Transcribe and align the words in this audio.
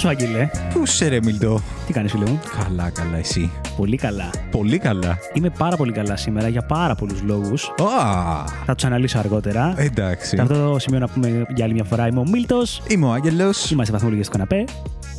Γεια 0.00 0.10
σου, 0.10 0.16
Άγγελε. 0.24 0.48
Πού 0.72 0.86
σε 0.86 1.08
ρε 1.08 1.18
Μιλτό; 1.22 1.60
Τι 1.86 1.92
κάνεις, 1.92 2.10
φίλε 2.10 2.24
μου; 2.30 2.40
Καλά, 2.62 2.90
καλά, 2.90 3.16
εσύ. 3.16 3.50
Πολύ 3.76 3.96
καλά. 3.96 4.30
Πολύ 4.50 4.78
καλά. 4.78 5.18
Είμαι 5.32 5.50
πάρα 5.50 5.76
πολύ 5.76 5.92
καλά 5.92 6.16
σήμερα 6.16 6.48
για 6.48 6.62
πάρα 6.62 6.94
πολλούς 6.94 7.22
λόγους. 7.22 7.64
Α, 7.68 8.44
Θα 8.66 8.74
τους 8.74 8.84
αναλύσω 8.84 9.18
αργότερα. 9.18 9.74
εντάξει. 9.76 10.36
Σε 10.36 10.42
αυτό 10.42 10.70
το 10.72 10.78
σημείο 10.78 10.98
να 10.98 11.08
πούμε 11.08 11.46
για 11.54 11.64
άλλη 11.64 11.74
μια 11.74 11.84
φορά 11.84 12.06
είμαι 12.06 12.20
ο 12.20 12.24
Μίλτος. 12.28 12.82
Είμαι 12.88 13.06
ο 13.06 13.12
Άγγελος 13.12 13.70
Είμαστε 13.70 13.92
βαθμολογίες 13.92 14.26
στο 14.26 14.36
καναπέ. 14.36 14.64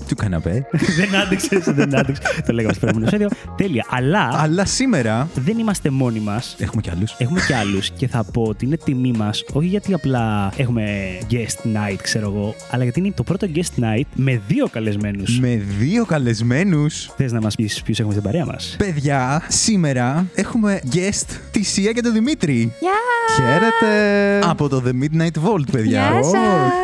Του 0.10 0.16
καναπέ. 0.16 0.66
δεν 1.00 1.16
άντεξε, 1.16 1.62
δεν 1.66 1.98
άντεξε. 1.98 2.22
το 2.46 2.54
λέγαμε 2.54 2.74
στο 2.74 2.80
προηγούμενο 2.80 3.08
σχέδιο. 3.12 3.30
Τέλεια. 3.58 3.86
Αλλά 3.90 4.30
Αλλά 4.34 4.66
σήμερα 4.66 5.28
δεν 5.36 5.58
είμαστε 5.58 5.90
μόνοι 5.90 6.20
μας. 6.20 6.56
έχουμε 6.60 6.82
κι 6.82 6.90
άλλους. 6.90 7.16
Έχουμε 7.18 7.40
και 7.48 7.56
άλλους 7.56 7.90
και 7.92 8.08
θα 8.08 8.24
πω 8.34 8.42
ότι 8.42 8.66
είναι 8.66 8.78
τιμή 8.78 9.12
μας, 9.18 9.44
όχι 9.54 9.68
γιατί 9.68 9.94
απλά 9.94 10.52
έχουμε 10.58 10.86
guest 11.32 11.66
night, 11.76 11.98
ξέρω 12.02 12.26
εγώ, 12.36 12.56
αλλά 12.72 12.84
γιατί 12.84 13.00
είναι 13.00 13.12
το 13.16 13.24
πρώτο 13.24 13.48
guest 13.56 13.84
night 13.84 14.04
με 14.16 14.42
δύο 14.48 14.68
καλεσμένους. 14.68 15.40
Με 15.40 15.62
δύο 15.80 16.06
καλεσμένους. 16.06 17.10
Θες 17.18 17.32
να 17.32 17.42
μας 17.42 17.56
πεις 17.56 17.82
ποιους 17.82 18.00
έχουμε 18.00 18.14
στην 18.14 18.26
παρέα 18.26 18.46
μας; 18.46 18.76
Παιδιά, 18.78 19.44
σήμερα 19.48 20.26
έχουμε 20.36 20.82
guest 20.94 21.26
τη 21.52 21.64
Σία 21.64 21.92
και 21.92 22.02
τον 22.02 22.14
Δημήτρη. 22.14 22.74
Γεια! 22.80 22.92
Χαίρετε! 23.36 24.40
Από 24.50 24.68
το 24.70 24.84
The 24.86 24.90
Midnight 25.04 25.44
Vault, 25.44 25.64
παιδιά. 25.72 26.10
Γεια 26.10 26.20
Ω, 26.20 26.24
σας. 26.24 26.34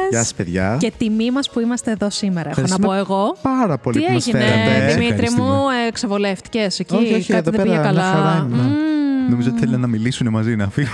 Γεια 0.09 0.20
σας, 0.20 0.34
παιδιά. 0.34 0.77
Και 0.79 0.91
τιμή 0.98 1.31
μας 1.31 1.49
που 1.49 1.59
είμαστε 1.59 1.91
εδώ 1.91 2.09
σήμερα, 2.09 2.49
έχω 2.49 2.62
να 2.62 2.65
Ευχαριστούμε 2.65 2.87
πω 2.87 2.93
εγώ. 2.93 3.14
Πάρα 3.41 3.77
πολύ 3.77 3.99
Τι 3.99 4.05
που 4.05 4.11
μας 4.13 4.27
έγινε, 4.27 4.43
φέρατε. 4.43 4.93
Δημήτρη 4.93 5.05
Ευχαριστούμε. 5.07 5.47
μου, 5.49 5.69
ε, 5.87 5.91
ξεβολεύτηκε 5.91 6.59
εκεί. 6.77 6.95
Όχι, 6.95 7.13
όχι, 7.13 7.31
κάτι 7.33 7.33
εδώ 7.33 7.51
δεν 7.51 7.51
πέρα, 7.51 7.63
πήγε 7.63 7.75
μια 7.75 7.83
καλά. 7.83 8.01
χαρά 8.01 8.47
ήμουν. 8.49 8.65
Μμμ. 8.65 8.95
Νομίζω 9.29 9.49
ότι 9.49 9.59
θέλουν 9.59 9.79
να 9.79 9.87
μιλήσουν 9.87 10.27
μαζί 10.29 10.55
να 10.55 10.70
φύγουν. 10.70 10.93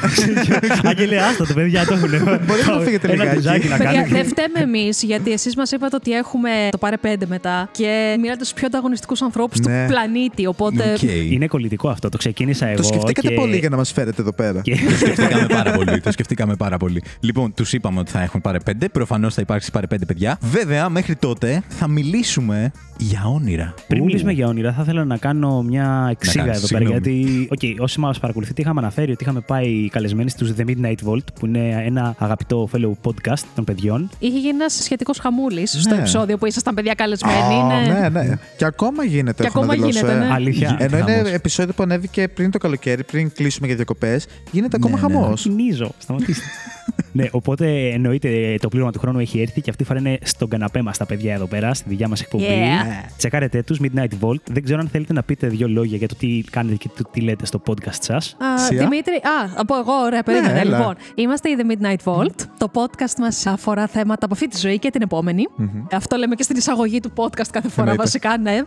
Άγγελε, 0.90 1.18
άστα 1.18 1.46
το 1.48 1.54
παιδιά 1.54 1.86
το 1.86 1.94
έχουν. 1.94 2.10
Μπορείτε 2.46 2.72
να 2.72 2.80
φύγετε 2.80 3.08
Ένα 3.12 3.16
λιγάκι. 3.24 3.36
τουζάκι 3.36 3.68
να 3.68 3.78
Παιδιά, 3.78 3.92
κάνετε. 3.94 4.14
δεν 4.16 4.26
φταίμε 4.26 4.60
εμείς, 4.60 5.04
γιατί 5.04 5.32
εσείς 5.32 5.56
μας 5.56 5.72
είπατε 5.72 5.96
ότι 5.96 6.12
έχουμε 6.12 6.50
το 6.72 6.78
πάρε 6.78 6.98
πέντε 6.98 7.26
μετά 7.30 7.70
και 7.72 8.18
μιλάτε 8.22 8.46
στου 8.46 8.56
πιο 8.56 8.66
ανταγωνιστικούς 8.68 9.22
ανθρώπους 9.22 9.60
Ναι. 9.60 9.82
του 9.86 9.92
πλανήτη. 9.92 10.46
Οπότε. 10.46 10.92
Οκ. 10.94 11.02
Είναι 11.32 11.48
κολλητικό 11.48 11.90
αυτό. 11.90 12.10
Το 12.10 12.18
ξεκίνησα 12.18 12.66
εγώ. 12.68 12.76
Το 12.78 12.84
σκεφτήκατε 12.84 13.28
και... 13.28 13.34
πολύ 13.34 13.58
για 13.58 13.70
να 13.70 13.78
μας 13.78 13.92
φέρετε 13.92 14.22
εδώ 14.22 14.34
πέρα. 14.34 14.62
και- 14.62 14.76
Το 14.90 14.96
σκεφτήκαμε 14.96 15.46
πάρα 15.58 15.72
πολύ. 15.72 16.00
Το 16.02 16.12
σκεφτήκαμε 16.12 16.56
πάρα 16.56 16.78
πολύ. 16.78 17.04
Λοιπόν, 17.20 17.54
τους 17.54 17.74
είπαμε 17.74 18.00
ότι 18.00 18.12
θα 18.12 18.22
έχουν 18.22 18.42
πάρει 18.42 18.58
πέντε. 18.66 18.90
Προφανώς 18.90 19.34
θα 19.34 19.42
υπάρξει 19.42 19.72
πάρει 19.72 19.88
πέντε 19.88 20.06
παιδιά. 20.06 20.38
Βέβαια, 20.42 20.90
μέχρι 20.90 21.16
τότε 21.16 21.62
θα 21.68 21.88
μιλήσουμε 21.88 22.72
για 22.98 23.22
όνειρα. 23.26 23.74
Πριν 23.88 24.02
Ου. 24.02 24.06
μιλήσουμε 24.06 24.32
για 24.32 24.48
όνειρα, 24.48 24.72
θα 24.74 24.82
ήθελα 24.82 25.06
να 25.06 25.18
κάνω 25.18 25.62
μια 25.62 26.08
εξήγα 26.12 26.44
κάνεις, 26.46 26.58
εδώ 26.58 26.68
πέρα. 26.68 27.00
συγγνώμη. 27.00 27.20
Γιατί, 27.20 27.48
οκ, 27.78 27.84
όσοι 27.84 28.00
μας 28.00 28.20
παρακολουθείτε, 28.22 28.62
είχαμε 28.62 28.80
αναφέρει 28.80 29.12
ότι 29.12 29.24
είχαμε 29.24 29.40
πάει 29.40 29.90
καλεσμένοι 29.92 30.30
στους 30.30 30.54
The 30.58 30.62
Midnight 30.66 30.96
Vault, 31.10 31.24
που 31.40 31.46
είναι 31.46 31.84
ένα 31.86 32.16
αγαπητό 32.18 32.70
fellow 32.76 32.92
podcast 33.10 33.44
των 33.56 33.64
παιδιών. 33.64 34.10
Είχε 34.20 34.38
γίνει 34.38 34.48
ένας 34.50 34.74
σχετικός 34.74 35.20
χαμούλης 35.20 35.72
στο 35.82 35.94
Ναι. 35.96 36.00
επεισόδιο 36.02 36.38
που 36.38 36.46
ήσασταν 36.46 36.74
παιδιά 36.74 36.94
καλεσμένοι. 36.94 37.38
Α, 37.38 37.82
Είναι- 37.84 38.10
ναι, 38.10 38.10
ναι. 38.10 38.38
Και 38.58 38.66
ακόμα 38.66 39.04
γίνεται. 39.04 39.42
Και 39.42 39.48
έχω 39.48 39.60
να 39.60 39.66
ακόμα 39.66 39.86
δηλώσω, 39.86 40.06
γίνεται, 40.06 40.26
ε. 40.26 40.28
ναι. 40.28 40.34
Αλήθεια. 40.34 40.78
Ενώ 40.80 40.98
είναι 40.98 41.12
Χαμός. 41.12 41.32
επεισόδιο 41.32 41.74
που 41.74 41.84
ανέβηκε 41.84 42.28
πριν 42.28 42.52
το 42.52 42.58
καλοκαίρι, 42.58 43.04
πριν 43.04 43.32
κλείσουμε 43.34 43.68
για 43.68 43.76
διακοπές, 43.76 44.26
γίνεται 44.52 44.76
ακόμα 44.84 45.00
Ναι, 45.00 45.08
ναι. 45.08 45.14
χαμός. 45.22 45.42
Κινίζω. 45.42 45.92
Σταματήστε. 45.98 46.46
ναι, 47.12 47.26
οπότε 47.32 47.90
εννοείται 47.90 48.58
το 48.62 48.68
πλήρωμα 48.70 48.92
του 48.92 49.00
χρόνου 49.00 49.20
έχει 49.20 49.42
έρθει 49.42 49.62
και 49.62 49.70
αυτή 49.70 49.84
τη 49.84 49.90
φορά 49.90 50.00
είναι 50.00 50.18
στον 50.24 50.50
καναπέ 50.50 50.82
μας 50.82 50.98
τα 50.98 51.06
παιδιά 51.06 51.34
εδώ 51.34 51.46
πέρα, 51.46 51.74
στη 51.74 51.90
δικιά 51.90 52.08
μας 52.08 52.22
εκπομπή. 52.22 52.44
Yeah. 52.48 53.10
Τσεκάρετε 53.18 53.64
τους 53.64 53.80
Midnight 53.82 54.10
Vault. 54.22 54.42
Δεν 54.52 54.64
ξέρω 54.64 54.80
αν 54.80 54.88
θέλετε 54.88 55.14
να 55.14 55.24
πείτε 55.24 55.48
δύο 55.48 55.68
λόγια 55.68 55.98
για 55.98 56.08
το 56.08 56.16
τι 56.16 56.44
κάνετε 56.52 56.76
και 56.76 56.90
το 56.98 57.04
τι 57.12 57.22
λέτε 57.22 57.46
στο 57.46 57.62
podcast 57.68 57.98
σας. 58.00 58.36
Α, 58.40 58.58
Σιά. 58.58 58.78
Δημήτρη, 58.84 59.16
α, 59.16 59.54
από 59.56 59.76
εγώ, 59.78 59.94
ωραία, 60.06 60.24
περίμενε. 60.24 60.60
έλα. 60.60 60.78
λοιπόν, 60.78 60.96
είμαστε 61.16 61.50
η 61.50 61.56
The 61.60 61.72
Midnight 61.72 62.04
Vault. 62.14 62.36
Το 62.58 62.72
podcast 62.74 63.16
μας 63.20 63.46
αφορά 63.46 63.88
θέματα 63.88 64.26
από 64.26 64.34
αυτή 64.34 64.48
τη 64.48 64.58
ζωή 64.58 64.80
και 64.80 64.90
την 64.90 65.02
επομενη 65.02 65.44
Αυτό 65.92 66.16
λέμε 66.18 66.36
και 66.36 66.44
στην 66.44 66.58
εισαγωγή 66.58 67.00
του 67.00 67.12
podcast 67.16 67.48
κάθε 67.52 67.70
φορά, 67.70 67.90
Εννοείται. 67.92 68.04
βασικά, 68.04 68.38
ναι. 68.38 68.58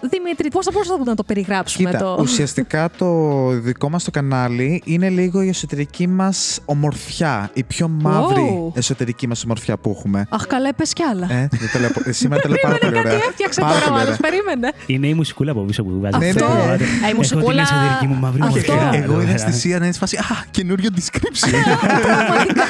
Δημήτρη, 0.00 0.48
πώς 0.50 0.64
θα 0.64 0.70
μπορούσαμε 0.74 1.04
να 1.04 1.14
το 1.14 1.22
περιγράψουμε 1.24 1.90
Κοίτα, 1.90 2.02
το. 2.04 2.16
ουσιαστικά 2.20 2.90
το 2.98 3.48
δικό 3.50 3.90
μας 3.90 4.04
το 4.04 4.10
κανάλι 4.10 4.82
είναι 4.84 5.08
λίγο 5.08 5.42
η 5.42 5.48
εσωτερική 5.48 6.06
μας 6.06 6.60
ομορφιά, 6.64 7.50
η 7.52 7.62
πιο 7.64 7.88
μαύρη 7.88 8.38
Wow. 8.40 8.76
εσωτερική 8.76 9.26
μας 9.28 9.44
ομορφιά 9.44 9.76
που 9.76 9.94
έχουμε. 9.98 10.26
Αχ, 10.30 10.46
καλά, 10.46 10.74
πες 10.74 10.92
κι 10.92 11.02
άλλα. 11.02 11.26
Ε, 11.32 11.48
δεν 11.50 11.70
το 11.72 11.78
λέω, 11.78 11.90
ε, 12.04 12.12
σήμερα 12.20 12.42
το 12.42 12.48
λέω 12.48 12.56
πάρα 12.62 12.76
πολύ 12.78 12.92
Περίμενε, 12.92 13.08
ωραία. 13.08 13.20
κάτι 13.20 13.30
έφτιαξε 13.30 13.60
Πάρα 13.60 13.72
τώρα 13.72 13.84
ο 13.86 13.88
πολύ 13.88 14.00
άλλος, 14.02 14.18
ωραία. 14.18 14.30
περίμενε. 14.30 14.72
Είναι 14.86 15.06
η 15.06 15.14
μουσικούλα 15.14 15.50
από 15.50 15.60
πίσω 15.60 15.82
που 15.82 15.90
βγάζει. 15.98 16.18
Ναι, 16.18 16.28
Αυτό. 16.28 16.46
ναι, 16.48 16.64
ναι. 16.64 16.72
Ε, 16.72 16.74
η 16.74 16.82
Έχω 16.82 17.06
την 17.06 17.16
μουσικούλα. 17.16 17.62
εσωτερική 17.62 18.06
μου 18.06 18.14
μαύρη 18.14 18.40
Αυτό. 18.42 18.54
μορφιά. 18.72 18.90
Εγώ 18.92 19.12
εδώ 19.12 19.20
είδα 19.22 19.32
πέρα. 19.32 19.38
στη 19.38 19.52
Σία 19.52 19.78
να 19.78 19.84
είναι 19.84 19.92
σε 19.94 19.98
φάση 19.98 20.16
Α, 20.16 20.22
καινούριο 20.50 20.90
description. 20.96 21.50
Πραγματικά. 22.26 22.64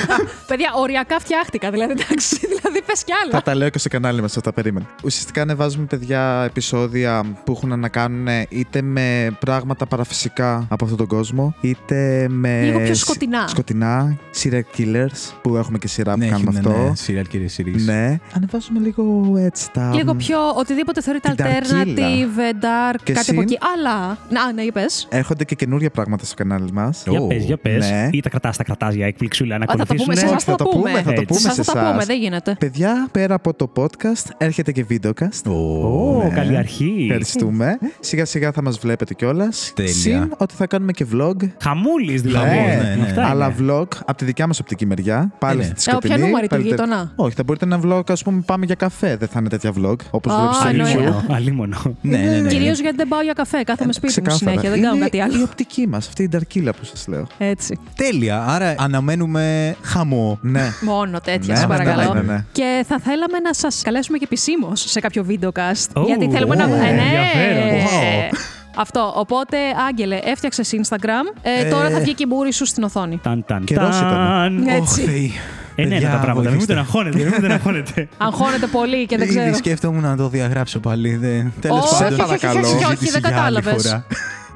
Παιδιά, 0.47 0.71
οριακά 0.77 1.19
φτιάχτηκα. 1.21 1.71
Δηλαδή, 1.71 1.93
εντάξει, 1.93 2.37
δηλαδή 2.55 2.83
πες 2.87 3.05
κι 3.05 3.13
άλλα. 3.23 3.31
Θα 3.33 3.43
τα 3.43 3.55
λέω 3.55 3.69
και 3.69 3.79
στο 3.79 3.89
κανάλι 3.89 4.21
μας 4.21 4.37
αυτά, 4.37 4.53
περίμενε. 4.53 4.87
Ουσιαστικά 5.05 5.43
ανεβάζουμε 5.43 5.85
παιδιά 5.85 6.43
επεισόδια 6.47 7.20
που 7.45 7.53
έχουν 7.53 7.81
να 7.81 7.89
κάνουν 7.89 8.27
είτε 8.49 8.83
με 8.83 9.37
πράγματα 9.39 9.87
παραφυσικά 9.87 10.67
από 10.69 10.85
αυτόν 10.85 10.99
τον 10.99 11.07
κόσμο, 11.07 11.55
είτε 11.61 12.27
με. 12.31 12.63
Λίγο 12.65 12.79
πιο 12.81 12.95
σ- 12.95 13.01
σκοτεινά. 13.01 13.49
Σκοτεινά, 13.49 14.17
serial 14.43 14.61
killers, 14.79 15.33
που 15.43 15.57
έχουμε 15.57 15.79
και 15.79 15.89
σειρά 15.89 16.13
που 16.13 16.19
Ναι, 16.19 16.27
κάνουμε 16.27 16.51
έχει, 16.59 16.69
ναι, 16.69 16.75
αυτό. 16.75 16.83
ναι, 17.13 17.21
serial 17.21 17.29
κύριε 17.29 17.49
series. 17.57 17.85
Ναι. 17.85 18.19
Ανεβάζουμε 18.37 18.79
λίγο 18.79 19.35
έτσι 19.39 19.71
τα. 19.73 19.91
Λίγο 19.95 20.15
πιο 20.15 20.39
οτιδήποτε 20.57 21.01
θεωρείται 21.03 21.29
Την 21.35 21.45
alternative, 21.45 22.55
dark, 22.63 22.99
Και 23.05 23.13
κάτι 23.13 23.31
από 23.31 23.41
συν- 23.41 23.51
εκεί. 23.51 23.59
Αλλά. 23.77 24.19
Να, 24.31 24.53
ναι, 24.53 24.63
είπε. 24.63 24.85
Έρχονται 25.09 25.45
και 25.45 25.55
καινούργια 25.55 25.91
πράγματα 25.91 26.25
στο 26.25 26.35
κανάλι 26.35 26.73
μας. 26.73 27.03
Για 27.09 27.21
Ω, 27.21 27.27
πες, 27.27 27.45
για 27.45 27.57
πες. 27.57 27.91
ναι. 27.91 28.09
Ή 28.13 28.21
τα 28.21 28.29
κρατάς, 28.29 28.57
τα 28.57 28.65
κρατάς 28.65 28.95
για 28.95 29.07
εκπληξούλα 29.07 29.59
να 29.59 29.65
Θα 29.67 29.77
τα 29.77 29.87
πούμε 29.87 29.97
σε 29.97 30.03
ακολουθήσουν. 30.03 30.37
εσά. 30.37 30.45
θα 30.51 30.55
το 30.57 30.65
πούμε, 30.65 30.91
θα 30.91 31.03
το 31.03 31.11
Έτσι. 31.11 31.25
πούμε 31.25 31.41
Σας 31.41 31.55
σε 31.55 31.63
θα 31.63 31.73
τα 31.73 31.79
πούμε, 31.81 31.91
εσάς. 31.93 32.07
δεν 32.07 32.19
γίνεται. 32.19 32.57
Παιδιά, 32.59 33.09
πέρα 33.13 33.35
από 33.35 33.55
το 33.55 33.73
podcast, 33.77 34.25
έρχεται 34.39 34.73
και 34.73 34.87
videocast. 34.91 35.51
Ω, 35.51 36.23
Ναι. 36.23 36.29
καλή 36.35 36.57
αρχή. 36.57 37.07
Ευχαριστούμε. 37.15 37.79
σιγά 38.01 38.25
σιγά 38.25 38.53
θα 38.53 38.63
μας 38.63 38.79
βλέπετε 38.79 39.15
κιόλας. 39.15 39.73
Τέλεια. 39.75 39.93
Συν 39.93 40.33
ότι 40.37 40.55
θα 40.55 40.67
κάνουμε 40.67 40.93
και 40.93 41.07
vlog. 41.15 41.35
Χαμούλης 41.63 42.23
δηλαδή. 42.23 42.49
Ναι, 42.59 42.81
ναι, 42.83 42.95
ναι. 42.97 43.03
Αυτά 43.03 43.27
αλλά 43.27 43.55
είναι. 43.59 43.73
vlog 43.73 43.87
από 44.05 44.15
τη 44.15 44.25
δικιά 44.25 44.47
μας 44.47 44.59
οπτική 44.61 44.87
μεριά. 44.87 45.33
Πάλι 45.39 45.59
ναι. 45.59 45.65
στη 45.77 45.91
Ε, 45.91 45.95
όποια 45.95 46.09
σκοτεινή. 46.11 46.27
νούμαρη 46.27 46.43
του 46.47 46.49
πάλι 46.55 46.63
τε- 46.63 46.71
γείτονα. 46.71 47.13
Όχι, 47.17 47.35
θα 47.35 47.43
μπορείτε 47.43 47.67
να 47.67 47.81
vlog, 47.85 48.11
ας 48.11 48.23
πούμε, 48.23 48.43
πάμε 48.47 48.65
για 48.67 48.75
καφέ. 48.75 49.17
Δεν 49.17 49.29
θα 49.29 49.39
είναι 49.41 49.49
τέτοια 49.49 49.73
vlog. 49.81 49.97
Όπως 50.11 50.33
Α, 50.33 50.39
βλέπεις 50.39 50.57
στο 50.57 50.69
εννοείται. 50.69 50.93
YouTube. 50.99 51.35
Αλίμονο, 51.35 51.77
αλίμονο. 51.77 51.97
Ναι, 52.01 52.17
ναι, 52.19 52.41
ναι. 52.41 52.49
Κυρίως 52.49 52.81
γιατί 52.81 52.97
δεν 52.97 53.09
πάω 53.09 53.23
για 53.23 53.33
καφέ. 53.33 53.63
Κάθομαι 53.63 53.93
σπίτι 53.93 54.21
μου 54.21 54.27
Ξεκάθαρα. 54.27 54.51
συνέχεια. 54.51 54.71
Δεν 54.71 54.83
κάνω 54.83 54.95
Είναι 54.97 55.05
κάτι 55.05 55.17
Η 55.17 55.21
άλλο. 55.21 55.43
οπτική 55.43 55.87
μας, 55.89 56.07
αυτή 56.09 56.23
η 56.23 56.29
νταρκίλα 56.29 56.73
που 56.73 56.85
σας 56.85 57.07
λέω. 57.09 57.27
Έτσι. 57.39 57.79
Τέλεια. 57.97 58.45
Άρα 58.47 58.75
αναμένουμε 58.79 59.77
χαμό. 59.83 60.39
Ναι. 60.43 60.73
Μόνο 60.81 61.21
τέτοια, 61.21 61.55
Ναι, 61.55 61.61
σας 61.61 61.69
ναι, 61.69 61.77
παρακαλώ. 61.77 62.15
ναι, 62.15 62.21
ναι, 62.21 62.33
ναι. 62.33 62.45
Και 62.53 62.85
θα 62.89 62.99
θέλαμε 62.99 63.39
να 63.39 63.55
σας 63.55 63.83
καλέσουμε 63.85 64.19
και 64.19 64.25
επισήμως 64.25 64.81
σε 64.89 65.01
κάποιο 65.01 65.27
videocast. 65.29 65.87
Ω, 65.95 66.03
γιατί 66.07 66.29
θέλουμε 66.31 66.55
να. 66.55 66.67
Ω, 67.01 67.05
Ε, 67.05 67.53
ναι. 67.53 67.61
ενδιαφέρον. 67.61 67.87
Wow. 68.33 68.37
Αυτό. 68.77 69.13
Οπότε, 69.17 69.57
Άγγελε, 69.89 70.19
έφτιαξες 70.25 70.71
Instagram. 70.83 71.39
Ε, 71.43 71.69
τώρα 71.71 71.91
θα 71.91 72.01
βγει 72.01 72.15
και 72.15 72.23
η 72.23 72.27
μπούρη 72.29 72.53
σου 72.53 72.65
στην 72.67 72.83
οθόνη. 72.83 73.19
Ταν, 73.23 73.45
ταν, 73.47 73.65
Καιρός 73.65 73.97
ήταν. 73.99 74.09
ταν. 74.11 74.55
Ναι. 74.55 74.73
Ωχ, 74.73 74.79
Έτσι. 74.79 75.01
Θεή. 75.01 75.33
Ε, 75.75 75.83
ναι, 75.85 75.89
Παιδιά, 75.89 76.11
τα 76.11 76.17
πράγματα. 76.17 76.41
Μην 76.41 76.59
βοηθήστε. 76.59 76.73
τον 76.75 76.83
αγχώνετε, 76.83 77.19
μην 77.19 77.41
τον 77.41 77.51
αγχώνετε. 77.51 78.09
Αγχώνεται 78.19 78.67
πολύ 78.67 79.07
και 79.07 79.17
δεν 79.17 79.29
Ήδη 79.29 79.39
ξέρω. 79.39 79.55
σκέφτομαι 79.57 80.01
να 80.01 80.17
το 80.17 80.29
διαγράψω 80.29 80.79
πάλι. 80.79 81.17
Δεν... 81.17 81.53
Τέλος 81.61 81.79
Όχι, 81.93 82.03
πάντων. 82.03 82.19
σε 82.19 82.23
παρακαλώ. 82.25 82.61
όχι, 82.61 82.75
όχι, 82.75 82.85
όχι, 82.85 82.97
Συζήτηση 82.97 83.21
δεν 83.21 83.31
για 83.31 83.43
άλλη 83.43 83.61
κατάλαβες. 83.63 84.03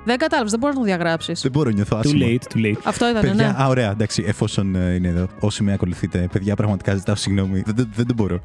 Φορά. 0.04 0.16
Δεν 0.16 0.19
κατάλαβες, 0.19 0.50
δεν 0.50 0.60
μπορείς 0.60 0.75
να 0.76 0.81
το 0.82 0.87
διαγράψεις. 0.87 1.41
Δεν 1.41 1.50
μπορώ, 1.50 1.70
νιώθω 1.70 1.97
Too 1.97 2.00
άσχημα. 2.00 2.26
late, 2.26 2.56
too 2.56 2.60
late. 2.66 2.81
Αυτό 2.84 3.09
ήταν, 3.09 3.22
Παιδιά, 3.22 3.34
ναι. 3.34 3.62
α, 3.62 3.66
ωραία, 3.69 3.91
εντάξει, 3.91 4.25
εφόσον 4.26 4.75
ε, 4.75 4.94
είναι 4.94 5.09
εδώ. 5.09 5.26
Όσοι 5.41 5.62
με 5.62 5.72
ακολουθείτε, 5.72 6.28
παιδιά, 6.32 6.54
πραγματικά 6.56 6.94
ζητάω 6.94 7.15
συγγνώμη. 7.15 7.62
Δεν, 7.66 7.75
δεν, 7.76 7.88
δεν 7.94 8.06
το 8.06 8.14
μπορώ. 8.14 8.41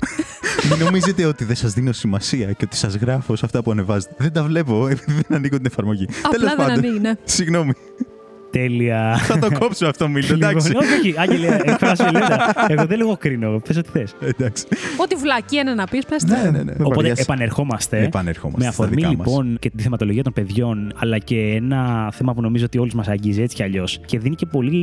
Μην 0.70 0.80
νομίζετε 0.86 1.26
ότι 1.26 1.44
δεν 1.44 1.56
σας 1.56 1.74
δίνω 1.74 1.92
σημασία 1.92 2.52
και 2.52 2.66
ότι 2.66 2.76
σας 2.76 2.96
γράφω 2.96 3.36
σε 3.36 3.46
αυτά 3.46 3.64
που 3.64 3.72
ανεβάζετε. 3.72 4.14
Δεν 4.18 4.34
τα 4.34 4.44
βλέπω 4.44 4.88
επειδή 4.88 5.14
δεν 5.14 5.38
ανοίγω 5.38 5.56
την 5.58 5.66
εφαρμογή. 5.66 6.08
Απλά 6.24 6.30
Τέλος 6.30 6.48
δεν 6.48 6.58
πάντων. 6.58 6.78
ανοίγει, 6.78 7.00
ναι. 7.00 7.12
Συγγνώμη. 7.24 7.74
Τέλεια. 8.52 9.16
Θα 9.18 9.40
το 9.40 9.48
κόψω 9.60 9.86
αυτό, 9.88 10.08
Μίλτο, 10.08 10.34
εντάξει. 10.34 10.68
Λοιπόν, 10.68 10.84
όχι, 10.84 10.94
όχι, 10.94 11.14
Άγγελε, 11.18 11.58
εκφράσου 11.64 12.04
ελεύθερα. 12.08 12.54
Εγώ 12.68 12.86
δεν 12.86 12.98
λίγο 12.98 13.18
κρίνω. 13.18 13.60
Πες 13.68 13.78
ό,τι 13.78 13.90
θες. 13.90 14.16
εντάξει. 14.22 14.66
Ό,τι 14.98 15.16
βλακεία 15.16 15.62
είναι 15.62 15.74
να 15.74 15.84
πεις, 15.86 16.06
πες. 16.06 16.24
Ναι, 16.24 16.38
ναι, 16.44 16.50
ναι. 16.50 16.64
Με 16.64 16.74
Οπότε 16.80 16.96
βαριέσαι. 16.96 17.22
επανερχόμαστε. 17.22 18.04
Επανερχόμαστε 18.04 18.66
Με 18.66 18.72
στα 18.72 18.84
αφορμή 18.84 18.96
δικά 19.02 19.08
μας. 19.08 19.18
λοιπόν 19.28 19.58
και 19.60 19.70
τη 19.70 19.84
θεματολογία 19.84 20.24
των 20.24 20.34
παιδιών, 20.34 20.94
αλλά 20.96 21.18
και 21.18 21.40
ένα 21.56 22.12
θέμα 22.14 22.34
που 22.34 22.42
νομίζω 22.42 22.66
ότι 22.66 22.78
όλους 22.80 22.94
μας 22.94 23.08
αγγίζει 23.08 23.42
έτσι 23.42 23.56
κι 23.56 23.64
αλλιώς 23.64 24.00
και 24.06 24.20
δίνει 24.20 24.36
και 24.36 24.46
πολύ 24.46 24.78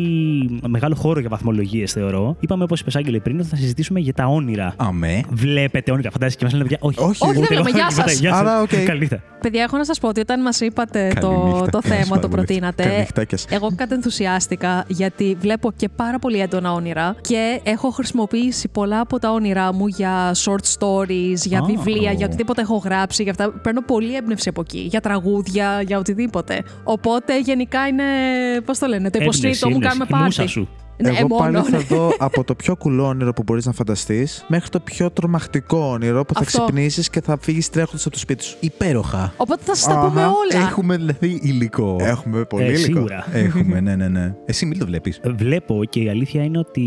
μεγάλο 0.69 0.95
χώρο 0.95 1.21
για 1.21 1.29
βαθμολογίες, 1.29 1.93
θεωρώ. 1.93 2.37
Είπαμε, 2.41 2.65
όπως 2.65 2.81
είπες, 2.81 2.97
Άγγελε, 2.97 3.19
πριν, 3.19 3.39
ότι 3.41 3.49
θα 3.49 3.57
συζητήσουμε 3.57 4.01
για 4.01 4.13
τα 4.13 4.27
όνειρα. 4.27 4.75
Αμέ. 4.77 5.21
Βλέπετε 5.31 5.91
όνειρα, 5.93 6.11
φαντάζεσαι 6.11 6.37
και 6.39 6.45
μας 6.45 6.53
λένε 6.53 6.65
παιδιά, 6.65 6.79
όχι. 6.81 6.99
Όχι. 7.01 7.25
Όχι, 7.29 7.39
ούτε 7.39 7.47
δεν 7.49 7.57
λέμε, 7.57 7.69
εγώ, 7.69 7.79
γεια 7.79 7.87
τίποτα, 7.89 8.09
σας. 8.09 8.19
Γεια 8.21 8.35
Άρα, 8.35 8.51
σας. 8.51 8.63
οκ. 8.81 8.85
Καλή 8.87 8.99
νύχτα. 8.99 9.23
Παιδιά, 9.41 9.63
έχω 9.63 9.77
να 9.77 9.85
σας 9.85 9.99
πω 9.99 10.09
ότι 10.09 10.21
όταν 10.21 10.43
μας 10.43 10.61
είπατε 10.61 11.13
το, 11.21 11.29
Καληνύχτα. 11.29 11.71
το 11.71 11.81
θέμα, 11.83 11.95
Ευχαριστώ 11.95 12.15
το 12.21 12.29
πολύ. 12.29 12.45
προτείνατε. 12.45 13.07
Καληνυχτάκιας. 13.59 13.63
Εγώ 13.63 13.71
κατενθουσιάστηκα 13.77 14.85
γιατί 14.89 15.37
βλέπω 15.41 15.73
και 15.77 15.89
πάρα 15.89 16.19
πολύ 16.19 16.39
έντονα 16.41 16.73
όνειρα 16.73 17.15
και 17.21 17.61
έχω 17.63 17.91
χρησιμοποιήσει 17.91 18.69
πολλά 18.69 19.01
από 19.01 19.19
τα 19.19 19.31
όνειρά 19.31 19.73
μου 19.73 19.87
για 19.87 20.35
short 20.35 20.65
stories, 20.79 21.35
για 21.45 21.59
Α, 21.59 21.65
βιβλία, 21.65 22.11
ω. 22.11 22.15
για 22.15 22.27
οτιδήποτε 22.27 22.61
έχω 22.61 22.77
γράψει. 22.77 23.23
Για 23.23 23.31
αυτά. 23.31 23.51
Παίρνω 23.63 23.81
πολύ 23.83 24.17
έμπνευση 24.17 24.49
από 24.49 24.61
εκεί. 24.61 24.79
Για 24.79 25.01
τραγούδια, 25.01 25.83
για 25.87 25.99
οτιδήποτε. 25.99 26.63
Οπότε 26.85 27.41
γενικά 27.41 27.87
είναι. 27.87 28.05
Πώς 28.65 28.79
το 28.79 28.87
λένε, 28.87 29.11
το 29.11 29.19
Έμπνευση, 29.19 29.41
υποσχέτο 29.47 29.69
μου 29.69 29.75
έμπνευση. 29.75 29.99
κάνουμε 29.99 30.21
Η 30.21 30.25
μούσα 30.25 30.37
πάρτι. 30.43 30.53
σου. 30.53 30.69
Ναι, 31.03 31.09
Εγώ 31.09 31.27
μόνο. 31.29 31.43
πάλι 31.63 31.71
θα 31.71 31.79
δω 31.79 32.13
από 32.19 32.45
το 32.45 32.55
πιο 32.55 32.77
κουλό 32.77 33.07
όνειρο 33.07 33.33
που 33.33 33.43
μπορείς 33.43 33.67
να 33.67 33.73
φανταστείς 33.73 34.45
μέχρι 34.49 34.69
το 34.69 34.81
πιο 34.81 35.11
τρομακτικό 35.11 35.79
όνειρο 35.79 36.25
που 36.25 36.35
θα 36.35 36.41
Αυτό. 36.41 36.63
ξυπνήσεις 36.63 37.11
και 37.11 37.21
θα 37.21 37.39
φύγεις 37.41 37.71
τρέχοντας 37.71 38.01
από 38.07 38.11
το 38.15 38.19
σπίτι 38.19 38.45
σου. 38.45 38.57
Υπέροχα. 38.61 39.33
Οπότε 39.37 39.63
θα 39.65 39.75
σας 39.75 39.85
τα 39.87 39.99
Αχα. 39.99 40.09
πούμε 40.09 40.21
όλα. 40.25 40.67
Έχουμε 40.67 40.97
δηλαδή 40.97 41.39
υλικό. 41.43 41.97
Έχουμε 42.01 42.45
πολύ 42.45 42.63
Ε, 42.65 42.67
υλικό. 42.73 42.83
σίγουρα. 42.85 43.27
Έχουμε, 43.33 43.81
ναι, 43.81 43.97
ναι, 43.97 44.09
ναι. 44.09 44.35
Εσύ 44.47 44.67
μην 44.67 44.79
το 44.79 44.87
βλέπεις. 44.87 45.21
Βλέπω 45.37 45.85
και 45.89 46.01
η 46.01 46.09
αλήθεια 46.09 46.45
είναι 46.45 46.59
ότι 46.59 46.83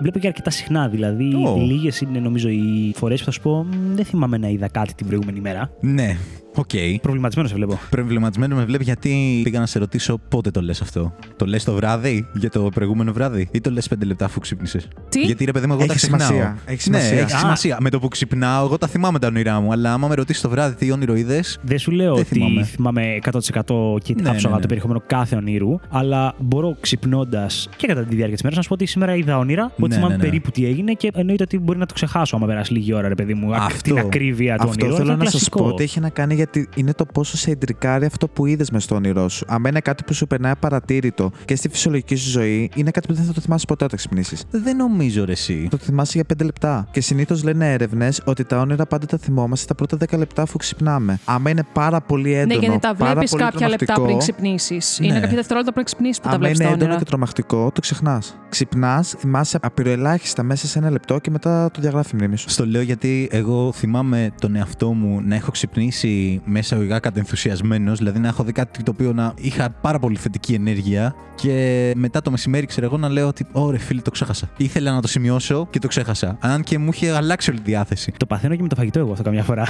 βλέπω 0.00 0.18
και 0.18 0.26
αρκετά 0.26 0.50
συχνά. 0.50 0.88
Δηλαδή, 0.88 1.34
Ω. 1.46 1.56
λίγες 1.56 2.00
είναι 2.00 2.18
νομίζω 2.18 2.48
οι 2.48 2.92
φορές 2.96 3.18
που 3.18 3.24
θα 3.24 3.30
σου 3.30 3.40
πω 3.40 3.64
«Μ, 3.70 3.94
δεν 3.94 4.04
θυμάμαι 4.04 4.38
να 4.38 4.48
είδα 4.48 4.68
κάτι 4.68 4.94
την 4.94 5.06
προηγούμενη 5.06 5.40
μέρα. 5.40 5.70
Ναι, 5.80 6.16
οκ. 6.54 7.00
Προβληματισμένο 7.02 7.48
σε 7.48 7.54
βλέπω. 7.54 7.78
Προβληματισμένο 7.90 8.56
με 8.56 8.64
βλέπει 8.64 8.84
γιατί 8.84 9.40
πήγα 9.44 9.58
να 9.60 9.66
σε 9.66 9.78
ρωτήσω 9.78 10.18
πότε 10.28 10.50
το 10.50 10.60
λες 10.62 10.80
αυτό. 10.80 11.14
Το 11.36 11.46
λες 11.46 11.64
το 11.64 11.72
βράδυ 11.72 12.26
για 12.34 12.50
το 12.50 12.68
προηγούμενο 12.74 13.12
βράδυ 13.12 13.48
ή 13.52 13.60
το 13.60 13.70
λες 13.70 13.88
πέντε 13.88 14.04
λεπτά 14.04 14.24
αφού 14.24 14.40
ξύπνησες; 14.40 14.88
Τι; 15.08 15.20
Γιατί 15.20 15.44
ρε 15.44 15.52
παιδί 15.52 15.66
μου, 15.66 15.72
εγώ 15.72 15.82
Έχει 15.82 15.90
τα 15.92 15.96
ξεχνάω. 15.96 16.20
σημασία. 16.20 16.56
Έχει 16.66 16.90
Ναι, 16.90 16.98
σημασία. 16.98 17.22
έχει 17.22 17.34
Α. 17.34 17.38
σημασία. 17.38 17.76
Με 17.80 17.90
το 17.90 17.98
που 17.98 18.08
ξυπνάω, 18.08 18.64
εγώ 18.64 18.78
τα 18.78 18.86
θυμάμαι 18.86 19.18
τα 19.18 19.26
όνειρά 19.26 19.60
μου. 19.60 19.72
Αλλά 19.72 19.92
άμα 19.92 20.08
με 20.08 20.14
ρωτήσεις 20.14 20.42
το 20.42 20.48
βράδυ 20.48 20.74
τι 20.74 20.90
όνειρο 20.92 21.14
είδες. 21.14 21.58
Δεν 21.62 21.78
σου 21.78 21.90
λέω 21.90 22.14
Δεν 22.14 22.24
ότι 22.24 22.34
θυμάμαι. 22.34 22.64
θυμάμαι 22.64 23.18
100% 23.22 23.98
και 24.02 24.14
Ναι, 24.22 24.28
άψογα 24.28 24.48
ναι, 24.48 24.54
ναι. 24.54 24.60
το 24.60 24.66
περιεχόμενο 24.66 25.02
κάθε 25.06 25.36
ονείρου, 25.36 25.78
αλλά 25.90 26.34
μπορώ 26.38 26.76
ξυπνώντας 26.80 27.68
και 27.76 27.86
κατά 27.86 28.00
τη 28.04 28.08
διάρκεια 28.14 28.34
της 28.34 28.42
μέρας 28.42 28.56
να 28.56 28.62
σου 28.62 28.68
πω 28.68 28.74
ότι 28.74 28.86
σήμερα 28.86 29.14
είδα 29.14 29.38
όνειρα, 29.38 29.64
ότι 29.64 29.88
Ναι, 29.88 29.94
θυμάμαι 29.94 30.10
ναι, 30.16 30.16
ναι. 30.16 30.22
περίπου 30.28 30.50
τι 30.50 30.66
έγινε 30.66 30.92
και 30.92 31.10
εννοείται 31.14 31.42
ότι 31.42 31.58
μπορεί 31.58 31.78
να 31.78 31.86
το 31.86 31.94
ξεχάσω 31.94 32.36
άμα 32.36 32.46
περάσει 32.46 32.72
λίγη 32.72 32.92
ώρα, 32.94 33.08
ρε 33.08 33.14
παιδί 33.14 33.34
μου. 33.34 33.54
ακ- 33.54 33.62
Αυτό. 33.62 33.94
Την 33.94 33.98
ακρίβεια 33.98 34.56
του 34.56 34.68
Αυτό 34.68 34.84
ονείρου. 34.84 34.96
θέλω 34.98 35.08
είναι 35.12 35.16
να 35.16 35.24
σας 35.24 35.32
κλασικό. 35.32 35.62
πω 35.62 35.68
ότι 35.68 35.82
έχει 35.82 36.00
να 36.00 36.08
κάνει 36.08 36.34
γιατί 36.52 36.68
είναι 36.76 36.92
το 36.92 37.04
πόσο 37.04 37.36
σε 37.36 37.50
εντρικάρει 37.50 38.04
αυτό 38.06 38.28
που 38.28 38.46
είδες 38.46 38.70
μες 38.70 38.84
στο 38.84 38.94
όνειρό 38.94 39.28
σου. 39.28 39.44
Αν 39.48 39.64
είναι 39.64 39.80
κάτι 39.80 40.02
που 40.04 40.14
σου 40.14 40.26
περνάει 40.26 40.52
απαρατήρητο 40.52 41.30
και 41.44 41.56
στη 41.56 41.68
φυσιολογική 41.68 42.14
σου 42.14 42.30
ζωή, 42.30 42.70
είναι 42.74 42.90
κάτι 42.90 43.06
που 43.06 43.14
δεν 43.14 43.24
θα 43.24 43.32
το 43.32 43.40
θυμάσαι 43.40 43.64
ποτέ 43.66 43.84
όταν 43.84 43.98
ξυπνήσεις. 43.98 44.44
Δεν 44.50 44.76
νομίζω 44.76 45.24
ρε 45.24 45.32
εσύ. 45.32 45.66
Το 45.70 45.76
θυμάσαι 45.76 46.12
για 46.14 46.24
5 46.42 46.44
λεπτά. 46.44 46.88
Και 46.90 47.00
συνήθως 47.00 47.42
λένε 47.42 47.72
έρευνες 47.72 48.20
ότι 48.24 48.44
τα 48.44 48.60
όνειρα 48.60 48.86
πάντα 48.86 49.06
τα 49.06 49.16
θυμόμαστε 49.18 49.66
τα 49.66 49.74
πρώτα 49.74 49.96
10 50.14 50.18
λεπτά 50.18 50.42
αφού 50.42 50.56
ξυπνάμε. 50.56 51.18
Άμα 51.24 51.50
είναι 51.50 51.62
πάρα 51.72 52.00
πολύ 52.00 52.30
Ναι, 52.30 52.36
έντονο. 52.40 52.60
γιατί 52.60 52.78
τα 52.78 52.94
πάρα 52.94 53.12
βλέπεις 53.12 53.30
πολύ 53.30 53.42
κάποια 53.42 53.68
λεπτά 53.68 53.84
τρομακτικό, 53.84 54.04
πριν 54.04 54.18
ξυπνήσει. 54.18 54.80
Ναι. 55.00 55.06
Είναι 55.06 55.20
κάποια 55.20 55.36
δευτερόλεπτα 55.36 55.72
πριν 55.72 55.84
ξυπνήσεις 55.84 56.16
που 56.16 56.22
τα 56.24 56.28
Άμα 56.28 56.38
βλέπεις 56.38 56.58
είναι 56.58 56.66
τα 56.68 56.72
έντονο 56.74 56.90
όνειρα. 56.90 57.04
και 57.04 57.08
τρομακτικό, 57.10 57.70
το 57.74 57.80
ξεχνάς. 57.80 58.36
Ξυπνάς, 58.48 59.14
θυμάσαι 59.18 59.58
απειροελάχιστα 59.62 60.42
μέσα 60.42 60.66
σε 60.66 60.78
ένα 60.78 60.90
λεπτό 60.90 61.18
και 61.18 61.30
μετά 61.30 61.70
το 61.70 61.80
διαγράφει 61.80 62.10
η 62.14 62.16
μνήμη 62.18 62.36
σου. 62.36 62.50
Στο 62.50 62.66
λέω 62.66 62.82
γιατί 62.82 63.28
εγώ 63.30 63.72
θυμάμαι 63.72 64.30
τον 64.40 64.56
εαυτό 64.56 64.92
μου 64.92 65.20
να 65.24 65.34
έχω 65.34 65.50
ξυπνήσει 65.50 66.33
μέσα 66.44 66.74
εγωγικά 66.74 66.98
κατενθουσιασμένος, 67.00 67.98
δηλαδή 67.98 68.18
να 68.18 68.28
έχω 68.28 68.44
δει 68.44 68.52
κάτι 68.52 68.82
το 68.82 68.90
οποίο 68.94 69.12
να 69.12 69.34
είχα 69.36 69.70
πάρα 69.70 69.98
πολύ 69.98 70.16
θετική 70.16 70.54
ενέργεια 70.54 71.14
και 71.34 71.92
μετά 71.96 72.22
το 72.22 72.30
μεσημέρι, 72.30 72.66
ξέρω 72.66 72.86
εγώ, 72.86 72.96
να 72.96 73.08
λέω 73.08 73.26
ότι 73.26 73.46
Ωρε 73.52 73.78
φίλε, 73.78 74.00
το 74.00 74.10
ξέχασα. 74.10 74.48
Ήθελα 74.56 74.92
να 74.92 75.00
το 75.00 75.08
σημειώσω 75.08 75.66
και 75.70 75.78
το 75.78 75.88
ξέχασα. 75.88 76.36
Αν 76.40 76.62
και 76.62 76.78
μου 76.78 76.90
είχε 76.92 77.10
αλλάξει 77.10 77.50
όλη 77.50 77.60
τη 77.60 77.70
διάθεση. 77.70 78.12
Το 78.16 78.26
παθαίνω 78.26 78.56
και 78.56 78.62
με 78.62 78.68
το 78.68 78.74
φαγητό 78.76 78.98
εγώ 78.98 79.10
αυτό 79.10 79.22
καμιά 79.22 79.42
φορά. 79.42 79.66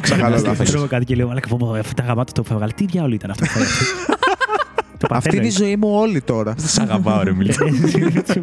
Ξεχαλά 0.00 0.36
Να 0.36 0.42
λάθος. 0.48 0.70
τρώω 0.70 0.86
κάτι 0.86 1.04
και 1.04 1.14
λέω, 1.14 1.30
αλλά 1.30 1.40
πω, 1.48 1.56
πω, 1.56 1.70
αυτά 1.74 1.94
τα 1.94 2.02
γαμάτα 2.02 2.32
το 2.32 2.42
έχω 2.46 2.54
βγάλει. 2.54 2.72
Τι 2.72 2.84
διάολο 2.84 3.14
ήταν 3.14 3.30
αυτό 3.30 3.44
που 3.44 3.50
φάγατε». 3.50 3.70
Το 4.06 4.24
Αυτή 5.00 5.06
παθαίνω. 5.08 5.36
είναι 5.36 5.46
η 5.46 5.50
ζωή 5.50 5.76
μου 5.76 5.88
όλη 5.92 6.20
τώρα. 6.20 6.54
Σ' 6.58 6.78
αγαπάω, 6.78 7.22
ρε 7.22 7.32
μιλά. 7.32 7.54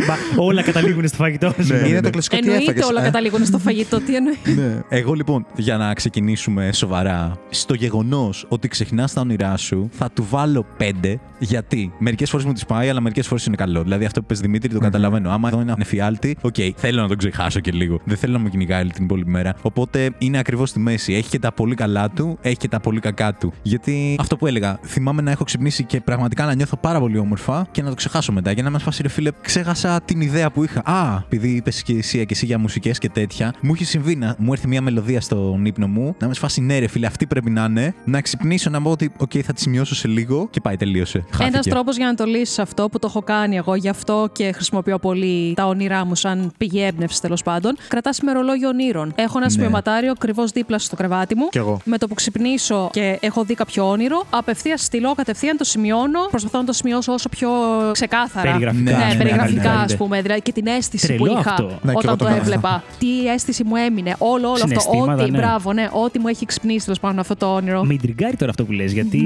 Μα 0.07 0.43
Όλα 0.43 0.61
καταλήγουν 0.63 1.07
στο 1.07 1.17
φαγητό 1.17 1.53
σου. 1.63 1.75
είναι 1.87 2.01
το 2.01 2.09
κλασικό 2.09 2.37
τι 2.37 2.41
Εννοείται 2.47 2.63
έφαγες, 2.71 2.89
όλα 2.89 3.01
ε; 3.01 3.03
καταλήγουν 3.03 3.45
στο 3.45 3.57
φαγητό. 3.59 4.01
Τι 4.01 4.15
εννοεί. 4.15 4.35
Ναι. 4.55 4.81
Εγώ 4.89 5.13
λοιπόν, 5.13 5.45
για 5.55 5.77
να 5.77 5.93
ξεκινήσουμε 5.93 6.71
σοβαρά, 6.73 7.37
στο 7.49 7.73
γεγονός 7.73 8.45
ότι 8.49 8.67
ξεχνάς 8.67 9.13
τα 9.13 9.21
όνειρά 9.21 9.57
σου, 9.57 9.89
θα 9.91 10.09
του 10.13 10.27
βάλω 10.29 10.65
5. 10.79 11.15
Γιατί 11.39 11.93
μερικές 11.99 12.29
φορές 12.29 12.45
μου 12.45 12.53
τις 12.53 12.65
πάει, 12.65 12.89
αλλά 12.89 13.01
μερικές 13.01 13.27
φορές 13.27 13.45
είναι 13.45 13.55
καλό. 13.55 13.83
Δηλαδή 13.83 14.05
αυτό 14.05 14.19
που 14.19 14.25
πες 14.25 14.39
Δημήτρη, 14.39 14.73
το 14.73 14.79
καταλαβαίνω. 14.79 15.31
Άμα 15.31 15.47
εδώ 15.47 15.61
είναι 15.61 15.71
ένα 15.71 15.81
εφιάλτη, 15.81 16.37
οκ, 16.41 16.55
θέλω 16.75 17.01
να 17.01 17.07
τον 17.07 17.17
ξεχάσω 17.17 17.59
και 17.59 17.71
λίγο. 17.71 17.99
Δεν 18.03 18.17
θέλω 18.17 18.33
να 18.33 18.39
μου 18.39 18.49
κυνηγάει 18.49 18.81
όλη 18.81 18.91
την 18.91 19.03
υπόλοιπη 19.03 19.29
μέρα. 19.29 19.55
Οπότε 19.61 20.09
είναι 20.17 20.37
ακριβώς 20.37 20.69
στη 20.69 20.79
μέση. 20.79 21.13
Έχει 21.13 21.29
και 21.29 21.39
τα 21.39 21.51
πολύ 21.53 21.75
καλά 21.75 22.09
του, 22.09 22.37
έχει 22.41 22.57
και 22.57 22.67
τα 22.67 22.79
πολύ 22.79 22.99
κακά 22.99 23.33
του. 23.33 23.53
Γιατί 23.61 24.15
αυτό 24.19 24.35
που 24.37 24.47
έλεγα, 24.47 24.79
θυμάμαι 24.85 25.21
να 25.21 25.31
έχω 25.31 25.43
ξυπνήσει 25.43 25.83
και 25.83 26.01
πραγματικά 26.01 26.42
να 26.45 26.53
νιώθω 26.55 26.77
πάρα 26.77 26.99
πολύ 26.99 27.17
όμορφα 27.17 27.67
και 27.71 27.81
να 27.81 27.89
το 27.89 27.95
ξεχάσω 27.95 28.31
μετά. 28.31 28.51
Για 28.51 28.63
να 28.63 28.69
μας 28.69 28.83
φάσει 28.83 29.01
ρε 29.01 29.07
φίλε, 29.09 29.29
ξέχασα 29.41 30.01
την 30.05 30.21
ιδέα 30.21 30.51
που 30.51 30.63
είχα. 30.63 30.81
Α, 30.85 31.21
επειδή 31.25 31.49
είπες 31.49 31.83
και 31.83 31.93
εσύ, 31.93 32.17
και 32.17 32.33
εσύ 32.33 32.45
για 32.45 32.57
μουσικές 32.59 32.97
και 32.97 33.09
τέτοια, 33.09 33.53
μου 33.61 33.73
έχει 33.73 33.85
συμβεί 33.85 34.15
να 34.15 34.35
μου 34.37 34.53
έρθει 34.53 34.67
μια 34.67 34.81
μελωδία 34.81 35.21
στον 35.21 35.65
ύπνο 35.65 35.87
μου, 35.87 36.15
να 36.19 36.27
με 36.27 36.33
σφάσει 36.33 36.61
ναι, 36.61 36.79
ρε 36.79 36.87
φίλε, 36.87 37.05
αυτή 37.07 37.25
πρέπει 37.27 37.49
να 37.49 37.63
είναι, 37.63 37.93
να 38.05 38.21
ξυπνήσω 38.21 38.69
να 38.69 38.81
πω 38.81 38.89
ότι, 38.89 39.11
οκ, 39.17 39.31
θα 39.45 39.53
τη 39.53 39.61
σημειώσω 39.61 39.95
σε 39.95 40.07
λίγο 40.07 40.47
και 40.49 40.61
πάει, 40.61 40.75
τελείωσε. 40.77 41.17
Ένας 41.17 41.51
Χάθηκε. 41.53 41.69
τρόπος 41.69 41.97
για 41.97 42.05
να 42.05 42.13
το 42.15 42.25
λύσεις 42.25 42.59
αυτό 42.59 42.89
που 42.89 42.99
το 42.99 43.07
έχω 43.09 43.21
κάνει 43.21 43.55
εγώ, 43.55 43.75
γι' 43.75 43.89
αυτό 43.89 44.29
και 44.31 44.51
χρησιμοποιώ 44.51 44.99
πολύ 44.99 45.53
τα 45.55 45.65
όνειρά 45.67 46.05
μου 46.05 46.15
σαν 46.15 46.51
πηγή 46.57 46.81
έμπνευσης 46.83 47.21
τέλος 47.21 47.43
πάντων. 47.43 47.77
Κρατάς 47.87 48.17
ημερολόγιο 48.17 48.69
ονείρων. 48.69 49.11
Έχω 49.15 49.37
ένα 49.37 49.45
Ναι. 49.45 49.51
σημειωματάριο 49.51 50.11
ακριβώς 50.11 50.51
δίπλα 50.51 50.79
στο 50.79 50.95
κρεβάτι 50.95 51.35
μου. 51.35 51.47
Κι 51.49 51.57
εγώ. 51.57 51.79
Με 51.85 51.97
το 51.97 52.07
που 52.07 52.13
ξυπνήσω 52.13 52.89
και 52.91 53.17
έχω 53.21 53.43
δει 53.43 53.53
κάποιο 53.55 53.89
όνειρο, 53.89 54.25
απευθείας 54.29 54.81
στυλό, 54.83 55.13
κατευθείαν 55.15 55.57
το 55.57 55.63
σημειώνω. 55.63 56.19
Προσπαθώ 56.33 56.57
να 56.57 56.63
το 56.65 56.73
σημειώσω 56.73 57.13
όσο 57.13 57.29
πιο 57.29 57.49
ξεκάθαρα. 57.91 58.51
Περιγραφικά, 58.51 58.91
Ναι, 58.91 58.97
ναι, 58.97 59.05
ναι, 59.05 59.15
περιγραφικά 59.15 59.61
καλύτερα. 59.61 59.79
ας 59.79 59.95
πούμε. 59.95 60.21
Δηλαδή 60.21 60.41
και 60.41 60.51
την 60.51 60.67
αίσθηση 60.67 61.07
Τρελό 61.07 61.23
που 61.23 61.31
είχα 61.39 61.49
αυτό. 61.49 61.63
Ναι, 61.63 61.69
κι 61.69 61.77
εγώ 61.87 61.97
όταν 61.99 62.11
το 62.11 62.15
το 62.17 62.25
κάνω 62.25 62.37
έβλεπα. 62.37 62.83
Τι 62.99 63.27
αίσθηση 63.27 63.63
μου 63.63 63.75
έμεινε. 63.75 64.15
Όλο, 64.17 64.33
όλο 64.33 64.51
αυτό. 64.51 64.67
Συναισθήματα, 64.67 65.23
Ό,τι, 65.23 65.31
ναι. 65.31 65.37
μπράβο, 65.37 65.73
ναι. 65.73 65.89
Ό,τι 66.05 66.19
μου 66.19 66.27
έχει 66.27 66.45
ξυπνήσει 66.45 66.83
τέλος 66.85 66.99
πάντων 66.99 67.19
αυτό 67.19 67.35
το 67.35 67.53
όνειρο. 67.53 67.83
Με 67.83 67.93
ιντριγκάρει 67.93 68.35
τώρα 68.35 68.51
αυτό 68.51 68.65
που 68.65 68.71
λες, 68.71 68.91
γιατί 68.91 69.21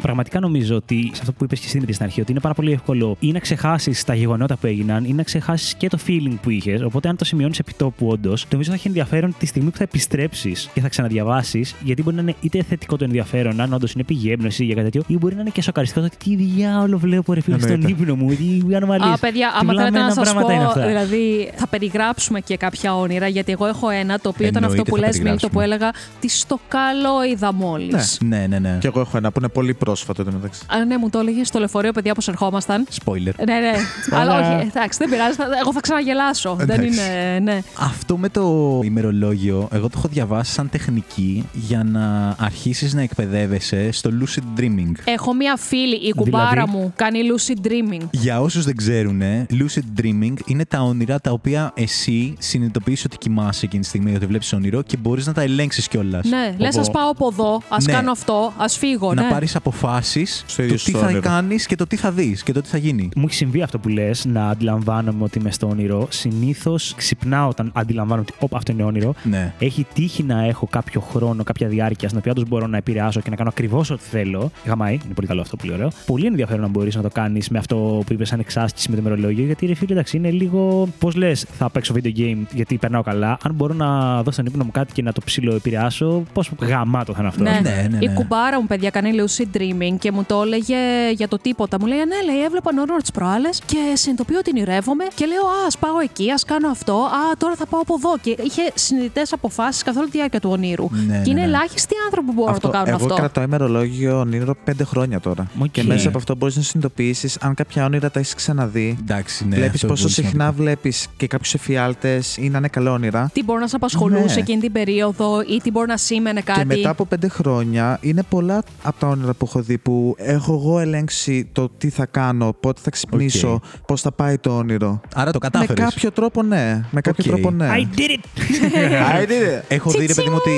πραγματικά 0.00 0.40
νομίζω 0.40 0.76
ότι 0.76 1.10
σε 1.12 1.18
αυτό 1.20 1.32
που 1.32 1.44
είπες 1.44 1.58
και 1.58 1.64
εσύ 1.64 1.72
Δημήτρη, 1.72 1.94
στην 1.94 2.06
αρχή, 2.06 2.20
ότι 2.20 2.30
είναι 2.30 2.40
πάρα 2.40 2.54
πολύ 2.54 2.72
εύκολο 2.72 3.16
ή 3.20 3.32
να 3.32 3.38
ξεχάσεις 3.38 4.04
τα 4.04 4.14
γεγονότα 4.14 4.56
που 4.56 4.66
έγιναν 4.66 5.04
ή 5.04 5.12
να 5.12 5.22
ξεχάσεις 5.22 5.74
και 5.74 5.88
το 5.88 5.98
feeling 6.06 6.34
που 6.42 6.50
είχες. 6.50 6.80
Οπότε, 6.82 7.08
αν 7.08 7.16
το 7.16 7.24
σημειώνεις 7.24 7.58
επί 7.58 7.72
τόπου, 7.76 8.06
όντως, 8.08 8.46
νομίζω 8.52 8.68
θα 8.70 8.74
έχει 8.76 8.88
ενδιαφέρον 8.88 9.34
τη 9.38 9.46
στιγμή 9.46 9.70
που 9.70 9.76
θα 9.76 9.82
επιστρέψεις 9.82 10.68
και 10.74 10.80
θα 10.80 10.88
ξαναδιαβάσεις, 10.88 11.74
γιατί 11.82 12.02
μπορεί 12.02 12.16
να 12.16 12.22
είναι 12.22 12.34
είτε 12.40 12.62
θετικό 12.62 12.96
το 12.96 13.04
ενδιαφέρον, 13.04 13.60
αν 13.60 13.72
όντως 13.72 13.92
είναι 13.92 14.04
πηγή 14.04 14.30
έμπνευση 14.30 14.64
για 14.64 14.74
κάτι 14.74 14.90
τέτοιο, 14.90 15.02
ή 15.06 15.18
μπορεί 15.18 15.34
να 15.34 15.40
είναι 15.40 15.50
και 15.50 15.62
σοκαριστικό 15.62 16.00
το 16.00 16.06
ότι 16.06 16.16
τι 16.16 16.43
διάολο 16.44 16.98
βλέπω 16.98 17.32
ρε 17.32 17.40
φίλε 17.40 17.58
στον 17.58 17.70
Εννοείται. 17.70 18.02
ύπνο 18.02 18.14
μου, 18.16 18.28
τι 18.68 18.74
ανομαλίε. 18.74 19.12
Α, 19.12 19.18
παιδιά, 19.18 19.52
άμα 19.60 19.74
θέλετε 19.74 19.98
να 19.98 20.10
σας 20.12 20.34
πω, 20.34 20.46
δηλαδή 20.86 21.50
θα 21.56 21.66
περιγράψουμε 21.66 22.40
και 22.40 22.56
κάποια 22.56 22.96
όνειρα, 22.96 23.28
γιατί 23.28 23.52
εγώ 23.52 23.66
έχω 23.66 23.88
ένα 23.90 24.18
το 24.18 24.28
οποίο 24.28 24.46
ήταν 24.46 24.64
αυτό 24.64 24.76
Εννοείται 24.76 24.90
που 24.90 24.96
θα 24.96 25.06
λες 25.06 25.18
Μίλτο 25.20 25.48
που 25.48 25.54
περιγράψουμε. 25.54 25.64
έλεγα 25.64 25.90
Τι 26.20 26.28
στο 26.28 26.58
καλό 26.68 27.24
είδα 27.32 27.52
μόλις. 27.52 28.18
Ναι. 28.24 28.36
Ναι, 28.38 28.46
ναι, 28.46 28.58
ναι. 28.58 28.76
Κι 28.80 28.86
εγώ 28.86 29.00
έχω 29.00 29.16
ένα 29.16 29.30
που 29.32 29.38
είναι 29.38 29.48
πολύ 29.48 29.74
πρόσφατο 29.74 30.20
εδώ 30.22 30.30
μεταξύ. 30.32 30.62
Α, 30.68 30.84
ναι, 30.84 30.98
μου 30.98 31.10
το 31.10 31.18
έλεγες 31.18 31.48
στο 31.48 31.58
λεωφορείο, 31.58 31.92
παιδιά, 31.92 32.14
πώ 32.14 32.22
ερχόμασταν. 32.28 32.86
Spoiler. 33.04 33.32
Ναι, 33.46 33.54
ναι. 33.54 33.72
Αλλά 34.10 34.34
Αλλά- 34.34 34.58
όχι, 34.58 34.68
εντάξει, 34.74 34.98
δεν 34.98 35.08
πειράζει. 35.10 35.36
θα- 35.36 35.46
Εγώ 35.60 35.72
θα 35.72 35.80
ξαναγελάσω. 35.80 36.54
Δεν 36.58 36.70
Εντάξει. 36.70 36.86
είναι. 37.00 37.38
Ναι. 37.52 37.58
Αυτό 37.78 38.16
με 38.16 38.28
το 38.28 38.80
ημερολόγιο, 38.84 39.68
εγώ 39.72 39.86
το 39.88 39.94
έχω 39.96 40.08
διαβάσει 40.08 40.52
σαν 40.52 40.68
τεχνική 40.70 41.48
για 41.52 41.84
να 41.84 42.34
αρχίσεις 42.38 42.94
να 42.94 43.02
εκπαιδεύεσαι 43.02 43.92
στο 43.92 44.10
lucid 44.20 44.60
dreaming. 44.60 44.92
Έχω 45.04 45.34
μία 45.34 45.56
φίλη, 45.56 45.94
η 45.96 46.12
κουμπάρα 46.16 46.33
Δηλαδή; 46.38 46.70
μου, 46.70 46.92
κάνει 46.96 47.18
lucid 47.34 47.66
dreaming. 47.66 48.02
Για 48.10 48.40
όσους 48.40 48.64
δεν 48.64 48.76
ξέρουν, 48.76 49.20
lucid 49.50 50.00
dreaming 50.00 50.34
είναι 50.46 50.64
τα 50.64 50.80
όνειρα 50.80 51.20
τα 51.20 51.30
οποία 51.30 51.72
εσύ 51.74 52.34
συνειδητοποιείς 52.38 53.04
ότι 53.04 53.18
κοιμάσαι 53.18 53.64
εκείνη 53.66 53.82
τη 53.82 53.88
στιγμή, 53.88 54.14
ότι 54.14 54.26
βλέπεις 54.26 54.52
όνειρο 54.52 54.82
και 54.82 54.96
μπορείς 54.96 55.26
να 55.26 55.32
τα 55.32 55.42
ελέγξεις 55.42 55.88
κιόλας. 55.88 56.24
Ναι, 56.28 56.54
λες, 56.58 56.76
ας 56.76 56.90
πάω 56.90 57.10
από 57.10 57.28
εδώ, 57.32 57.62
ας 57.68 57.86
Ναι. 57.86 57.92
κάνω 57.92 58.10
αυτό, 58.10 58.52
ας 58.56 58.76
φύγω. 58.78 59.14
Να 59.14 59.22
ναι. 59.22 59.28
πάρεις 59.30 59.56
αποφάσεις 59.56 60.44
Στο 60.46 60.56
το 60.56 60.62
ίδιο 60.62 60.74
τι 60.74 60.80
σου 60.80 60.98
θα 60.98 61.04
όνειρο. 61.06 61.20
κάνεις 61.20 61.66
και 61.66 61.76
το 61.76 61.86
τι 61.86 61.96
θα 61.96 62.10
δεις 62.10 62.42
και 62.42 62.52
το 62.52 62.60
τι 62.60 62.68
θα 62.68 62.78
γίνει. 62.78 63.08
Μου 63.16 63.24
έχει 63.26 63.34
συμβεί 63.34 63.62
αυτό 63.62 63.78
που 63.78 63.88
λες, 63.88 64.24
να 64.24 64.48
αντιλαμβάνομαι 64.48 65.24
ότι 65.24 65.38
είμαι 65.38 65.50
στο 65.50 65.68
όνειρο. 65.68 66.06
Συνήθως 66.10 66.94
ξυπνάω 66.96 67.48
όταν 67.48 67.70
αντιλαμβάνομαι 67.74 68.26
ότι 68.28 68.38
όπα, 68.44 68.56
αυτό 68.56 68.72
είναι 68.72 68.82
όνειρο. 68.84 69.14
Ναι. 69.22 69.52
Έχει 69.58 69.86
τύχει 69.94 70.22
να 70.22 70.44
έχω 70.44 70.66
κάποιο 70.66 71.00
χρόνο, 71.00 71.42
κάποια 71.44 71.68
διάρκεια 71.68 72.08
στην 72.08 72.20
οποία 72.20 72.32
όντω 72.36 72.44
μπορώ 72.48 72.66
να 72.66 72.76
επηρεάσω 72.76 73.20
και 73.20 73.30
να 73.30 73.36
κάνω 73.36 73.48
ακριβώς 73.48 73.90
ό,τι 73.90 74.02
θέλω. 74.10 74.50
Γαμάει, 74.66 74.92
είναι 75.04 75.14
πολύ 75.14 75.26
καλό 75.26 75.40
αυτό 75.40 75.56
που 75.56 75.66
λέω. 75.66 75.74
ωραίο. 75.74 75.90
Πολύ 76.24 76.36
ενδιαφέρον 76.36 76.62
να 76.72 76.78
μπορείς 76.78 76.94
να 76.94 77.02
το 77.02 77.10
κάνεις 77.12 77.48
με 77.48 77.58
αυτό 77.58 78.02
που 78.06 78.12
είπες 78.12 78.28
σαν 78.28 78.40
εξάσκηση 78.40 78.90
με 78.90 78.96
το 78.96 79.00
ημερολόγιο. 79.00 79.44
Γιατί 79.44 79.66
ρε 79.66 79.74
φίλε, 79.74 79.92
εντάξει, 79.92 80.16
είναι 80.16 80.30
λίγο. 80.30 80.88
Πώς 80.98 81.14
λες, 81.14 81.46
θα 81.58 81.70
παίξω 81.70 81.94
video 81.96 82.18
game 82.18 82.36
γιατί 82.52 82.78
περνάω 82.78 83.02
καλά. 83.02 83.38
Αν 83.42 83.54
μπορώ 83.54 83.74
να 83.74 84.16
δώσω 84.16 84.30
στον 84.32 84.46
ύπνο 84.46 84.64
μου 84.64 84.70
κάτι 84.70 84.92
και 84.92 85.02
να 85.02 85.12
το 85.12 85.20
ψηλό 85.24 85.54
επηρεάσω, 85.54 86.22
πόσο 86.32 86.52
γαμάτο 86.60 87.12
θα 87.12 87.18
είναι 87.18 87.28
αυτό. 87.28 87.42
Ναι. 87.42 87.60
Ναι, 87.62 87.86
ναι, 87.90 87.98
Η 88.00 88.06
ναι. 88.06 88.14
κουμπάρα 88.14 88.60
μου, 88.60 88.66
παιδιά, 88.66 88.90
κάνει 88.90 89.10
lucid 89.18 89.56
dreaming 89.56 89.96
και 89.98 90.12
μου 90.12 90.24
το 90.26 90.42
έλεγε 90.42 90.76
για 91.14 91.28
το 91.28 91.38
τίποτα. 91.38 91.76
Μου 91.80 91.86
λέει, 91.86 91.98
Ναι, 91.98 92.32
λέει, 92.32 92.44
έβλεπα 92.44 92.70
όνειρο 92.70 92.96
τις 92.96 93.10
προάλλες 93.10 93.60
και 93.66 93.76
συνειδητοποιώ 93.94 94.38
ότι 94.38 94.50
ονειρεύομαι 94.50 95.04
και 95.14 95.26
λέω, 95.26 95.42
Α, 95.42 95.66
ας 95.66 95.78
πάω 95.78 95.98
εκεί, 96.02 96.30
ας 96.30 96.44
κάνω 96.44 96.68
αυτό. 96.68 96.92
Α, 96.92 97.36
τώρα 97.38 97.54
θα 97.54 97.66
πάω 97.66 97.80
από 97.80 97.94
εδώ. 97.98 98.18
Και 98.22 98.30
είχε 98.30 98.62
συνειδητές 98.74 99.32
αποφάσεις 99.32 99.82
καθ' 99.82 99.96
όλη 99.96 100.06
τη 100.10 100.16
διάρκεια 100.16 100.40
του 100.40 100.50
ονείρου. 100.50 100.88
Ναι, 100.90 101.20
και 101.24 101.30
είναι 101.30 101.40
ναι, 101.40 101.46
ναι. 101.46 101.52
ελάχιστοι 101.56 101.94
άνθρωποι 102.04 102.26
που 102.26 102.32
μπορούν 102.32 102.52
να 102.52 102.58
το 102.60 102.68
κάνουν 102.68 102.88
εγώ 102.88 102.96
αυτό. 102.96 103.14
κρατάω 103.14 103.44
ημερολόγιο 103.44 104.18
ονείρων 104.18 104.54
πέντε 104.64 104.84
χρόνια 104.84 105.20
τώρα. 105.20 105.46
Οκ. 105.58 105.70
Και 105.70 105.82
μέσα 105.82 106.10
από 106.14 106.22
αυτό 106.22 106.36
μπορείς 106.36 106.56
να 106.56 106.62
συνειδητοποιήσεις 106.62 107.36
αν 107.40 107.54
κάποια 107.54 107.84
όνειρα 107.84 108.10
τα 108.10 108.18
έχεις 108.20 108.34
ξαναδεί. 108.34 108.96
Εντάξει, 109.00 109.46
ναι. 109.48 109.56
βλέπεις 109.56 109.74
αυτό 109.74 109.86
πόσο 109.86 110.02
πολύ 110.02 110.12
συχνά 110.14 110.30
σημαντικό. 110.30 110.62
βλέπεις 110.62 111.06
και 111.16 111.26
κάποιους 111.26 111.54
εφιάλτες 111.54 112.36
ή 112.36 112.48
να 112.50 112.58
είναι 112.58 112.68
καλά 112.68 112.92
όνειρα. 112.92 113.30
Τι 113.32 113.42
μπορεί 113.44 113.60
να 113.60 113.66
σε 113.68 113.76
απασχολούσε 113.76 114.34
Ναι. 114.34 114.40
εκείνη 114.40 114.60
την 114.60 114.72
περίοδο 114.72 115.40
ή 115.40 115.60
τι 115.62 115.70
μπορεί 115.70 115.86
να 115.88 115.96
σήμαινε 115.96 116.40
κάτι; 116.40 116.58
Και 116.58 116.64
μετά 116.64 116.90
από 116.90 117.04
πέντε 117.06 117.28
χρόνια 117.28 117.98
είναι 118.00 118.22
πολλά 118.28 118.62
από 118.82 118.98
τα 119.00 119.06
όνειρα 119.08 119.34
που 119.34 119.44
έχω 119.48 119.60
δει 119.60 119.78
που 119.78 120.14
έχω 120.18 120.52
εγώ 120.54 120.78
ελέγξει 120.78 121.48
το 121.52 121.68
τι 121.78 121.88
θα 121.88 122.06
κάνω, 122.06 122.52
πότε 122.60 122.80
θα 122.84 122.90
ξυπνήσω, 122.90 123.52
Οκ. 123.52 123.62
πώς 123.86 124.00
θα 124.00 124.12
πάει 124.12 124.38
το 124.38 124.56
όνειρο. 124.56 125.00
Άρα 125.14 125.30
το 125.32 125.38
κατάφερες. 125.38 125.78
Με 125.78 125.84
κάποιο 125.90 126.12
τρόπο 126.12 126.42
ναι. 126.42 126.84
Με 126.90 127.00
κάποιο 127.00 127.24
Οκ. 127.26 127.32
τρόπο 127.40 127.50
ναι. 127.56 127.68
I 127.72 127.98
did 127.98 128.10
it! 128.10 128.24
I 129.20 129.22
did 129.22 129.30
it. 129.30 129.62
Έχω 129.68 129.90
δει, 129.90 130.06
ρε 130.06 130.14
παιδί 130.14 130.28
μου, 130.28 130.36
ότι 130.38 130.52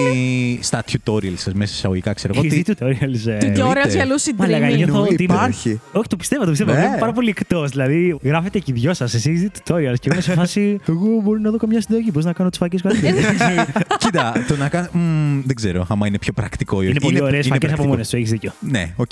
στα 0.62 0.84
tutorials 0.92 1.36
σας, 1.36 1.52
μέσα 1.54 1.70
σε 1.72 1.76
εισαγωγικά, 1.78 2.12
ξέρω 2.12 2.32
εγώ. 2.36 2.46
Έχεις 2.46 2.58
ότι- 2.58 2.72
δει 2.72 2.74
tutorials. 2.80 3.26
ε, 3.26 3.38
Tutorials 3.38 3.58
εννοείται. 3.58 3.88
για 3.94 4.04
lucid 4.06 4.34
Μαλάκα, 4.36 4.66
dreaming. 4.70 5.45
Νιώθω 5.46 5.60
ότι 5.60 5.68
είναι- 5.68 5.78
Υπάρχει. 5.78 5.98
Όχι, 5.98 6.08
το 6.08 6.16
πιστεύω, 6.16 6.44
το 6.44 6.50
πιστεύω. 6.50 6.72
Ναι. 6.72 6.78
Είναι 6.84 6.96
πάρα 6.98 7.12
πολύ 7.12 7.28
εκτός. 7.28 7.70
Δηλαδή, 7.70 8.16
γράφετε 8.22 8.58
και 8.58 8.70
οι 8.70 8.78
δυο 8.80 8.94
σας, 8.94 9.14
εσείς 9.14 9.40
δείτε 9.40 9.58
tutorials 9.64 9.94
και 10.00 10.08
εγώ 10.08 10.12
είμαι 10.12 10.20
σε 10.20 10.32
φάση. 10.32 10.80
Εγώ 10.88 11.20
μπορώ 11.22 11.38
να 11.40 11.50
δω 11.50 11.56
καμιά 11.56 11.80
συνταγή. 11.80 12.10
Πώ 12.10 12.20
να 12.20 12.32
κάνω 12.32 12.48
τις 12.48 12.58
φακές 12.58 12.76
καλύτερα. 12.78 13.14
Κοίτα, 14.02 14.32
το 14.48 14.56
να 14.56 14.68
κάνει. 14.68 14.88
δεν 15.46 15.56
ξέρω 15.56 15.86
άμα 15.88 16.06
είναι 16.06 16.18
πιο 16.18 16.32
πρακτικό 16.32 16.76
ή 16.76 16.78
όχι. 16.78 16.90
Είναι 16.90 17.00
πολύ 17.00 17.20
ωραίες 17.22 17.42
φακές 17.42 17.48
από 17.56 17.66
πρακτικό. 17.66 17.88
μόνες 17.88 18.08
του, 18.08 18.16
έχεις 18.16 18.30
δίκιο. 18.30 18.52
Ναι, 18.60 18.92
οκ. 18.96 19.10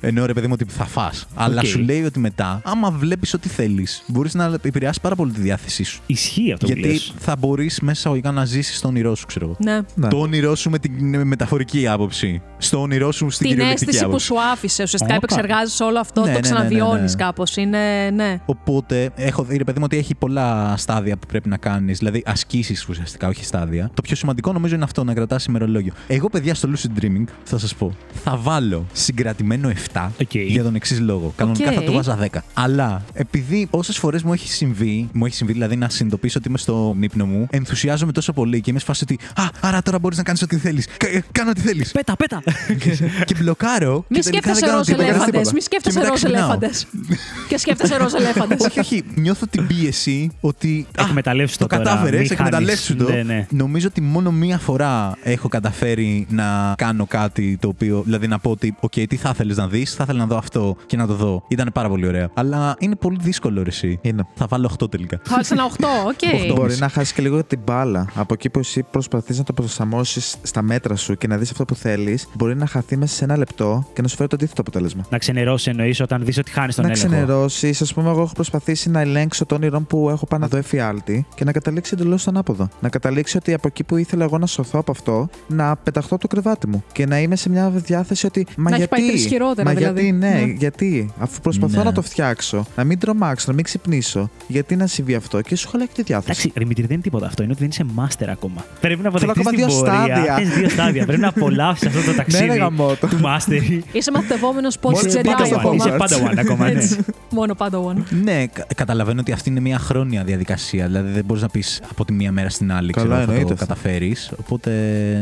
Ενώ 0.00 0.26
ρε 0.26 0.32
παιδί 0.32 0.46
μου 0.46 0.52
ότι 0.60 0.72
θα 0.72 0.84
φας. 0.84 1.26
Αλλά 1.34 1.60
Οκ. 1.60 1.66
σου 1.66 1.78
λέει 1.78 2.02
ότι 2.04 2.18
μετά, 2.18 2.60
άμα 2.64 2.90
βλέπεις 2.90 3.34
ό,τι 3.34 3.48
θέλεις, 3.48 4.02
μπορεί 4.06 4.34
να 4.34 4.56
επηρεάσει 4.62 5.00
πάρα 5.00 5.14
πολύ 5.14 5.32
τη 5.32 5.40
διάθεσή 5.40 5.82
σου. 5.84 6.00
Ισχύει 6.06 6.52
αυτό 6.52 6.66
που 6.66 6.72
Γιατί 6.72 6.88
λες. 6.88 7.12
θα 7.18 7.36
μπορείς 7.36 7.80
μέσα 7.80 7.98
εισαγωγικά 7.98 8.30
να 8.30 8.44
ζήσεις 8.44 8.80
το 8.80 8.88
όνειρό 8.88 9.14
σου, 9.14 9.26
ξέρω 9.26 9.44
εγώ. 9.44 9.56
Ναι. 9.58 9.80
Ναι. 9.94 10.08
Το 10.08 10.18
όνειρό 10.18 10.54
σου 10.54 10.70
με 10.70 10.78
την 10.78 11.26
μεταφορική 11.26 11.86
άποψη. 11.88 12.42
Στο 12.58 12.80
όνειρό 12.80 13.12
σου 13.12 13.30
στην 13.30 13.46
Την 13.46 13.56
κυριολεκτική 13.56 13.88
αίσθηση 13.90 14.04
που 14.04 14.08
άποψη. 14.10 14.26
σου 14.26 14.40
άφησε. 14.52 14.82
Ουσιαστικά 14.82 15.14
Όπα. 15.16 15.26
Επεξεργάζεσαι 15.60 15.84
όλο 15.84 15.98
αυτό, 15.98 16.20
Ναι, 16.20 16.26
το 16.26 16.32
ναι, 16.32 16.48
ναι, 16.48 16.48
ναι, 16.48 16.54
ξαναβιώνεις 16.54 17.14
ναι. 17.14 17.24
κάπως. 17.24 17.56
Είναι. 17.56 18.10
Ναι. 18.10 18.40
Οπότε 18.46 19.10
έχω 19.16 19.42
δει, 19.42 19.56
ρε 19.56 19.64
παιδί 19.64 19.78
μου, 19.78 19.84
ότι 19.84 19.96
έχει 19.96 20.14
πολλά 20.14 20.74
στάδια 20.76 21.16
που 21.16 21.26
πρέπει 21.26 21.48
να 21.48 21.56
κάνεις. 21.56 21.98
Δηλαδή 21.98 22.22
ασκήσεις 22.26 22.88
ουσιαστικά, 22.88 23.28
όχι 23.28 23.44
στάδια. 23.44 23.90
Το 23.94 24.02
πιο 24.02 24.16
σημαντικό 24.16 24.52
νομίζω 24.52 24.74
είναι 24.74 24.84
αυτό, 24.84 25.04
να 25.04 25.14
κρατάς 25.14 25.44
ημερολόγιο. 25.44 25.92
Εγώ, 26.06 26.28
παιδιά, 26.28 26.54
στο 26.54 26.68
Lucid 26.72 27.02
Dreaming, 27.02 27.24
θα 27.44 27.58
σας 27.58 27.74
πω, 27.74 27.94
θα 28.24 28.36
βάλω 28.36 28.86
συγκρατημένο 28.92 29.70
7 29.92 30.08
Οκ. 30.20 30.34
για 30.34 30.62
τον 30.62 30.74
εξής 30.74 31.00
λόγο. 31.00 31.32
Κανονικά 31.36 31.68
Οκ. 31.68 31.74
θα 31.74 31.82
του 31.82 31.92
έβαζα 31.92 32.18
10. 32.32 32.38
Αλλά 32.54 33.02
επειδή 33.12 33.68
όσες 33.70 33.98
φορές 33.98 34.22
μου 34.22 34.32
έχει 34.32 34.48
συμβεί, 34.48 35.08
μου 35.12 35.26
έχει 35.26 35.34
συμβεί 35.34 35.52
δηλαδή 35.52 35.76
να 35.76 35.88
συνειδητοποιήσω 35.88 36.38
ότι 36.38 36.48
είμαι 36.48 36.58
στον 36.58 37.02
ύπνο 37.02 37.26
μου, 37.26 37.46
ενθουσιάζομαι 37.50 38.12
τόσο 38.12 38.32
πολύ 38.32 38.60
και 38.60 38.70
είμαι 38.70 38.78
σε 38.78 38.84
φάση 38.84 39.02
ότι 39.02 39.18
Α, 39.34 39.42
άρα 39.60 39.82
τώρα 39.82 39.98
μπορείς 39.98 40.16
να 40.16 40.22
κάνεις 40.22 40.42
ό,τι 40.42 40.56
θέλεις. 40.56 40.88
Κάνω 41.32 41.50
ό,τι 41.50 41.60
θέλεις. 41.60 41.90
Πέτα, 41.92 42.16
πέτα! 42.16 42.42
και 43.26 43.34
μπλοκάρω. 43.38 44.04
Μη 44.08 44.18
και 44.18 44.22
τελικά 44.22 44.52
δεν 44.52 44.56
σκέφτεσαι 44.56 44.92
κάνω 44.92 45.08
ροζ 45.16 45.24
τίποτα. 45.24 45.39
Ελέφαντες. 45.40 45.50
τίποτα. 45.50 45.52
Μη 45.52 45.58
Και 45.58 45.62
σκέφτεσαι 45.62 45.98
μετά 45.98 46.08
ροζ 46.10 46.18
ξυπνάω. 46.22 46.42
ελέφαντες. 46.42 46.86
Και 47.48 47.58
σκέφτεσαι 47.58 47.96
ροζ 47.96 48.12
ελέφαντες. 48.14 48.60
όχι, 48.60 48.80
όχι. 48.80 49.04
Νιώθω 49.14 49.46
την 49.46 49.66
πίεση 49.66 50.30
ότι. 50.40 50.86
α, 51.00 51.04
Εκμεταλλεύσου 51.08 51.58
το 51.58 51.66
το 51.66 51.76
τώρα, 51.76 51.90
κατάφερε, 51.90 52.18
μη 52.18 52.28
εκμεταλλεύσου 52.30 52.86
χάνεις. 52.96 53.04
το. 53.06 53.12
Ναι, 53.12 53.22
ναι. 53.22 53.46
Νομίζω 53.50 53.86
ότι 53.88 54.00
μόνο 54.00 54.30
μία 54.30 54.58
φορά 54.58 55.16
έχω 55.22 55.48
καταφέρει 55.48 56.26
να 56.30 56.74
κάνω 56.76 57.06
κάτι 57.06 57.56
το 57.60 57.68
οποίο. 57.68 58.02
Δηλαδή 58.04 58.26
να 58.26 58.38
πω 58.38 58.50
ότι, 58.50 58.74
οκ, 58.80 58.90
τι 58.92 59.16
θα 59.16 59.30
ήθελες 59.34 59.54
να 59.54 59.68
δεις, 59.68 59.94
θα 59.94 60.02
ήθελα 60.02 60.18
να 60.18 60.26
δω 60.26 60.36
αυτό 60.36 60.76
και 60.86 60.96
να 60.96 61.06
το 61.06 61.14
δω. 61.14 61.42
Ήταν 61.48 61.70
πάρα 61.74 61.88
πολύ 61.88 62.06
ωραία. 62.06 62.30
Αλλά 62.34 62.76
είναι 62.78 62.96
πολύ 62.96 63.18
δύσκολο, 63.20 63.62
ρε, 63.62 63.68
εσύ. 63.68 63.98
Είναι. 64.02 64.26
Θα 64.34 64.46
βάλω 64.46 64.70
8 64.82 64.90
τελικά. 64.90 65.20
Χάλασε 65.28 65.54
ένα 65.54 65.64
8, 65.78 65.84
οκ. 66.10 66.34
Οχτώ. 66.34 66.54
Μπορεί 66.54 66.76
να 66.76 66.88
χάσεις 66.88 67.12
και 67.12 67.22
λίγο 67.22 67.44
την 67.44 67.60
μπάλα. 67.64 68.06
Από 68.14 68.34
εκεί 68.34 68.50
που 68.50 68.58
εσύ 68.58 68.82
προσπαθείς 68.90 69.38
να 69.38 69.44
το 69.44 69.52
προσαρμόσεις 69.52 70.36
στα 70.42 70.62
μέτρα 70.62 70.96
σου 70.96 71.16
και 71.16 71.26
να 71.26 71.36
δεις 71.36 71.50
αυτό 71.50 71.64
που 71.64 71.74
θέλεις, 71.74 72.28
μπορεί 72.34 72.56
να 72.56 72.66
χαθεί 72.66 72.96
μέσα 72.96 73.14
σε 73.14 73.24
ένα 73.24 73.36
λεπτό 73.36 73.86
και 73.92 74.02
να 74.02 74.08
σου 74.08 74.16
φέρει 74.16 74.28
το 74.28 74.36
αντίθετο 74.36 74.60
αποτέλεσμα. 74.60 75.04
Να 75.10 75.18
ξενερώσει 75.32 75.70
εννοείς 75.70 76.00
όταν 76.00 76.24
δεις 76.24 76.38
ότι 76.38 76.50
χάνεις 76.50 76.74
τον 76.74 76.84
να 76.84 76.90
έλεγχο; 76.90 77.08
ξενερώσεις, 77.08 77.82
ας 77.82 77.94
πούμε, 77.94 78.10
εγώ 78.10 78.22
έχω 78.22 78.32
προσπαθήσει 78.34 78.90
να 78.90 79.00
ελέγξω 79.00 79.46
το 79.46 79.54
όνειρο 79.54 79.80
που 79.80 80.10
έχω 80.10 80.26
πάνω 80.26 80.42
να 80.42 80.48
δω 80.48 80.56
εφιάλτη 80.56 81.26
και 81.34 81.44
να 81.44 81.52
καταλήξει 81.52 81.90
εντελώς 81.94 82.20
στον 82.20 82.36
άποδο. 82.36 82.68
Να 82.80 82.88
καταλήξει 82.88 83.36
ότι 83.36 83.52
από 83.54 83.66
εκεί 83.68 83.84
που 83.84 83.96
ήθελα 83.96 84.24
εγώ 84.24 84.38
να 84.38 84.46
σωθώ 84.46 84.78
από 84.78 84.90
αυτό, 84.90 85.28
να 85.46 85.76
πεταχτώ 85.76 86.14
από 86.14 86.28
το 86.28 86.28
κρεβάτι 86.28 86.66
μου 86.68 86.84
και 86.92 87.06
να 87.06 87.20
είμαι 87.20 87.36
σε 87.36 87.48
μια 87.50 87.70
διάθεση 87.70 88.26
ότι. 88.26 88.46
Μα 88.56 88.70
Να 88.70 88.76
έχει 88.76 88.86
γιατί; 88.86 89.00
πάει 89.00 89.10
τρεις 89.10 89.26
χειρότερα, 89.26 89.68
μα 89.68 89.74
δηλαδή. 89.74 90.00
γιατί, 90.02 90.16
ναι, 90.16 90.28
Ναι. 90.28 90.52
γιατί; 90.58 91.12
Αφού 91.18 91.40
προσπαθώ 91.40 91.78
Ναι. 91.78 91.84
να 91.84 91.92
το 91.92 92.02
φτιάξω, 92.02 92.66
να 92.76 92.84
μην 92.84 92.98
τρομάξω, 92.98 93.44
να 93.48 93.54
μην 93.54 93.64
ξυπνήσω, 93.64 94.30
γιατί 94.46 94.76
να 94.76 94.86
συμβεί 94.86 95.14
αυτό; 95.14 95.40
Και 95.40 95.56
σου 95.56 95.68
χαλάει 95.68 95.86
και 95.86 95.92
τη 95.96 96.02
διάθεση. 96.02 96.30
Εντάξει, 96.30 96.52
Δημήτρη, 96.58 96.82
δεν 96.82 96.92
είναι 96.92 97.02
τίποτα 97.02 97.26
αυτό. 97.26 97.42
Είναι 97.42 97.52
ότι 97.52 97.60
δεν 97.60 97.70
είσαι 97.70 97.84
master 98.00 98.28
ακόμα. 98.30 98.64
Πρέπει 98.80 99.02
να 99.02 99.10
Θέλω 99.10 99.30
αποδεχτείς 99.32 99.46
ακόμα 99.46 99.50
την 99.50 99.58
δύο 99.58 99.76
πορεία. 99.76 100.16
στάδια. 100.16 100.34
Θες 100.36 100.48
δύο 100.58 100.68
στάδια. 100.68 101.04
Πρέπει 101.06 101.20
να 101.20 101.28
απολαύσεις 101.28 101.86
αυτό 101.86 102.00
το 102.00 102.06
Ναι, 102.06 102.12
ρε 102.12 102.16
ταξίδι 102.16 102.56
γαμώτο. 102.58 103.06
του 103.06 103.20
master. 103.24 103.80
Είσαι 103.92 104.10
μαθητευόμενος 104.10 104.78
πώ 104.78 104.90
Μόνο 104.90 105.02
Jedi 105.12 105.19
Padawan, 105.24 105.52
ακόμα. 105.58 105.74
Είσαι 105.74 105.90
πάντα 105.98 106.16
one 106.32 106.38
ακόμα, 106.38 106.64
ναι. 106.64 106.70
Έτσι. 106.78 106.98
Μόνο 107.30 107.54
Padawan. 107.58 107.94
ναι, 108.22 108.46
κα- 108.46 108.66
καταλαβαίνω 108.74 109.20
ότι 109.20 109.32
αυτή 109.32 109.48
είναι 109.48 109.60
μια 109.60 109.78
χρόνια 109.78 110.24
διαδικασία. 110.24 110.86
Δηλαδή 110.86 111.10
δεν 111.10 111.24
μπορείς 111.24 111.42
να 111.42 111.48
πεις 111.48 111.82
από 111.90 112.04
τη 112.04 112.12
μία 112.12 112.32
μέρα 112.32 112.48
στην 112.48 112.72
άλλη 112.72 112.92
Καλά, 112.92 113.06
ξέρω, 113.06 113.20
θα 113.20 113.24
το 113.26 113.32
εννοείται 113.32 113.52
αυτό. 113.52 113.66
καταφέρεις. 113.66 114.30
Οπότε 114.40 114.70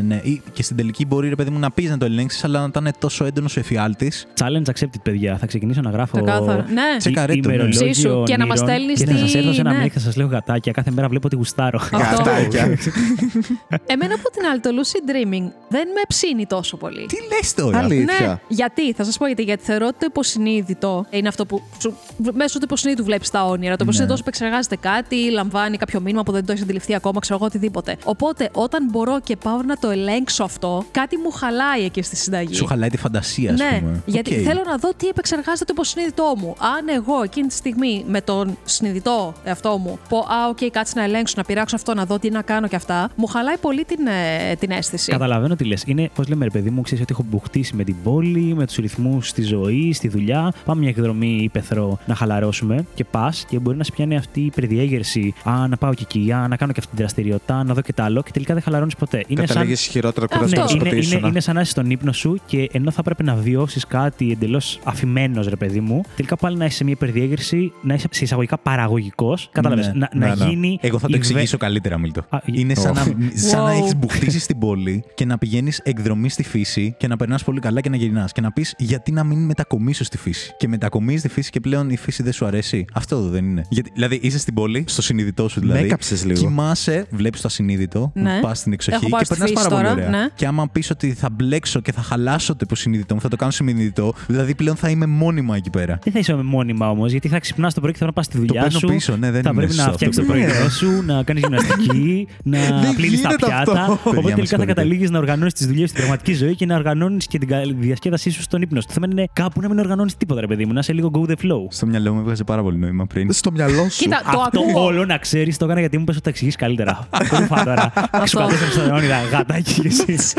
ναι. 0.07 0.21
Ή 0.23 0.43
και 0.53 0.63
στην 0.63 0.77
τελική 0.77 1.07
μπορεί 1.07 1.29
ρε 1.29 1.35
παιδί 1.35 1.51
μου 1.51 1.59
να 1.59 1.71
πεις 1.71 1.91
να 1.91 1.99
το 1.99 2.05
ελέγξεις, 2.05 2.45
αλλά 2.45 2.61
να 2.61 2.67
ήταν 2.67 2.91
τόσο 2.99 3.25
έντονος 3.25 3.57
ο 3.57 3.61
εφιάλτης. 3.61 4.27
Challenge 4.41 4.71
accepted, 4.73 5.01
παιδιά. 5.03 5.37
Θα 5.39 5.47
ξεκινήσω 5.47 5.81
να 5.81 5.91
γράφω. 5.91 6.17
Ξεκάθαρα. 6.23 6.65
Ναι. 6.73 6.97
Τσεκαρέ 6.99 7.35
το, 7.35 7.49
ναι. 7.49 7.55
ημερολόγιο 7.55 7.91
Ψήσου 7.91 8.23
και 8.23 8.37
να 8.37 8.47
μας 8.47 8.61
ονείρων 8.61 8.77
στέλνεις 8.79 8.99
Και 9.01 9.07
θα 9.11 9.17
σας 9.19 9.31
τι- 9.33 9.39
έρθω 9.39 9.53
σε 9.53 9.61
ένα 9.61 9.73
ναι. 9.73 9.85
mail, 9.85 9.89
θα 9.89 10.01
σας 10.01 10.17
λέω 10.17 10.27
γατάκια. 10.27 10.73
Κάθε 10.73 10.91
μέρα 10.91 11.09
βλέπω 11.09 11.27
ότι 11.27 11.37
γουστάρω. 11.37 11.79
Αυτό. 11.93 12.23
Γατάκια. 12.23 12.63
Εμένα 13.93 14.15
από 14.15 14.31
την 14.31 14.47
άλλη, 14.51 14.61
το 14.61 14.71
lucid 14.79 15.11
dreaming 15.11 15.53
δεν 15.69 15.87
με 15.89 16.03
ψήνει 16.09 16.47
τόσο 16.47 16.77
πολύ. 16.77 17.07
Τι 17.07 17.17
λες 17.37 17.55
τώρα; 17.55 17.79
Αλήθεια. 17.79 18.05
Ναι, 18.05 18.37
γιατί, 18.49 18.93
θα 18.93 19.05
σας 19.05 19.19
πω 19.19 19.27
γιατί. 19.27 19.43
Γιατί 19.43 19.65
θεωρώ 19.65 19.88
ότι 19.89 19.99
το 19.99 20.07
υποσυνείδητο 20.09 21.07
είναι 21.11 21.29
αυτό 21.29 21.47
που. 21.47 21.63
Σου, 21.81 21.95
μέσω 22.35 22.59
του 22.59 22.65
υποσυνείδητου 22.65 23.05
βλέπεις 23.05 23.31
τα 23.31 23.45
όνειρα. 23.45 23.71
Το 23.71 23.77
Ναι. 23.77 23.83
υποσυνείδητο 23.83 24.17
σου 24.17 24.23
επεξεργάζεται 24.27 24.77
κάτι, 24.77 25.31
λαμβάνει 25.31 25.77
κάποιο 25.77 26.01
μήνυμα 26.01 26.23
που 26.23 26.33
δεν 26.33 26.45
το 26.45 26.53
έχεις 26.53 26.65
αντιληφθεί 26.65 26.95
ακόμα, 26.95 27.21
ξέρω 27.21 27.35
εγώ 27.37 27.45
οτιδήποτε. 27.47 27.97
Οπότε, 28.05 28.49
όταν 28.53 28.89
μπορώ 28.91 29.21
και 29.21 29.37
πάω 29.37 29.63
να 29.63 29.77
το 29.77 29.91
ελέγξω 29.91 30.45
αυτό, 30.45 30.85
κάτι 30.91 31.17
μου 31.17 31.31
χαλάει 31.31 31.85
εκεί 31.85 32.03
στη 32.03 32.17
συνταγή. 32.17 32.55
Σου 32.55 32.67
χαλάει 32.67 32.89
τη 32.89 32.97
φαντασία, 32.97 33.53
ας 33.53 33.59
ναι, 33.59 33.79
πούμε. 33.81 34.03
γιατί 34.07 34.35
Οκ. 34.35 34.41
θέλω 34.45 34.63
να 34.67 34.77
δω 34.77 34.91
τι 34.97 35.07
επεξεργάζεται 35.09 35.65
το 35.65 35.73
υποσυνείδητό 35.75 36.35
μου. 36.37 36.55
Αν 36.59 36.89
εγώ 36.89 37.23
εκείνη 37.23 37.47
τη 37.49 37.55
στιγμή 37.55 38.05
με 38.09 38.21
τον 38.21 38.59
συνειδητό 38.65 39.35
εαυτό 39.45 39.79
μου 39.79 39.99
πω, 40.09 40.19
Α, 40.19 40.49
οκ, 40.49 40.59
κάτσε 40.73 40.93
να 40.97 41.03
ελέγξω, 41.05 41.35
να 41.37 41.45
πειράξω 41.45 41.77
αυτό, 41.77 41.95
να 41.95 42.05
δω 42.05 42.19
τι 42.19 42.31
να 42.31 42.43
κάνω 42.43 42.69
και 42.69 42.77
αυτά, 42.77 43.11
μου 43.17 43.27
χαλάει 43.27 43.57
πολύ 43.59 43.85
την, 43.85 44.07
ε, 44.07 44.55
την 44.57 44.71
αίσθηση. 44.71 45.11
Καταλαβαίνω 45.11 45.57
τι 45.57 45.65
λες. 45.65 45.83
Είναι, 45.87 46.11
πώς 46.15 46.29
λέμε, 46.29 46.45
ρε 46.45 46.51
παιδί 46.51 46.71
μου, 46.71 46.83
ξέρεις 46.83 47.03
ότι 47.03 47.13
έχω 47.13 47.25
μπουχτίσει 47.31 47.77
με 47.77 47.85
την 47.85 47.97
πόλη, 48.03 48.55
με 48.57 48.67
τους 48.67 48.77
ρυθμούς 48.77 49.29
στη 49.29 49.43
ζωής, 49.43 49.78
στη 49.93 50.09
δουλειά. 50.09 50.53
Πάμε 50.65 50.81
μια 50.81 50.89
εκδρομή 50.89 51.39
ύπεθρο 51.43 51.99
να 52.07 52.15
χαλαρώσουμε 52.15 52.85
και 52.95 53.05
πας 53.05 53.45
και 53.49 53.59
μπορεί 53.59 53.77
να 53.77 53.85
σε 53.85 53.93
πιάνει 53.93 54.17
αυτή 54.17 54.41
η 54.41 54.45
υπερδιέγερση. 54.45 55.35
Α, 55.45 55.69
να 55.69 55.77
πάω 55.77 55.95
και 55.95 56.03
εκεί, 56.11 56.33
α, 56.33 56.49
να 56.49 56.57
κάνω 56.57 56.73
και 56.73 56.81
αυτή 56.81 56.95
τη 56.97 57.03
δραστηριότητα, 57.03 57.65
να 57.65 57.75
δω 57.75 57.81
και 57.81 57.93
τ' 57.93 58.01
άλλο 58.01 58.23
και 58.23 58.31
τελικά 58.33 58.55
δεν 58.55 58.63
χαλαρώνεις 58.63 58.97
ποτέ. 58.97 59.25
Είναι 59.29 59.41
σαν, 59.41 59.47
Καταλήγεις 59.49 59.81
χειρότερα 59.87 60.27
Αυτό. 60.31 60.39
ναι, 60.39 60.45
κουρασμένο 60.45 60.71
είναι, 60.81 60.89
από 60.89 60.97
είναι, 60.97 61.05
ίσονα. 61.07 61.29
είναι 61.29 61.41
σαν 61.41 61.55
να 61.55 61.61
είσαι 61.61 61.71
στον 61.71 61.91
ύπνο 61.91 62.13
σου 62.13 62.39
και 62.47 62.69
ενώ 62.73 62.91
θα 62.91 63.03
πρέπει 63.03 63.23
να 63.25 63.35
βιώσεις 63.35 63.87
κάτι 63.87 64.31
εντελώς 64.31 64.79
αφημένος, 64.85 65.47
ρε 65.49 65.57
παιδί 65.57 65.81
μου, 65.81 66.03
τελικά 66.17 66.37
πάλι 66.37 66.57
να 66.57 66.65
είσαι 66.65 66.77
σε 66.77 66.85
μια 66.85 66.93
υπερδιέγερση, 66.93 67.73
να 67.83 67.95
είσαι 67.95 68.07
σε 68.11 68.25
εισαγωγικά 68.25 68.59
παραγωγικός. 68.59 69.49
Κατάλαβες; 69.53 69.87
Ναι, 69.87 69.93
να, 69.93 70.09
ναι, 70.15 70.27
να 70.27 70.35
ναι. 70.37 70.45
γίνει. 70.51 70.79
Εγώ 70.83 70.99
θα 70.99 71.07
το 71.09 71.15
η 71.17 71.19
βε- 71.19 71.27
εξηγήσω 71.31 71.57
καλύτερα, 71.57 71.99
Μίλτο. 71.99 72.23
Α, 72.29 72.39
Είναι 72.45 72.75
σαν 72.75 72.95
να, 72.95 73.03
σαν 73.35 73.63
να 73.65 73.73
Wow. 73.75 73.79
έχεις 73.81 73.97
μπουχτίσει 73.97 74.39
στην 74.39 74.59
πόλη 74.59 75.05
και 75.15 75.25
να 75.25 75.39
πηγαίνεις 75.39 75.81
εκδρομή 75.85 76.29
στη 76.29 76.43
φύση 76.43 76.95
και 76.99 77.07
να 77.07 77.17
περνάς 77.17 77.45
πολύ 77.45 77.61
καλά 77.61 77.81
και 77.81 77.89
να 77.89 77.97
γυρνάς. 77.97 78.33
Και 78.33 78.41
να 78.41 78.53
πεις 78.53 78.75
γιατί 78.79 79.13
να 79.13 79.25
μην 79.25 79.39
μετακομίσω 79.71 80.05
στη 80.05 80.19
φύση. 80.19 80.55
Και 80.57 80.69
μετακομίζει 80.69 81.19
στη 81.19 81.29
φύση 81.29 81.51
και 81.51 81.61
πλέον 81.61 81.91
η 81.91 81.97
φύση 81.97 82.23
δεν 82.23 82.33
σου 82.33 82.47
αρέσει. 82.47 82.85
Αυτό 82.93 83.21
δεν 83.29 83.45
είναι. 83.45 83.65
Γιατί, 83.69 83.91
δηλαδή 83.95 84.19
είσαι 84.23 84.39
στην 84.39 84.55
πόλη, 84.55 84.85
στο 84.87 85.03
συνειδητό 85.03 85.49
σου 85.49 85.61
δηλαδή. 85.61 85.81
Με 85.81 85.87
έκαψες 85.87 86.25
λίγο. 86.25 86.41
Κοιμάσαι, 86.41 87.07
βλέπεις 87.11 87.41
το 87.41 87.49
ασυνείδητο, 87.49 88.11
Ναι. 88.15 88.39
πας 88.41 88.59
στην 88.59 88.73
εξοχή 88.73 88.97
Έχω 88.97 89.09
πάει 89.09 89.21
και 89.21 89.25
στη 89.27 89.35
περνάς 89.39 89.51
φύση 89.51 89.69
πάρα 89.69 89.83
πολύ 89.83 89.95
τώρα, 89.95 90.09
ωραία. 90.09 90.21
ναι. 90.23 90.29
Και 90.35 90.47
άμα 90.47 90.69
πεις 90.69 90.91
ότι 90.91 91.13
θα 91.13 91.31
μπλέξω 91.31 91.81
και 91.81 91.93
θα 91.93 92.03
χαλάσω 92.03 92.53
το 92.53 92.59
υποσυνείδητο 92.63 93.15
μου, 93.15 93.21
θα 93.21 93.29
το 93.29 93.37
κάνω 93.37 93.51
συνειδητό, 93.53 94.15
δηλαδή 94.27 94.55
πλέον 94.55 94.77
θα 94.77 94.89
είμαι 94.91 95.07
μόνιμα 95.07 95.57
εκεί 95.57 95.71
πέρα. 95.71 95.99
Δεν 96.03 96.13
θα 96.13 96.19
είσαι 96.19 96.35
μόνιμα 96.35 96.91
όμως, 96.91 97.11
γιατί 97.11 97.29
θα 97.29 97.39
ξυπνάς 97.39 97.75
το 97.75 97.81
πρωί 97.81 97.93
και 97.93 97.99
θα 97.99 98.13
πας 98.13 98.25
στη 98.25 98.39
δουλειά 98.39 98.63
παίρνω 98.63 98.79
σου. 98.79 98.87
πίσω, 98.87 99.17
ναι, 99.17 99.31
δεν 99.31 99.43
θα 99.43 99.51
είναι 99.51 99.59
πρέπει 99.59 99.75
να 99.75 99.83
σωστό 99.83 99.93
φτιάξεις 99.97 100.27
το 100.27 100.33
αυτό. 100.33 100.45
πρωινό 100.49 100.69
σου, 100.69 101.03
να 101.07 101.23
κάνεις 101.23 101.43
γυμναστική, 101.43 102.27
να 102.53 102.59
Δεν 102.59 102.95
πλύνεις 102.95 103.21
τα 103.21 103.29
γίνεται 103.29 103.47
πιάτα. 103.47 103.81
αυτό. 103.81 103.93
Οπότε 103.93 104.05
Παιδιά, 104.05 104.15
με 104.15 104.23
τελικά 104.23 104.37
θα 104.37 104.45
συγχωρείτε. 104.47 104.65
καταλήγεις 104.73 105.11
να 105.11 105.19
οργανώνεις 105.19 105.53
τις 105.53 105.67
δουλειές 105.67 105.89
στην 105.91 106.01
πραγματική 106.03 106.35
ζωή 106.35 106.55
και 106.55 106.67
να 106.67 106.77
οργανώνεις 106.77 107.27
και 107.27 107.39
την 107.39 107.49
κα- 107.49 107.63
διασκέδασή 107.79 108.31
σου 108.31 108.43
στον 108.43 108.63
ύπνο. 108.63 108.81
σου. 108.81 108.87
Το 108.87 108.93
θέμα 108.93 109.07
είναι 109.11 109.29
κάπου 109.33 109.58
να 109.63 109.69
μην 109.69 109.79
οργανώνεις 109.79 110.17
τίποτα, 110.17 110.41
ρε 110.41 110.47
παιδί 110.47 110.67
μου, 110.67 110.73
να 110.73 110.81
είσαι 110.81 110.93
λίγο 110.93 111.11
go 111.15 111.31
the 111.31 111.35
flow. 111.35 111.67
Στο 111.69 111.87
μυαλό 111.87 112.13
μου 112.15 112.21
έβγαζε 112.21 112.45
πάρα 112.45 112.63
πολύ 112.63 112.79
νόημα 112.79 113.07
πριν. 113.07 113.33
Στο 113.33 113.51
μυαλό 113.51 113.89
σου. 113.89 114.03
Κοίτα, 114.03 114.21
το 114.33 114.41
Αυτό 114.41 114.61
ακούω. 114.61 114.85
όλο 114.85 115.05
να 115.05 115.19
ξέρεις 115.19 115.57
το 115.57 115.65
έκανα 115.65 115.81
γιατί 115.81 115.99
μου 115.99 116.05
πες 116.05 116.15
ότι 116.15 116.25
το 116.25 116.29
εξηγεί 116.31 116.51
καλύτερα. 116.51 117.09
Κρούφα 117.29 117.65
τώρα. 117.65 117.93
Σου 118.29 118.37
κατέστρεψε 118.37 118.81
στα 118.81 118.95
όνειρα, 118.95 119.23
γατάκι 119.23 119.81
και 119.81 119.89
εσύ. 120.13 120.35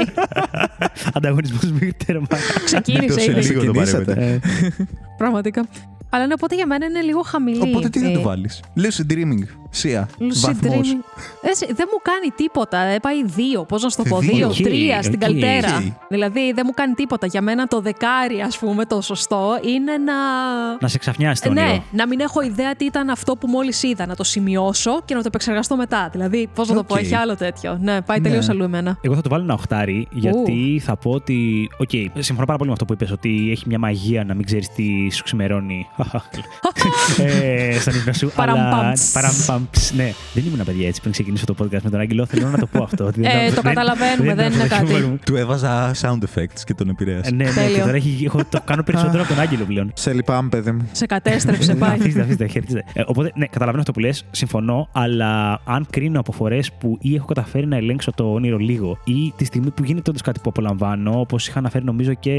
Ανταγωνισμός 1.13 1.71
μέχρι 1.71 1.93
τέρμα. 2.05 2.27
Ξεκίνησε 2.65 3.05
Τόσο 3.07 3.31
ήδη. 3.31 3.39
λίγο 3.41 3.53
το 3.53 3.71
Ξεκινήσατε. 3.71 4.13
παρέμετε. 4.13 4.41
Ε, 4.79 4.85
Πραγματικά. 5.17 5.65
Αλλά 6.09 6.27
ναι, 6.27 6.33
οπότε 6.33 6.55
για 6.55 6.65
μένα 6.65 6.85
είναι 6.85 7.01
λίγο 7.01 7.21
χαμηλή. 7.21 7.61
Οπότε 7.61 7.89
τι 7.89 7.99
θα 7.99 8.07
Ε, 8.09 8.13
το 8.13 8.21
βάλεις; 8.21 8.63
Lucid 8.77 9.11
Dreaming. 9.13 9.43
Σία. 9.71 10.09
Lucid 10.19 10.41
Βαθμός. 10.41 10.87
Dreaming. 10.93 11.03
Έτσι, 11.41 11.65
δεν 11.65 11.87
μου 11.91 11.99
κάνει 12.01 12.29
τίποτα. 12.35 12.77
Ε, 12.77 12.99
πάει 12.99 13.25
δύο. 13.25 13.63
Πώς 13.65 13.83
να 13.83 13.89
σου 13.89 13.97
το 13.97 14.03
πω, 14.09 14.19
Δύο; 14.19 14.31
δύο, 14.31 14.47
Οκ, 14.47 14.55
τρία 14.55 15.01
στην 15.03 15.13
οκ. 15.13 15.19
καλύτερη. 15.21 15.75
Οκ. 15.77 15.83
Δηλαδή 16.09 16.51
δεν 16.55 16.63
μου 16.67 16.73
κάνει 16.75 16.93
τίποτα. 16.93 17.27
Για 17.27 17.41
μένα 17.41 17.67
το 17.67 17.81
δεκάρι, 17.81 18.39
ας 18.41 18.57
πούμε, 18.57 18.85
το 18.85 19.01
σωστό 19.01 19.59
είναι 19.65 19.97
να. 19.97 20.13
Να 20.81 20.87
σε 20.87 20.97
ξαφνιάσει 20.97 21.41
το 21.41 21.51
ναι, 21.51 21.61
όνειρο. 21.61 21.83
να 21.91 22.07
μην 22.07 22.19
έχω 22.19 22.41
ιδέα 22.41 22.75
τι 22.75 22.85
ήταν 22.85 23.09
αυτό 23.09 23.35
που 23.35 23.47
μόλις 23.47 23.83
είδα. 23.83 24.05
Να 24.05 24.15
το 24.15 24.23
σημειώσω 24.23 25.01
και 25.05 25.13
να 25.13 25.19
το 25.19 25.27
επεξεργαστώ 25.27 25.75
μετά. 25.75 26.09
Δηλαδή, 26.11 26.49
πώς 26.55 26.69
να 26.69 26.75
το 26.75 26.83
πω, 26.83 26.93
Οκ. 26.95 27.01
έχει 27.01 27.15
άλλο 27.15 27.35
τέτοιο. 27.35 27.77
Ναι, 27.81 28.01
πάει 28.01 28.17
Ναι. 28.19 28.27
τελείως 28.27 28.49
αλλού 28.49 28.63
εμένα. 28.63 28.97
Εγώ 29.01 29.15
θα 29.15 29.21
το 29.21 29.29
βάλω 29.29 29.43
ένα 29.43 29.53
οχτάρι, 29.53 30.07
γιατί 30.11 30.81
θα 30.85 30.95
πω 30.97 31.11
ότι. 31.11 31.69
Οκ, 31.77 31.89
συμφωνώ 32.17 32.45
πάρα 32.45 32.57
πολύ 32.57 32.65
με 32.69 32.71
αυτό 32.71 32.85
που 32.85 32.93
είπες, 32.93 33.11
ότι 33.11 33.47
έχει 33.51 33.63
μια 33.67 33.79
μαγεία 33.79 34.23
να 34.23 34.33
μην 34.33 34.45
ξέρεις 34.45 34.69
τι 34.69 35.09
σου 35.13 35.23
ξημερώνει. 35.23 35.87
Ε, 37.17 37.79
στον 37.79 37.95
ύπνο 37.95 38.13
σου. 38.13 38.31
αλλά. 38.35 38.53
Παραμπαμψ. 38.53 39.11
Παραμπαμψ. 39.11 39.93
Ναι, 39.95 40.13
δεν 40.33 40.43
ήμουν 40.47 40.65
παιδιά 40.65 40.87
έτσι 40.87 40.99
πριν 40.99 41.13
ξεκινήσω 41.13 41.45
το 41.45 41.55
podcast 41.59 41.81
με 41.81 41.89
τον 41.89 41.99
Άγγελο. 41.99 42.25
Θέλω 42.25 42.47
να 42.47 42.57
το 42.57 42.65
πω 42.67 42.83
αυτό. 42.83 43.05
ότι 43.05 43.21
δεν- 43.21 43.31
Ε, 43.31 43.47
το 43.47 43.53
δεν- 43.53 43.63
καταλαβαίνουμε, 43.63 44.35
δεν 44.35 44.51
είναι 44.51 44.63
αυτό 44.63 44.67
το 44.67 44.75
κάτι. 44.75 44.85
χιούμορ 44.85 45.09
μου. 45.09 45.19
Του 45.25 45.35
έβαζα 45.35 45.91
sound 46.01 46.17
effects 46.23 46.61
και 46.65 46.73
τον 46.73 46.89
επηρέασε. 46.89 47.29
Ε, 47.29 47.33
Ναι, 47.33 47.43
ναι, 47.43 47.51
Τέλειο. 47.51 47.75
και 47.75 47.79
τώρα 47.81 47.95
έχει, 47.95 48.23
έχω, 48.25 48.39
το 48.49 48.61
κάνω 48.65 48.83
περισσότερο 48.83 49.21
από 49.23 49.33
τον 49.33 49.39
Άγγελο 49.39 49.63
πλέον. 49.65 49.91
Σε 49.93 50.13
λυπάμαι, 50.13 50.49
παιδί 50.49 50.71
μου. 50.71 50.89
Σε 50.91 51.05
κατέστρεψε, 51.05 51.75
πάει. 51.75 51.89
Αφήστε, 51.99 52.21
αφήστε, 52.21 52.47
χαιρετίστε. 52.47 52.83
Ε, 52.93 53.01
οπότε, 53.05 53.31
ναι, 53.35 53.45
καταλαβαίνω 53.45 53.79
αυτό 53.79 53.91
που 53.91 53.99
λες, 53.99 54.25
συμφωνώ, 54.31 54.89
αλλά 54.91 55.61
αν 55.65 55.85
κρίνω 55.89 56.19
από 56.19 56.31
φορές 56.31 56.71
που 56.71 56.97
ή 57.01 57.15
έχω 57.15 57.25
καταφέρει 57.25 57.65
να 57.65 57.75
ελέγξω 57.75 58.11
το 58.15 58.33
όνειρο 58.33 58.57
λίγο, 58.57 58.97
ή 59.03 59.33
τη 59.35 59.45
στιγμή 59.45 59.69
που 59.71 59.83
γίνεται 59.83 60.09
όντως 60.09 60.21
κάτι 60.21 60.39
που 60.43 60.49
απολαμβάνω, 60.49 61.19
όπως 61.19 61.47
είχα 61.47 61.59
αναφέρει 61.59 61.83
νομίζω 61.85 62.13
και 62.13 62.31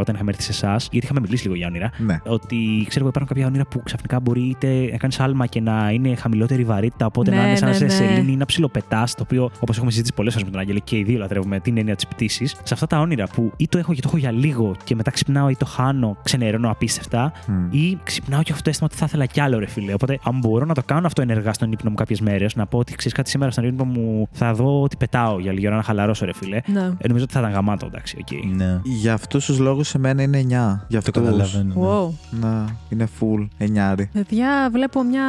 όταν 0.00 0.14
είχαμε 0.14 0.30
έρθει 0.30 0.42
σε 0.42 0.50
εσάς, 0.50 0.88
γιατί 0.90 1.06
είχαμε 1.06 1.20
μιλήσει 1.20 1.42
λίγο 1.42 1.54
για 1.54 1.66
όνειρα. 1.66 1.90
Ναι. 1.96 2.18
Ότι 2.24 2.56
ξέρω 2.88 3.04
εγώ 3.06 3.08
υπάρχουν 3.08 3.26
κάποια 3.26 3.46
όνειρα 3.46 3.64
που 3.70 3.82
ξαφνικά 3.84 4.20
μπορεί 4.20 4.40
είτε 4.40 4.88
να 4.90 4.96
κάνει 4.96 5.14
άλμα 5.18 5.46
και 5.46 5.60
να 5.60 5.90
είναι 5.90 6.14
χαμηλότερη 6.16 6.64
βαρύτητα, 6.64 7.06
οπότε 7.06 7.30
Ναι, 7.30 7.36
να 7.36 7.46
είναι 7.46 7.56
σαν 7.56 7.68
ναι, 7.68 7.78
να 7.78 7.78
σε 7.78 7.84
ναι. 7.84 7.90
σελήνη 8.08 8.32
ή 8.32 8.36
να 8.36 8.44
ψιλοπετάς, 8.46 9.14
το 9.14 9.22
οποίο 9.22 9.50
όπως 9.60 9.74
έχουμε 9.76 9.90
συζητήσει 9.90 10.14
πολλές 10.14 10.32
φορές 10.32 10.46
με 10.48 10.52
τον 10.52 10.60
Άγγελο 10.62 10.78
και 10.84 10.96
οι 10.96 11.02
δύο 11.02 11.18
λατρεύουμε 11.18 11.60
την 11.60 11.76
έννοια 11.78 11.94
της 11.96 12.06
πτήσης. 12.06 12.50
Σε 12.62 12.74
αυτά 12.74 12.86
τα 12.86 13.00
όνειρα 13.00 13.26
που 13.26 13.52
ή 13.56 13.68
το 13.68 13.78
έχω 13.78 13.94
και 13.94 14.00
το 14.00 14.08
έχω 14.08 14.16
για 14.16 14.30
λίγο 14.32 14.74
και 14.84 14.94
μετά 14.94 15.10
ξυπνάω 15.10 15.48
ή 15.48 15.56
το 15.56 15.64
χάνω, 15.66 16.16
ξενερώνω 16.22 16.70
απίστευτα, 16.70 17.32
Μμ. 17.46 17.66
ή 17.70 17.98
ξυπνάω 18.02 18.42
και 18.42 18.52
έχω 18.52 18.60
το 18.62 18.68
αίσθημα 18.70 18.88
ότι 18.92 18.98
θα 18.98 19.04
ήθελα 19.08 19.26
κι 19.26 19.40
άλλο, 19.40 19.58
ρε 19.58 19.66
φίλε. 19.66 19.92
Οπότε, 19.92 20.18
αν 20.24 20.38
μπορώ 20.38 20.64
να 20.64 20.74
το 20.74 20.82
κάνω 20.86 21.06
αυτό 21.06 21.22
ενεργά 21.22 21.52
στον 21.52 21.72
ύπνο 21.72 21.90
μου 21.90 21.96
κάποιες 21.96 22.20
μέρες, 22.20 22.54
να 22.56 22.66
πω 22.66 22.78
ότι 22.78 22.94
ξέρεις 22.94 23.16
κάτι 23.16 23.30
σήμερα 23.30 23.50
στον 23.50 23.64
ύπνο 23.64 23.84
μου, 23.84 24.28
θα 24.32 24.54
δω 24.54 24.82
ότι 24.82 24.96
πετάω 24.96 25.38
για 25.38 25.52
λίγη 25.52 25.66
ώρα 25.66 25.76
να 25.76 25.82
χαλαρώσω, 25.82 26.24
ρε 26.24 26.32
φίλε. 26.34 26.60
Ναι. 26.66 26.80
Ε, 26.80 27.06
νομίζω 27.08 27.24
ότι 27.24 27.32
θα 27.32 27.40
ήταν 27.40 27.52
γαμάτο, 27.52 27.86
εντάξει, 27.86 28.16
οκ. 28.20 28.56
Ναι. 28.56 28.80
Για 28.84 29.12
αυτούς 29.12 29.44
τους 29.44 29.58
λόγους, 29.58 29.94
εμένα 29.94 30.22
είναι 30.22 30.38
9. 30.38 30.46
Για 30.48 30.80
Το 30.88 30.96
αυτούς. 30.98 31.12
καταλαβαίνω. 31.12 31.74
ναι. 31.74 31.86
Wow. 31.86 32.08
Να, 32.40 32.64
είναι 32.96 33.08
full 33.20 33.48
9. 33.98 34.04
Παιδιά, 34.12 34.68
βλέπω 34.72 35.02
μια. 35.02 35.22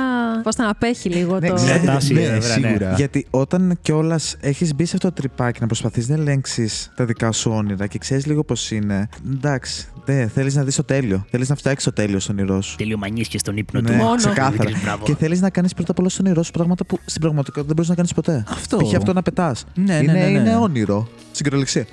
Πώς 0.44 0.56
να 0.56 0.70
απέχει 0.70 1.10
λίγο 1.10 1.40
Ναι, 1.40 1.48
το. 1.48 1.54
ναι, 1.64 1.82
τάση, 1.86 2.14
ναι, 2.14 2.20
βέβαια, 2.20 2.36
ναι. 2.38 2.42
σίγουρα. 2.68 2.94
Γιατί 2.94 3.28
όταν 3.30 3.78
κιόλας 3.82 4.36
έχεις 4.40 4.76
μπει 4.76 4.86
σε 4.86 4.96
αυτό 4.96 5.08
το 5.08 5.14
τρυπάκι 5.14 5.58
να 5.62 5.66
προσπαθείς 5.68 6.08
να 6.10 6.16
ελέγξεις 6.16 6.92
τα 6.96 7.06
δικά 7.06 7.32
σου 7.32 7.52
όνειρα 7.54 7.88
και 7.88 7.98
ξέρεις 7.98 8.26
λίγο 8.26 8.44
πώς 8.44 8.72
είναι. 8.72 9.10
Εντάξει, 9.34 9.88
δεν 10.06 10.30
θέλεις 10.30 10.56
να 10.56 10.64
δεις 10.64 10.76
το 10.76 10.84
τέλειο. 10.84 11.26
Θέλεις 11.30 11.50
να 11.50 11.56
φτιάξεις 11.56 11.84
το 11.84 11.94
τέλειο 11.94 12.20
στο 12.20 12.34
όνειρό 12.34 12.62
σου. 12.62 12.76
Τελειομανίε 12.76 13.24
και 13.24 13.38
στον 13.38 13.58
ύπνο 13.58 13.82
Ναι, 13.82 13.90
του. 13.90 13.96
Μόνο. 13.96 14.16
ξεκάθαρα. 14.16 14.70
Μπράβο. 14.84 15.06
Και 15.06 15.16
θέλεις 15.16 15.42
να 15.42 15.50
κάνεις 15.50 15.74
πρώτα 15.74 15.92
απ' 15.92 16.00
όλα 16.00 16.10
στο 16.10 16.24
όνειρό 16.26 16.44
σου 16.44 16.52
πράγματα 16.52 16.86
που 16.86 17.00
στην 17.06 17.22
πραγματικότητα 17.22 17.66
δεν 17.66 17.76
μπορείς 17.76 17.90
να 17.90 17.96
κάνεις 17.96 18.14
ποτέ. 18.14 18.44
Αυτό. 18.50 18.78
Π.χ. 18.78 18.96
αυτό 18.96 19.14
να 19.14 19.22
πετάς. 19.22 19.66
Ναι, 19.76 19.84
ναι, 19.84 20.00
είναι, 20.04 20.12
ναι, 20.14 20.20
ναι. 20.20 20.40
είναι 20.40 20.56
όνειρο. 20.56 21.08
Στην 21.32 21.44
κυριολεξία. 21.44 21.86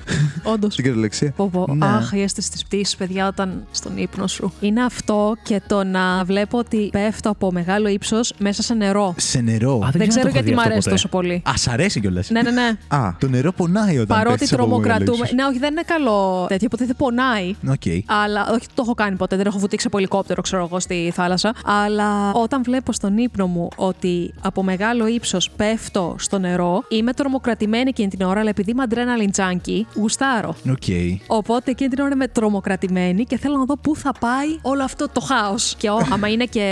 Όντως. 0.42 0.72
Στην 0.72 0.84
κυριολεξία. 0.84 1.30
Πω, 1.36 1.48
πω. 1.52 1.74
Ναι. 1.74 1.86
Αχ, 1.86 2.12
η 2.12 2.22
αίσθηση 2.22 2.50
της 2.50 2.64
πτήσης, 2.64 2.96
παιδιά, 2.96 3.28
όταν 3.28 3.66
στον 3.70 3.96
ύπνο 3.96 4.26
σου. 4.26 4.52
Είναι 4.60 4.84
αυτό 4.84 5.34
και 5.42 5.62
το 5.66 5.85
να 5.85 6.25
βλέπω 6.25 6.59
ότι 6.59 6.88
πέφτω 6.92 7.30
από 7.30 7.52
μεγάλο 7.52 7.88
ύψος 7.88 8.33
μέσα 8.38 8.62
σε 8.62 8.75
νερό. 8.75 9.14
Σε 9.16 9.40
νερό. 9.40 9.75
Α, 9.85 9.88
Δεν, 9.92 10.09
ξέρω 10.09 10.09
ξέρω 10.09 10.09
αν 10.09 10.12
το 10.23 10.28
έχω 10.28 10.28
γιατί 10.30 10.49
δει 10.49 10.54
μου 10.54 10.61
αυτό 10.61 10.71
αρέσει 10.71 10.83
ποτέ. 10.83 10.90
τόσο 10.90 11.09
πολύ. 11.09 11.42
Α, 11.49 11.52
σ' 11.56 11.68
αρέσει 11.68 12.00
κιόλας. 12.00 12.30
ναι, 12.30 12.42
ναι, 12.42 12.50
ναι. 12.50 12.71
Α, 12.88 13.16
Το 13.21 13.28
νερό 13.28 13.52
πονάει 13.52 13.94
όταν 13.94 14.06
Παρότι 14.06 14.28
πέφτεις 14.30 14.52
από 14.52 14.62
τρομοκρατούμε. 14.62 15.18
μεγάλο 15.18 15.35
Ναι, 15.35 15.44
όχι, 15.44 15.59
δεν 15.59 15.71
είναι 15.73 15.83
καλό 15.87 16.47
τέτοιο, 16.49 16.68
ποτέ 16.68 16.85
δεν 16.85 16.97
πονάει. 16.97 17.49
ύψος. 17.49 17.73
Οκ. 17.73 18.12
Αλλά 18.25 18.47
όχι, 18.52 18.66
το 18.75 18.83
έχω 18.85 18.94
κάνει 18.94 19.16
ποτέ. 19.16 19.37
Δεν 19.37 19.47
έχω 19.47 19.59
βουτήξει 19.59 19.87
από 19.87 19.99
ελικόπτερο, 19.99 20.42
ξέρω 20.42 20.64
εγώ, 20.64 20.80
στη 20.80 21.12
θάλασσα. 21.14 21.54
Αλλά 21.64 22.33
όταν 22.33 22.62
βλέπω 22.62 22.92
στον 22.92 23.18
ύπνο 23.18 23.47
μου 23.47 23.68
ότι 23.76 24.35
από 24.42 24.62
μεγάλο 24.62 25.06
ύψος 25.06 25.50
πέφτω 25.50 26.14
στο 26.18 26.38
νερό, 26.38 26.85
είμαι 26.88 27.12
τρομοκρατημένη 27.12 27.88
εκείνη 27.88 28.09
την 28.09 28.23
ώρα, 28.23 28.40
αλλά 28.40 28.49
επειδή 28.49 28.71
είμαι 28.71 28.85
adrenaline 28.88 29.40
junkie, 29.40 29.83
γουστάρω. 29.94 30.54
Οκ. 30.71 30.83
Οπότε 31.26 31.71
εκείνη 31.71 31.90
την 31.90 32.00
ώρα 32.04 32.12
είμαι 32.14 32.28
τρομοκρατημένη 32.28 33.25
και 33.25 33.38
θέλω 33.38 33.56
να 33.56 33.64
δω 33.64 33.76
πού 33.76 33.97
θα 33.97 34.12
πάει 34.21 34.49
όλο 34.62 34.83
αυτό 34.85 35.09
το 35.12 35.21
χάος. 35.21 35.53
Και 35.76 35.90
ό, 35.90 36.00
άμα 36.12 36.28
είναι 36.28 36.44
και 36.44 36.66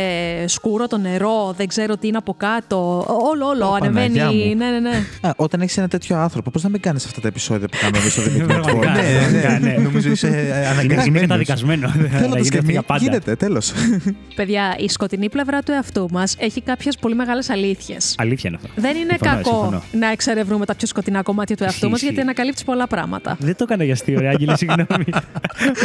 σκούρο 0.48 0.86
το 0.86 0.98
νερό, 0.98 1.54
δεν 1.56 1.66
ξέρω 1.66 1.96
τι 1.96 2.06
είναι 2.06 2.16
από 2.16 2.34
κάτω. 2.34 3.04
Όλο, 3.32 3.46
όλο 3.46 3.66
Ω, 3.70 3.74
ανεβαίνει. 3.74 4.18
Παναγιά 4.18 4.46
μου. 4.48 4.54
Ναι, 4.56 4.70
ναι, 4.70 4.78
ναι. 4.78 5.02
α, 5.20 5.30
όταν 5.36 5.60
έχεις 5.60 5.76
ένα 5.78 5.88
τέτοιο 5.88 6.16
άνθρωπο, 6.16 6.50
πώς 6.50 6.62
να 6.62 6.68
μην 6.68 6.80
κάνεις 6.80 7.04
αυτά 7.04 7.20
τα 7.20 7.28
επεισόδια 7.28 7.68
που 7.68 7.76
κάνουμε 7.80 7.98
εμείς 7.98 8.12
στο 8.12 8.22
Δημήτρη 8.30 8.46
Πραγματικά. 8.46 8.88
Ματκόρ. 8.90 9.04
Ναι, 9.32 9.58
ναι, 9.58 9.58
ναι. 9.70 9.82
Νομίζω 9.82 10.10
είσαι 10.10 10.26
ε, 10.26 10.30
Είναι, 10.30 10.42
είναι 10.46 10.66
αναγκασμένος. 10.66 11.20
καταδικασμένο. 11.20 11.88
Θέλω 11.88 12.08
Θα 12.08 12.20
να 12.20 12.20
το 12.20 12.26
γίνει 12.26 12.32
αυτό 12.34 12.44
σκεφτεί. 12.44 12.72
για 12.72 12.82
πάντα. 12.82 13.02
Γίνεται, 13.04 13.34
τέλος. 13.36 13.72
Παιδιά, 14.38 14.74
η 14.78 14.88
σκοτεινή 14.88 15.28
πλευρά 15.28 15.62
του 15.62 15.72
εαυτού 15.72 16.08
μας 16.10 16.36
έχει 16.38 16.60
κάποιες 16.62 16.96
πολύ 16.96 17.14
μεγάλες 17.14 17.50
αλήθειες. 17.50 18.14
Αλήθεια 18.18 18.50
είναι 18.50 18.58
αυτό. 18.64 18.80
Δεν 18.82 18.96
είναι 18.96 19.06
Συμφωνώ, 19.18 19.34
κακό 19.42 19.50
συμφωνώ. 19.60 19.82
να 19.92 20.10
εξερευνούμε 20.10 20.64
τα 20.66 20.74
πιο 20.74 20.86
σκοτεινά 20.86 21.22
κομμάτια 21.22 21.56
του 21.56 21.64
εαυτού 21.64 21.86
μας, 21.88 21.94
Ισχύει. 21.96 22.06
γιατί 22.06 22.20
ανακαλύπτεις 22.22 22.64
πολλά 22.64 22.86
πράγματα. 22.86 23.36
Δεν 23.40 23.56
το 23.56 23.64
έκανα 23.68 23.84
για 23.84 23.92
αστείο, 23.92 24.20
ρε 24.20 24.28
Άγγελε, 24.28 24.56
συγγνώμη. 24.62 25.04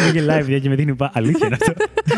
Μου 0.04 0.12
γελάει, 0.14 0.38
παιδιά, 0.40 0.60
και 0.60 0.70
με 0.70 0.76
δίνει 0.76 0.96
πα. 0.96 1.12
Αλήθεια 1.14 1.46
είναι 1.46 1.58
αυτό. 1.62 1.74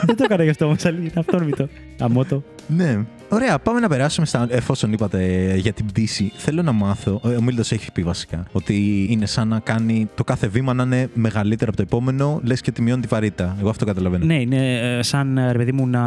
Δεν 0.06 0.16
το 0.16 0.24
έκανα 0.24 0.44
γι' 0.44 0.50
αυτό 0.50 0.69
όμω. 0.70 0.78
Αλήθεια 0.86 1.04
είναι 1.04 1.12
αυτόρμητο. 1.16 1.68
Αμότο. 2.06 2.44
Ναι. 2.68 3.00
Ωραία, 3.32 3.60
πάμε 3.60 3.80
να 3.80 3.88
περάσουμε 3.88 4.26
στα. 4.26 4.48
Εφόσον 4.50 4.94
είπατε 4.94 5.24
ε, 5.24 5.56
για 5.56 5.74
την 5.74 5.86
πτήση, 5.86 6.32
θέλω 6.36 6.62
να 6.62 6.72
μάθω. 6.72 7.22
Ο 7.38 7.42
Μίλτος 7.42 7.72
έχει 7.72 7.92
πει 7.92 8.02
βασικά 8.04 8.44
ότι 8.52 9.08
είναι 9.10 9.26
σαν 9.26 9.48
να 9.48 9.60
κάνει 9.60 10.10
το 10.16 10.24
κάθε 10.24 10.48
βήμα 10.48 10.74
να 10.74 10.84
είναι 10.84 11.10
μεγαλύτερο 11.14 11.72
από 11.74 11.78
το 11.78 11.84
επόμενο, 11.88 12.40
λες 12.44 12.62
και 12.62 12.72
τη 12.72 12.82
μειώνει 12.82 13.02
τη 13.02 13.08
βαρύτητα. 13.08 13.56
Εγώ 13.60 13.70
αυτό 13.70 13.86
καταλαβαίνω. 13.86 14.26
Ναι, 14.26 14.34
είναι 14.42 14.80
ε, 14.98 15.02
σαν 15.02 15.38
ε, 15.38 15.52
ρε 15.52 15.58
παιδί 15.58 15.72
μου 15.72 15.88
να. 15.88 16.02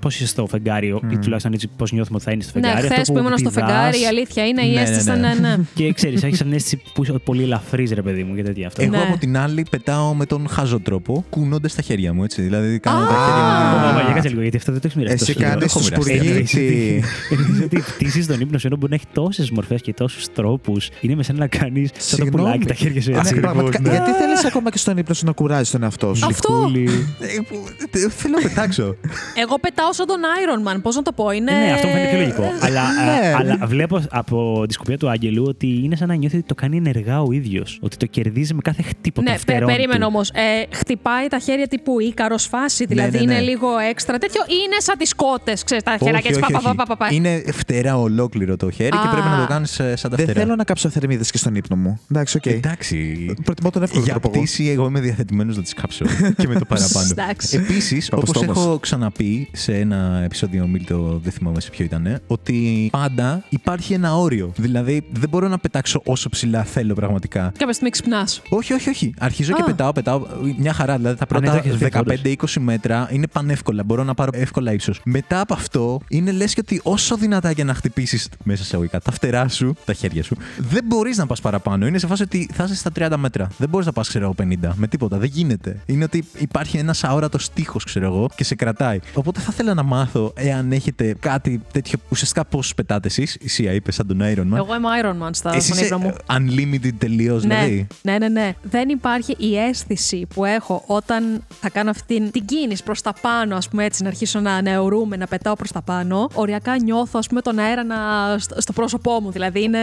Πώς 0.00 0.14
είσαι 0.14 0.26
στο 0.26 0.46
φεγγάρι, 0.46 0.86
ή 1.10 1.18
τουλάχιστον 1.18 1.52
έτσι 1.52 1.68
πώς 1.76 1.92
νιώθουμε 1.92 2.16
ότι 2.16 2.24
θα 2.24 2.32
είναι 2.32 2.42
στο 2.42 2.58
Ναι, 2.58 2.66
φεγγάρι. 2.66 2.86
χθες 2.86 2.98
αυτό 2.98 3.12
που 3.12 3.18
ήμουν 3.18 3.38
στο 3.38 3.50
πηδάς 3.50 3.66
φεγγάρι, 3.66 4.00
η 4.00 4.06
αλήθεια 4.06 4.46
είναι 4.46 4.62
η 4.62 4.68
Ναι, 4.68 4.74
ναι, 4.74 4.80
αίσθηση. 4.80 5.10
ναι. 5.10 5.16
Ναι, 5.16 5.34
ναι. 5.34 5.56
Και 5.74 5.92
ξέρεις, 5.92 6.22
έχεις 6.22 6.38
την 6.38 6.52
αίσθηση 6.52 6.82
που 6.94 7.02
είσαι 7.02 7.12
πολύ 7.12 7.42
ελαφρύς, 7.42 7.90
ρε 7.92 8.02
παιδί 8.02 8.22
μου, 8.24 8.34
και 8.34 8.42
τέτοια 8.42 8.66
αυτό. 8.66 8.82
Εγώ 8.82 8.90
Ναι. 8.90 9.02
από 9.08 9.18
την 9.18 9.36
άλλη 9.38 9.66
πετάω 9.70 10.14
με 10.14 10.26
τον 10.26 10.48
χάζο 10.48 10.80
τρόπο, 10.80 11.24
κουνώντας 11.30 11.74
τα 11.74 11.82
χέρια 11.82 12.12
μου, 12.14 12.24
έτσι. 12.24 12.42
Δηλαδή 12.42 12.78
κάνω 12.78 13.06
τα 13.06 13.14
Α! 13.14 13.26
χέρια 13.26 13.88
Ω, 13.88 13.92
μου. 13.92 13.95
Μα, 13.96 14.02
για 14.04 14.12
κάτσε 14.14 14.28
λίγο, 14.28 14.40
γιατί 14.42 14.56
αυτό 14.56 14.72
δεν 14.72 14.80
το 14.80 14.86
έχεις 14.86 14.98
μοιραστεί. 15.02 15.22
Εσύ 15.22 15.34
τόσο 15.34 15.46
κάνεις 15.48 15.74
λίγο. 15.74 15.78
έχω 15.78 15.78
τους 15.78 15.90
μοιραστεί. 16.08 16.46
σπουργίτη. 16.46 17.04
Νομίζω 17.46 17.64
ότι 17.64 17.76
η 17.76 17.80
πτήση 17.80 18.22
στον 18.22 18.40
ύπνο 18.40 18.58
σου 18.58 18.66
ενώ 18.66 18.76
μπορεί 18.76 18.90
να 18.90 18.96
έχει 18.96 19.06
τόσες 19.12 19.50
μορφές 19.50 19.80
και 19.82 19.92
τόσους 19.92 20.32
τρόπους. 20.32 20.88
Είναι 21.00 21.14
με 21.14 21.22
σένα 21.22 21.38
να 21.38 21.46
κάνεις 21.46 21.90
σαν 21.96 22.18
το 22.18 22.24
Συγγνώμη. 22.24 22.42
πουλάκι 22.44 22.66
τα 22.66 22.74
χέρια 22.74 23.02
σου 23.02 23.10
Ναι, 23.10 23.18
έτσι. 23.18 23.40
πραγματικά, 23.40 23.80
ναι. 23.80 23.90
Γιατί 23.90 24.10
θέλεις 24.10 24.44
ακόμα 24.44 24.70
και 24.70 24.78
στον 24.78 24.96
ύπνο 24.96 25.14
σου 25.14 25.24
να 25.26 25.32
κουράζεις 25.32 25.70
τον 25.70 25.82
εαυτό 25.82 26.14
σου; 26.14 26.26
Αυτό. 26.26 26.52
Γλυκούλη. 26.52 27.06
Ε, 27.20 27.40
που- 27.48 27.64
ε, 27.90 28.08
Θέλω 28.08 28.34
να 28.36 28.48
πετάξω. 28.48 28.96
Εγώ 29.42 29.58
πετάω 29.58 29.92
σαν 29.92 30.06
τον 30.06 30.16
Iron 30.20 30.68
Man. 30.72 30.82
Πώς 30.82 30.94
να 30.96 31.02
το 31.02 31.12
πω, 31.12 31.30
είναι. 31.30 31.52
Ναι, 31.52 31.72
αυτό 31.72 31.86
μου 31.86 31.92
φαίνεται 31.92 32.10
πιο 32.10 32.18
λογικό. 32.18 32.42
αλλά, 32.60 32.82
Ναι. 32.82 33.28
α, 33.28 33.36
αλλά 33.38 33.58
βλέπω 33.66 34.02
από 34.10 34.64
τη 34.66 34.72
σκοπιά 34.72 34.98
του 34.98 35.10
Άγγελου 35.10 35.44
ότι 35.48 35.80
είναι 35.84 35.96
σαν 35.96 36.08
να 36.08 36.14
νιώθει 36.14 36.36
ότι 36.36 36.46
το 36.46 36.54
κάνει 36.54 36.76
ενεργά 36.76 37.22
ο 37.22 37.32
ίδιος. 37.32 37.78
Ότι 37.82 37.96
το 37.96 38.06
κερδίζει 38.06 38.54
με 38.54 38.60
κάθε 38.62 38.82
χτύπο 38.82 39.20
Ναι, 39.20 39.26
των 39.26 39.34
πε, 39.36 39.40
φτερών 39.40 39.68
περίμενε 39.68 39.98
του. 39.98 40.06
όμως. 40.08 40.30
Ε, 40.30 40.76
χτυπάει 40.76 41.26
τα 41.26 41.38
χέρια 41.38 41.66
τύπου 41.68 42.00
Ίκαρος 42.00 42.44
φάση, 42.44 42.84
δηλαδή 42.86 43.16
ναι, 43.16 43.22
είναι 43.22 43.34
ναι. 43.34 43.40
λίγο 43.40 43.75
έξτρα 43.78 44.18
τέτοιο, 44.18 44.42
ή 44.46 44.54
είναι 44.64 44.80
σαν 44.80 44.98
τις 44.98 45.14
κότες, 45.14 45.64
ξέρεις, 45.64 45.82
τα 45.84 45.92
Όχι, 45.92 46.04
χεράκια 46.04 46.30
της 46.30 46.38
όχι, 46.42 46.54
όχι. 46.54 46.62
παπαπαπαπαπα. 46.64 47.12
Είναι 47.14 47.42
φτερά 47.52 47.98
ολόκληρο 47.98 48.56
το 48.56 48.70
χέρι 48.70 48.90
και 48.90 49.06
Α. 49.06 49.10
πρέπει 49.10 49.28
να 49.28 49.38
το 49.40 49.46
κάνεις 49.46 49.70
σαν 49.72 49.96
τα 50.02 50.08
Δεν 50.16 50.18
φτερά. 50.18 50.40
θέλω 50.40 50.54
να 50.54 50.64
κάψω 50.64 50.88
θερμίδες 50.88 51.30
και 51.30 51.38
στον 51.38 51.54
ύπνο 51.54 51.76
μου. 51.76 52.00
Εντάξει, 52.10 52.36
οκ. 52.36 52.46
Εντάξει. 52.46 52.96
Προτιμώ 53.44 53.70
τον 53.70 53.82
εύκολο 53.82 54.02
Για 54.02 54.12
τρόπο. 54.12 54.30
εγώ. 54.32 54.38
πτήση, 54.42 54.68
εγώ 54.68 54.86
είμαι 54.86 55.00
διατεθειμένος 55.00 55.56
να 55.56 55.62
τις 55.62 55.74
κάψω 55.74 56.04
και 56.38 56.48
με 56.48 56.54
το 56.54 56.64
παραπάνω. 56.64 57.08
Εντάξει. 57.10 57.56
Επίσης, 57.56 58.06
Από 58.12 58.16
όπως 58.16 58.28
στόμας. 58.36 58.56
έχω 58.56 58.78
ξαναπεί 58.78 59.48
σε 59.52 59.74
ένα 59.78 60.20
επεισόδιο 60.24 60.66
Μίλτο, 60.66 61.20
δεν 61.22 61.32
θυμάμαι 61.32 61.60
σε 61.60 61.70
ποιο 61.70 61.84
ήταν, 61.84 62.20
ότι 62.26 62.88
πάντα 62.92 63.44
υπάρχει 63.48 63.92
ένα 63.92 64.16
όριο. 64.16 64.52
Δηλαδή, 64.56 65.02
δεν 65.12 65.28
μπορώ 65.28 65.48
να 65.48 65.58
πετάξω 65.58 66.02
όσο 66.04 66.28
ψηλά 66.28 66.64
θέλω 66.64 66.94
πραγματικά. 66.94 67.52
Κάποια 67.58 67.72
στιγμή 67.72 67.90
ξυπνάς. 67.90 68.42
Όχι, 68.48 68.72
όχι, 68.72 68.88
όχι. 68.88 69.14
Αρχίζω 69.18 69.52
και 69.52 69.62
Α. 69.62 69.64
πετάω, 69.64 69.92
πετάω. 69.92 70.22
Μια 70.58 70.72
χαρά. 70.72 70.96
Δηλαδή, 70.96 71.16
τα 71.18 71.26
ναι, 71.30 71.40
το 71.40 71.48
πρώτα 71.48 71.56
έχεις 71.66 71.76
πει, 71.76 71.98
όντως. 71.98 72.20
15-20 72.56 72.60
μέτρα 72.60 73.08
είναι 73.12 73.26
πανεύκολα. 73.26 73.65
Μπορώ 73.86 74.04
να 74.04 74.14
πάρω 74.14 74.30
εύκολα 74.34 74.72
ύψος. 74.72 75.00
Μετά 75.04 75.40
από 75.40 75.54
αυτό, 75.54 76.00
είναι 76.08 76.32
λες 76.32 76.54
και 76.54 76.60
ότι 76.60 76.80
όσο 76.82 77.16
δυνατά 77.16 77.52
και 77.52 77.64
να 77.64 77.74
χτυπήσεις 77.74 78.28
μέσα 78.44 78.64
σε 78.64 78.74
αγωγικά 78.74 79.00
τα 79.00 79.12
φτερά 79.12 79.48
σου, 79.48 79.76
τα 79.84 79.92
χέρια 79.92 80.22
σου, 80.22 80.36
δεν 80.58 80.84
μπορείς 80.84 81.16
να 81.16 81.26
πας 81.26 81.40
παραπάνω. 81.40 81.86
Είναι 81.86 81.98
σε 81.98 82.06
φάση 82.06 82.22
ότι 82.22 82.48
θα 82.52 82.64
είσαι 82.64 82.74
στα 82.74 82.90
30 82.98 83.16
μέτρα. 83.16 83.48
Δεν 83.58 83.68
μπορείς 83.68 83.86
να 83.86 83.92
πας, 83.92 84.08
ξέρω 84.08 84.24
εγώ, 84.24 84.34
50. 84.34 84.72
Με 84.76 84.86
τίποτα. 84.86 85.18
Δεν 85.18 85.28
γίνεται. 85.32 85.80
Είναι 85.86 86.04
ότι 86.04 86.24
υπάρχει 86.38 86.76
ένας 86.76 87.04
αόρατος 87.04 87.50
τείχο, 87.50 87.78
ξέρω 87.84 88.06
εγώ, 88.06 88.28
και 88.34 88.44
σε 88.44 88.54
κρατάει. 88.54 88.98
Οπότε 89.14 89.40
θα 89.40 89.48
ήθελα 89.52 89.74
να 89.74 89.82
μάθω 89.82 90.32
εάν 90.36 90.72
έχετε 90.72 91.14
κάτι 91.20 91.62
τέτοιο. 91.72 91.98
Ουσιαστικά 92.08 92.44
πώς 92.44 92.74
πετάτε 92.74 93.08
εσείς. 93.08 93.36
Η 93.40 93.48
Σία 93.48 93.72
είπε 93.72 93.92
σαν 93.92 94.06
τον 94.06 94.18
Iron 94.20 94.52
Man. 94.54 94.56
Εγώ 94.56 94.74
είμαι 94.74 94.88
Iron 95.02 95.26
Man 95.26 95.30
στα 95.32 95.54
Εσύ 95.54 95.66
στον 95.72 95.84
είσαι 95.84 95.94
ύπνο 95.94 95.98
μου. 95.98 96.14
unlimited 96.30 96.92
τελείως, 96.98 97.44
Ναι, 97.44 97.54
δηλαδή. 97.54 97.86
ναι, 98.02 98.18
ναι, 98.18 98.28
ναι. 98.28 98.54
Δεν 98.62 98.88
υπάρχει 98.88 99.34
η 99.38 99.58
αίσθηση 99.58 100.26
που 100.34 100.44
έχω 100.44 100.82
όταν 100.86 101.44
θα 101.60 101.70
κάνω 101.70 101.90
αυτή 101.90 102.30
την 102.30 102.44
κίνηση 102.44 102.82
προς 102.82 103.02
τα 103.02 103.12
πάνω, 103.20 103.55
ας 103.56 103.68
πούμε 103.68 103.84
έτσι, 103.84 104.02
να 104.02 104.08
αρχίσω 104.08 104.40
να 104.40 104.62
αιωρούμαι, 104.62 105.16
να 105.16 105.26
πετάω 105.26 105.54
προς 105.54 105.72
τα 105.72 105.82
πάνω, 105.82 106.28
οριακά 106.34 106.76
νιώθω, 106.82 107.18
ας 107.18 107.26
πούμε, 107.26 107.40
τον 107.40 107.58
αέρα 107.58 107.84
να, 107.84 107.96
στο, 108.38 108.60
στο 108.60 108.72
πρόσωπό 108.72 109.20
μου. 109.20 109.30
Δηλαδή 109.30 109.62
είναι, 109.62 109.78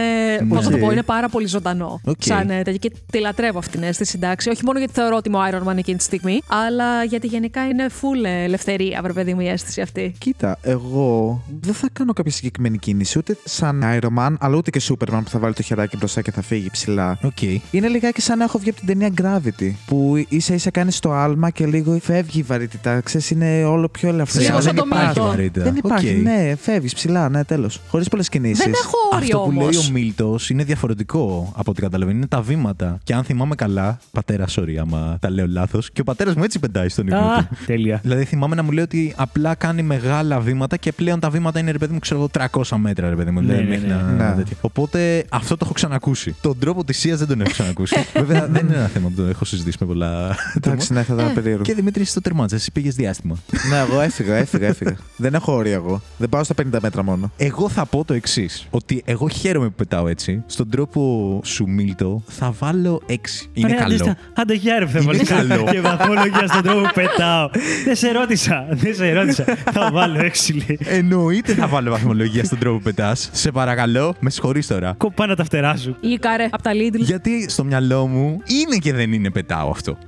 πώς 0.48 0.64
να 0.64 0.70
το 0.70 0.76
πω, 0.76 0.90
είναι 0.90 1.02
πάρα 1.02 1.28
πολύ 1.28 1.46
ζωντανό. 1.46 2.00
Οκ. 2.04 2.16
Σαν 2.18 2.50
ε, 2.50 2.62
τέτοιο. 2.62 2.78
Και 2.78 2.92
τη 3.10 3.18
λατρεύω 3.18 3.58
αυτή 3.58 3.72
την 3.72 3.82
αίσθηση, 3.82 4.12
εντάξει. 4.16 4.48
Όχι 4.48 4.64
μόνο 4.64 4.78
γιατί 4.78 4.92
θεωρώ 4.92 5.16
ότι 5.16 5.28
είμαι 5.28 5.38
ο 5.38 5.42
Iron 5.50 5.68
Man 5.68 5.76
εκείνη 5.76 5.98
τη 5.98 6.04
στιγμή, 6.04 6.40
αλλά 6.46 7.04
γιατί 7.04 7.26
γενικά 7.26 7.68
είναι 7.68 7.86
full 8.00 8.24
ελευθερία, 8.24 9.00
βρε 9.02 9.12
παιδί 9.12 9.34
μου, 9.34 9.40
η 9.40 9.48
αίσθηση 9.48 9.80
αυτή. 9.80 10.14
Κοίτα, 10.18 10.58
εγώ 10.62 11.42
δεν 11.60 11.74
θα 11.74 11.88
κάνω 11.92 12.12
κάποια 12.12 12.32
συγκεκριμένη 12.32 12.78
κίνηση 12.78 13.18
ούτε 13.18 13.36
σαν 13.44 13.82
Iron 13.84 14.18
Man, 14.18 14.34
αλλά 14.38 14.56
ούτε 14.56 14.70
και 14.70 14.80
Superman 14.88 15.20
που 15.24 15.30
θα 15.30 15.38
βάλει 15.38 15.54
το 15.54 15.62
χεράκι 15.62 15.96
μπροστά 15.96 16.22
και 16.22 16.30
θα 16.30 16.42
φύγει 16.42 16.70
ψηλά. 16.70 17.18
Οκ. 17.22 17.42
Είναι 17.70 17.88
λιγάκι 17.88 18.20
σαν 18.20 18.38
να 18.38 18.44
έχω 18.44 18.58
βγει 18.58 18.70
από 18.70 18.78
την 18.78 18.86
ταινία 18.86 19.10
Gravity. 19.22 19.72
Που 19.86 20.24
ίσα 20.28 20.54
ίσα 20.54 20.70
κάνεις 20.70 20.98
το 20.98 21.12
άλμα 21.12 21.50
και 21.50 21.66
λίγο 21.66 21.98
φεύγει 22.02 22.38
η 22.38 22.42
βαρύτητα. 22.42 23.00
Ξέρεις, 23.00 23.30
είναι 23.30 23.63
όλο 23.64 23.88
πιο 23.88 24.08
ελαφρύ. 24.08 24.40
Λίγο 24.40 24.52
Αλλά 24.52 24.60
σαν 24.62 24.74
δεν 24.74 24.82
το 24.84 24.88
υπάρχει. 24.90 25.06
Μίλτον. 25.06 25.26
βαρύτητα. 25.26 25.64
Δεν 25.64 25.76
υπάρχει, 25.76 26.08
Οκ. 26.16 26.22
ναι, 26.22 26.54
φεύγεις 26.60 26.94
ψηλά, 26.94 27.28
ναι, 27.28 27.44
τέλος. 27.44 27.80
Χωρίς 27.88 28.08
πολλές 28.08 28.28
κινήσεις. 28.28 28.64
Δεν 28.64 28.72
έχω 28.84 28.96
όριο 29.14 29.24
Αυτό 29.24 29.38
που 29.38 29.58
όμως. 29.60 29.74
λέει 29.76 29.86
ο 29.86 29.90
Μίλτος 29.92 30.50
είναι 30.50 30.64
διαφορετικό 30.64 31.52
από 31.56 31.70
ό,τι 31.70 31.80
καταλαβαίνω. 31.80 32.16
Είναι 32.16 32.26
τα 32.26 32.40
βήματα. 32.42 32.98
Και 33.04 33.14
αν 33.14 33.24
θυμάμαι 33.24 33.54
καλά, 33.54 33.98
πατέρα, 34.12 34.44
sorry, 34.50 34.74
άμα 34.80 35.16
τα 35.20 35.30
λέω 35.30 35.46
λάθος, 35.46 35.90
και 35.90 36.00
ο 36.00 36.04
πατέρας 36.04 36.34
μου 36.34 36.42
έτσι 36.44 36.58
πετάει 36.58 36.88
στον 36.88 37.06
ύπνο 37.06 37.18
Α, 37.18 37.46
του. 37.50 37.56
τέλεια. 37.66 37.98
Δηλαδή 38.02 38.24
θυμάμαι 38.24 38.54
να 38.54 38.62
μου 38.62 38.70
λέει 38.70 38.84
ότι 38.84 39.12
απλά 39.16 39.54
κάνει 39.54 39.82
μεγάλα 39.82 40.40
βήματα 40.40 40.76
και 40.76 40.92
πλέον 40.92 41.20
τα 41.20 41.30
βήματα 41.30 41.58
είναι 41.58 41.70
ρε 41.70 41.78
παιδί 41.78 41.92
μου, 41.92 41.98
ξέρω 41.98 42.18
εγώ, 42.20 42.28
300 42.62 42.76
μέτρα 42.76 43.08
ρε 43.08 43.14
παιδί 43.16 43.30
μου. 43.30 43.40
Ναι, 43.40 43.46
δηλαδή, 43.46 43.62
ναι, 43.64 43.68
μέχρι 43.68 43.86
ναι. 43.88 43.94
να- 43.94 44.28
Ναι. 44.28 44.34
τέτοιο. 44.36 44.56
Οπότε 44.60 45.24
αυτό 45.28 45.54
το 45.56 45.60
έχω 45.64 45.74
ξανακούσει. 45.74 46.34
Τον 46.40 46.58
τρόπο 46.58 46.84
της 46.84 47.06
δεν 47.16 47.26
τον 47.26 47.40
έχω 47.40 47.50
ξανακούσει. 47.50 47.96
Βέβαια 48.14 48.46
δεν 48.46 48.66
είναι 48.66 48.76
ένα 48.76 48.86
θέμα 48.86 49.08
που 49.08 49.14
το 49.14 49.22
έχω 49.22 49.44
συζητήσει 49.44 49.76
με 49.80 49.86
πολλά. 49.86 50.36
Εντάξει, 50.56 50.92
ναι, 50.92 51.02
θα 51.02 51.14
ήταν 51.14 51.26
Ε. 51.26 51.32
περίεργο. 51.32 51.62
Και 51.62 51.74
Δημήτρης, 51.74 52.04
εσύ 52.04 52.14
το 52.14 52.20
τερμάτισε, 52.20 52.54
εσύ 52.56 52.72
πήγες 52.72 52.94
διάστημα. 52.94 53.36
Ναι, 53.70 53.78
εγώ 53.78 54.00
έφυγα, 54.00 54.34
έφυγα, 54.34 54.66
έφυγα. 54.66 54.96
δεν 55.16 55.34
έχω 55.34 55.52
όρια 55.54 55.74
εγώ. 55.74 56.00
Δεν 56.16 56.28
πάω 56.28 56.44
στα 56.44 56.54
50 56.62 56.78
μέτρα 56.82 57.02
μόνο. 57.02 57.30
Εγώ 57.36 57.68
θα 57.68 57.86
πω 57.86 58.04
το 58.04 58.14
εξής: 58.14 58.66
Ότι 58.70 59.02
εγώ 59.04 59.28
χαίρομαι 59.28 59.66
που 59.66 59.74
πετάω 59.74 60.08
έτσι. 60.08 60.42
Στον 60.46 60.70
τρόπο 60.70 61.40
σου, 61.44 61.68
Μίλτο, 61.68 62.22
θα 62.28 62.54
βάλω 62.58 63.02
6. 63.08 63.12
Είναι 63.52 63.66
Ωραία, 63.66 63.78
καλό. 63.78 63.94
αντίστα. 63.94 64.16
Άντε, 64.34 64.54
γεια 64.54 64.78
ρε, 64.78 64.86
θα 64.86 64.98
Είναι 64.98 65.06
βάλεις 65.06 65.28
καλό. 65.28 65.64
Και 65.70 65.80
βαθμολογία 65.80 66.46
στον 66.46 66.62
τρόπο 66.62 66.80
που 66.80 66.90
πετάω. 66.94 67.50
Δεν 67.84 67.96
σε 67.96 68.10
ρώτησα. 68.12 68.66
Δεν 68.70 68.94
σε 68.94 69.12
ρώτησα. 69.12 69.44
Θα 69.72 69.90
βάλω 69.92 70.18
έξι 70.24 70.52
λέει. 70.52 70.78
Εννοείται 70.84 71.54
θα 71.54 71.66
βάλω 71.68 71.90
βαθμολογία 71.90 72.44
στον 72.44 72.58
τρόπο 72.58 72.76
που 72.76 72.82
πετάς. 72.82 73.28
Σε 73.32 73.50
παρακαλώ, 73.50 74.14
με 74.20 74.30
συγχωρείς 74.30 74.66
τώρα. 74.66 74.94
Κοπάνα 74.96 75.36
τα 75.36 75.44
φτερά 75.44 75.76
σου. 75.76 75.96
Ή 76.00 76.16
καρέ 76.20 76.48
από 76.50 76.62
τα 76.62 76.70
Lidl. 76.72 76.98
Γιατί 76.98 77.50
στο 77.50 77.64
μυαλό 77.64 78.06
μου 78.06 78.40
είναι 78.44 78.76
και 78.76 78.92
δεν 78.92 79.12
είναι 79.12 79.30
πετάω 79.30 79.70
αυτό. 79.70 79.98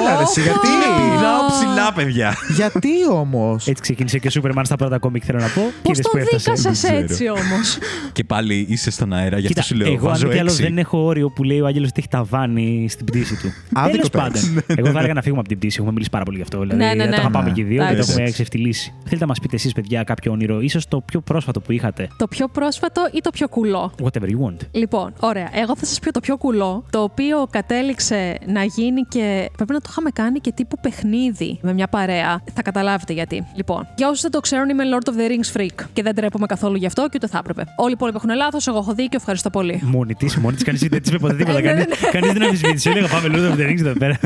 Έλα, 0.00 0.16
ρε, 0.16 0.22
εσύ, 0.22 0.40
γιατί. 0.40 0.58
Οχα. 0.66 1.10
Πηδάω 1.16 1.46
ψηλά, 1.46 1.92
παιδιά. 1.92 2.34
Γιατί 2.70 2.88
όμως; 3.10 3.66
Έτσι 3.66 3.82
ξεκίνησε 3.82 4.18
και 4.18 4.26
ο 4.26 4.30
Σούπερμαν 4.30 4.64
στα 4.64 4.76
πρώτα 4.76 4.98
κόμικ, 4.98 5.22
θέλω 5.26 5.38
να 5.38 5.46
πω. 5.46 5.60
Πώς 5.82 5.92
Είδες 5.92 6.04
το 6.04 6.10
που 6.10 6.16
έφτασε. 6.16 6.52
δίκασε 6.52 6.88
δεν 6.88 7.02
έτσι 7.02 7.28
όμως; 7.28 7.78
και 8.12 8.24
πάλι 8.24 8.66
είσαι 8.68 8.90
στον 8.90 9.12
αέρα, 9.12 9.38
γι' 9.38 9.46
αυτό 9.46 9.48
Κοίτα, 9.48 9.62
σου 9.62 9.74
λέω. 9.74 9.86
εγώ 9.92 10.06
αν 10.06 10.12
βάζω 10.12 10.26
μη 10.26 10.32
τι 10.32 10.38
άλλο 10.38 10.50
έξι. 10.50 10.62
δεν 10.62 10.78
έχω 10.78 10.98
όριο 11.04 11.30
που 11.30 11.42
λέει 11.44 11.60
ο 11.60 11.66
Άγγελος 11.66 11.88
ότι 11.88 11.98
έχει 11.98 12.08
ταβάνι 12.08 12.86
στην 12.88 13.06
πτήση 13.06 13.36
του. 13.36 13.48
Άδικο 13.80 13.90
Τέλος 13.96 14.10
το 14.10 14.18
πάντων. 14.18 14.34
έχεις. 14.34 14.62
εγώ 14.78 14.90
θα 14.90 14.98
έλεγα 14.98 15.14
να 15.14 15.22
φύγουμε 15.22 15.40
από 15.40 15.48
την 15.48 15.58
πτήση. 15.58 15.76
Έχουμε 15.76 15.92
μιλήσει 15.92 16.10
πάρα 16.10 16.24
πολύ 16.24 16.36
γι' 16.36 16.42
αυτό. 16.42 16.60
Δηλαδή, 16.60 16.76
Ναι, 16.84 16.94
ναι, 16.94 17.04
ναι. 17.04 17.10
Το 17.14 17.20
αγαπάμε 17.20 17.48
Ναι. 17.48 17.54
και 17.54 17.60
οι 17.60 17.64
δύο 17.64 17.76
και 17.78 17.84
το 17.86 17.92
Εντάξει. 17.92 18.10
έχουμε 18.10 18.26
εξευτελίσει. 18.28 18.92
Θέλετε 19.02 19.20
να 19.20 19.26
μας 19.26 19.38
πείτε 19.40 19.56
εσείς, 19.56 19.72
παιδιά, 19.72 20.02
κάποιο 20.02 20.32
όνειρο, 20.32 20.60
ίσως 20.60 20.88
το 20.88 21.00
πιο 21.00 21.20
πρόσφατο 21.20 21.60
που 21.60 21.72
είχατε; 21.72 22.08
Το 22.16 22.26
πιο 22.28 22.48
πρόσφατο 22.48 23.08
ή 23.12 23.20
το 23.20 23.30
πιο 23.30 23.48
κουλό; 23.48 23.92
Whatever 24.02 24.22
you 24.26 24.46
want. 24.48 24.56
Λοιπόν, 24.70 25.12
ωραία. 25.20 25.48
Εγώ 25.54 25.76
θα 25.76 25.84
σας 25.86 25.98
πω 25.98 26.12
το 26.12 26.20
πιο 26.20 26.36
κουλό, 26.36 26.84
το 26.90 27.02
οποίο 27.02 27.46
κατέληξε 27.50 28.38
να 28.46 28.64
γίνει 28.64 29.00
και. 29.08 29.50
Πρέπει 29.56 29.72
να 29.72 29.78
το 29.80 29.86
είχαμε 29.90 30.10
κάνει 30.10 30.38
και 30.38 30.52
τύπου 30.52 30.76
παιχνίδι 30.80 31.58
με 31.62 31.72
μια 31.72 31.88
παρέα. 31.88 32.40
Θα 32.54 32.62
καταλάβετε 32.62 33.12
γιατί. 33.12 33.46
Λοιπόν, 33.54 33.88
για 33.96 34.08
όσους 34.08 34.20
δεν 34.20 34.30
το 34.30 34.40
ξέρουν, 34.40 34.68
είμαι 34.68 34.84
Lord 34.92 35.10
of 35.10 35.12
the 35.12 35.30
Rings 35.30 35.60
freak 35.60 35.86
και 35.92 36.02
δεν 36.02 36.14
τρέπομαι 36.14 36.46
καθόλου 36.46 36.76
γι' 36.76 36.86
αυτό 36.86 37.02
και 37.02 37.10
ούτε 37.14 37.26
θα 37.26 37.38
έπρεπε. 37.38 37.64
Όλοι 37.76 37.90
οι 37.90 37.94
υπόλοιποι 37.96 38.16
έχουν 38.16 38.36
λάθος, 38.36 38.66
εγώ 38.66 38.78
έχω 38.78 38.94
δίκιο, 38.94 39.18
ευχαριστώ 39.20 39.50
πολύ. 39.50 39.80
Μόνη 39.82 40.14
της, 40.14 40.36
μόνη 40.36 40.54
της, 40.54 40.64
κανείς 40.64 40.80
δεν 40.80 41.02
της 41.02 41.10
είπε 41.10 41.18
ποτέ 41.18 41.34
τίποτα. 41.34 41.58
Ε, 41.58 41.62
ναι, 41.62 41.72
ναι, 41.72 41.84
Κανείς 42.12 42.32
δεν 42.32 42.42
αμφισβήτησε. 42.42 42.90
Έλεγα 42.90 43.08
πάμε 43.08 43.28
Lord 43.32 43.52
of 43.52 43.60
the 43.60 43.68
Rings 43.68 43.78
εδώ 43.78 43.98
πέρα. 43.98 44.18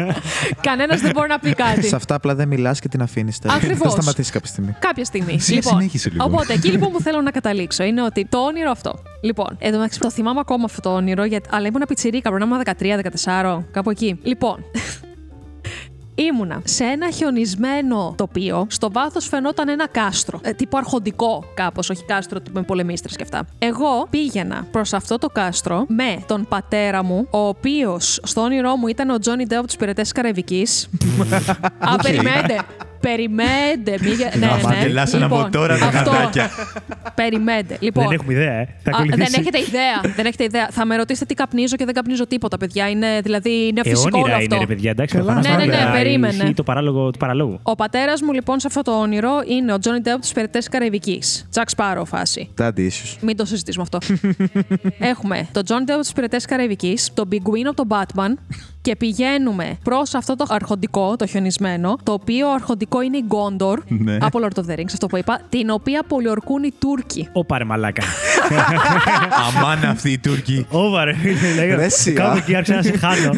Κανένας 0.60 1.00
δεν 1.00 1.10
μπορεί 1.14 1.28
να 1.28 1.38
πει 1.38 1.54
κάτι. 1.54 1.86
Σε 1.86 1.96
αυτά 1.96 2.14
απλά 2.14 2.34
δεν 2.34 2.48
μιλάς 2.48 2.80
και 2.80 2.88
την 2.88 3.02
αφήνεις. 3.02 3.38
Ακριβώς. 3.46 3.94
Θα 3.94 4.00
σταματήσει 4.00 4.32
κάποια 4.32 4.48
στιγμή. 4.48 4.74
Κάποια 4.78 5.04
στιγμή. 5.04 5.32
Εσύ 5.34 5.62
συνέχισε 5.62 6.10
λίγο. 6.10 6.24
Οπότε, 6.24 6.52
εκεί 6.52 6.68
λοιπόν 6.68 6.92
που 6.92 7.00
θέλω 7.00 7.20
να 7.20 7.30
καταλήξω 7.30 7.84
είναι 7.84 8.02
ότι 8.02 8.26
το 8.28 8.38
όνειρο 8.38 8.70
αυτό. 8.70 9.02
Λοιπόν, 9.20 9.56
εδώ 9.58 9.76
μεταξύ 9.76 10.00
το 10.00 10.10
θυμάμαι 10.10 10.40
ακόμα 10.40 10.64
αυτό 10.64 10.80
το 10.80 10.94
όνειρο, 10.94 11.24
γιατί, 11.24 11.48
αλλά 11.52 11.66
ήμουν 11.66 11.82
πιτσιρίκα, 11.88 12.30
πρέπει 12.30 12.44
να 12.48 12.56
ήμουν 12.56 13.02
13-14, 13.64 13.64
κάπου 13.72 13.90
εκεί. 13.90 14.18
Λοιπόν. 14.22 14.64
Ήμουνα 16.18 16.62
σε 16.64 16.85
ένα 16.85 17.11
χιονισμένο 17.11 18.14
τοπίο. 18.16 18.66
Στο 18.70 18.92
βάθος 18.92 19.29
φαινόταν 19.29 19.68
ένα 19.68 19.88
κάστρο. 19.88 20.40
Ε, 20.42 20.52
τύπου 20.52 20.76
αρχοντικό, 20.76 21.44
κάπως, 21.55 21.90
όχι 21.90 22.05
κάστρο 22.05 22.40
τύπου 22.40 22.59
με 22.59 22.64
πολεμίστρες 22.64 23.16
και 23.16 23.22
αυτά. 23.22 23.46
Εγώ 23.59 24.07
πήγαινα 24.11 24.66
προς 24.70 24.92
αυτό 24.92 25.18
το 25.18 25.29
κάστρο 25.29 25.85
με 25.88 26.22
τον 26.26 26.46
πατέρα 26.48 27.05
μου, 27.05 27.26
ο 27.31 27.38
οποίος 27.38 28.20
στο 28.22 28.40
όνειρό 28.40 28.76
μου 28.76 28.87
ήταν 28.87 29.11
ο 29.11 29.18
Τζόνι 29.18 29.44
Ντέο 29.46 29.59
από 29.59 29.68
του 29.68 29.76
Πυρετές 29.76 30.12
Καραϊβικής. 30.12 30.88
Α, 31.79 31.96
περιμένετε. 33.09 33.90
Περιμένετε. 33.90 33.99
Μη... 34.03 34.11
γε- 34.11 34.35
Ναι, 34.37 34.47
Άμα 34.47 34.71
ναι. 34.75 34.81
γελάς 34.87 35.12
ένα 35.14 35.27
από 35.27 35.49
τώρα 35.53 35.79
τα 35.79 35.87
αυτό. 35.87 36.11
γατάκια. 36.11 36.51
Περιμένετε. 37.14 37.77
Λοιπόν, 37.81 38.05
Δεν 38.05 38.12
έχουμε 38.12 38.33
ιδέα, 38.33 38.53
ε. 38.53 38.64
Θα 38.83 38.90
Α, 38.90 38.95
δεν 38.99 39.09
ακολουθήσει. 39.12 39.40
έχετε 39.40 39.59
ιδέα. 39.59 40.14
δεν 40.16 40.27
έχετε 40.27 40.45
ιδέα. 40.45 40.69
Θα 40.71 40.85
με 40.87 40.97
ρωτήσετε 40.97 41.25
τι 41.27 41.35
καπνίζω 41.35 41.77
και 41.77 41.85
δεν 41.85 41.95
καπνίζω 41.95 42.27
τίποτα, 42.27 42.57
παιδιά. 42.57 42.88
Είναι, 42.90 43.21
δηλαδή, 43.23 43.66
είναι 43.66 43.81
φυσικό 43.85 44.01
όλο 44.05 44.16
Όνειρα 44.18 44.37
αυτό. 44.37 44.55
είναι, 44.55 44.64
ρε 44.64 44.75
παιδιά, 44.75 44.90
εντάξει. 44.90 45.16
Καλά. 45.16 45.33
προφανώς 45.33 45.59
Ναι, 45.59 45.64
ναι, 45.64 45.73
ναι, 45.73 45.79
τώρα 45.83 45.90
περίμενε. 45.92 46.35
ισχύει 46.42 46.55
Το 46.55 46.62
παράλογο 46.62 47.11
του 47.11 47.19
παραλόγου. 47.19 47.59
Ο 47.62 47.75
πατέρας 47.75 48.21
μου, 48.23 48.33
λοιπόν, 48.33 48.61
σε 48.61 48.66
αυτό 48.66 48.83
το 48.83 48.92
όνειρο 49.01 49.31
είναι 49.49 49.73
ο 49.73 49.79
Johnny 49.79 50.00
Depp 50.00 50.14
από 50.14 50.27
τους 50.26 50.33
Πειρατές 50.33 50.59
Καραϊβικής. 50.71 51.47
Jack 51.50 51.70
Sparrow 51.70 52.05
φάση. 52.05 52.49
Τάντι, 52.55 52.83
ίσως. 52.83 53.19
Μην 53.21 53.37
το 53.37 53.45
συζητήσουμε 53.45 53.87
αυτό. 53.90 54.14
Έχουμε 55.12 55.49
τον 55.53 55.64
Johnny 55.64 55.85
Depp 55.85 55.96
από 55.97 56.05
τους 56.07 56.12
Πειρατές 56.12 56.37
Καραϊβικής, 56.49 57.11
τον 57.14 57.29
Πιγκουίνο 57.29 57.71
από 57.71 57.87
τον 57.87 57.88
Batman 57.99 58.57
και 58.87 58.96
πηγαίνουμε 58.96 59.79
προς 59.85 60.14
αυτό 60.14 60.37
το 60.37 60.46
αρχοντικό, 60.49 61.16
το 61.16 61.27
χιονισμένο, 61.27 61.96
το 62.03 62.12
οποίο 62.12 62.49
αρχοντικό 62.51 63.01
είναι 63.03 63.16
η 63.16 63.22
Γκόντορ 63.27 63.83
Ναι. 63.88 64.16
από 64.20 64.38
Lord 64.42 64.59
of 64.61 64.70
the 64.70 64.79
Rings, 64.79 64.90
αυτό 64.92 65.07
που 65.07 65.16
είπα, 65.16 65.40
την 65.49 65.70
οποία 65.70 66.03
πολιορκούν 66.09 66.62
οι 66.62 66.72
Τούρκοι. 66.79 67.29
Ω 67.33 67.44
πάρε 67.44 67.64
μαλάκα. 67.64 68.03
Αμάν 69.46 69.85
αυτοί 69.85 70.11
οι 70.11 70.18
Τούρκοι. 70.18 70.66
Ω 70.70 71.05
ρε. 71.05 71.14
Ρε, 71.75 71.85
εσύ, 71.85 72.12
Κάπου 72.12 72.31
α. 72.31 72.37
εκεί 72.37 72.55
άρχισα 72.55 72.77
να 72.77 72.83
σε 72.83 72.96
χάνω. 72.96 73.29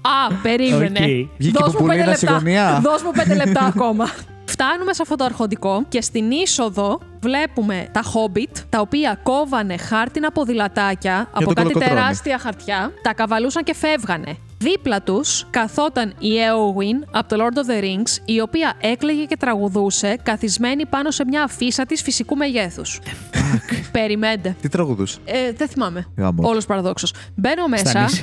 Α, 0.00 0.34
περίμενε. 0.42 0.98
Οκ. 0.98 1.30
Βγήκε 1.38 1.58
Δώσ' 1.58 1.72
που 1.72 1.78
μου 1.82 1.86
πουλί 1.86 1.96
πέντε 1.98 2.10
να 2.10 2.16
στη 2.16 2.24
λεπτά. 2.24 2.38
γωνία. 2.38 2.80
Δώσ' 2.82 3.02
μου 3.02 3.10
πέντε 3.10 3.34
λεπτά 3.34 3.60
ακόμα. 3.64 4.08
Φτάνουμε 4.44 4.92
σε 4.92 5.02
αυτό 5.02 5.14
το 5.16 5.24
αρχοντικό 5.24 5.84
και 5.88 6.00
στην 6.00 6.30
είσοδο 6.30 7.00
βλέπουμε 7.20 7.88
τα 7.92 8.02
Hobbit, 8.02 8.58
τα 8.68 8.80
οποία 8.80 9.18
κόβανε 9.22 9.76
χάρτινα 9.76 10.30
ποδηλατάκια 10.32 11.20
από 11.32 11.40
το 11.40 11.46
κάτι 11.46 11.54
κολοκοτρώνει. 11.54 11.94
τεράστια 11.94 12.38
χαρτιά, 12.38 12.90
τα 13.02 13.14
καβαλούσαν 13.14 13.62
και 13.64 13.74
φεύγανε. 13.74 14.36
Δίπλα 14.58 15.02
τους 15.02 15.46
καθόταν 15.50 16.14
η 16.18 16.28
Eowyn 16.28 17.08
από 17.10 17.28
το 17.28 17.44
Lord 17.44 17.56
of 17.58 17.70
the 17.80 17.82
Rings, 17.84 18.22
η 18.24 18.40
οποία 18.40 18.72
έκλαιγε 18.80 19.24
και 19.24 19.36
τραγουδούσε 19.36 20.16
καθισμένη 20.22 20.86
πάνω 20.86 21.10
σε 21.10 21.24
μια 21.26 21.42
αφίσα 21.42 21.86
της 21.86 22.02
φυσικού 22.02 22.36
μεγέθους. 22.36 23.00
Περιμένετε. 23.92 24.56
Τι 24.60 24.68
τραγουδούσε; 24.68 25.18
Ε, 25.24 25.52
δεν 25.52 25.68
θυμάμαι. 25.68 26.06
Γάμο. 26.16 26.48
Όλος 26.48 26.66
παραδόξω. 26.66 27.06
Μπαίνω 27.34 27.66
μέσα. 27.68 27.88
Στανείς. 27.88 28.14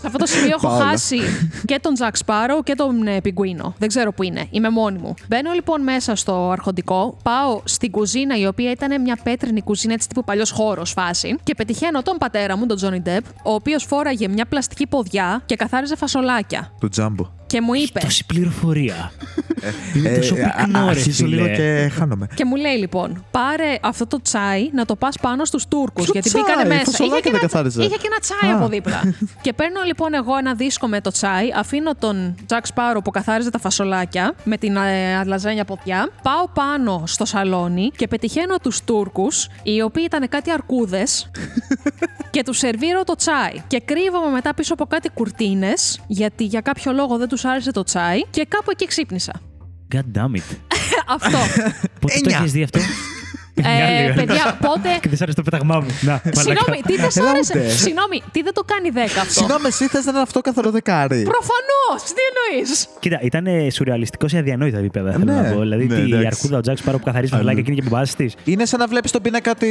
Σε 0.00 0.06
αυτό 0.06 0.18
το 0.18 0.26
σημείο 0.26 0.48
έχω 0.48 0.66
Πάω 0.66 0.76
όλα. 0.76 0.84
χάσει 0.86 1.18
και 1.64 1.78
τον 1.82 1.94
Τζακ 1.94 2.16
Σπάρο 2.16 2.62
και 2.62 2.74
τον 2.74 3.06
ε, 3.06 3.20
Πιγκουίνο. 3.20 3.74
Δεν 3.78 3.88
ξέρω 3.88 4.12
που 4.12 4.22
είναι. 4.22 4.46
Είμαι 4.50 4.68
μόνη 4.70 4.98
μου. 4.98 5.14
Μπαίνω 5.28 5.52
λοιπόν 5.52 5.82
μέσα 5.82 6.14
στο 6.14 6.50
αρχοντικό, 6.50 7.16
πάω 7.22 7.60
στην 7.64 7.90
κουζίνα 7.90 8.36
η 8.38 8.46
οποία 8.46 8.70
ήταν 8.70 9.00
μια 9.00 9.18
πέτρινη 9.22 9.62
κουζίνα, 9.62 9.92
έτσι 9.92 10.08
τύπου 10.08 10.24
παλιός 10.24 10.50
χώρος 10.50 10.90
φάση, 10.92 11.36
και 11.42 11.54
πετυχαίνω 11.54 12.02
τον 12.02 12.16
πατέρα 12.18 12.56
μου, 12.56 12.66
τον 12.66 12.76
Τζόνι 12.76 13.00
Ντεπ, 13.00 13.24
ο 13.42 13.52
οποίος 13.52 13.84
φόραγε 13.84 14.28
μια 14.28 14.46
πλαστική 14.46 14.86
ποδιά 14.86 15.19
και 15.46 15.56
καθάριζε 15.56 15.96
φασολάκια. 15.96 16.72
Του 16.80 16.88
τζάμπο. 16.88 17.39
Και 17.50 17.60
μου 17.60 17.74
είπε. 17.74 18.00
Τόση 18.00 18.26
πληροφορία. 18.26 19.12
Είναι 19.96 20.16
τόσο 20.16 20.36
Ε, 20.36 20.42
α- 20.42 20.54
πυκνό, 20.56 20.84
ρε 20.84 20.90
Αρχίζω 20.90 21.26
λίγο 21.26 21.44
φίλε. 21.44 21.56
και 21.56 21.88
χάνομαι. 21.94 22.28
Και 22.34 22.44
μου 22.44 22.56
λέει 22.56 22.76
λοιπόν, 22.76 23.24
πάρε 23.30 23.78
αυτό 23.82 24.06
το 24.06 24.22
τσάι 24.22 24.70
να 24.72 24.84
το 24.84 24.96
πας 24.96 25.16
πάνω 25.20 25.44
στους 25.44 25.66
Τούρκους. 25.68 26.04
Ποιο 26.04 26.12
Γιατί 26.12 26.28
τσάι; 26.28 26.42
μπήκανε 26.42 26.64
μέσα. 26.68 26.84
Φασολάκια 26.84 27.16
Είχε 27.16 27.22
και, 27.24 27.30
δεν 27.30 27.38
ένα, 27.42 27.48
καθάριζε. 27.52 27.82
είχε 27.82 27.96
και 27.96 28.06
ένα 28.06 28.18
τσάι 28.18 28.50
Α. 28.50 28.56
από 28.56 28.68
δίπλα. 28.68 29.00
και 29.44 29.52
παίρνω 29.52 29.80
λοιπόν 29.86 30.14
εγώ 30.14 30.36
ένα 30.36 30.54
δίσκο 30.54 30.86
με 30.86 31.00
το 31.00 31.10
τσάι, 31.10 31.48
αφήνω 31.56 31.94
τον 31.94 32.34
Τζακ 32.46 32.66
Σπάρο 32.66 33.02
που 33.02 33.10
καθάριζε 33.10 33.50
τα 33.50 33.58
φασολάκια 33.58 34.34
με 34.44 34.56
την 34.56 34.76
ε, 34.76 35.16
αλαζάνια 35.16 35.64
ποδιά. 35.64 36.08
Πάω 36.22 36.48
πάνω 36.54 37.02
στο 37.06 37.24
σαλόνι 37.24 37.90
και 37.96 38.08
πετυχαίνω 38.08 38.56
τους 38.62 38.84
Τούρκους, 38.84 39.48
οι 39.62 39.82
οποίοι 39.82 40.02
ήταν 40.06 40.28
κάτι 40.28 40.50
αρκούδες. 40.50 41.30
και 42.30 42.42
τους 42.42 42.58
σερβίρω 42.58 43.04
το 43.04 43.14
τσάι. 43.14 43.62
Και 43.66 43.80
κρύβομαι 43.84 44.30
μετά 44.30 44.54
πίσω 44.54 44.72
από 44.72 44.84
κάτι 44.86 45.08
κουρτίνες, 45.08 46.00
γιατί 46.06 46.44
για 46.44 46.60
κάποιο 46.60 46.92
λόγο 46.92 47.16
δεν 47.16 47.28
τους 47.28 47.39
άρεσε 47.44 47.70
το 47.72 47.82
τσάι, 47.82 48.22
και 48.30 48.44
κάπου 48.48 48.70
εκεί 48.70 48.86
ξύπνησα. 48.86 49.32
God 49.94 50.16
damn 50.18 50.36
it. 50.36 50.56
Αυτό. 51.16 51.38
Πότε 52.00 52.14
το 52.14 52.20
Εννιά. 52.22 52.38
έχει 52.38 52.48
δει 52.48 52.62
αυτό; 52.62 52.78
Μια 53.60 53.86
Ε, 53.86 54.04
άλλη. 54.04 54.12
παιδιά, 54.14 54.44
πότε. 54.66 54.88
Και 55.02 55.08
δεν 55.08 55.16
σ' 55.18 55.22
άρεσε 55.22 55.36
το 55.36 55.42
πέταγμά 55.48 55.76
μου. 55.80 55.86
Να, 56.00 56.10
μαλάκα. 56.12 56.40
Συγγνώμη, 56.40 56.78
τι 56.86 56.94
δεν 56.96 57.10
σ' 57.10 57.16
Έλα 57.16 57.30
άρεσε; 57.30 57.52
ούτε. 57.58 57.68
Συγγνώμη, 57.68 58.22
τι 58.32 58.42
δεν 58.42 58.54
το 58.54 58.62
κάνει 58.72 58.88
10 58.94 58.98
αυτό; 59.20 59.32
Συγγνώμη, 59.32 59.66
εσύ 59.66 59.86
θες 59.92 60.04
να 60.04 60.10
είναι 60.10 60.20
αυτό 60.20 60.40
καθαρό 60.40 60.70
δεκάρι. 60.70 61.22
Προφανώς! 61.34 61.98
Τι 62.16 62.22
εννοείς; 62.30 62.86
Κοίτα, 63.00 63.18
ήταν 63.22 63.46
σουρεαλιστικός 63.72 64.30
σε 64.30 64.38
αδιανόητα 64.38 64.78
επίπεδα. 64.78 65.10
Θέλω 65.12 65.24
Ναι, 65.24 65.32
να 65.40 65.52
πω. 65.52 65.60
Δηλαδή, 65.60 65.84
ναι, 65.86 65.94
τη- 65.94 66.00
η 66.00 66.04
εντάξει. 66.04 66.26
αρκούδα 66.26 66.56
ο 66.56 66.60
Τζακ 66.60 66.78
Σπάρο 66.78 66.98
που 66.98 67.04
καθαρίζει 67.04 67.30
τα 67.30 67.36
Αλλά- 67.38 67.50
φυλάκια 67.50 67.72
εκείνη 67.72 67.86
και 67.86 67.94
μπαμπά 67.96 68.06
της. 68.16 68.34
Είναι 68.44 68.64
σαν 68.64 68.78
να 68.80 68.86
βλέπεις 68.86 69.10
τον 69.10 69.22
πίνακα 69.22 69.54
τη 69.54 69.68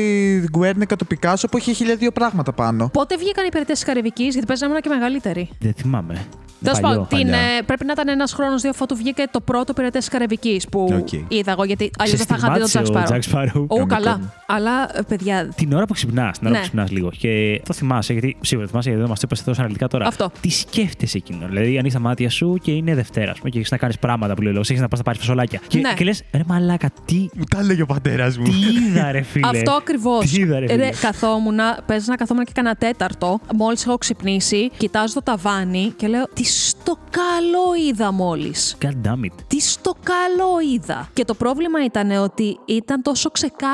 Γκουέρνικα 0.51 0.95
του 0.95 1.05
Πικάσο 1.07 1.47
που 1.47 1.57
έχει 1.57 1.73
χίλια 1.73 1.97
πράγματα 2.13 2.53
πάνω. 2.53 2.89
Πότε 2.93 3.15
βγήκαν 3.17 3.45
οι 3.45 3.49
περιπτώσει 3.49 3.79
της 3.83 3.89
Καρυβικής, 3.93 4.31
γιατί 4.31 4.47
παίζαμε 4.47 4.79
και 4.79 4.89
μεγαλύτεροι. 4.89 5.49
Δεν 5.59 5.73
θυμάμαι. 5.77 6.25
Τέλος 6.63 6.79
Παλιό. 6.79 6.97
πάντων, 6.99 7.19
την, 7.19 7.29
παλιά. 7.31 7.45
ε, 7.57 7.61
πρέπει 7.65 7.85
να 7.85 7.91
ήταν 7.91 8.07
ένας 8.07 8.33
χρόνος 8.33 8.61
δύο 8.61 8.69
αφού 8.69 8.85
του 8.85 8.95
βγήκε 8.95 9.23
το 9.31 9.39
πρώτο 9.41 9.73
Πειρατές 9.73 9.97
της 9.97 10.07
Καραϊβικής 10.07 10.67
που 10.67 10.89
Οκ. 10.99 11.11
είδα 11.27 11.51
εγώ, 11.51 11.63
γιατί 11.63 11.91
αλλιώς 11.97 12.19
Σε 12.19 12.25
δεν 12.25 12.37
θα 12.37 12.47
είχα 12.47 12.53
δει 12.53 12.59
τον 12.59 12.67
Τζακ 12.69 12.85
στιγμάτισε 12.85 13.17
ο 13.17 13.21
Sparrow. 13.21 13.65
Jack 13.79 13.83
Sparrow. 13.83 13.83
Ω, 13.83 13.85
Κανονικό. 13.85 14.09
καλά. 14.11 14.33
Αλλά, 14.45 14.97
ε, 14.97 15.01
παιδιά, 15.07 15.47
Την 15.55 15.73
ώρα 15.73 15.85
που 15.85 15.93
ξυπνάς, 15.93 16.37
την 16.37 16.47
ώρα 16.47 16.55
Ναι. 16.55 16.61
που 16.61 16.67
ξυπνάς 16.67 16.91
λίγο. 16.91 17.11
Και 17.17 17.61
το 17.65 17.73
θυμάσαι, 17.73 18.13
γιατί 18.13 18.37
σίγουρα 18.41 18.65
το 18.65 18.71
θυμάσαι, 18.71 18.89
γιατί 18.89 19.01
δεν 19.03 19.09
μας 19.11 19.19
το 19.19 19.27
είπα 19.31 19.43
τόσο 19.45 19.59
αναλυτικά 19.61 19.87
τώρα. 19.87 20.07
Αυτό. 20.07 20.31
Τι 20.41 20.49
σκέφτεσαι 20.49 21.17
εκείνο. 21.17 21.47
Δηλαδή, 21.47 21.67
ανοίγεις 21.77 21.93
τα 21.93 21.99
μάτια 21.99 22.29
σου 22.29 22.57
και 22.63 22.71
είναι 22.71 22.95
Δευτέρα, 22.95 23.31
ας 23.31 23.37
πούμε, 23.37 23.49
και 23.49 23.57
έχεις 23.57 23.71
να 23.71 23.77
κάνεις 23.77 23.99
πράγματα 23.99 24.33
που 24.33 24.41
λέω. 24.41 24.59
Έχεις 24.59 24.79
να 24.79 24.87
πας 24.87 24.99
να 24.99 25.05
πάρεις 25.05 25.19
φασολάκια. 25.19 25.59
Και, 25.67 25.79
Ναι. 25.79 25.93
και 25.93 26.03
λες, 26.03 26.23
ρε 26.33 26.43
μαλάκα, 26.47 26.89
τι, 27.05 27.15
Μου 27.35 27.43
τα 27.49 27.59
έλεγε 27.59 27.81
ο 27.81 27.85
πατέρας 27.85 28.37
μου. 28.37 28.43
τι 28.43 28.51
είδα, 28.51 29.11
ρε 29.11 29.21
φίλε. 29.21 29.47
Αυτό 29.47 29.71
ακριβώς. 29.71 30.25
Τι 30.31 30.39
είδα, 30.41 30.59
ρε 30.59 30.67
φίλε. 30.67 30.89
καθόμουν, 31.01 31.57
παίζει 31.85 32.09
να 32.09 32.15
καθόμουν 32.15 32.45
και 32.45 32.51
κανένα 32.55 32.75
τέταρτο. 32.75 33.39
Μόλις 33.55 33.85
έχω 33.85 33.97
ξυπνήσει, 33.97 34.69
κοιτάζω 34.77 35.13
το 35.13 35.21
ταβάνι 35.23 35.93
και 35.97 36.07
λέω 36.07 36.25
Τι 36.33 36.43
στο 36.45 36.97
καλό 37.09 37.89
είδα 37.89 38.11
μόλις. 38.11 38.77
God 38.81 38.87
damn 39.07 39.25
it. 39.25 39.31
Τι 39.47 39.61
στο 39.61 39.95
καλό 40.03 40.73
είδα. 40.75 41.07
Και 41.13 41.25
το 41.25 41.33
πρόβλημα 41.33 41.83
ήταν 41.85 42.11
ότι 42.11 42.59
ήταν 42.65 43.01
τόσο 43.01 43.29
ξεκάθαρο. 43.29 43.68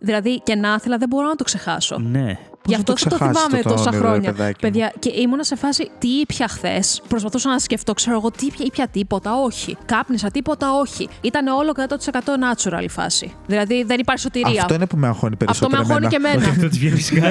Δηλαδή 0.00 0.40
και 0.44 0.54
να 0.54 0.74
ήθελα 0.74 0.98
δεν 0.98 1.08
μπορώ 1.08 1.26
να 1.26 1.34
το 1.34 1.44
ξεχάσω. 1.44 1.98
Ναι. 1.98 2.38
Γι' 2.64 2.72
να 2.72 2.78
αυτό 2.78 2.92
το 2.92 2.98
και 2.98 3.08
το 3.08 3.14
ξεχάσεις 3.14 3.42
θυμάμαι 3.42 3.62
το 3.62 3.68
το 3.68 3.74
τόσα 3.74 3.88
όνειρο, 3.88 4.02
ρε 4.02 4.08
χρόνια. 4.08 4.32
παιδάκι 4.32 4.64
μου; 4.64 4.70
Παιδιά, 4.70 4.92
και 4.98 5.12
ήμουνα 5.20 5.44
σε 5.44 5.56
φάση 5.56 5.90
τι 5.98 6.08
ήπια 6.08 6.48
χθες; 6.48 7.02
Προσπαθούσα 7.08 7.48
να 7.50 7.58
σκεφτώ, 7.58 7.92
ξέρω 7.92 8.16
εγώ, 8.16 8.30
τι 8.30 8.46
ήπια, 8.46 8.64
ήπια 8.66 8.88
τίποτα, 8.88 9.30
όχι. 9.42 9.76
Κάπνισα 9.86 10.30
τίποτα, 10.30 10.66
όχι. 10.78 11.08
Ήταν 11.20 11.46
όλο 11.46 11.72
100% 11.76 12.18
natural 12.18 12.82
η 12.82 12.88
φάση. 12.88 13.32
Δηλαδή 13.46 13.84
δεν 13.84 13.98
υπάρχει 14.00 14.22
σωτηρία. 14.22 14.60
Αυτό 14.60 14.74
είναι 14.74 14.86
που 14.86 14.96
με 14.96 15.06
αγχώνει 15.06 15.32
Αυτό 15.32 15.44
περισσότερο. 15.44 15.82
με 15.82 15.88
αγχώνει 15.88 16.06
και 16.06 16.16
εμένα. 16.16 16.34
εμένα. 16.34 16.50
Αυτό 16.52 16.68
της 16.68 16.78
βγαίνεις 16.78 16.96
φυσικά. 16.96 17.26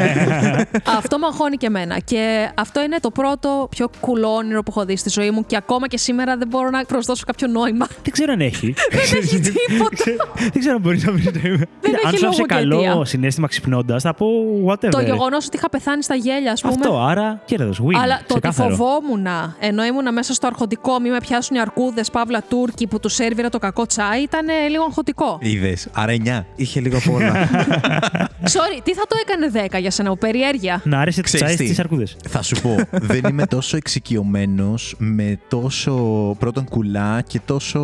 αυτό 1.00 1.18
με 1.20 1.26
αγχώνει 1.26 1.58
και 1.58 1.66
εμένα. 1.66 2.00
Και 2.00 2.52
αυτό 2.56 2.82
είναι 2.84 2.98
το 3.00 3.12
πρώτο 3.12 3.68
πιο 3.70 3.90
κουλό 4.00 4.36
όνειρο 4.36 4.64
που 4.64 4.72
έχω 4.76 4.86
δει 4.86 4.96
στη 4.98 5.10
ζωή 5.10 5.32
μου. 5.32 5.46
Και 5.46 5.56
ακόμα 5.56 5.88
και 5.88 5.98
σήμερα 5.98 6.38
δεν 6.38 6.48
μπορώ 6.48 6.70
να 6.70 6.84
προσδώσω 6.86 7.24
κάποιο 7.26 7.48
νόημα. 7.48 7.88
Δεν 8.04 8.12
ξέρω 8.12 8.32
αν 8.34 8.42
έχει. 8.42 8.74
δεν 8.92 9.20
έχει 9.22 9.40
τίποτα. 9.40 10.04
Δεν 10.52 10.60
ξέρω 10.60 10.76
αν 10.76 10.82
μπορείς 10.82 11.04
να 11.06 11.12
βρεις 11.12 11.26
νόημα. 11.44 11.58
Κοίτα, 11.82 11.98
Αν 12.04 12.14
έχει 12.14 12.18
σου 12.18 12.26
άφησε 12.26 12.26
λόγο 12.26 12.36
και 12.36 12.54
αιτία. 12.56 12.90
καλό 12.90 13.06
συνέστημα 13.06 13.48
ξυπνώντας, 13.48 14.02
θα 14.04 14.14
πω 14.14 14.28
whatever. 14.68 14.90
το 14.90 15.00
γεγονός 15.22 15.46
ότι 15.46 15.58
είχα 15.58 15.70
πεθάνει 15.70 16.04
στα 16.04 16.16
γέλια, 16.16 16.52
ας 16.52 16.62
πούμε. 16.62 16.74
Αυτό, 16.80 17.00
άρα 17.04 17.42
κέρδο. 17.46 17.70
Win. 17.72 17.96
Αλλά 18.04 18.18
το 18.28 18.34
ότι 18.36 18.48
ξεκάθαρο. 18.48 18.76
φοβόμουν 18.76 19.28
ενώ 19.60 19.84
ήμουν 19.84 20.14
μέσα 20.14 20.34
στο 20.34 20.48
αρχοντικό, 20.48 21.00
μη 21.00 21.10
με 21.10 21.18
πιάσουν 21.18 21.56
οι 21.56 21.60
αρκούδες, 21.60 22.10
παύλα 22.12 22.42
Τούρκοι 22.50 22.88
που 22.88 23.00
τους 23.00 23.14
σερβίρα 23.14 23.50
το 23.50 23.60
κακό 23.60 23.86
τσάι, 23.86 24.22
ήταν 24.22 24.48
ε, 24.48 24.68
λίγο 24.70 24.84
αγχωτικό. 24.84 25.38
Είδες. 25.42 25.88
Άρα 25.94 26.14
9. 26.26 26.46
Είχε 26.56 26.80
λίγο 26.80 26.98
απ' 26.98 27.14
όλα. 27.14 27.34
Sorry, 28.56 28.80
τι 28.84 28.94
θα 28.94 29.04
το 29.08 29.16
έκανε 29.22 29.68
10 29.76 29.80
για 29.80 29.92
σένα, 29.92 30.18
περιέργεια; 30.18 30.82
Να 30.84 31.00
άρεσε 31.00 31.18
το 31.22 31.24
Ξέρεις 31.24 31.46
τσάι 31.56 31.68
τι. 31.68 31.74
στι 31.74 31.82
αρκούδες. 31.82 32.16
Θα 32.30 32.42
σου 32.42 32.62
πω, 32.62 32.76
δεν 32.92 33.22
είμαι 33.30 33.46
τόσο 33.46 33.78
εξοικειωμένος 33.78 34.96
με 34.98 35.40
τόσο 35.48 35.94
πρώτον 36.40 36.66
κουλά 36.70 37.22
και 37.28 37.40
τόσο. 37.46 37.82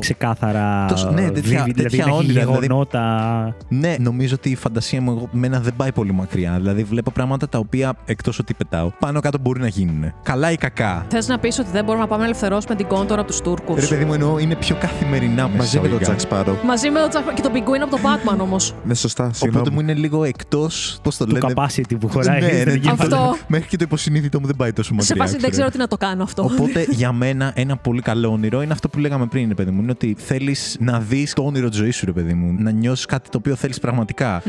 Ξεκάθαρα. 0.00 0.86
Τόσο- 0.88 1.10
ναι, 1.10 1.30
τέτοια- 1.30 1.32
βίβη, 1.42 1.72
δηλαδή 1.72 1.72
τέτοια 1.82 2.04
να 2.04 2.10
έχει 2.10 2.18
όνειρα, 2.18 2.40
δηλαδή- 2.44 2.66
γεγονότα. 2.66 3.56
Ναι, 3.68 3.94
νομίζω 3.98 4.34
ότι 4.34 4.50
η 4.50 4.54
φαντασία 4.56 5.00
μου 5.00 5.10
εγώ, 5.10 5.28
μένα 5.32 5.60
δεν 5.60 5.72
πάει 5.76 5.92
πολύ 5.92 6.12
μακριά. 6.12 6.45
Δηλαδή 6.54 6.82
βλέπω 6.82 7.10
πράγματα 7.10 7.48
τα 7.48 7.58
οποία 7.58 7.94
εκτός 8.04 8.38
ότι 8.38 8.54
πετάω, 8.54 8.90
πάνω 8.98 9.20
κάτω 9.20 9.38
μπορεί 9.38 9.60
να 9.60 9.68
γίνουν. 9.68 10.12
Καλά 10.22 10.50
ή 10.50 10.56
κακά; 10.56 11.06
Θες 11.08 11.28
να 11.28 11.38
πεις 11.38 11.58
ότι 11.58 11.68
δεν 11.72 11.84
μπορούμε 11.84 12.02
να 12.02 12.08
πάμε 12.08 12.22
να 12.22 12.28
ελευθερώσουμε 12.28 12.74
την 12.74 12.86
κόντορα 12.86 13.20
από 13.20 13.30
τους 13.30 13.40
Τούρκους; 13.40 13.80
Ρε 13.80 13.86
παιδί 13.86 14.04
μου, 14.04 14.12
εννοώ 14.12 14.38
είναι 14.38 14.54
πιο 14.54 14.76
καθημερινά 14.80 15.48
μέσα 15.48 15.56
Μαζί 15.56 15.80
με 15.80 15.88
τον 15.88 16.00
εισαγωγικά. 16.00 16.16
Τζακ 16.16 16.20
Σπάρο. 16.20 16.58
Μαζί 16.64 16.90
με 16.90 17.00
τον 17.00 17.08
Τζακ 17.08 17.34
και 17.34 17.42
τον 17.42 17.52
Πιγκουίν 17.52 17.82
από 17.82 17.90
το 17.90 17.98
Batman 18.02 18.38
όμως. 18.40 18.74
Ναι, 18.84 18.94
σωστά. 18.94 19.24
Οπότε 19.24 19.38
Συγγνώμη. 19.38 19.70
μου 19.70 19.80
είναι 19.80 19.94
λίγο 19.94 20.24
εκτός. 20.24 20.98
Πώς 21.02 21.16
το 21.16 21.24
Του 21.24 21.32
λένε; 21.32 21.52
capacity 21.56 21.94
που 22.00 22.08
χωράει. 22.08 22.40
Ναι, 22.40 22.46
στην 22.46 22.64
ναι, 22.64 22.72
εγκέφαλο. 22.72 23.16
Αυτό. 23.16 23.36
Μέχρι 23.46 23.68
και 23.68 23.76
το 23.76 23.84
υποσυνείδητο 23.86 24.40
μου 24.40 24.46
δεν 24.46 24.56
πάει 24.56 24.72
τόσο 24.72 24.94
μακριά. 24.94 25.14
Σε 25.14 25.20
φάση 25.20 25.30
δεν 25.30 25.40
ξέρω. 25.40 25.52
ξέρω 25.52 25.70
τι 25.70 25.78
να 25.78 25.88
το 25.88 25.96
κάνω 25.96 26.22
αυτό. 26.22 26.42
Οπότε 26.42 26.86
για 26.90 27.12
μένα 27.12 27.52
ένα 27.54 27.76
πολύ 27.76 28.00
καλό 28.02 28.30
όνειρο 28.30 28.62
είναι 28.62 28.72
αυτό 28.72 28.88
που 28.88 28.98
λέγαμε 28.98 29.26
πριν, 29.26 29.48
ρε 29.48 29.54
παιδί 29.54 29.70
μου. 29.70 29.82
Είναι 29.82 29.90
ότι 29.90 30.16
θέλεις 30.18 30.76
να 30.80 31.00
δεις 31.00 31.32
το 31.32 31.42
όνειρο 31.42 31.68
της 31.68 31.78
ζωής 31.78 31.96
σου, 31.96 32.06
ρε 32.06 32.12
παιδί 32.12 32.34
μου. 32.34 32.54
Να 32.58 32.70
νιώσεις 32.70 33.06
κάτι 33.06 33.30
το 33.30 33.38
οποίο 33.38 33.54
θέλεις 33.54 33.78
πραγματικά. 33.78 34.42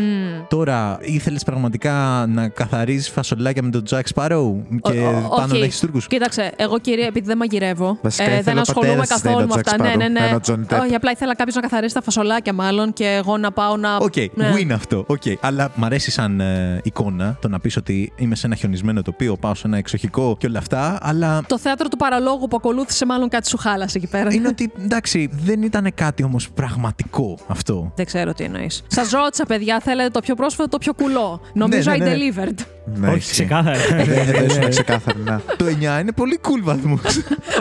Τώρα, 0.48 0.98
ήθελες 1.02 1.44
πραγματικά 1.44 1.87
να 2.30 2.48
καθαρίζεις 2.48 3.10
φασολάκια 3.10 3.64
με 3.64 3.70
τον 3.70 3.84
Jack 3.90 4.02
Sparrow 4.14 4.54
και 4.82 5.00
Ο- 5.00 5.08
ο- 5.08 5.36
πάνω 5.36 5.44
όχι. 5.44 5.58
να 5.60 5.66
έχεις 5.66 5.80
Τούρκους. 5.80 6.08
Κοίταξε, 6.08 6.52
εγώ 6.56 6.80
κυρία, 6.80 7.06
επειδή 7.06 7.26
δεν 7.28 7.38
μαγειρεύω, 7.38 7.98
Βασικά 8.02 8.24
ε, 8.24 8.28
ήθελε 8.28 8.42
δεν 8.44 8.58
ο 8.58 8.62
ασχολούμαι 8.62 8.96
πατέρας 8.96 9.10
να 9.10 9.30
καθόλου 9.30 9.44
είναι 9.44 9.54
με 9.54 9.54
ο 9.54 9.56
Jack 9.56 9.72
αυτά. 9.72 9.84
Ναι, 9.84 9.96
ναι, 9.96 10.04
Sparrow, 10.06 10.12
ναι. 10.12 10.28
ένα 10.28 10.42
Johnny 10.48 10.74
Depp. 10.80 10.84
Όχι, 10.84 10.96
απλά 10.96 11.12
ήθελα 11.12 11.36
κάποιος 11.36 11.56
να 11.56 11.62
καθαρίσει 11.62 11.94
τα 11.94 12.02
φασολάκια, 12.02 12.54
μάλλον 12.54 12.94
και 12.94 13.06
εγώ 13.06 13.38
να 13.38 13.52
πάω 13.52 13.78
να. 13.78 13.96
Οκ, 13.96 14.16
ναι. 14.34 14.54
win 14.56 14.72
αυτό. 14.74 15.04
Οκ. 15.08 15.22
Αλλά 15.40 15.72
μ' 15.76 15.84
αρέσει 15.86 16.12
σαν 16.12 16.40
ε, 16.40 16.80
εικόνα 16.84 17.38
το 17.42 17.48
να 17.48 17.60
πεις 17.60 17.78
ότι 17.78 18.12
είμαι 18.16 18.36
σε 18.36 18.46
ένα 18.46 18.56
χιονισμένο 18.56 19.02
τοπίο, 19.02 19.38
πάω 19.38 19.56
σε 19.56 19.68
ένα 19.68 19.78
εξοχικό 19.78 20.36
και 20.40 20.48
όλα 20.48 20.60
αυτά. 20.60 20.98
Αλλά 21.02 21.42
Το 21.48 21.58
θέατρο 21.58 21.88
του 21.88 21.98
παραλόγου 21.98 22.48
που 22.48 22.56
ακολούθησε, 22.56 23.06
μάλλον 23.06 23.30
κάτι 23.30 23.48
σου 23.50 23.58
χάλασε 23.58 23.98
εκεί 23.98 24.08
πέρα. 24.08 24.34
είναι 24.34 24.48
ότι 24.48 24.72
εντάξει, 24.84 25.30
δεν 25.44 25.62
ήταν 25.62 25.92
κάτι 25.96 26.24
όμως 26.24 26.50
πραγματικό 26.50 27.38
αυτό. 27.48 27.92
Δεν 27.96 28.06
ξέρω 28.06 28.34
τι 28.34 28.44
εννοείς. 28.44 28.84
Σας 28.88 29.10
ρώτησα, 29.12 29.46
παιδιά, 29.46 29.80
θέλετε 29.84 30.10
το 30.10 30.20
πιο 30.20 30.36
πρόσφατο, 30.36 30.70
το 30.70 30.78
πιο 30.78 30.94
κουλό. 30.94 31.42
Νομίζω 31.54 31.77
Ναι, 31.86 31.96
ναι, 31.98 32.06
I 32.06 32.08
ναι. 32.08 32.14
delivered. 32.16 32.60
Ναι, 33.00 33.08
Όχι, 33.08 33.18
ισχύει. 33.18 33.32
ξεκάθαρα. 33.32 33.78
Δεν 34.32 34.46
ήσουν 34.46 34.70
ξεκάθαρη, 34.70 35.20
ναι. 35.24 35.38
Το 35.58 35.66
9 35.66 36.02
είναι 36.02 36.12
πολύ 36.12 36.40
cool 36.42 36.62
βαθμός. 36.64 37.02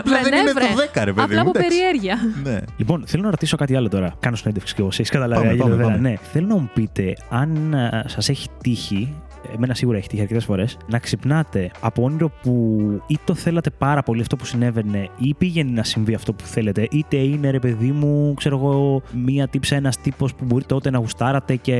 δεν 0.03 0.39
είναι 0.41 0.51
βρε. 0.53 0.63
το 0.75 0.91
10, 0.93 1.03
ρε 1.03 1.13
παιδί 1.13 1.21
Απλά 1.21 1.43
μου. 1.43 1.49
από 1.49 1.59
εντάξει. 1.59 1.67
περιέργεια. 1.77 2.17
Ναι. 2.43 2.57
Λοιπόν, 2.77 3.03
θέλω 3.07 3.23
να 3.23 3.29
ρωτήσω 3.29 3.57
κάτι 3.57 3.75
άλλο 3.75 3.89
τώρα. 3.89 4.13
Κάνω 4.19 4.35
συνέντευξη 4.35 4.73
και 4.73 4.81
εγώ. 4.81 4.89
Έχεις 4.93 5.09
καταλάβει. 5.09 5.41
Πάμε, 5.41 5.47
Άγγελε, 5.51 5.63
πάμε, 5.69 5.75
βέβαια. 5.83 5.95
πάμε. 5.95 6.09
Ναι. 6.09 6.15
Θέλω 6.33 6.47
να 6.47 6.55
μου 6.55 6.69
πείτε 6.73 7.13
αν 7.29 7.75
σας 8.05 8.29
έχει 8.29 8.47
τύχει. 8.61 9.13
Εμένα 9.55 9.73
σίγουρα 9.73 9.97
έχει 9.97 10.07
τύχει 10.07 10.21
αρκετές 10.21 10.45
φορές 10.45 10.77
να 10.87 10.99
ξυπνάτε 10.99 11.71
από 11.79 12.03
όνειρο 12.03 12.31
που 12.41 12.77
ή 13.07 13.17
το 13.23 13.33
θέλατε 13.33 13.69
πάρα 13.69 14.03
πολύ 14.03 14.21
αυτό 14.21 14.35
που 14.35 14.45
συνέβαινε, 14.45 15.09
ή 15.17 15.33
πήγαινε 15.33 15.71
να 15.71 15.83
συμβεί 15.83 16.13
αυτό 16.13 16.33
που 16.33 16.43
θέλετε, 16.45 16.87
είτε 16.91 17.17
είναι 17.17 17.49
ρε 17.49 17.59
παιδί 17.59 17.91
μου, 17.91 18.33
ξέρω 18.33 18.57
εγώ, 18.57 19.01
μία 19.13 19.47
τύψα, 19.47 19.75
ένας 19.75 19.97
τύπος 20.01 20.35
που 20.35 20.45
μπορεί 20.45 20.63
τότε 20.63 20.89
να 20.89 20.97
γουστάρατε 20.97 21.55
και 21.55 21.75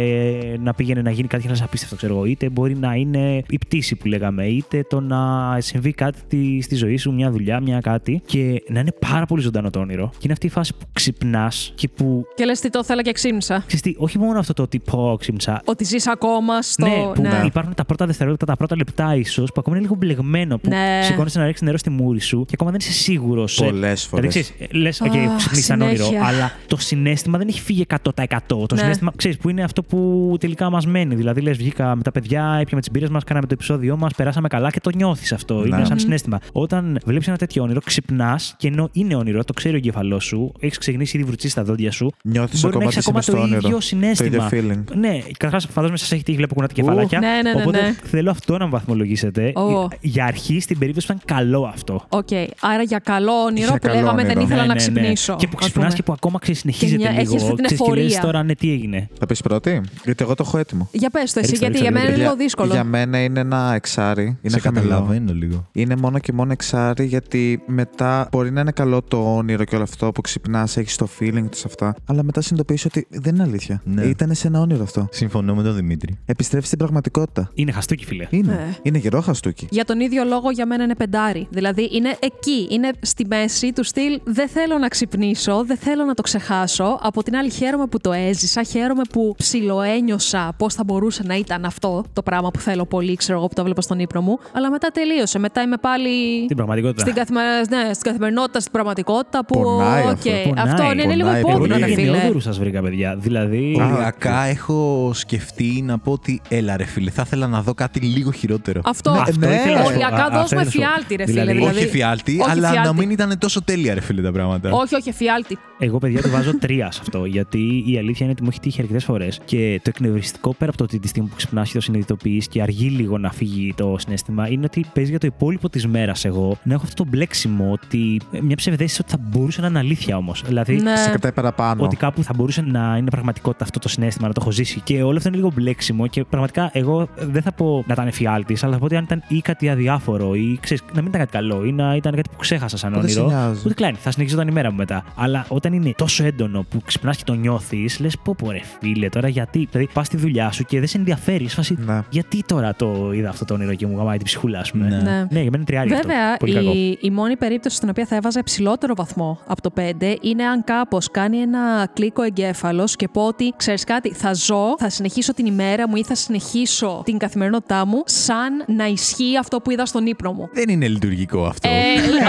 να 0.64 0.74
πήγαινε 0.74 1.02
να 1.02 1.12
γίνει 1.12 1.28
κάτι 1.28 1.48
ένα 1.48 1.58
απίστευτο, 1.64 1.96
ξέρω 1.96 2.14
εγώ, 2.14 2.26
είτε 2.26 2.50
μπορεί 2.50 2.76
να 2.76 2.94
είναι 2.94 3.44
η 3.50 3.58
πτήση 3.58 3.96
που 3.96 4.08
λέγαμε, 4.08 4.46
είτε 4.46 4.86
το 4.90 5.00
να 5.00 5.18
συμβεί 5.62 5.94
κάτι 5.94 6.18
στη- 6.20 6.62
στη 6.62 6.76
ζωή 6.76 6.98
σου, 6.98 7.14
μια 7.14 7.32
δουλειά, 7.32 7.60
μια 7.60 7.80
κάτι, 7.80 8.22
και 8.26 8.64
να 8.70 8.80
είναι 8.80 8.92
πάρα 9.12 9.26
πολύ 9.26 9.42
ζωντανό 9.42 9.70
το 9.70 9.80
όνειρο. 9.80 10.10
Και 10.12 10.20
είναι 10.24 10.34
αυτή 10.34 10.46
η 10.46 10.50
φάση 10.50 10.74
που 10.80 10.86
ξυπνάς 10.94 11.72
και 11.76 11.88
που 11.96 12.26
Και 12.36 12.46
λες 12.46 12.60
τι 12.60 12.70
το 12.70 12.84
θέλα 12.84 13.02
και 13.02 13.12
ξύμνησα. 13.12 13.58
Ξέρεις 13.68 13.82
τι, 13.82 13.94
όχι 13.98 14.20
μόνο 14.20 14.40
αυτό 14.40 14.54
το 14.54 14.62
ότι 14.62 14.80
πω 14.80 15.16
ξύμψα. 15.20 15.62
Ότι 15.66 15.84
ζεις 15.84 16.08
ακόμα 16.08 16.62
στο. 16.62 16.86
ναι, 16.86 17.12
που 17.14 17.22
υπάρχουν 17.58 17.74
τα 17.76 17.86
πρώτα 17.86 18.06
δευτερόλεπτα, 18.06 18.46
τα 18.46 18.56
πρώτα 18.56 18.76
λεπτά 18.76 19.16
ίσως, 19.16 19.48
που 19.52 19.56
ακόμα 19.60 19.76
είναι 19.76 19.86
λίγο 19.86 19.96
μπλεγμένο. 20.00 20.58
Που 20.58 20.70
Ναι. 20.70 21.00
σηκώνεσαι 21.04 21.40
να 21.40 21.46
ρίξει 21.46 21.64
νερό 21.64 21.78
στη 21.78 21.90
μούρη 21.90 22.20
σου 22.20 22.40
και 22.46 22.52
ακόμα 22.54 22.72
δεν 22.72 22.80
είσαι 22.80 22.92
σίγουρος. 22.92 23.56
Πολλές 23.64 24.06
φορές. 24.06 24.54
λες, 24.72 25.02
OK, 25.06 25.18
Αχ, 25.18 25.36
ξυπνήσαν 25.36 25.82
όνειρο, 25.82 26.04
συνέχεια. 26.06 26.28
αλλά 26.28 26.52
το 26.68 26.78
συνέστημα 26.78 27.38
δεν 27.38 27.48
έχει 27.48 27.62
φύγει 27.62 27.82
100%. 27.82 28.66
Το 28.68 28.76
Ναι. 28.76 28.82
συνέστημα, 28.82 29.12
ξέρεις, 29.16 29.38
που 29.38 29.50
είναι 29.50 29.64
αυτό 29.64 29.84
που 29.84 30.36
τελικά 30.40 30.70
μας 30.70 30.86
μένει. 30.86 31.16
Δηλαδή, 31.16 31.42
λες, 31.42 31.58
βγήκα 31.58 31.96
με 31.96 32.04
τα 32.04 32.12
παιδιά, 32.12 32.58
έπιαμε 32.62 32.82
τις 32.82 32.92
μπύρες 32.92 33.10
μας, 33.10 33.24
κάναμε 33.24 33.48
το 33.48 33.54
επεισόδιό 33.54 33.98
μας, 33.98 34.14
περάσαμε 34.14 34.48
καλά 34.48 34.70
και 34.70 34.80
το 34.80 34.90
νιώθεις 34.96 35.32
αυτό. 35.34 35.64
Είναι 35.66 35.78
Ναι. 35.78 35.86
σαν 35.86 36.00
συνέστημα. 36.00 36.40
Όταν 36.52 37.00
βλέπεις 37.06 37.28
ένα 37.28 37.38
τέτοιο 37.38 37.64
όνειρο, 37.64 37.80
ξυπνάς 37.86 38.56
και 38.58 38.68
ενώ 38.68 38.90
είναι 38.92 39.16
όνειρο, 39.16 39.44
το 39.44 39.54
ξέρει 39.54 39.74
ο 39.74 39.78
εγκεφαλός 39.78 40.24
σου, 40.26 40.52
έχεις 40.60 40.78
ξεκινήσει 40.78 41.18
ήδη 41.18 41.26
βουρτσίζεις 41.26 41.50
τα 41.50 41.64
δόντια 41.64 41.92
σου. 41.92 42.12
Νιώθεις 42.24 42.62
μπορεί 42.62 42.74
να 42.78 42.80
ακόμα 42.80 42.84
έχεις 42.84 42.98
ότι 42.98 43.06
ακόμα 43.08 43.20
είσαι 43.20 43.32
το 43.32 43.38
στο 43.38 43.46
όνειρο. 43.46 43.68
ίδιο 43.68 43.80
συναίσθημα. 43.82 44.50
Το 44.50 44.56
ίδιο 44.56 44.74
feeling. 44.74 44.96
Ναι, 44.98 45.18
καταρχάς 45.38 45.66
φαντάζομαι 45.72 45.98
σας 45.98 46.12
έχει 46.12 46.24
τύχει, 46.24 46.38
βλέπω 46.38 46.54
κουνάτε 46.54 46.74
κεφαλάκια. 46.74 47.20
ναι, 47.20 47.37
ναι, 47.42 47.54
ναι, 47.54 47.62
Οπότε 47.62 47.82
ναι. 47.82 47.96
θέλω 48.04 48.32
αυτό 48.32 48.58
να 48.58 48.66
μου 48.66 48.72
βαθμολογήσετε. 48.72 49.52
Ω. 49.56 49.88
Για 50.02 50.26
αρχή, 50.26 50.60
στην 50.60 50.78
περίπτωση 50.80 51.08
που 51.08 51.14
ήταν 51.24 51.38
καλό 51.38 51.64
αυτό. 51.74 52.06
Οκ. 52.10 52.28
Άρα 52.60 52.82
για 52.84 53.00
καλό 53.00 53.32
όνειρο 53.32 53.66
Για 53.66 53.74
που 53.74 53.80
καλό 53.88 53.94
λέγαμε 54.00 54.22
όνειρο. 54.22 54.34
δεν 54.34 54.44
ήθελα 54.44 54.62
Ναι, 54.62 54.68
να 54.68 54.74
ναι, 54.74 54.74
ναι. 54.74 54.78
ξυπνήσω. 55.00 55.36
Και 55.36 55.48
που 55.48 55.54
ας 55.60 55.64
ξυπνάς 55.66 55.84
πούμε. 55.86 55.96
και 55.96 56.04
που 56.04 56.12
ακόμα 56.14 56.40
ξεσυνεχίζεται 56.40 56.98
Και 57.04 57.10
μια- 57.10 57.20
λίγο. 57.22 57.32
έχεις 57.34 57.44
αυτή 57.44 57.56
την 57.56 57.64
Ξέρεις, 57.66 57.84
και 57.84 57.92
λες 58.02 58.04
ευφορία. 58.14 58.20
τώρα 58.32 58.44
ναι, 58.44 58.56
τι 58.56 58.72
έγινε. 58.72 59.10
Θα 59.20 59.26
πεις 59.26 59.42
πρώτη, 59.42 59.82
γιατί 60.04 60.24
εγώ 60.24 60.34
το 60.36 60.44
έχω 60.48 60.58
έτοιμο. 60.58 60.90
Για 60.92 61.10
πες 61.10 61.34
το 61.34 61.40
εσύ, 61.40 61.50
Ρίξτε, 61.50 61.66
γιατί 61.66 61.66
ρίξτε, 61.66 61.82
για 61.82 61.92
μένα 61.92 62.04
είναι 62.06 62.10
ρίξτε. 62.16 62.24
λίγο 62.24 62.36
δύσκολο. 62.44 62.74
Για 62.74 62.84
μένα 62.84 63.24
είναι 63.24 63.40
ένα 63.40 63.72
εξάρι. 63.76 64.24
Είναι 64.42 64.54
Σε 64.54 64.60
χαμηλό. 64.60 64.84
καταλαβαίνω 64.84 65.34
λίγο. 65.34 65.68
Είναι 65.72 65.96
μόνο 65.96 66.20
και 66.20 66.34
μόνο 66.34 66.52
εξάρι 66.52 67.06
γιατί 67.06 67.62
μετά 67.66 68.28
μπορεί 68.32 68.52
να 68.52 68.62
είναι 68.62 68.72
καλό 68.72 69.02
το 69.02 69.36
όνειρο 69.36 69.64
και 69.64 69.76
όλο 69.76 69.84
αυτό 69.84 70.12
που 70.12 70.22
ξυπνάς, 70.22 70.78
έχεις 70.78 70.96
το 70.96 71.08
feeling 71.20 71.46
τους 71.52 71.66
αυτά. 71.66 71.96
Αλλά 72.06 72.24
μετά 72.24 72.42
συνειδητοποιήσει 72.42 72.88
ότι 72.88 73.08
δεν 73.10 73.34
είναι 73.34 73.44
αλήθεια. 73.44 73.82
Ναι. 73.86 74.02
Ήταν 74.04 74.34
σε 74.34 74.48
ένα 74.48 74.60
όνειρο 74.60 74.84
αυτό. 74.84 75.08
Συμφωνώ 75.12 75.56
με 75.56 75.64
τον 75.64 75.76
Δημήτρη. 75.76 76.18
Επιστρέφεις 76.26 76.68
στην 76.68 76.80
πραγματικότητα 76.80 77.27
πραγματικότητα. 77.34 77.50
Είναι 77.54 77.72
χαστούκι, 77.72 78.06
φίλε. 78.06 78.28
Είναι. 78.30 78.52
Ε. 78.52 78.80
Είναι 78.82 78.98
γερό 78.98 79.22
χαστούκι. 79.22 79.68
Για 79.70 79.86
τον 79.86 80.00
ίδιο 80.00 80.24
λόγο 80.24 80.52
για 80.52 80.66
μένα 80.66 80.84
είναι 80.84 80.96
πεντάρι. 80.96 81.48
Δηλαδή 81.50 81.90
είναι 81.92 82.18
εκεί, 82.20 82.68
είναι 82.70 82.92
στη 83.02 83.26
μέση 83.26 83.74
του 83.74 83.84
στυλ. 83.84 84.20
Δεν 84.24 84.48
θέλω 84.48 84.78
να 84.78 84.88
ξυπνήσω, 84.88 85.64
δεν 85.66 85.78
θέλω 85.78 86.04
να 86.04 86.14
το 86.14 86.22
ξεχάσω. 86.22 87.00
Από 87.02 87.24
την 87.24 87.36
άλλη, 87.36 87.50
χαίρομαι 87.50 87.88
που 87.88 88.00
το 88.00 88.12
έζησα, 88.12 88.64
χαίρομαι 88.64 89.02
που 89.12 89.36
ψιλοένιωσα 89.38 90.54
πώς 90.58 90.74
θα 90.74 90.84
μπορούσε 90.84 91.24
να 91.26 91.36
ήταν 91.36 91.66
αυτό 91.66 92.04
το 92.14 92.22
πράγμα 92.24 92.52
που 92.52 92.60
θέλω 92.60 92.86
πολύ, 92.86 93.16
ξέρω 93.16 93.38
εγώ 93.38 93.48
που 93.48 93.54
το 93.54 93.64
βλέπω 93.64 93.82
στον 93.82 94.00
ύπνο 94.00 94.22
μου. 94.22 94.40
Αλλά 94.54 94.72
μετά 94.72 94.88
τελείωσε. 94.88 95.40
Μετά 95.40 95.62
είμαι 95.62 95.78
πάλι. 95.78 96.46
Την 96.48 96.56
πραγματικότητα. 96.56 97.02
Στην, 97.02 97.14
καθημα... 97.14 97.42
ναι, 97.70 97.94
στην 97.94 98.04
καθημερινότητα, 98.04 98.60
στην 98.60 98.72
πραγματικότητα 98.72 99.46
που. 99.46 99.62
Πονάει 99.62 100.04
οκ, 100.04 100.10
αυτό. 100.10 100.30
Πονάει, 100.50 100.72
αυτό 100.72 100.84
είναι, 100.92 101.04
είναι 101.04 101.16
λίγο 101.16 101.28
πονάει 101.28 101.42
υπόδειγμα, 101.42 101.68
πολύ. 101.68 101.80
ρε 101.80 101.86
Εγώ 101.86 101.96
φίλε. 101.96 102.02
γενναιόδωρος 102.02 102.40
σας 102.40 102.60
βρήκα, 102.60 102.82
παιδιά. 102.82 103.16
Δηλαδή. 103.16 103.76
Οριακά 103.80 104.44
έχω 104.44 105.12
σκεφτεί 105.14 105.84
να 105.86 105.98
πω 105.98 106.12
ότι 106.12 106.42
έλα 106.50 106.78
ρε 106.78 106.84
φίλε, 106.84 107.10
θα 107.18 107.24
ήθελα 107.26 107.48
να 107.48 107.62
δω 107.62 107.74
κάτι 107.74 108.00
λίγο 108.00 108.32
χειρότερο. 108.32 108.82
Αυτό. 108.84 109.12
Ναι, 109.12 109.20
αυτό 109.20 109.48
ναι. 109.48 109.54
ήθελα 109.56 109.78
να 109.78 109.84
σου 109.84 109.84
πω. 109.84 109.94
Οριακά 109.94 110.24
Α, 110.26 110.30
δώσουμε 110.30 110.40
αυτό 110.42 110.56
ήθελα 110.56 110.64
να 110.64 110.70
σου 110.72 110.78
πω. 110.78 110.84
εφιάλτη, 110.86 111.16
ρε 111.16 111.26
φίλε. 111.26 111.42
Δηλαδή, 111.42 111.58
Δηλαδή, 111.58 111.76
όχι 111.78 111.86
εφιάλτη, 111.86 112.40
όχι 112.42 112.50
αλλά 112.52 112.68
εφιάλτη. 112.68 112.88
να 112.88 112.94
μην 112.96 113.10
ήταν 113.10 113.38
τόσο 113.38 113.64
τέλεια 113.64 113.94
ρε 113.94 114.02
φίλε 114.02 114.22
τα 114.22 114.32
πράγματα. 114.32 114.72
Όχι, 114.72 114.96
όχι, 114.96 115.10
εφιάλτη. 115.10 115.58
Εγώ, 115.80 115.98
παιδιά, 115.98 116.22
του 116.22 116.30
βάζω 116.30 116.58
τρία 116.60 116.92
σε 116.92 117.00
αυτό. 117.02 117.26
Γιατί 117.26 117.84
η 117.88 117.98
αλήθεια 117.98 118.26
είναι 118.26 118.32
ότι 118.32 118.44
μου 118.44 118.50
έχει 118.52 118.60
τύχει 118.60 118.82
αρκετές 118.82 119.04
φορές 119.04 119.40
και 119.46 119.80
το 119.84 119.90
εκνευριστικό 119.96 120.54
πέρα 120.54 120.70
από 120.70 120.78
το 120.78 120.84
ότι 120.84 121.00
τη 121.00 121.08
στιγμή 121.08 121.30
που 121.30 121.36
ξυπνάς 121.36 121.68
και 121.70 121.74
το 121.76 121.82
συνειδητοποιείς 121.82 122.48
και 122.48 122.62
αργεί 122.62 122.88
λίγο 122.90 123.18
να 123.18 123.32
φύγει 123.32 123.74
το 123.78 123.96
συνέστημα 124.00 124.50
είναι 124.50 124.66
ότι 124.66 124.86
παίζει 124.94 125.10
για 125.10 125.20
το 125.20 125.28
υπόλοιπο 125.28 125.70
της 125.70 125.88
μέρας 125.88 126.26
εγώ 126.26 126.58
να 126.64 126.74
έχω 126.74 126.84
αυτό 126.86 127.04
το 127.04 127.10
μπλέξιμο 127.10 127.72
ότι 127.72 128.20
μια 128.42 128.56
ψευδέστηση 128.56 129.02
ότι 129.02 129.12
θα 129.12 129.18
μπορούσε 129.30 129.62
να 129.62 129.68
είναι 129.68 129.80
αλήθεια 129.80 130.18
όμως. 130.18 130.44
Δηλαδή, 130.46 130.76
Ναι. 130.76 130.96
Σε 130.98 131.10
κρατάει 131.10 131.32
παραπάνω. 131.32 131.84
ότι 131.84 131.96
κάπου 131.96 132.24
θα 132.24 132.34
μπορούσε 132.36 132.62
να 132.62 132.96
είναι 132.98 133.10
πραγματικότητα 133.10 133.64
αυτό 133.64 133.80
το 133.80 133.90
συνέστημα, 133.90 134.28
να 134.28 134.34
το 134.34 134.40
έχω 134.42 134.52
ζήσει. 134.52 134.80
Και 134.80 135.04
όλο 135.04 135.18
αυτό 135.18 135.28
είναι 135.30 135.38
λίγο 135.38 135.52
μπλέξιμο 135.56 136.08
και 136.08 136.24
πραγματικά 136.24 136.70
εγώ 136.74 137.08
δεν 137.20 137.42
θα 137.42 137.52
πω 137.52 137.84
να 137.88 137.94
ήταν 137.94 138.08
εφιάλτης, 138.08 138.64
αλλά 138.64 138.74
θα 138.74 138.80
πω 138.80 138.86
ότι 138.86 138.96
αν 138.96 139.04
ήταν 139.04 139.24
ή 139.28 139.42
κάτι 139.42 139.70
αδιάφορο 139.70 140.34
ή 140.36 140.58
ξέρεις, 140.62 140.84
να 140.94 141.02
μην 141.02 141.08
ήταν 141.10 141.20
κάτι 141.22 141.32
καλό 141.32 141.64
ή 141.66 141.72
να 141.72 141.96
ήταν 141.96 142.16
κάτι 142.16 142.30
που 142.30 142.36
ξέχασα 142.38 142.78
σαν 142.78 142.94
Που 142.94 143.00
δεν 143.00 143.10
σε 143.10 143.20
όνειρο. 143.20 143.38
νοιάζει. 143.38 143.62
Ούτε 143.66 143.74
κλάνει, 143.74 143.98
θα 144.00 144.12
συνεχιζόταν 144.12 144.48
η 144.48 144.52
μέρα 144.52 144.72
μου 144.72 144.78
μετά. 144.78 145.04
Αλλά 145.16 145.46
όταν 145.50 145.67
είναι 145.74 145.94
τόσο 145.98 146.24
έντονο 146.26 146.66
που 146.70 146.82
ξυπνάς 146.86 147.18
και 147.18 147.24
το 147.26 147.34
νιώθεις, 147.34 148.00
λες 148.00 148.18
πω 148.24 148.36
πω 148.38 148.52
ρε 148.52 148.60
φίλε 148.80 149.10
τώρα 149.10 149.28
γιατί. 149.28 149.68
Δηλαδή 149.72 149.90
πας 149.94 150.06
στη 150.08 150.18
δουλειά 150.18 150.52
σου 150.52 150.64
και 150.64 150.80
δεν 150.80 150.88
σε 150.88 150.98
ενδιαφέρει. 150.98 151.44
είσαι 151.44 151.56
φάση, 151.56 151.78
Ναι. 151.86 152.00
Γιατί 152.10 152.44
τώρα 152.48 152.76
το 152.76 153.12
είδα 153.14 153.30
αυτό 153.30 153.46
το 153.46 153.54
όνειρο 153.54 153.74
και 153.74 153.86
μου 153.88 153.98
γαμάει 153.98 154.18
την 154.18 154.26
ψυχούλα, 154.26 154.60
ας 154.60 154.72
πούμε. 154.72 154.88
Ναι. 154.88 154.96
Ναι. 154.96 155.02
Ναι, 155.02 155.42
για 155.42 155.52
μένα 155.52 155.56
είναι 155.56 155.64
τριάρι 155.66 155.94
αυτό. 155.94 156.08
Βέβαια, 156.08 156.38
Πολύ 156.38 156.54
κακό. 156.54 156.72
η, 156.72 156.98
η 157.02 157.10
μόνη 157.12 157.38
περίπτωση 157.38 157.76
στην 157.76 157.90
οποία 157.90 158.06
θα 158.06 158.16
έβαζα 158.16 158.40
υψηλότερο 158.40 158.94
βαθμό 158.96 159.40
από 159.48 159.62
το 159.62 159.74
5 159.78 160.16
είναι 160.22 160.44
αν 160.44 160.64
κάπως 160.64 161.12
κάνει 161.12 161.38
ένα 161.38 161.88
κλικ 161.94 162.18
ο 162.18 162.24
εγκέφαλος 162.24 162.96
και 162.96 163.08
πω 163.08 163.26
ότι 163.28 163.54
ξέρεις 163.58 163.84
κάτι, 163.84 164.14
θα 164.14 164.34
ζω, 164.34 164.76
θα 164.80 164.90
συνεχίσω 164.90 165.34
την 165.34 165.46
ημέρα 165.46 165.88
μου 165.90 165.96
ή 165.96 166.04
θα 166.04 166.16
συνεχίσω 166.16 167.02
την 167.06 167.18
καθημερινότητά 167.18 167.86
μου 167.86 168.02
σαν 168.06 168.64
να 168.68 168.86
ισχύει 168.86 169.38
αυτό 169.40 169.60
που 169.60 169.72
είδα 169.72 169.86
στον 169.86 170.06
ύπνο 170.06 170.32
μου. 170.34 170.50
Δεν 170.54 170.70
είναι 170.70 170.88
λειτουργικό 170.88 171.46
αυτό. 171.46 171.70
Ε, 171.70 171.74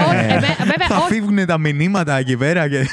όχι, 0.07 0.15
ε, 0.33 0.39
βέ- 0.39 0.57
βέβαια, 0.71 0.87
θα 0.87 0.95
όχι, 0.97 1.13
φύγουν 1.13 1.45
τα 1.45 1.57
μηνύματα 1.57 2.17
εκεί 2.17 2.37
πέρα 2.37 2.69
και. 2.69 2.85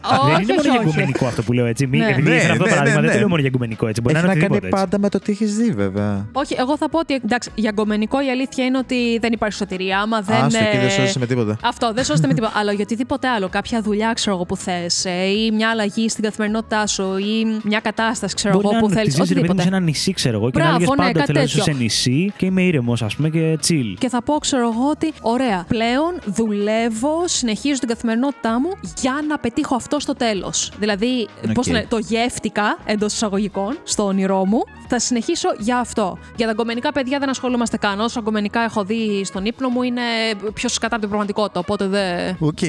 Δεν 0.00 0.34
όχι, 0.34 0.42
είναι 0.42 0.52
μόνο 0.52 0.60
όχι, 0.60 0.68
για 0.68 0.78
όχι. 0.78 0.88
εγκομενικό 0.88 1.26
αυτό 1.26 1.42
που 1.42 1.52
λέω 1.52 1.66
έτσι. 1.66 1.86
Μην, 1.86 2.00
Ναι. 2.00 2.08
επειδή 2.08 2.28
Ναι, 2.28 2.34
ήθελα 2.34 2.52
αυτό 2.52 2.62
το 2.64 2.68
ναι, 2.68 2.74
παράδειγμα, 2.74 3.00
ναι, 3.00 3.06
δεν 3.06 3.10
το 3.10 3.14
ναι. 3.14 3.18
λέω 3.20 3.28
μόνο 3.28 3.40
για 3.40 3.50
εγκομενικό 3.52 3.86
έτσι. 3.86 4.00
Μπορεί 4.00 4.14
Έχει 4.16 4.24
να 4.26 4.30
να 4.30 4.34
είναι 4.34 4.42
κάνει 4.46 4.56
οτιδήποτε 4.56 4.82
έτσι. 4.82 4.90
πάντα 4.92 5.02
με 5.04 5.08
το 5.08 5.18
τι 5.24 5.32
έχεις 5.32 5.56
δει, 5.56 5.70
βέβαια. 5.70 6.26
Όχι, 6.32 6.54
εγώ 6.58 6.76
θα 6.76 6.88
πω 6.88 6.98
ότι 6.98 7.14
εντάξει, 7.24 7.50
για 7.54 7.68
γκομενικό 7.68 8.24
η 8.26 8.30
αλήθεια 8.30 8.64
είναι 8.64 8.78
ότι 8.78 9.18
δεν 9.20 9.32
υπάρχει 9.32 9.56
σωτηρία. 9.56 9.98
Άμα 10.00 10.20
δεν. 10.20 10.36
Άστο 10.36 10.58
εκεί 10.64 10.76
δεν 10.76 10.86
ε, 10.86 10.90
σώζεσαι 10.90 11.18
με 11.18 11.26
τίποτα. 11.26 11.56
Αυτό, 11.62 11.92
δεν 11.94 12.04
σώζεται 12.04 12.26
με 12.26 12.34
τίποτα. 12.34 12.52
Αλλά 12.58 12.72
για 12.72 12.84
οτιδήποτε 12.84 13.28
άλλο, 13.28 13.48
κάποια 13.48 13.82
δουλειά 13.82 14.12
ξέρω 14.14 14.36
εγώ 14.36 14.44
που 14.44 14.56
θες, 14.56 15.04
ή 15.04 15.50
μια 15.52 15.70
αλλαγή 15.70 16.08
στην 16.08 16.24
καθημερινότητά 16.24 16.86
σου, 16.86 17.16
ή 17.16 17.60
μια 17.62 17.80
κατάσταση 17.80 18.34
ξέρω 18.34 18.54
Μπορεί 18.54 18.66
εγώ 18.66 18.74
να 18.74 18.80
που 18.80 18.84
είναι 18.90 19.00
ότι 19.00 19.10
θέλεις. 19.10 19.14
ζεις, 19.26 19.28
ρε 19.28 19.40
παιδί 19.40 19.40
μου, 19.40 19.46
σε 19.46 19.52
Οτιδήποτε. 19.52 19.76
ένα 19.76 19.80
νησί, 19.86 20.12
ξέρω 20.12 20.36
εγώ, 20.36 20.50
και 20.50 20.58
να 20.58 20.64
Μπράβο, 20.64 20.76
έλεγε 20.76 20.90
ναι, 20.90 20.96
πάντα 20.96 21.12
κάτι 21.12 21.26
θέλω 21.26 21.38
να 21.40 21.44
ζήσω 21.46 21.58
σε 21.62 21.64
τέτοιο. 21.64 21.82
νησί 21.82 22.32
και 22.36 22.46
είμαι 22.46 22.62
ήρεμος, 22.62 23.02
ας 23.02 23.16
πούμε, 23.16 23.28
και 23.28 23.58
chill. 23.68 23.94
Και 23.98 24.08
θα 24.08 24.22
πω, 24.22 24.34
ξέρω 24.34 24.62
εγώ, 24.62 24.88
ότι 24.90 25.12
ωραία, 25.20 25.64
πλέον 25.68 26.12
δουλεύω, 26.24 27.22
συνεχίζω 27.24 27.78
την 27.78 27.88
καθημερινότητά 27.88 28.60
μου 28.60 28.70
για 29.00 29.12
να 29.28 29.38
πετύχω 29.38 29.74
αυτό 29.84 30.00
στο 30.00 30.14
τέλος. 30.14 30.70
Δηλαδή, 30.78 31.28
Οκ. 31.48 31.52
πώς 31.52 31.66
το, 31.66 31.72
λένε, 31.72 31.86
το 31.88 31.98
γεύτηκα 31.98 32.78
εντός 32.84 33.12
εισαγωγικών 33.12 33.78
στο 33.82 34.04
όνειρό 34.04 34.44
μου, 34.46 34.58
θα 34.88 34.98
συνεχίσω 34.98 35.48
για 35.58 35.78
αυτό. 35.78 36.18
Για 36.36 36.46
τα 36.46 36.52
γκομενικά 36.52 36.92
παιδιά 36.92 37.18
δεν 37.18 37.28
ασχολούμαστε 37.28 37.76
καν. 37.76 38.00
Όσα 38.00 38.18
γκομενικά 38.18 38.60
έχω 38.60 38.84
δει 38.84 39.24
στον 39.24 39.44
ύπνο 39.44 39.68
μου 39.68 39.82
είναι 39.82 40.00
πιο 40.54 40.68
σκατά 40.68 40.86
από 40.92 40.98
την 41.00 41.08
πραγματικότητα. 41.08 41.60
Οπότε 41.60 41.86
δεν. 41.86 42.36
Οκ. 42.38 42.60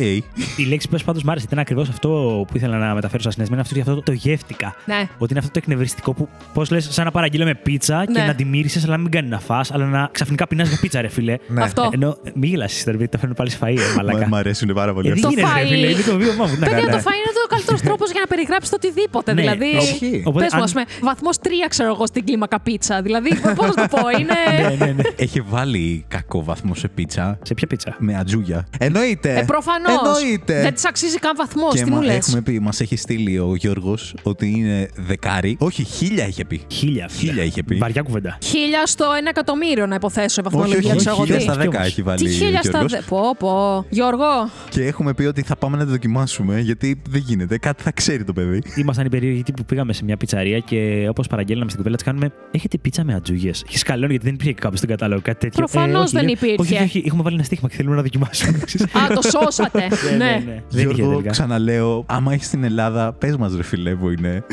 Η 0.58 0.65
λέξη 0.69 0.89
που 0.89 0.97
πάντως 1.06 1.23
μ' 1.23 1.30
άρεσε 1.30 1.45
ήταν 1.47 1.60
ακριβώς 1.60 1.89
αυτό 1.89 2.10
που 2.47 2.58
ήθελα 2.58 2.78
να 2.78 2.93
μεταφέρω 2.93 3.21
στα 3.21 3.32
συναισθήματα. 3.32 3.67
Αυτό, 3.69 3.80
αυτό 3.91 4.01
το 4.04 4.12
γεύτηκα. 4.12 4.75
Ναι. 4.86 5.08
Ότι 5.17 5.32
είναι 5.32 5.39
αυτό 5.39 5.51
το 5.51 5.60
εκνευριστικό 5.63 6.13
που, 6.13 6.28
πώς 6.54 6.69
λες, 6.71 6.88
σαν 6.91 7.06
να 7.06 7.12
παραγγείλαμε 7.12 7.56
πίτσα 7.56 8.06
και 8.06 8.19
Ναι. 8.19 8.25
να 8.25 8.36
τη 8.36 8.45
μύρισες, 8.45 8.84
αλλά 8.84 8.95
να 8.95 9.01
μην 9.01 9.12
κάνει 9.12 9.28
να 9.30 9.39
φας, 9.39 9.71
αλλά 9.71 9.86
να 9.86 10.10
ξαφνικά 10.12 10.47
πεινάς 10.47 10.67
για 10.69 10.78
πίτσα, 10.82 11.01
ρε 11.01 11.08
φίλε. 11.08 11.36
Ναι. 11.47 11.63
Αυτό. 11.63 11.89
Ενώ 11.93 12.17
μη 12.34 12.47
γελάσει 12.47 12.86
τώρα, 12.86 12.97
γιατί 12.97 13.12
τα 13.12 13.17
φέρνω 13.17 13.34
πάλι 13.36 13.49
σε 13.49 13.58
φαΐ, 13.62 13.67
ε, 13.67 13.73
Μα- 13.73 14.04
μαλακά. 14.04 14.28
Μ' 14.28 14.36
αρέσουν 14.36 14.73
πάρα 14.73 14.93
πολύ 14.93 15.08
Ε, 15.08 15.12
αυτά. 15.12 15.28
δεν 15.30 15.38
Το 15.38 15.41
γίνεται, 15.41 15.60
ρε 15.60 15.65
φαΐ- 15.65 15.71
φίλε, 15.73 15.88
είναι 15.91 16.01
το 16.01 16.17
βίωμά 16.17 16.45
μου. 16.45 16.54
τι 16.54 16.60
να 16.60 16.65
Παιδιά, 16.67 16.86
κάνω. 16.86 16.97
το 17.04 17.05
φαΐ 17.06 17.18
είναι 17.22 17.34
το 17.41 17.48
καλύτερος 17.54 17.82
τρόπος 17.88 18.12
για 18.12 18.20
να 18.20 18.28
περιγράψεις 18.28 18.70
το 18.70 18.78
οτιδήποτε. 18.82 19.34
Ναι, 19.34 19.41
δηλαδή. 19.41 19.65
ισχύει. 19.78 20.24
Οπότε 20.26 20.44
Πες 20.44 20.54
μου, 20.54 20.58
αν- 20.60 20.63
ας 20.65 20.72
πούμε, 20.72 20.86
βαθμός 21.02 21.38
3 21.44 21.48
ξέρω 21.70 21.89
εγώ 21.89 22.06
στην 22.06 22.26
κλίμακα 22.26 22.60
πίτσα. 22.60 23.02
Δηλαδή, 23.02 23.30
πώς 23.56 23.76
να 23.76 23.88
το 23.88 23.98
πω, 23.98 24.10
είναι. 24.20 24.34
Ναι, 24.70 24.86
ναι, 24.86 24.91
ναι. 24.91 25.04
Έχει 25.15 25.41
βάλει 25.41 26.06
κακό 26.08 26.44
βαθμό 26.44 26.76
σε 26.76 26.88
πίτσα 26.88 27.39
Σε 27.44 27.54
ποια 27.54 27.68
πίτσα; 27.68 27.96
με 28.00 28.15
ατζούγια. 28.18 28.68
Εννοείται. 28.80 29.38
Ε, 29.39 29.44
προφανώς. 29.44 30.20
Εννοείται. 30.22 30.62
Δεν 30.62 30.74
της 30.74 30.86
αξίζει 30.86 31.18
καν 31.20 31.34
βαθμό. 31.38 31.68
Και 31.72 31.84
Τι 31.84 31.89
μου 31.89 31.96
μα, 31.96 32.04
λες. 32.04 32.15
έχουμε 32.28 32.41
πει, 32.41 32.60
μας 32.60 32.80
έχει 32.82 32.96
στείλει 32.96 33.39
ο 33.39 33.56
Γιώργος 33.56 34.15
ότι 34.24 34.50
είναι 34.58 34.89
δεκάρι. 34.96 35.56
Όχι, 35.60 35.84
χίλια 35.84 36.28
είχε 36.28 36.46
πει. 36.46 36.62
Χίλια. 36.72 37.08
φίλε. 37.10 37.30
Χίλια 37.32 37.44
είχε 37.44 37.63
πει. 37.63 37.76
Βαριά 37.76 38.02
κουβέντα. 38.02 38.38
Χίλια 38.44 38.86
στο 38.86 39.06
ένα 39.18 39.30
εκατομμύριο 39.30 39.86
να 39.86 39.96
υποθέσω 39.96 40.41
η 40.41 40.46
Όχι, 40.46 40.56
βαθμολογία, 40.56 40.89
όχι, 40.89 40.98
ξέρω 40.98 41.15
εγώ 41.15 41.24
χίλια 41.26 41.38
τι. 41.38 41.44
στα 41.44 41.52
Τι 41.52 41.58
δέκα 41.58 41.78
όμως. 41.78 41.88
έχει 41.88 42.02
βάλει 42.02 42.18
Τι 42.20 42.26
ο 42.26 42.30
χίλια 42.30 42.60
στα 42.62 42.70
Γιώργος. 42.70 42.91
δε. 42.91 43.00
Πω, 43.08 43.36
πω. 43.39 43.86
Γιώργο, 43.89 44.50
Και 44.70 44.86
έχουμε 44.86 45.13
πει 45.13 45.24
ότι 45.24 45.41
θα 45.41 45.56
πάμε 45.56 45.78
να 45.78 45.86
το 45.86 45.91
δοκιμάσουμε 45.91 46.60
γιατί 46.60 46.85
δεν 47.10 47.21
γίνεται. 47.26 47.58
Κάτι 47.58 47.84
θα 47.84 47.91
ξέρει 47.91 48.24
το 48.24 48.34
παιδί. 48.34 48.62
Ήμασταν 48.76 49.06
οι 49.06 49.10
περίεργοι 49.10 49.43
τύποι 49.43 49.58
που 49.60 49.65
πήγαμε 49.65 49.93
σε 49.93 50.04
μια 50.04 50.17
πιτσαρία 50.17 50.60
και 50.60 51.08
όπως 51.10 51.28
παραγγέλναμε 51.28 51.65
στην 51.69 51.78
κοπέλα 51.82 51.95
της, 51.95 52.06
κάνουμε 52.06 52.32
Έχετε 52.52 52.78
πίτσα 52.78 53.04
με 53.04 53.13
ατζούγες. 53.13 53.63
Και 53.67 53.78
σκαλώνει 53.78 54.12
γιατί 54.12 54.26
δεν 54.26 54.34
υπήρχε 54.34 54.54
κάποιος 54.54 54.78
στον 54.78 54.89
κατάλογο. 54.89 55.21
Κάτι 55.24 55.39
τέτοιο. 55.39 55.65
Προφανώς 55.65 56.04
όχι, 56.04 56.15
δεν 56.15 56.24
λέω, 56.24 56.32
υπήρχε. 56.32 56.56
Όχι, 56.60 56.74
όχι, 56.74 56.84
όχι, 56.84 57.04
έχουμε 57.06 57.24
βάλει 57.24 57.36
ένα 57.36 57.43
στοίχημα 57.43 57.69
και 57.69 57.76
θέλουμε 57.76 57.95
να 57.95 58.02
δοκιμάσουμε. 58.02 58.58
Α, 59.04 59.13
το 59.13 59.21
σώσατε. 59.21 59.88
ναι. 60.17 60.43
Δεν 60.69 60.84
είχε 60.84 60.93
Γιώργο, 60.93 61.10
τελικά. 61.10 61.30
ξαναλέω, 61.30 62.04
άμα 62.08 62.34
έχει 62.34 62.43
στην 62.43 62.63
Ελλάδα, 62.63 63.13
πες 63.13 63.38
μας 63.38 63.56
ρε 63.56 63.63
φίλε 63.63 63.95
που 63.95 64.10
είναι. 64.10 64.43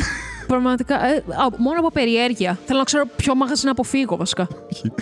Πραγματικά. 0.46 0.94
ε, 1.06 1.16
α, 1.16 1.46
μόνο 1.58 1.78
από 1.78 1.90
περιέργεια. 1.90 2.58
Θέλω 2.64 2.78
να 2.78 2.84
ξέρω 2.84 3.04
ποιο 3.16 3.34
μαγαζί 3.34 3.64
να 3.64 3.70
αποφύγω, 3.70 4.16
βασικά. 4.16 4.48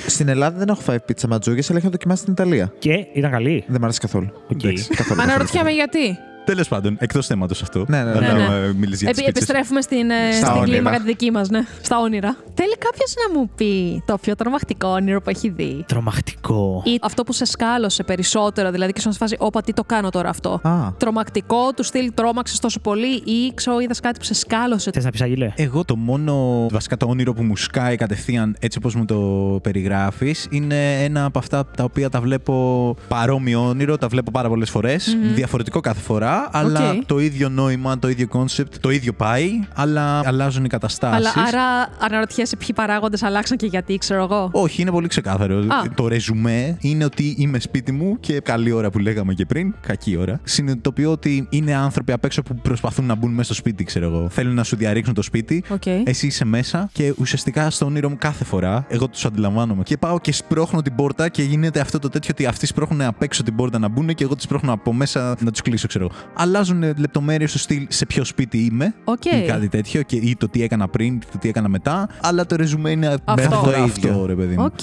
Στην 0.06 0.28
Ελλάδα 0.28 0.58
δεν 0.58 0.68
έχω 0.68 0.80
φάει 0.80 1.00
πίτσα 1.00 1.28
με 1.28 1.34
ατζούγιες, 1.34 1.60
αλλά 1.68 1.78
έχω 1.78 1.90
δοκιμάσει 1.90 2.20
στην 2.20 2.32
Ιταλία. 2.32 2.72
Και 2.78 3.06
ήταν 3.14 3.30
καλή. 3.30 3.64
Δεν 3.66 3.80
μ' 3.80 3.84
άρεσε 3.84 4.00
καθόλου. 4.00 4.28
Οκ. 4.50 4.62
Εντάξει, 4.64 4.88
καθόλου. 4.88 5.16
Μα 5.16 5.24
καθόλου, 5.24 5.32
αναρωτιέμαι 5.32 5.70
γιατί. 5.70 6.18
Τέλος 6.50 6.68
πάντων, 6.68 6.96
εκτός 7.00 7.26
θέματος 7.26 7.62
αυτό. 7.62 7.84
Ναι, 7.88 8.02
ναι, 8.02 8.04
ναι. 8.04 8.10
Αλλά 8.10 8.20
Ναι, 8.32 8.42
άμα 8.44 8.72
μιλείς 8.76 9.00
για 9.00 9.10
τις 9.10 9.18
Επι- 9.18 9.24
πίτσες. 9.24 9.26
επιστρέφουμε 9.34 9.80
στην, 9.80 10.10
ε, 10.10 10.14
Στα 10.32 10.46
στην 10.46 10.48
όνειρα. 10.60 10.64
κλίμακα 10.76 10.96
τη 10.96 11.02
δική 11.02 11.30
μας, 11.30 11.48
ναι. 11.48 11.60
Στα 11.82 11.98
όνειρα. 11.98 12.36
Θέλει 12.54 12.76
κάποιος 12.78 13.14
να 13.26 13.38
μου 13.38 13.50
πει 13.54 14.02
το 14.06 14.18
πιο 14.18 14.34
τρομακτικό 14.36 14.88
όνειρο 14.88 15.20
που 15.22 15.30
έχει 15.30 15.48
δει; 15.48 15.84
Τρομακτικό. 15.86 16.82
Ή 16.86 16.98
αυτό 17.02 17.22
που 17.24 17.32
σε 17.32 17.44
σκάλωσε 17.44 18.02
περισσότερο, 18.02 18.70
δηλαδή 18.70 18.92
και 18.92 19.00
σου 19.00 19.04
'φερε 19.04 19.12
φάση, 19.12 19.36
Όπα, 19.38 19.62
τι 19.62 19.72
το 19.72 19.84
κάνω 19.84 20.10
τώρα 20.10 20.28
αυτό. 20.28 20.60
Α. 20.62 20.92
Τρομακτικό, 20.96 21.72
του 21.76 21.82
στυλ 21.84 22.10
τρόμαξες 22.14 22.58
τόσο 22.58 22.80
πολύ, 22.80 23.14
ή 23.24 23.52
ξέρω, 23.54 23.80
είδες 23.80 24.00
κάτι 24.00 24.18
που 24.18 24.24
σε 24.24 24.34
σκάλωσε; 24.34 24.90
Θες 24.92 25.04
να 25.04 25.10
πεις 25.10 25.20
Άγγελε. 25.22 25.52
Εγώ 25.56 25.84
το 25.84 25.96
μόνο 25.96 26.66
βασικά 26.70 26.96
το 26.96 27.06
όνειρο 27.08 27.32
που 27.32 27.42
μου 27.42 27.56
σκάει 27.56 27.96
κατευθείαν 27.96 28.56
έτσι 28.60 28.78
όπως 28.78 28.94
μου 28.94 29.04
το 29.04 29.16
περιγράφεις 29.62 30.46
είναι 30.50 31.02
ένα 31.04 31.24
από 31.24 31.38
αυτά 31.38 31.66
τα 31.76 31.84
οποία 31.84 32.08
τα 32.10 32.20
βλέπω 32.20 32.96
παρόμοιο 33.08 33.66
όνειρο, 33.68 33.98
τα 33.98 34.08
βλέπω 34.08 34.30
πάρα 34.30 34.48
πολλές 34.48 34.70
φορές, 34.70 35.16
διαφορετικό 35.34 35.80
κάθε 35.80 36.00
φορά, 36.00 36.39
αλλά 36.52 36.90
Οκ. 36.90 37.04
το 37.04 37.18
ίδιο 37.18 37.48
νόημα, 37.48 37.98
το 37.98 38.08
ίδιο 38.08 38.28
concept, 38.28 38.74
το 38.80 38.90
ίδιο 38.90 39.12
πάει, 39.12 39.50
αλλά 39.74 40.20
αλλάζουν 40.24 40.64
οι 40.64 40.68
καταστάσεις. 40.68 41.36
Αλλά 41.36 41.48
άρα 41.48 41.88
αναρωτιέσαι 41.98 42.56
ποιοι 42.56 42.68
παράγοντες 42.74 43.22
αλλάξαν 43.22 43.56
και 43.56 43.66
γιατί, 43.66 43.98
ξέρω 43.98 44.22
εγώ. 44.22 44.48
Όχι, 44.52 44.82
είναι 44.82 44.90
πολύ 44.90 45.08
ξεκάθαρο. 45.08 45.58
Α. 45.58 45.64
Το 45.94 46.08
ρεζουμέ 46.08 46.76
είναι 46.80 47.04
ότι 47.04 47.34
είμαι 47.38 47.58
σπίτι 47.60 47.92
μου 47.92 48.16
και 48.20 48.40
καλή 48.40 48.72
ώρα 48.72 48.90
που 48.90 48.98
λέγαμε 48.98 49.34
και 49.34 49.46
πριν, 49.46 49.74
κακή 49.80 50.16
ώρα. 50.16 50.40
Συνειδητοποιώ 50.42 51.10
ότι 51.10 51.46
είναι 51.50 51.74
άνθρωποι 51.74 52.12
απ' 52.12 52.24
έξω 52.24 52.42
που 52.42 52.54
προσπαθούν 52.54 53.04
να 53.04 53.14
μπουν 53.14 53.30
μέσα 53.30 53.44
στο 53.44 53.54
σπίτι, 53.54 53.84
ξέρω 53.84 54.06
εγώ. 54.06 54.28
Θέλουν 54.28 54.54
να 54.54 54.64
σου 54.64 54.76
διαρρήξουν 54.76 55.14
το 55.14 55.22
σπίτι. 55.22 55.64
Οκ. 55.68 55.86
Εσύ 55.86 56.26
είσαι 56.26 56.44
μέσα 56.44 56.90
και 56.92 57.14
ουσιαστικά 57.18 57.70
στο 57.70 57.86
όνειρο 57.86 58.08
μου 58.08 58.16
κάθε 58.18 58.44
φορά 58.44 58.84
εγώ 58.88 59.08
τους 59.08 59.24
αντιλαμβάνομαι. 59.24 59.82
Και 59.82 59.96
πάω 59.96 60.20
και 60.20 60.32
σπρώχνω 60.32 60.82
την 60.82 60.94
πόρτα 60.94 61.28
και 61.28 61.42
γίνεται 61.42 61.80
αυτό 61.80 61.98
το 61.98 62.08
τέτοιο 62.08 62.28
ότι 62.32 62.46
αυτοί 62.46 62.66
σπρώχνουν 62.66 63.00
απ' 63.00 63.22
έξω 63.22 63.42
την 63.42 63.56
πόρτα 63.56 63.78
να 63.78 63.88
μπουν 63.88 64.14
και 64.14 64.24
εγώ 64.24 64.34
τη 64.34 64.44
σπρώχνω 64.44 64.72
από 64.72 64.92
μέσα 64.92 65.36
να 65.40 65.50
τους 65.50 65.62
κλείσω, 65.62 65.86
ξέρω 65.86 66.04
εγώ. 66.04 66.14
Αλλάζουν 66.34 66.82
λεπτομέρειες 66.82 67.50
στο 67.50 67.58
στυλ 67.58 67.86
σε 67.88 68.06
ποιο 68.06 68.24
σπίτι 68.24 68.58
είμαι 68.58 68.94
Οκ. 69.04 69.24
ή 69.24 69.44
κάτι 69.46 69.68
τέτοιο 69.68 70.02
και, 70.02 70.16
ή 70.16 70.36
το 70.36 70.48
τι 70.48 70.62
έκανα 70.62 70.88
πριν, 70.88 71.18
το 71.32 71.38
τι 71.38 71.48
έκανα 71.48 71.68
μετά. 71.68 72.08
Αλλά 72.22 72.46
το 72.46 72.56
ρεζουμέ 72.56 72.90
είναι 72.90 73.06
Αυτό. 73.06 73.22
κάθε 73.34 73.48
φορά 73.48 73.76
Το 73.76 73.82
αυτό, 73.82 74.08
ίδιο. 74.08 74.26
ρε 74.26 74.34
παιδί 74.34 74.56
μου. 74.56 74.64
Οκ. 74.64 74.78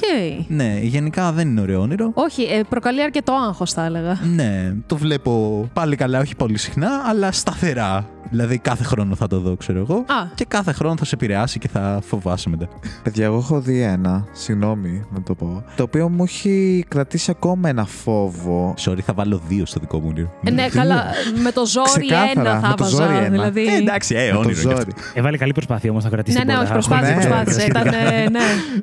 Ναι, 0.47 0.80
γενικά 0.82 1.32
δεν 1.32 1.47
είναι 1.50 1.62
ωραίο 1.62 1.82
όνειρο. 1.82 2.12
Όχι, 2.13 2.41
ε, 2.41 2.62
προκαλεί 2.69 3.02
αρκετό 3.04 3.34
άγχος, 3.47 3.73
θα 3.73 3.86
έλεγα. 3.86 4.19
Ναι, 4.36 4.73
το 4.86 4.97
βλέπω 4.97 5.65
πάλι 5.73 5.95
καλά, 5.95 6.19
όχι 6.19 6.36
πολύ 6.36 6.58
συχνά, 6.58 6.89
αλλά 7.10 7.32
σταθερά. 7.32 8.06
Δηλαδή 8.30 8.58
κάθε 8.58 8.84
χρόνο 8.84 9.15
θα 9.15 9.28
το 9.28 9.39
δω, 9.39 9.56
ξέρω 9.56 9.80
εγώ. 9.80 9.95
Α. 9.95 10.26
Και 10.36 10.45
κάθε 10.45 10.71
χρόνο 10.71 10.95
θα 10.97 11.06
σε 11.06 11.15
επηρεάσει 11.15 11.60
και 11.60 11.67
θα 11.67 12.00
φοβάσαι 12.04 12.50
μετά. 12.50 12.67
Παιδιά, 13.04 13.26
εγώ 13.26 13.38
έχω 13.38 13.60
δει 13.62 13.82
ένα, 13.82 14.26
συγγνώμη 14.32 15.06
να 15.12 15.21
το 15.21 15.35
πω, 15.35 15.63
το 15.75 15.83
οποίο 15.83 16.10
μου 16.10 16.23
έχει 16.23 16.85
κρατήσει 16.88 17.31
ακόμα 17.31 17.69
ένα 17.69 17.85
φόβο. 17.85 18.73
Sorry, 18.77 19.00
θα 19.06 19.13
βάλω 19.13 19.42
δύο 19.48 19.65
στο 19.65 19.79
δικό 19.79 20.00
μου 20.00 20.08
όνειρο. 20.10 20.31
Ε, 20.44 20.52
ναι, 20.52 20.67
καλά. 20.67 21.04
Με 21.44 21.52
το 21.52 21.65
ζόρι 21.65 21.90
Ξεκάθαρα, 22.00 22.50
ένα 22.50 22.60
θα 22.60 22.67
με 22.67 22.75
το 22.75 22.86
ζόρι 22.86 23.04
βάζα. 23.04 23.17
ένα. 23.19 23.30
Δηλαδή. 23.30 23.67
Ε, 23.67 23.75
εντάξει, 23.78 24.15
ε, 24.15 24.25
Με 24.25 24.32
το 24.32 24.38
όνειρο. 24.38 24.52
είναι 24.52 24.60
ζόρι. 24.62 24.75
αυτό. 24.78 24.92
Έβαλε 25.13 25.38
καλή 25.38 25.52
προσπάθεια 25.52 25.90
όμως 25.92 26.04
να 26.04 26.10
κρατήσει 26.10 26.38
Ναι, 26.38 26.44
την 26.44 26.54
ναι, 26.54 26.60
όχι, 26.60 26.71
πόρτα. 26.71 26.88
προσπάθησε, 26.88 27.13
Ναι, 27.13 27.19
προσπάθησε. 27.21 27.65
Ήταν, 27.65 27.88
ε, 27.88 28.30
ναι. 28.30 28.40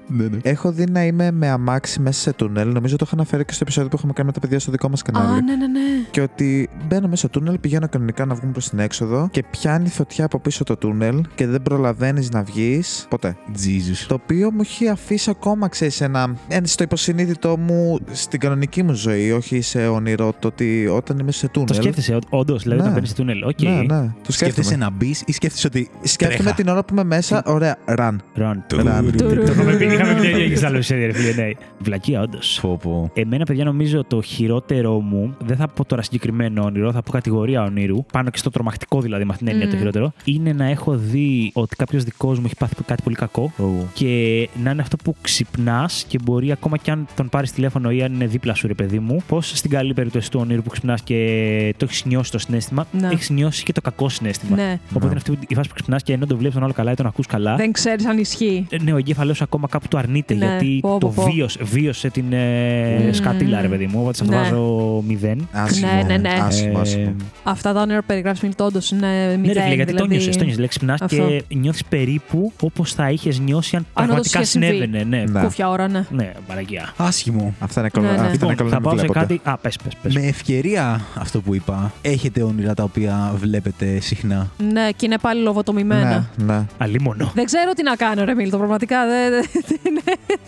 Ναι, 0.07 0.25
ναι. 0.29 0.37
Έχω 0.43 0.73
δει 0.73 0.85
να 0.91 1.05
είμαι 1.05 1.31
με 1.31 1.49
αμάξι 1.49 2.01
μέσα 2.01 2.21
σε 2.21 2.33
τούνελ. 2.33 2.69
Νομίζω 2.73 2.97
το 2.97 3.05
είχα 3.07 3.15
αναφέρει 3.15 3.45
και 3.45 3.53
στο 3.53 3.61
επεισόδιο 3.63 3.89
που 3.91 3.97
έχουμε 3.99 4.13
κάνει 4.13 4.27
με 4.27 4.33
τα 4.35 4.41
παιδιά 4.41 4.59
στο 4.59 4.71
δικό 4.71 4.89
μας 4.89 5.03
κανάλι. 5.03 5.27
Α, 5.39 5.43
ναι, 5.43 5.55
ναι, 5.57 5.67
ναι. 5.67 5.81
Και 6.11 6.21
ότι 6.21 6.69
μπαίνω 6.89 7.09
μέσα 7.09 7.17
στο 7.29 7.29
τούνελ, 7.39 7.59
πηγαίνω 7.59 7.89
κανονικά 7.89 8.25
να 8.25 8.35
βγούμε 8.35 8.53
προς 8.53 8.69
την 8.69 8.79
έξοδο 8.79 9.29
και 9.31 9.45
πιάνει 9.51 9.89
φωτιά 9.89 10.25
από 10.25 10.39
πίσω 10.39 10.65
το 10.65 10.77
τούνελ 10.77 11.21
και 11.35 11.47
δεν 11.47 11.63
προλαβαίνεις 11.63 12.31
να 12.31 12.43
βγεις 12.43 13.07
ποτέ. 13.09 13.37
Jesus. 13.55 14.05
Το 14.09 14.15
οποίο 14.15 14.51
μου 14.51 14.61
έχει 14.61 14.89
αφήσει 14.89 15.31
ακόμα, 15.31 15.69
ξέρεις, 15.69 16.01
ένα, 16.01 16.35
ένα 16.49 16.67
στο 16.67 16.83
υποσυνείδητο 16.83 17.57
μου 17.59 17.99
στην 18.13 18.41
κανονική 18.41 18.83
μου 18.83 18.93
ζωή, 18.93 19.33
όχι 19.33 19.61
σε 19.61 19.87
όνειρο, 19.87 20.33
το 20.39 20.49
ότι 20.49 20.87
όταν 20.87 21.19
είμαι 21.19 21.33
σε 21.33 21.49
τούνελ. 21.49 21.69
Το 21.69 21.75
σκέφτεσαι, 21.75 22.19
όντως, 22.39 22.62
δηλαδή 22.62 22.80
Ναι. 22.80 22.87
όταν 22.89 22.95
μπαίνει 22.95 23.07
σε 23.07 23.14
τούνελ. 23.14 23.43
Οκ. 23.45 23.62
Ναι, 23.62 23.70
ναι. 23.70 24.12
Το 24.26 24.32
Σκέφτεσαι 24.32 24.62
σκέφτομαι. 24.62 24.76
να 24.76 24.91
μπεις 24.91 25.22
ή 25.26 25.32
σκέφτεσαι 25.32 25.66
ότι. 25.66 25.91
Σκέφτομαι 26.03 26.39
τρέχει; 26.43 26.55
την 26.57 26.68
ώρα 26.68 26.85
που 26.85 26.95
είμαι 26.95 27.05
μέσα, 27.05 27.43
ωραία, 27.47 27.76
run. 27.87 28.16
Run. 28.39 28.53
Του- 28.68 28.76
Run. 28.80 29.12
Το 29.16 29.30
είχαμε 29.53 29.72
πει, 29.76 29.85
είχαμε 29.85 30.14
πει 30.14 30.20
το 30.20 30.28
ίδιο 30.39 30.49
και 30.49 30.57
σε 30.57 30.66
άλλο 30.66 30.74
επεισόδιο, 30.76 31.07
ρε 31.07 31.12
φίλε. 31.12 31.32
Ναι. 31.43 31.51
Βλακία, 31.78 32.20
όντως. 32.20 32.59
Πω, 32.62 32.78
πω. 32.82 33.11
Εμένα, 33.14 33.45
παιδιά, 33.45 33.64
νομίζω 33.64 34.05
το 34.05 34.22
χειρότερο 34.22 35.01
μου, 35.01 35.37
δεν 35.45 35.57
θα 35.57 35.68
πω 35.68 35.85
τώρα 35.85 36.03
συγκεκριμένο 36.03 36.64
όνειρο, 36.64 36.93
θα 36.93 37.03
πω 37.03 37.11
κατηγορία 37.11 37.62
ονείρου, 37.62 38.05
πάνω 38.12 38.30
και 38.30 38.39
στο 38.39 38.51
τρομακτικό 38.51 39.01
δηλαδή, 39.01 39.24
με 39.24 39.30
αυτήν 39.32 39.47
την 39.47 39.55
έννοια 39.55 39.68
το 39.70 39.74
Μμμ. 39.76 39.80
χειρότερο, 39.80 40.12
είναι 40.24 40.53
να 40.53 40.64
έχω 40.70 40.97
δει 40.97 41.51
ότι 41.55 41.76
κάποιος 41.76 42.05
δικός 42.05 42.39
μου 42.39 42.45
έχει 42.47 42.57
πάθει 42.57 42.74
κάτι 42.87 43.03
πολύ 43.03 43.16
κακό 43.16 43.53
και 43.93 44.49
να 44.62 44.70
είναι 44.70 44.82
αυτό 44.82 44.97
που 44.97 45.14
ξυπνάς 45.20 46.05
και 46.09 46.18
μπορεί 46.24 46.53
ακόμα 46.53 46.76
και 46.76 46.91
αν 46.91 47.07
τον 47.16 47.28
πάρεις 47.28 47.53
τηλέφωνο 47.53 47.91
ή 47.91 48.03
αν 48.03 48.12
είναι 48.14 48.26
δίπλα 48.26 48.55
σου, 48.55 48.66
ρε 48.66 48.74
παιδί 48.74 48.99
μου, 48.99 49.22
πώ 49.28 49.41
στην 49.41 49.70
καλή 49.70 49.95
περίπτωση 49.95 50.30
του 50.30 50.39
ονείρου 50.43 50.62
που 50.62 50.70
ξυπνάς 50.70 51.03
και 51.03 51.74
το 51.76 51.85
έχεις 51.85 52.05
νιώσει 52.05 52.24
το 52.31 52.39
συνέστημα, 52.39 52.87
Ναι. 53.01 53.09
έχεις 53.12 53.31
νιώσει 53.31 53.62
και 53.62 53.72
το 53.72 53.81
κακό 53.81 54.09
συνέστημα. 54.09 54.57
Ναι. 54.57 54.79
Οπότε 54.91 55.07
είναι 55.07 55.14
αυτή 55.16 55.39
η 55.49 55.55
φάση 55.55 55.68
που 55.68 55.75
ξυπνάς 55.75 56.03
και 56.03 56.12
ενώ 56.12 56.27
το 56.27 56.37
βλέπεις 56.37 56.55
τον 56.55 56.64
άλλο 56.64 56.72
καλά 56.72 56.91
ή 56.91 56.95
τον 56.95 57.07
ακούς 57.07 57.27
καλά. 57.27 57.57
Δεν 57.57 57.72
ξέρεις 57.72 58.07
αν 58.07 58.18
ισχύει. 58.18 58.66
Ε, 58.70 58.77
Ναι, 58.83 58.93
ο 58.93 58.97
εγκέφαλος 58.97 59.43
ακόμα 59.43 59.68
κάπου 59.68 59.89
το 59.89 59.99
αρνείται 59.99 60.35
Ναι, 60.35 60.47
γιατί 60.47 60.79
πω, 60.81 60.99
το 61.01 61.07
πω, 61.09 61.12
πω. 61.25 61.31
βίωσε, 61.33 61.59
βίωσε 61.64 62.11
την 62.11 62.33
ε, 62.33 62.99
Μμμ. 63.03 63.12
σκατήλα, 63.12 63.61
ρε 63.61 63.68
παιδί 63.68 63.87
μου. 63.87 63.99
Οπότε 64.01 64.16
σε 64.16 64.22
αυτό 64.22 64.37
Ναι. 64.37 64.43
βάζω 64.43 65.03
μηδέν. 65.07 65.49
Άσχημο. 65.53 65.93
Ναι, 65.95 66.03
ναι, 66.03 66.16
ναι. 66.16 66.39
Άσχημο, 66.43 66.79
Ε, 66.79 66.81
άσχημο. 66.81 67.14
Αυτά 67.45 67.72
τα 67.72 67.81
όνειρα 67.81 67.99
που 68.01 68.07
περιγράφεις 68.07 68.41
Μιλτό, 68.43 68.64
όντω 68.64 68.79
είναι 68.93 69.07
μηδέν. 69.37 69.41
Ναι, 69.41 69.53
ρε 69.53 69.61
φίλε, 69.62 69.75
γιατί 69.75 69.91
το 69.93 69.97
δηλαδή... 69.97 70.14
νιώσες. 70.14 70.37
Το 70.37 70.45
νιώσες. 70.45 70.55
Δηλαδή, 70.55 70.68
ξυπνάς 70.68 71.01
Αυτό. 71.01 71.16
και 71.49 71.55
νιώθεις 71.55 71.85
περίπου 71.85 72.53
όπως 72.61 72.93
θα 72.93 73.11
είχες 73.11 73.39
νιώσει 73.39 73.77
αν 73.77 73.87
όντως 73.93 74.07
πραγματικά 74.07 74.39
είχε 74.41 74.49
συμβεί. 74.49 74.66
συνέβαινε. 74.66 75.05
Ναι, 75.05 75.25
Ναι. 75.31 75.41
Κούφια 75.43 75.68
ώρα, 75.68 75.89
ναι. 75.89 76.07
ναι, 76.11 76.33
παραγγεία. 76.47 76.93
Άσχημο. 76.97 77.55
Αυτά 77.61 77.81
είναι 77.81 77.89
καλό. 77.89 78.07
Ναι, 78.07 78.12
ναι. 78.12 78.18
αυτά 78.18 78.29
είναι 78.29 78.37
Λοιπόν, 78.39 78.55
καλό 78.57 78.68
θα 78.70 78.75
να 78.75 78.81
μην 78.81 78.89
πάω 78.89 78.99
σε 78.99 79.05
βλέπω. 79.12 79.12
κάτι. 79.20 79.41
Α, 79.45 79.57
πες, 79.59 79.77
πες. 80.03 80.14
Με 80.14 80.20
ευκαιρία 80.27 81.01
αυτό 81.14 81.41
που 81.41 81.55
είπα, 81.55 81.93
έχετε 82.15 82.43
όνειρα 82.43 82.75
τα 82.75 82.83
οποία 82.83 83.33
βλέπετε 83.37 84.01
συχνά; 84.01 84.51
Ναι, 84.73 84.89
και 84.97 85.07
είναι 85.07 85.19
πάλι 85.19 85.43
λοβοτομημένα. 85.43 86.29
Ναι, 86.37 86.45
ναι. 86.55 86.65
Αλίμονο. 86.79 87.31
Δεν 87.35 87.45
ξέρω 87.45 87.73
τι 87.73 87.83
να 87.83 87.97
κάνω, 87.97 88.25
ρε 88.25 88.35
Μίλτο, 88.35 88.57
πραγματικά. 88.57 89.07
Δεν... 89.07 89.31
δεν- 89.53 90.03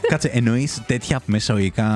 Κάτσε, 0.09 0.29
εννοείς 0.29 0.83
τέτοια 0.87 1.21
μεσοϊκά 1.27 1.89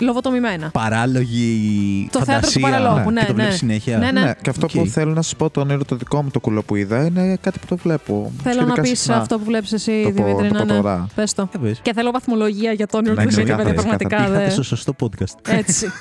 Λοβοτομημένα. 0.00 0.70
παράλογη 0.70 2.08
Το 2.12 2.24
θέατρο 2.24 2.48
του 2.48 2.60
φαντασία; 2.60 2.80
παραλόγου, 2.80 3.10
ναι, 3.10 3.20
και 3.20 3.26
το 3.26 3.32
ναι. 3.32 3.38
βλέπεις 3.42 3.58
συνέχεια; 3.58 3.98
Ναι, 3.98 4.10
ναι. 4.10 4.20
Ναι, 4.20 4.32
και 4.42 4.50
αυτό 4.50 4.66
Οκ. 4.66 4.72
που 4.72 4.86
θέλω 4.86 5.12
να 5.12 5.22
σας 5.22 5.36
πω, 5.36 5.50
το 5.50 5.60
όνειρο 5.60 5.84
το 5.84 5.96
δικό 5.96 6.22
μου 6.22 6.30
το 6.30 6.40
κουλό 6.40 6.62
που 6.62 6.76
είδα, 6.76 7.04
είναι 7.06 7.36
κάτι 7.40 7.58
που 7.58 7.66
το 7.68 7.76
βλέπω. 7.76 8.32
Θέλω 8.42 8.54
να 8.60 8.62
σχετικά 8.66 8.82
πεις 8.82 9.00
συχνά. 9.00 9.16
αυτό 9.16 9.38
που 9.38 9.44
βλέπεις 9.44 9.72
εσύ, 9.72 10.02
Το 10.04 10.10
πω- 10.10 10.24
Δημήτρη. 10.24 10.48
το 10.48 10.54
ναι, 10.54 10.58
πω 10.58 10.64
ναι. 10.64 10.80
τώρα. 10.80 11.06
Πες 11.14 11.32
το. 11.34 11.48
Ε, 11.54 11.58
πες. 11.58 11.78
Και 11.82 11.92
θέλω 11.92 12.10
βαθμολογία 12.10 12.72
για 12.72 12.86
το 12.86 12.96
όνειρο 12.96 13.14
Ναι, 13.14 13.22
του 13.24 13.28
Δημήτρη, 13.28 13.44
ξεκάθαρα, 13.52 13.74
παιδιά, 13.74 13.82
πραγματικά. 13.88 14.22
Ήρθατε 14.26 14.44
δε- 14.44 14.50
στο 14.50 14.62
σωστό 14.62 14.94
podcast. 15.00 15.34
Έτσι. 15.50 15.86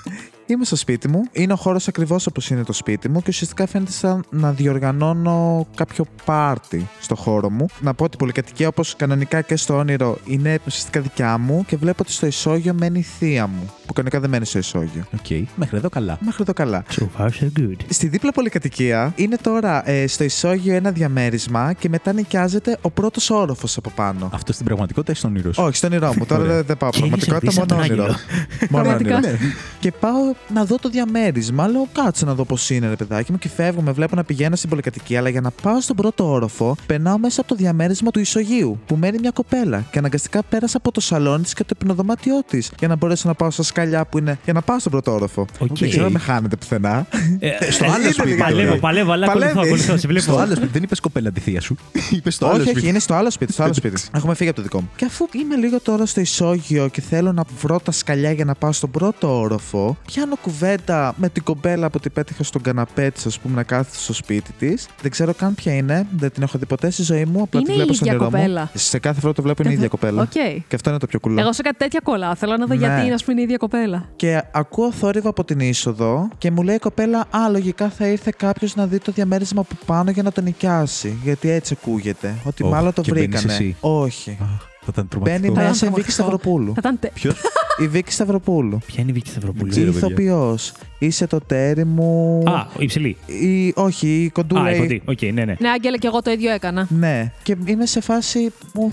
Είμαι 0.46 0.66
στο 0.66 0.76
σπίτι 0.76 1.08
μου. 1.08 1.22
Είναι 1.32 1.54
ο 1.54 1.56
χώρος 1.56 1.88
ακριβώς 1.88 2.28
όπως 2.28 2.50
είναι 2.50 2.64
το 2.64 2.74
σπίτι 2.74 3.10
μου 3.10 3.20
και 3.22 3.26
ουσιαστικά 3.30 3.68
φαίνεται 3.68 3.92
σαν 3.92 4.24
να 4.30 4.52
διοργανώνω 4.52 5.68
κάποιο 5.76 6.06
πάρτι 6.26 6.88
στο 7.00 7.16
χώρο 7.16 7.50
μου. 7.50 7.66
Να 7.80 7.94
πω 7.94 8.04
ότι 8.04 8.16
η 8.16 8.18
πολυκατοικία, 8.18 8.68
όπως 8.68 8.96
κανονικά 8.96 9.42
και 9.42 9.56
στο 9.56 9.78
όνειρο, 9.78 10.18
είναι 10.26 10.60
ουσιαστικά 10.68 11.00
δικιά 11.02 11.38
μου 11.38 11.66
και 11.68 11.78
βλέπω 11.78 11.98
ότι 12.02 12.12
στο 12.12 12.26
ισόγειο 12.26 12.74
μένει 12.74 13.00
η 13.00 13.02
θεία 13.02 13.48
μου. 13.48 13.72
Που 13.86 13.94
κανονικά 13.94 14.20
δεν 14.20 14.30
μένει 14.30 14.46
στο 14.46 14.58
ισόγειο. 14.58 15.04
Οκ, 15.14 15.48
μέχρι 15.56 15.78
εδώ 15.78 15.90
καλά. 15.90 16.18
Μέχρι 16.22 16.42
εδώ 16.42 16.54
καλά. 16.54 16.84
So 16.92 17.04
far, 17.18 17.26
so 17.28 17.60
good. 17.60 17.76
Στη 17.90 18.08
δίπλα 18.08 18.32
πολυκατοικία 18.32 19.14
είναι 19.16 19.36
τώρα 19.42 19.90
ε, 19.90 20.08
στο 20.08 20.24
ισόγειο 20.24 20.76
ένα 20.76 20.92
διαμέρισμα 20.92 21.74
και 21.74 21.90
μετά 21.90 22.14
νοικιάζεται 22.14 22.78
ο 22.82 22.90
πρώτος 22.92 23.30
όροφος 23.30 23.78
από 23.78 23.90
πάνω. 23.96 24.30
Αυτό 24.34 24.54
στην 24.54 24.66
πραγματικότητα 24.66 25.12
ή 25.12 25.16
στο 25.16 25.30
όνειρό 25.30 25.54
σου; 25.54 25.64
Όχι, 25.64 25.76
στον 25.76 25.92
όνειρό 25.92 26.14
μου. 26.18 26.26
Τώρα 26.26 26.42
Ωραία. 26.42 26.56
δεν, 26.56 26.66
δεν 26.66 26.78
πάω 26.78 26.90
Και 26.90 26.98
πραγματικότητα, 27.00 27.48
είσαι 27.52 27.60
μόνο 27.60 27.76
ρωτήσει 27.76 27.92
από 27.94 28.02
όνειρο. 28.04 28.16
τον 28.60 28.68
Μόνο 28.70 28.84
Πραγματικά. 28.84 29.16
όνειρο. 29.16 29.38
Και 29.80 29.92
πάω 29.92 30.33
να 30.54 30.66
δω 30.66 30.78
το 30.78 30.90
διαμέρισμα. 30.90 31.68
Λέω 31.68 31.88
κάτσε 31.94 32.26
να 32.26 32.34
δω 32.34 32.46
πώς 32.46 32.70
είναι, 32.70 32.88
ρε 32.90 32.96
παιδάκι 32.96 33.32
μου. 33.32 33.38
Και 33.38 33.50
φεύγω, 33.50 33.82
με 33.82 33.92
βλέπω 33.92 34.16
να 34.16 34.24
πηγαίνω 34.24 34.56
στην 34.56 34.70
πολυκατοικία. 34.70 35.20
Αλλά 35.20 35.30
για 35.30 35.42
να 35.42 35.52
πάω 35.52 35.82
στον 35.82 35.96
πρώτο 35.96 36.32
όροφο, 36.32 36.76
περνάω 36.86 37.18
μέσα 37.18 37.42
από 37.42 37.50
το 37.50 37.56
διαμέρισμα 37.56 38.12
του 38.12 38.20
ισογείου 38.20 38.80
που 38.86 38.96
μένει 38.96 39.18
μια 39.20 39.32
κοπέλα. 39.32 39.86
Και 39.92 39.98
αναγκαστικά 39.98 40.44
πέρασα 40.44 40.78
από 40.78 40.92
το 40.92 41.02
σαλόνι 41.02 41.44
της 41.44 41.54
και 41.54 41.64
το 41.64 41.76
υπνοδωμάτιό 41.82 42.44
της. 42.48 42.72
Για 42.80 42.88
να 42.88 42.96
μπορέσω 42.96 43.28
να 43.28 43.34
πάω 43.34 43.52
στα 43.52 43.64
σκαλιά 43.64 44.06
που 44.06 44.18
είναι. 44.18 44.40
Για 44.44 44.54
να 44.54 44.62
πάω 44.62 44.80
στον 44.80 44.92
πρώτο 44.92 45.14
όροφο. 45.14 45.46
Οκ. 45.60 45.78
Δεν 45.78 45.90
ξέρω 45.90 46.06
αν 46.06 46.12
με 46.12 46.20
χάνετε 46.20 46.56
πουθενά. 46.56 47.08
Ε, 47.40 47.72
Στο 47.72 47.86
ε, 47.86 47.90
άλλο 47.92 48.08
ε, 48.08 48.12
σπίτι, 48.12 48.36
Παλεύω, 48.36 48.68
τώρα. 48.68 48.80
παλεύω, 48.80 49.12
αλλά 49.12 49.26
Παλεύεις; 49.26 49.52
ακολουθώ, 49.52 49.72
ακολουθώ. 49.72 49.92
Σε 49.92 49.98
Στο 49.98 50.08
βλέπω. 50.08 50.38
άλλο 50.38 50.56
σπίτι. 50.56 50.72
Δεν 50.72 50.84
είπες 50.84 51.00
κοπέλα 51.00 51.32
τη 51.32 51.40
θεία 51.40 51.62
σου. 51.62 51.76
Είπες 52.18 52.34
στο 52.36 52.46
άλλο 52.46 52.54
όχι, 52.56 52.62
όχι, 52.64 52.72
σπίτι. 52.72 52.88
είναι 52.88 53.00
στο 53.00 53.14
άλλο 53.14 53.30
σπίτι. 53.32 53.52
Στο 53.54 53.64
άλλο 53.64 53.74
σπίτι. 53.74 54.02
Έχουμε 54.16 54.36
φύγει 54.36 54.50
από 54.50 54.58
το 54.58 54.64
δικό 54.64 54.82
μου. 54.82 54.90
Και 54.96 55.06
αφού 55.06 55.28
είμαι 55.32 55.56
λίγο 55.56 55.80
τώρα 55.80 56.06
στο 56.06 56.22
ισόγειο 56.22 56.88
και 56.88 57.02
θέλω 57.02 57.32
να 57.32 57.44
βρω 57.62 57.80
τα 57.80 57.92
σκαλιά 57.92 58.32
για 58.32 58.46
να 58.46 58.56
πάω 58.56 58.72
στον 58.72 58.92
πρώτο 58.92 59.40
όροφο, 59.40 59.98
πιάνω 60.24 60.36
κουβέντα 60.42 61.14
με 61.18 61.30
την 61.30 61.44
κομπέλα 61.44 61.90
που 61.90 62.00
την 62.00 62.12
πέτυχα 62.12 62.44
στον 62.44 62.62
καναπέ 62.62 63.10
της, 63.12 63.26
ας 63.26 63.40
πούμε, 63.40 63.56
να 63.56 63.64
κάθεται 63.64 63.98
στο 63.98 64.14
σπίτι 64.14 64.52
της. 64.52 64.88
Δεν 65.02 65.12
ξέρω 65.12 65.34
καν 65.34 65.56
ποια 65.56 65.74
είναι, 65.74 66.08
δεν 66.18 66.32
την 66.32 66.44
έχω 66.44 66.58
δει 66.58 66.66
ποτέ 66.66 66.90
στη 66.90 67.04
ζωή 67.04 67.26
μου. 67.26 67.42
Απλά 67.42 67.60
Είναι 67.60 67.70
τη 67.70 67.76
βλέπω 67.76 67.92
η 67.92 67.96
στο 67.96 68.06
ίδια 68.06 68.18
νερό 68.18 68.30
κοπέλα. 68.32 68.62
μου. 68.62 68.70
Σε 68.74 69.00
κάθε 69.00 69.20
φορά 69.20 69.34
το 69.34 69.42
βλέπω 69.42 69.62
είναι 69.64 69.72
η 69.72 69.76
ίδια 69.76 69.88
κοπέλα. 69.88 70.22
Οκ. 70.22 70.30
Και 70.68 70.76
αυτό 70.76 70.90
είναι 70.90 71.00
το 71.00 71.08
πιο 71.08 71.20
κουλό. 71.20 71.42
Εγώ 71.42 71.54
σε 71.54 71.62
κάτι 71.62 71.78
τέτοια 71.78 72.00
κολλά. 72.04 72.36
Θέλω 72.36 72.58
να 72.58 72.66
δω 72.66 72.74
Ναι. 72.76 72.80
γιατί 72.86 73.06
είναι, 73.06 73.14
ας 73.14 73.22
πούμε, 73.24 73.32
είναι 73.32 73.42
η 73.42 73.44
ίδια 73.44 73.58
κοπέλα. 73.58 74.06
Και 74.16 74.44
ακούω 74.52 74.92
θόρυβο 74.92 75.30
από 75.30 75.44
την 75.44 75.60
είσοδο 75.60 76.30
και 76.38 76.52
μου 76.52 76.62
λέει 76.64 76.76
η 76.76 76.80
κοπέλα: 76.80 77.20
Α, 77.20 77.50
λογικά 77.52 77.90
θα 77.90 78.08
ήρθε 78.08 78.34
κάποιος 78.38 78.76
να 78.76 78.86
δει 78.88 78.98
το 79.00 79.12
διαμέρισμα 79.12 79.62
από 79.62 79.76
πάνω 79.86 80.12
για 80.12 80.24
να 80.24 80.32
το 80.32 80.42
νοικιάσει. 80.42 81.18
Γιατί 81.24 81.50
έτσι 81.50 81.76
ακούγεται. 81.82 82.36
Ότι 82.44 82.64
Οχ, 82.64 82.70
μάλλον 82.72 82.94
το 82.94 83.02
και 83.02 83.12
μπαίνεις 83.12 83.28
βρήκανε. 83.28 83.54
εσύ. 83.54 83.76
Όχι. 83.80 84.38
Θα 84.86 84.92
ήταν 84.92 85.08
Μπαίνει 85.12 85.24
τρομακτικό. 85.24 85.54
ήταν 85.54 85.66
μέσα 85.66 85.86
η 85.86 85.90
Βίκη 85.90 86.12
τρομακτικό. 86.12 86.12
Σταυροπούλου. 86.12 86.74
Θα 86.74 86.80
ήταν. 86.80 87.00
τε- 87.00 87.14
Ποιος; 87.14 87.36
Η 87.78 87.88
Βίκη 87.88 88.12
Σταυροπούλου. 88.12 88.80
Ποια 88.86 89.02
είναι 89.02 89.12
η 89.12 89.14
Βίκη 89.14 89.30
Σταυροπούλου; 89.30 89.68
Η 89.68 89.70
ξέρω, 89.70 89.92
παιδιά. 89.92 90.08
ηθοποιός. 90.08 90.72
Είσαι 91.06 91.28
το 91.28 91.40
ταίρι 91.48 91.86
μου. 91.86 92.42
Α, 92.46 92.66
η 92.78 92.83
ψηλή. 92.83 93.18
Η... 93.26 93.74
Όχι, 93.76 94.08
η 94.24 94.30
κοντούλα. 94.30 94.62
Α, 94.64 94.72
η 94.72 94.76
η- 94.76 94.80
κοντή. 94.80 95.02
Οκ, 95.06 95.22
ναι, 95.22 95.46
ναι. 95.46 95.56
Ναι, 95.60 95.70
Άγγελε, 95.70 95.98
και 95.98 96.08
εγώ 96.08 96.22
το 96.22 96.32
ίδιο 96.32 96.52
έκανα. 96.52 96.88
Ναι. 96.90 97.32
Και 97.44 97.56
είμαι 97.66 97.86
σε 97.86 98.02
φάση. 98.02 98.52
Οκ. 98.74 98.92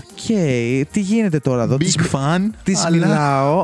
Τι 0.91 0.99
γίνεται 0.99 1.39
τώρα 1.39 1.63
εδώ. 1.63 1.77
Της, 1.77 1.97
Big 1.99 2.15
fan. 2.15 2.39
της 2.63 2.85
αλλά- 2.85 2.97
μιλάω. 2.97 3.61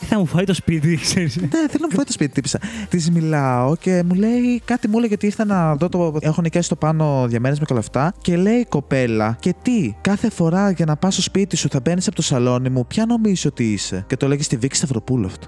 Τι 0.00 0.06
θα 0.10 0.18
μου 0.18 0.26
φάει 0.26 0.44
το 0.44 0.54
σπίτι, 0.54 0.96
ξέρεις. 1.02 1.36
ναι, 1.36 1.48
θέλω 1.48 1.78
να 1.80 1.86
μου 1.86 1.94
φάει 1.94 2.04
το 2.04 2.12
σπίτι, 2.12 2.32
τύπησα. 2.32 2.58
Τη 2.88 3.10
μιλάω 3.10 3.76
και 3.76 4.02
μου 4.08 4.14
λέει 4.14 4.62
κάτι 4.64 4.88
μου 4.88 4.98
λέει 4.98 5.08
γιατί 5.08 5.26
ήρθα 5.26 5.44
να 5.44 5.74
δω 5.76 5.88
το. 5.88 6.16
Έχω 6.20 6.40
νοικιάσει 6.42 6.68
το 6.68 6.76
πάνω 6.76 7.24
διαμέρισμα 7.28 7.64
και 7.64 7.72
όλα 7.72 7.82
αυτά. 7.82 8.14
Και 8.20 8.36
λέει 8.36 8.54
η 8.54 8.64
κοπέλα, 8.68 9.36
και 9.40 9.54
τι, 9.62 9.94
κάθε 10.00 10.30
φορά 10.30 10.70
για 10.70 10.84
να 10.84 10.96
πας 10.96 11.12
στο 11.12 11.22
σπίτι 11.22 11.56
σου 11.56 11.68
θα 11.68 11.80
μπαίνεις 11.80 12.06
από 12.06 12.16
το 12.16 12.22
σαλόνι 12.22 12.68
μου, 12.68 12.86
ποια 12.86 13.06
νομίζει 13.06 13.46
ότι 13.46 13.72
είσαι; 13.72 14.04
Και 14.06 14.16
το 14.16 14.28
λέγει 14.28 14.42
στη 14.42 14.56
Βίκη 14.56 14.76
Σταυροπούλου 14.76 15.26
αυτό. 15.26 15.46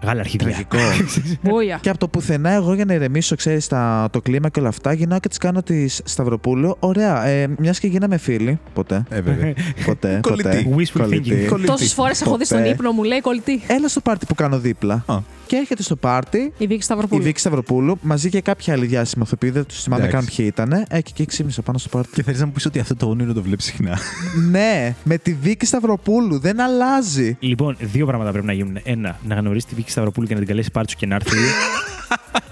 Μεγάλα 0.00 0.20
αρχίδια. 0.20 0.46
Τραγικό. 0.46 0.78
Μπούια. 1.42 1.78
Και 1.82 1.88
από 1.88 1.98
το 1.98 2.08
πουθενά, 2.08 2.50
εγώ 2.50 2.74
για 2.74 2.84
να 2.84 2.94
ηρεμήσω, 2.94 3.36
ξέρεις, 3.36 3.66
το 4.10 4.20
κλίμα 4.22 4.48
και 4.48 4.60
όλα 4.60 4.68
αυτά, 4.68 4.92
γυρνάω 4.92 5.18
και 5.20 5.28
τη 5.28 5.38
κάνω 5.38 5.62
τη 5.62 5.88
Σταυροπούλου. 5.88 6.76
Ωραία, 6.78 7.26
ε, 7.26 7.48
μιας 7.58 7.78
και 7.78 7.86
γίναμε 7.86 8.16
φίλοι. 8.16 8.58
Ποτέ. 8.74 9.04
Ε, 9.08 9.20
βέβαια. 9.20 9.54
Ποτέ. 9.84 10.20
Κολλητή. 10.28 10.42
ποτέ. 10.42 10.66
Wishful 10.76 11.00
Κολλητή. 11.00 11.30
thinking. 11.30 11.48
Κολλητή. 11.48 11.68
Τόσες 11.68 11.92
φορές 11.92 12.20
έχω 12.20 12.36
δει 12.36 12.44
στον 12.44 12.58
Ποτέ. 12.58 12.70
ύπνο 12.70 12.92
μου, 12.92 13.02
λέει 13.02 13.20
κολλητή. 13.20 13.60
Έλα 13.66 13.88
στο 13.88 14.00
πάρτι 14.00 14.26
που 14.26 14.34
κάνω 14.34 14.58
δίπλα. 14.58 15.04
Α. 15.06 15.18
Και 15.46 15.56
έρχεται 15.56 15.82
στο 15.82 15.96
πάρτι 15.96 16.38
Η 16.58 16.66
Βίκη 16.66 16.74
η 16.74 16.82
Σταυροπούλου. 16.82 17.22
Βίκη 17.22 17.40
Σταυροπούλου 17.40 17.98
μαζί 18.02 18.28
και 18.28 18.40
κάποια 18.40 18.72
άλλη 18.72 18.86
διάσημη 18.86 19.22
ηθοποιοί, 19.26 19.50
δεν 19.50 19.64
τους 19.66 19.82
θυμάμαι 19.82 20.06
Εντάξει. 20.06 20.26
καν 20.26 20.36
ποιοι 20.36 20.46
ήταν. 20.48 20.72
Ε, 20.72 20.86
και 20.88 21.10
εκεί 21.10 21.24
ξύπνησα 21.26 21.62
πάνω 21.62 21.78
στο 21.78 21.88
πάρτι. 21.88 22.10
Και 22.14 22.22
θέλει 22.22 22.38
να 22.38 22.46
μου 22.46 22.52
πεις 22.52 22.66
ότι 22.66 22.78
αυτό 22.78 22.96
το 22.96 23.08
όνειρο 23.08 23.32
το 23.32 23.42
βλέπεις 23.42 23.64
συχνά. 23.64 23.98
ναι, 24.50 24.94
με 25.04 25.18
τη 25.18 25.34
Βίκη 25.34 25.66
Σταυροπούλου, 25.66 26.38
δεν 26.38 26.60
αλλάζει. 26.60 27.36
Λοιπόν, 27.40 27.76
δύο 27.80 28.06
πράγματα 28.06 28.30
πρέπει 28.30 28.46
να 28.46 28.52
γίνουν. 28.52 28.78
Ένα, 28.82 29.18
να 29.28 29.34
γνωρίσεις 29.34 29.68
τη 29.68 29.74
Βίκη 29.74 29.90
Σταυροπούλου 29.90 30.26
και 30.26 30.32
να 30.32 30.38
την 30.38 30.48
καλέσει 30.48 30.70
πάρτι 30.70 30.90
σου 30.90 30.96
και 30.96 31.06
να 31.08 31.14
έρθει. 31.14 31.36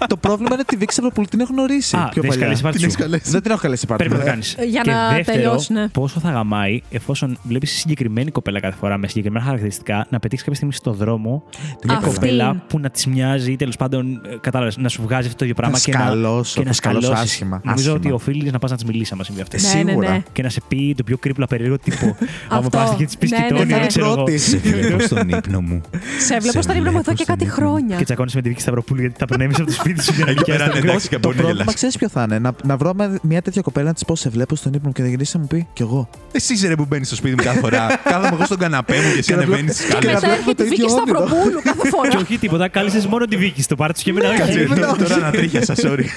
το 0.07 0.17
πρόβλημα 0.17 0.49
είναι 0.51 0.61
ότι 0.61 0.65
τη 0.71 0.75
Βίκη 0.77 0.93
Σταυροπούλου 0.93 1.27
την 1.27 1.39
έχω 1.39 1.53
γνωρίσει. 1.53 1.95
Α, 1.97 2.09
πιο 2.09 2.21
δεν 2.21 2.23
έχεις 2.23 2.29
παλιά. 2.29 2.43
καλέσει 2.45 2.61
πάρτι 2.61 2.77
Την 2.79 2.89
σου. 2.89 2.95
έχεις 2.95 3.05
καλέσει. 3.05 3.31
Δεν 3.31 3.41
την 3.41 3.51
έχω 3.51 3.59
καλέσει 3.61 3.85
πάρτι. 3.85 4.03
Πρέπει 4.07 4.19
να 4.19 4.25
το 4.25 4.31
βέβαια. 4.35 4.53
κάνεις. 4.55 4.71
Για 4.73 4.81
και 4.81 4.91
να 4.91 5.09
δεύτερο, 5.15 5.37
τελειώσει, 5.37 5.73
ναι. 5.73 5.87
πόσο 5.87 6.19
θα 6.19 6.29
γαμάει 6.31 6.81
εφόσον 6.89 7.37
βλέπεις 7.43 7.71
συγκεκριμένη 7.71 8.31
κοπέλα 8.31 8.59
κάθε 8.59 8.75
φορά 8.79 8.97
με 8.97 9.07
συγκεκριμένα 9.07 9.43
χαρακτηριστικά 9.45 10.05
να 10.09 10.19
πετύχεις 10.19 10.39
κάποια 10.45 10.55
στιγμή 10.55 10.73
στον 10.73 10.93
δρόμο 10.93 11.43
Την 11.51 11.89
μια 11.89 11.97
Αυτή. 11.97 12.09
κοπέλα 12.09 12.63
που 12.67 12.79
να 12.79 12.89
της 12.89 13.05
μοιάζει 13.05 13.51
ή 13.51 13.55
τέλος 13.55 13.75
πάντων 13.75 14.21
ε, 14.25 14.35
κατάλαβες, 14.41 14.77
να 14.77 14.89
σου 14.89 15.01
βγάζει 15.01 15.25
αυτό 15.25 15.37
το 15.37 15.43
ίδιο 15.43 15.55
πράγμα 15.55 15.77
Να 15.77 15.83
και 15.83 15.91
να, 15.97 16.03
σκαλώσω, 16.05 16.53
και 16.53 16.59
να 16.59 16.65
θα 16.67 16.73
σκαλώσω 16.73 17.05
σκαλώσεις. 17.07 17.31
άσχημα, 17.31 17.61
Νομίζω 17.63 17.91
άσχημα. 17.93 17.95
ότι 17.95 18.11
οφείλει 18.29 18.51
να 18.51 18.59
πας 18.59 18.69
να 18.71 18.75
της 18.75 18.85
μιλήσει 18.85 19.11
άμα 19.13 19.23
συμβεί 19.23 19.41
αυτό. 19.41 19.57
Ε, 19.57 19.61
Ναι, 19.75 19.83
ναι, 19.83 19.89
σίγουρα. 19.89 20.09
ναι. 20.11 20.23
Και 20.31 20.41
να 20.41 20.49
σε 20.49 20.61
πει 20.67 20.93
το 20.97 21.03
πιο 21.03 21.17
κρύπλα 21.17 21.47
περίεργο 21.47 21.77
τύπο. 21.79 22.05
Άμα 22.49 22.59
Αυτό. 22.65 22.69
πας 22.69 22.95
και 22.97 23.05
της 23.05 23.17
πεις 23.17 23.31
Ναι, 23.31 23.37
και 23.37 23.43
ναι, 23.43 23.47
το 23.49 23.53
ναι. 23.55 23.61
όνειρο, 23.61 23.79
Θα 23.79 23.85
ξέρω 23.87 24.05
εγώ. 24.05 24.15
πρώτη. 24.15 24.37
Σε 24.37 24.57
βλέπω 24.57 24.99
στον 24.99 25.29
ύπνο 25.29 25.61
μου. 25.61 25.81
Σε 26.19 26.37
βλέπω 26.39 26.51
Σε 26.51 26.61
στον 26.61 26.75
ύπνο 26.75 26.91
μου 26.91 26.97
εδώ 26.97 27.01
βλέπω 27.03 27.11
και 27.17 27.23
στον 27.23 27.25
κάτι 27.35 27.43
ύπνο. 27.43 27.55
χρόνια. 27.55 27.97
Και 27.97 28.03
τσακώνει 28.03 28.31
με 28.35 28.41
τη 28.41 28.49
Βίκη 28.49 28.61
Σταυροπούλου 28.61 29.01
γιατί 29.01 29.15
τα 29.17 29.25
προνέμισε 29.25 29.61
από 29.61 29.71
το 29.71 29.76
σπίτι 29.79 30.03
σου 30.03 30.13
για 30.15 30.25
να 30.25 30.31
Εκεί 30.31 30.43
πέρα, 30.43 30.57
νοικιάσει 30.65 30.81
ναι, 30.81 30.89
εντάξει, 30.89 31.07
και 31.07 31.13
Το 31.15 31.19
μπορεί 31.21 31.35
να 31.35 31.41
πρόβλημα 31.41 31.51
γελάσει. 31.59 31.75
ξέρεις 31.75 31.97
ποιο 31.97 32.09
θα 32.09 32.21
είναι; 32.23 32.39
Να, 32.39 32.51
να 32.63 32.77
βρω 32.77 32.93
με- 32.93 33.19
μια 33.21 33.41
τέτοια 33.41 33.61
κοπέλα 33.61 33.85
να 33.87 33.93
της 33.93 34.05
πω 34.05 34.15
σε 34.15 34.29
βλέπω 34.29 34.55
στον 34.55 34.73
ύπνο 34.73 34.87
μου 34.87 34.93
και 34.93 35.01
να 35.01 35.07
γυρίσει 35.07 35.35
να 35.35 35.41
μου 35.41 35.47
πει 35.47 35.67
κι 35.73 35.81
εγώ. 35.81 36.09
Εσύ 36.31 36.53
είσαι 36.53 36.67
ρε 36.67 36.75
που 36.75 36.85
μπαίνεις 36.87 37.07
στο 37.07 37.15
σπίτι 37.15 37.35
μου 37.35 37.43
κάθε 37.43 37.59
φορά. 37.59 37.87
Κάθομαι 38.11 38.29
εγώ 38.33 38.45
στον 38.45 38.57
καναπέ 38.57 38.95
μου 38.95 39.11
και 39.13 39.19
εσύ 39.19 39.21
Και 39.29 39.35
να 39.35 39.41
ανεβαίνεις 39.41 39.75
βλέπω- 39.77 39.99
τις 39.99 39.99
Και 39.99 39.99
Και 39.99 40.05
να 40.05 40.13
μετά 40.13 40.27
βλέπουμε 40.27 40.51
έρχεται 40.51 40.53
το 40.55 40.63
η 40.63 40.67
Βίκη 40.67 40.81
ίδιο 40.81 40.95
όνειρο. 40.95 41.17
Σταυροπούλου 41.27 41.61
κάθε 41.63 41.81
Και 41.83 41.87
φορά. 41.89 42.17
όχι 42.21 42.37
τίποτα, 42.37 42.67
κάλεσες 42.67 43.05
μόνο 43.07 43.25
τη 43.25 43.35
Βίκη. 43.37 43.63
Το 43.63 43.75
πάρτι 43.75 43.99
σου 43.99 44.05
και 44.05 44.13
μετά. 44.13 44.95
Τώρα 44.97 45.17
ανατρίχιασα, 45.17 45.73
sorry. 45.77 46.03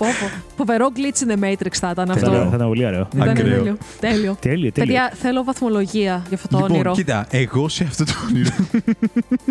Πω, 0.00 0.06
πω. 0.20 0.26
Φοβερό 0.56 0.88
glitch 0.96 1.22
in 1.24 1.32
the 1.32 1.44
Matrix 1.44 1.72
θα 1.80 1.90
ήταν 1.92 2.06
Θα 2.06 2.12
αυτό. 2.12 2.26
ήταν 2.30 2.48
θα 2.50 2.56
ήταν 2.56 2.66
πολύ 2.68 2.86
ωραίο. 2.86 3.08
Ήταν 3.14 3.28
Ακραίο. 3.28 3.44
τέλειο. 3.56 3.76
Τέλειο. 4.00 4.36
Τέλειο, 4.40 4.40
τέλειο. 4.40 4.72
Παιδιά, 4.72 5.12
θέλω 5.20 5.44
βαθμολογία 5.44 6.22
για 6.28 6.36
αυτό 6.36 6.48
το 6.48 6.56
Λοιπόν, 6.56 6.70
όνειρο. 6.72 6.92
κοίτα, 6.92 7.26
εγώ 7.30 7.68
σε 7.68 7.84
αυτό 7.84 8.04
το 8.04 8.12
όνειρο 8.28 8.50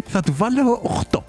θα 0.07 0.19
του 0.21 0.33
βάλω 0.37 0.81
8. 1.11 1.19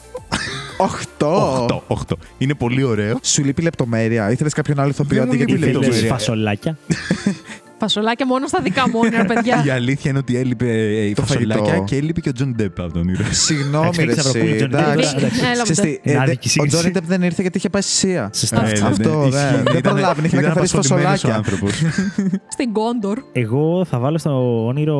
8. 1.18 1.66
8, 1.66 1.82
8. 1.88 1.96
Είναι 2.38 2.54
πολύ 2.54 2.82
ωραίο. 2.82 3.18
Σου 3.22 3.44
λείπει 3.44 3.62
λεπτομέρεια. 3.62 4.30
Ήθελες 4.30 4.52
κάποιον 4.52 4.80
άλλο 4.80 4.88
ηθοποιό 4.90 5.18
Δεν 5.18 5.28
αντί 5.28 5.30
μου 5.30 5.36
για 5.36 5.46
τη 5.46 5.52
λείπει 5.52 5.64
Βίκη. 5.64 5.72
λεπτομέρεια. 5.74 5.98
Ήθελες 5.98 6.12
φασολάκια. 6.24 6.78
Φασολάκια 7.80 8.26
μόνο 8.26 8.46
στα 8.46 8.60
δικά 8.62 8.88
μου 8.88 8.98
όνειρα, 9.04 9.24
παιδιά. 9.24 9.62
Η 9.66 9.70
αλήθεια 9.70 10.10
είναι 10.10 10.18
ότι 10.18 10.36
έλειπε 10.36 10.66
ε, 10.70 11.04
η 11.04 11.12
Το 11.12 11.22
φασολάκια 11.22 11.64
φαγητό. 11.64 11.84
και 11.84 11.96
έλειπε 11.96 12.20
και 12.20 12.28
ο 12.28 12.32
Johnny 12.32 12.54
Depp 12.54 12.80
από 12.80 12.92
το 12.92 13.00
όνειρο. 13.00 13.24
Συγγνώμη, 13.30 13.86
Εντάξει, 13.86 14.00
ρε. 14.00 14.06
Βίκη 14.06 14.20
Σταυροπούλου, 14.20 14.54
εσύ, 14.54 14.66
Johnny 14.70 14.74
Depp, 14.74 14.78
εντάξει. 14.94 15.14
εντάξει. 15.16 15.40
Έλα, 15.52 15.62
Ξέρεις 15.62 15.78
μωρέ. 15.78 15.90
τι, 15.90 16.00
ε, 16.02 16.10
Είναι 16.10 16.18
δε- 16.18 16.22
άδικη 16.22 16.46
Ο 16.48 16.50
σύγκριση. 16.50 16.76
Johnny 16.76 16.92
Depp 16.92 17.04
δεν 17.06 17.22
ήρθε 17.22 17.42
γιατί 17.42 17.58
είχε 17.58 17.68
πάει 17.68 17.82
στη 17.82 17.90
Sia. 17.92 18.30
Σωστά. 18.34 18.66
Ε, 18.66 18.70
Αυτό, 18.84 19.08
ναι, 19.08 19.16
ναι. 19.16 19.26
ισχύει. 19.26 19.62
Δεν 19.64 19.76
Ήταν- 19.76 19.82
προλάβαινε, 19.92 20.26
είχε 20.26 20.34
να 20.36 20.40
ήταν 20.42 20.52
καθαρίσει 20.52 20.74
απασχολημένος 20.74 21.24
ο 21.24 21.28
φασολάκια. 21.28 21.34
άνθρωπος. 21.36 21.72
Στην 22.54 22.72
Κόντορ. 22.72 23.18
Εγώ 23.32 23.84
θα 23.84 23.98
βάλω 23.98 24.18
στο 24.18 24.66
όνειρο 24.66 24.96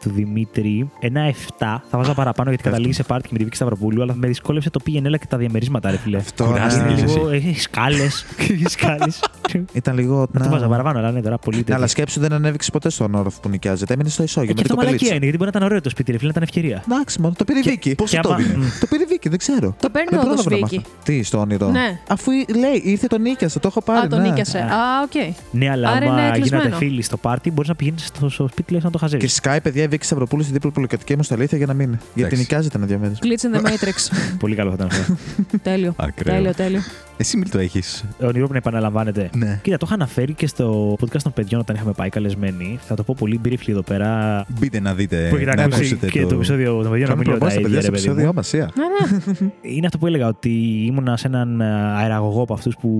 του 0.00 0.10
Δημήτρη 0.10 0.90
ένα 1.00 1.20
7. 1.30 1.32
Θα 1.90 1.98
βάζα 1.98 2.14
παραπάνω 2.14 2.48
γιατί 2.48 2.64
καταλήγει 2.64 2.92
σε 2.92 3.02
πάρτι 3.02 3.22
και 3.22 3.28
με 3.32 3.38
τη 3.38 3.44
Βίκη 3.44 3.56
Σταυροπούλου, 3.56 4.02
αλλά 4.02 4.14
με 4.14 4.26
δυσκόλεψε 4.26 4.70
το 4.70 4.78
πήγαινε 4.84 5.08
έλα 5.08 5.16
και 5.16 5.26
τα 5.28 5.36
διαμερίσματα, 5.36 5.90
ρε 5.90 5.96
φίλε. 5.96 6.16
Αυτό, 6.16 6.44
Κουράστηκες 6.44 6.98
ναι. 6.98 7.04
εσύ. 7.04 7.14
Λίγο, 7.14 7.28
έχεις 7.30 7.62
σκάλες. 7.62 8.24
Έχεις 8.50 8.72
σκάλες. 8.72 9.20
Ήταν 9.72 9.94
λίγο. 9.94 10.18
Να 10.32 10.40
το 10.40 10.44
να- 10.44 10.48
βάζα 10.50 10.66
παραπάνω, 10.68 10.98
αλλά 10.98 11.10
ναι, 11.10 11.20
τώρα 11.20 11.38
πολύ 11.38 11.56
Ναι, 11.56 11.62
τέτοιο. 11.62 11.76
αλλά 11.78 11.86
σκέψου 11.86 12.15
δεν 12.20 12.32
ανέβηξε 12.32 12.70
ποτέ 12.70 12.90
στον 12.90 13.14
όροφο 13.14 13.40
που 13.40 13.48
νοικιάζεται. 13.48 13.92
Έμεινε 13.92 14.08
στο 14.08 14.22
Ε, 14.22 14.24
ισόγειο 14.24 14.48
Και 14.48 14.54
με 14.56 14.60
αυτό 14.62 14.74
το 14.74 14.80
μαλακία 14.80 14.98
κοπελίτσι. 14.98 15.16
είναι, 15.16 15.24
γιατί 15.24 15.38
μπορεί 15.38 15.50
να 15.52 15.58
ήταν 15.58 15.68
ωραίο 15.68 15.80
το 15.80 15.90
σπίτι, 15.90 16.12
ρε 16.12 16.18
φίλε, 16.18 16.30
να 16.34 16.38
ήταν 16.38 16.48
ευκαιρία. 16.48 16.82
Εντάξει, 16.90 17.20
μόνο 17.20 17.34
το 17.36 17.44
πήρε 17.44 17.58
η 17.58 17.62
Και- 17.62 17.70
Βίκη. 17.70 17.94
Πόσο 17.94 18.16
Και 18.16 18.22
το 18.22 18.28
άμα- 18.28 18.36
δίνει. 18.44 18.56
μ. 18.64 18.68
Το 18.80 18.86
πήρε 18.86 19.02
η 19.02 19.06
Βίκη, 19.06 19.28
δεν 19.28 19.38
ξέρω. 19.38 19.76
Το 19.80 19.90
παίρνει 19.90 20.08
Δεν 20.10 20.18
όντως 20.20 20.42
πρόλαβα 20.44 20.50
να 20.60 20.66
Βίκη. 20.66 20.76
μάθω. 20.76 20.96
Τι, 21.04 21.22
στο 21.22 21.38
όνειρο. 21.38 21.68
Ναι. 21.70 21.98
Αφού 22.08 22.30
λέει, 22.32 22.80
ήρθε 22.84 23.06
το 23.06 23.20
νοίκιασε, 23.20 23.58
το 23.58 23.68
έχω 23.68 23.82
πάρει. 23.82 24.06
Α, 24.06 24.08
το 24.08 24.20
ναι. 24.20 24.28
νοίκιασε. 24.28 24.58
Α, 24.58 24.78
οκ. 25.04 25.34
Ναι, 25.50 25.70
αλλά 25.70 25.88
Άρα 25.88 26.04
είναι 26.04 26.20
άμα 26.20 26.30
κλεισμένο. 26.30 26.62
γίνατε 26.62 26.84
φίλοι 26.84 27.02
στο 27.02 27.16
πάρτι, 27.16 27.50
μπορείς 27.50 27.68
να 27.68 27.74
πηγαίνεις 27.74 28.04
στο, 28.06 28.28
στο 28.28 28.48
σπίτι 28.48 28.72
λες, 28.72 28.82
να 28.84 28.90
το 28.90 28.98
χαζεύει. 28.98 29.22
Και 29.22 29.28
σκάει, 29.28 29.60
παιδιά, 29.60 29.82
η 29.82 29.88
Βίκη 29.88 30.04
Σταυροπούλου 30.04 30.42
στην 30.42 30.54
δίπλα 30.54 30.70
πολυκατοικία 30.70 31.16
μου 31.16 31.22
στα 31.22 31.34
αλήθεια 31.34 31.58
για 31.58 31.66
να 31.66 31.74
μείνει. 31.74 31.90
Γιατί 31.96 32.20
Εντάξει. 32.20 32.36
νοικιάζεται 32.36 32.76
ένα 32.76 32.86
δύο 32.86 32.98
μέρες. 32.98 33.18
Glitch 33.22 33.46
in 33.46 33.56
the 33.56 33.60
Matrix. 33.70 34.16
Πολύ 34.38 34.54
καλό 34.54 34.70
θα 34.70 34.74
ήταν 34.76 34.86
αυτό. 34.86 35.16
τέλειο. 35.70 35.92
Ακραίο. 35.96 36.34
Τέλειο, 36.34 36.54
τέλειο. 36.54 36.80
Εσύ 37.18 37.36
μην 37.36 37.50
το 37.50 37.58
έχεις. 37.58 38.04
Όνειρο 38.20 38.46
που 38.46 38.52
να 38.52 38.58
επαναλαμβάνεται. 38.58 39.30
Ναι. 39.36 39.58
Κοίτα, 39.62 39.76
το 39.76 39.84
είχα 39.86 39.94
αναφέρει 39.94 40.32
και 40.34 40.46
στο 40.46 40.96
podcast 41.00 41.22
των 41.22 41.32
παιδιών 41.32 41.60
όταν 41.60 41.76
είχαμε 41.76 41.92
πάει 41.92 42.05
καλεσμένοι. 42.08 42.78
Θα 42.80 42.94
το 42.94 43.02
πω 43.02 43.14
πολύ 43.18 43.40
briefly 43.44 43.68
εδώ 43.68 43.82
πέρα. 43.82 44.44
Μπείτε 44.60 44.80
να 44.80 44.94
δείτε. 44.94 45.26
που 45.30 45.36
έχετε 45.36 45.54
να 45.54 45.62
ακούσει 45.62 45.78
ακούσετε 45.78 46.06
και 46.08 46.26
το 46.26 46.34
επεισόδιο 46.34 46.82
των 46.82 46.90
παιδιών 46.90 47.08
να 47.08 47.14
Κάνουμε 47.14 47.16
μην 47.16 47.28
λέω 47.28 47.38
τα 47.38 47.46
προμήθεια, 47.46 47.60
παιδιά, 47.60 47.78
ίδια, 47.78 47.80
στο 47.80 47.90
ρε 47.90 47.96
παιδί 47.96 48.08
μου. 48.08 48.12
επεισόδιο 48.12 48.32
μας, 48.32 48.46
σία. 48.46 48.70
Ναι, 48.74 49.44
ναι. 49.44 49.50
Είναι 49.76 49.86
αυτό 49.86 49.98
που 49.98 50.06
έλεγα 50.06 50.26
ότι 50.26 50.84
ήμουνα 50.86 51.16
σε 51.16 51.26
έναν 51.26 51.60
ε, 51.60 51.64
αεραγωγό 51.96 52.42
από 52.42 52.54
αυτούς 52.54 52.76
που 52.76 52.90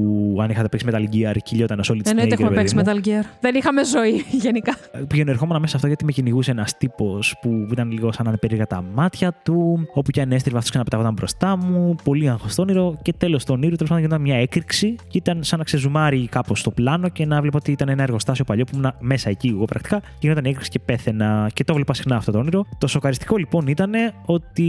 αν 0.40 0.50
είχατε 0.50 0.68
παίξει 0.68 0.86
Metal 0.90 1.14
Gear 1.14 1.36
κυλιόταν 1.42 1.80
όλη 1.90 2.02
τη 2.02 2.11
Εννοείται 2.11 2.34
έχουμε 2.34 2.50
παίξει 2.50 2.76
Metal 2.78 3.07
Gear. 3.07 3.24
Δεν 3.40 3.54
είχαμε 3.54 3.84
ζωή 3.84 4.24
γενικά. 4.44 4.76
Πήγαινε 5.09 5.30
ερχόμουν 5.30 5.54
μέσα 5.57 5.68
σε 5.68 5.76
αυτό 5.76 5.86
γιατί 5.86 6.04
με 6.04 6.12
κυνηγούσε 6.12 6.50
ένας 6.50 6.76
τύπος 6.76 7.36
που 7.40 7.68
ήταν 7.72 7.90
λίγο 7.90 8.12
σαν 8.12 8.24
να 8.24 8.30
είναι 8.30 8.38
περίεργα 8.38 8.66
τα 8.66 8.84
μάτια 8.94 9.34
του. 9.44 9.88
Όπου 9.94 10.11
και 10.11 10.20
αν 10.20 10.32
έστριβα 10.32 10.59
αυτό 10.59 10.70
ξαναπεταγόταν 10.70 11.12
μπροστά 11.12 11.57
μου. 11.57 11.94
Πολύ 12.04 12.28
άγχος 12.28 12.59
όνειρο. 12.59 12.98
Και 13.02 13.12
τέλος 13.12 13.44
το 13.44 13.52
όνειρο 13.52 13.76
τέλος 13.76 13.88
πάντων 13.88 14.04
γινόταν 14.04 14.20
μια 14.20 14.36
έκρηξη. 14.36 14.96
Και 15.09 15.18
ήταν 15.18 15.38
σαν 15.42 15.59
να 15.59 15.64
ξεζουμάρει 15.64 16.28
κάπως 16.30 16.61
στο 16.61 16.70
πλάνο 16.70 17.09
και 17.09 17.26
να 17.26 17.40
βλέπω 17.40 17.57
ότι 17.57 17.72
ήταν 17.72 17.88
ένα 17.88 18.02
εργοστάσιο 18.02 18.44
παλιό 18.44 18.64
που 18.64 18.70
ήμουν 18.74 18.94
μέσα 19.01 19.30
εκεί 19.30 19.49
εγώ 19.49 19.64
πρακτικά. 19.64 19.99
Και 20.01 20.07
γινόταν 20.20 20.44
η 20.44 20.49
έκρηξη 20.49 20.70
και 20.70 20.78
πέθαινα. 20.78 21.51
Και 21.55 21.64
το 21.64 21.74
βλέπα 21.74 21.94
συχνά 21.94 22.16
αυτό 22.16 22.32
το 22.32 22.38
όνειρο. 22.38 22.64
Το 22.78 22.86
σοκαριστικό 22.86 23.36
λοιπόν 23.36 23.66
ήταν 23.66 23.92
ότι 24.24 24.66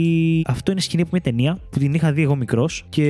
αυτό 0.48 0.72
είναι 0.72 0.82
σκηνή 0.82 1.02
από 1.02 1.10
μια 1.14 1.22
ταινία 1.22 1.60
που 1.70 1.80
την 1.80 1.94
είχα 1.94 2.12
δει 2.12 2.22
εγώ 2.22 2.36
μικρός 2.36 2.86
και 2.90 3.04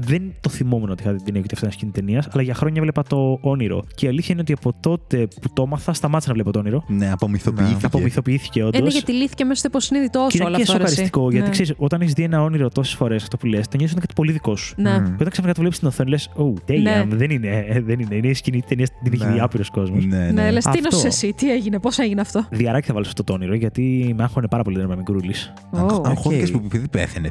δεν 0.00 0.22
το 0.40 0.48
θυμόμουν 0.48 0.90
ότι 0.90 1.02
είχα 1.02 1.10
δει 1.12 1.16
την 1.16 1.26
ταινία 1.26 1.40
και 1.40 1.46
ότι 1.46 1.54
αυτό 1.54 1.66
είναι 1.66 1.74
σκηνή 1.74 1.90
ταινίας. 1.92 2.28
Αλλά 2.32 2.42
για 2.42 2.54
χρόνια 2.54 2.82
βλέπα 2.82 3.02
το 3.02 3.38
όνειρο. 3.40 3.84
Και 3.94 4.06
η 4.06 4.08
αλήθεια 4.08 4.28
είναι 4.32 4.40
ότι 4.40 4.52
από 4.52 4.72
τότε 4.80 5.28
που 5.40 5.48
το 5.52 5.62
έμαθα, 5.62 5.92
σταμάτησα 5.92 6.28
να 6.28 6.34
βλέπω 6.34 6.50
το 6.50 6.58
όνειρο. 6.58 6.84
Ναι, 6.88 7.10
απομυθοποιήθηκε. 7.12 7.86
Απομυθοποιήθηκε 7.86 8.62
όντως. 8.64 8.80
Είναι 8.80 8.88
γιατί 8.88 9.12
λύθηκε 9.12 9.44
μέσα 9.44 9.58
στο 9.58 9.68
υποσυνείδητό 9.68 10.24
Και 10.28 10.30
σου 10.30 10.36
είναι 10.36 10.46
όλα 10.46 10.56
και 10.56 10.62
αυτά. 10.62 10.76
ρε, 10.78 10.82
εσύ. 10.84 10.92
σοκαριστικό, 10.94 11.30
γιατί 11.30 11.44
Ναι. 11.46 11.50
ξέρεις, 11.52 11.72
όταν 11.76 12.00
έχεις 12.00 12.12
δει 12.12 12.22
ένα 12.22 12.42
όνειρο 12.42 12.68
τόσες 12.68 12.94
φορές 12.94 13.22
αυτό 13.22 13.36
που 13.36 13.46
λες, 13.46 13.68
το 13.68 13.76
νιώθει 13.76 13.94
κάτι 13.94 14.14
πολύ 14.14 14.32
δικό 14.32 14.56
σου. 14.56 14.74
Ναι. 14.76 14.90
Μμ. 14.98 15.04
Και 15.04 15.10
όταν 15.14 15.28
ξαφνικά 15.30 15.52
το 15.54 15.60
βλέπεις 15.60 15.76
στην 15.76 15.88
οθόνη, 15.88 16.10
λες: 16.10 16.30
Oh, 16.36 16.70
damn, 16.70 16.80
Ναι. 16.82 17.04
δεν 17.08 17.30
είναι, 17.30 17.48
ε, 17.68 17.80
δεν 17.88 17.98
είναι. 18.00 18.14
Είναι 18.14 18.28
η 18.28 18.34
σκηνή 18.34 18.60
τη 18.60 18.66
ταινίας, 18.66 18.88
την 19.02 19.12
έχει 19.12 19.24
Ναι. 19.24 19.32
δει 19.32 19.40
άπειρος 19.40 19.70
κόσμος. 19.70 20.04
Ναι, 20.06 20.30
Ναι, 20.32 20.43
ναι. 20.44 20.50
λες 20.52 20.64
τι 20.64 20.70
Αυτό. 20.70 20.82
νόσησε 20.82 21.06
εσύ, 21.06 21.32
τι 21.36 21.52
έγινε, 21.52 21.78
πώς 21.78 21.98
έγινε 21.98 22.20
αυτό; 22.20 22.46
Δυαράκι 22.50 22.86
θα 22.86 22.92
βάλω 22.92 23.04
σε 23.04 23.10
αυτό 23.10 23.24
το 23.24 23.32
όνειρο, 23.32 23.54
γιατί 23.54 24.14
με 24.16 24.22
άγχωνε 24.22 24.46
πάρα 24.48 24.62
πολύ 24.62 24.76
να 24.76 24.82
είμαι 24.82 24.96
μικρούλης. 24.96 25.34
Ω. 25.70 26.02
Αγχώθηκε 26.04 26.42
Οκ. 26.54 26.60
που 26.60 26.62
επειδή 26.66 26.88
πέθανε. 26.88 27.28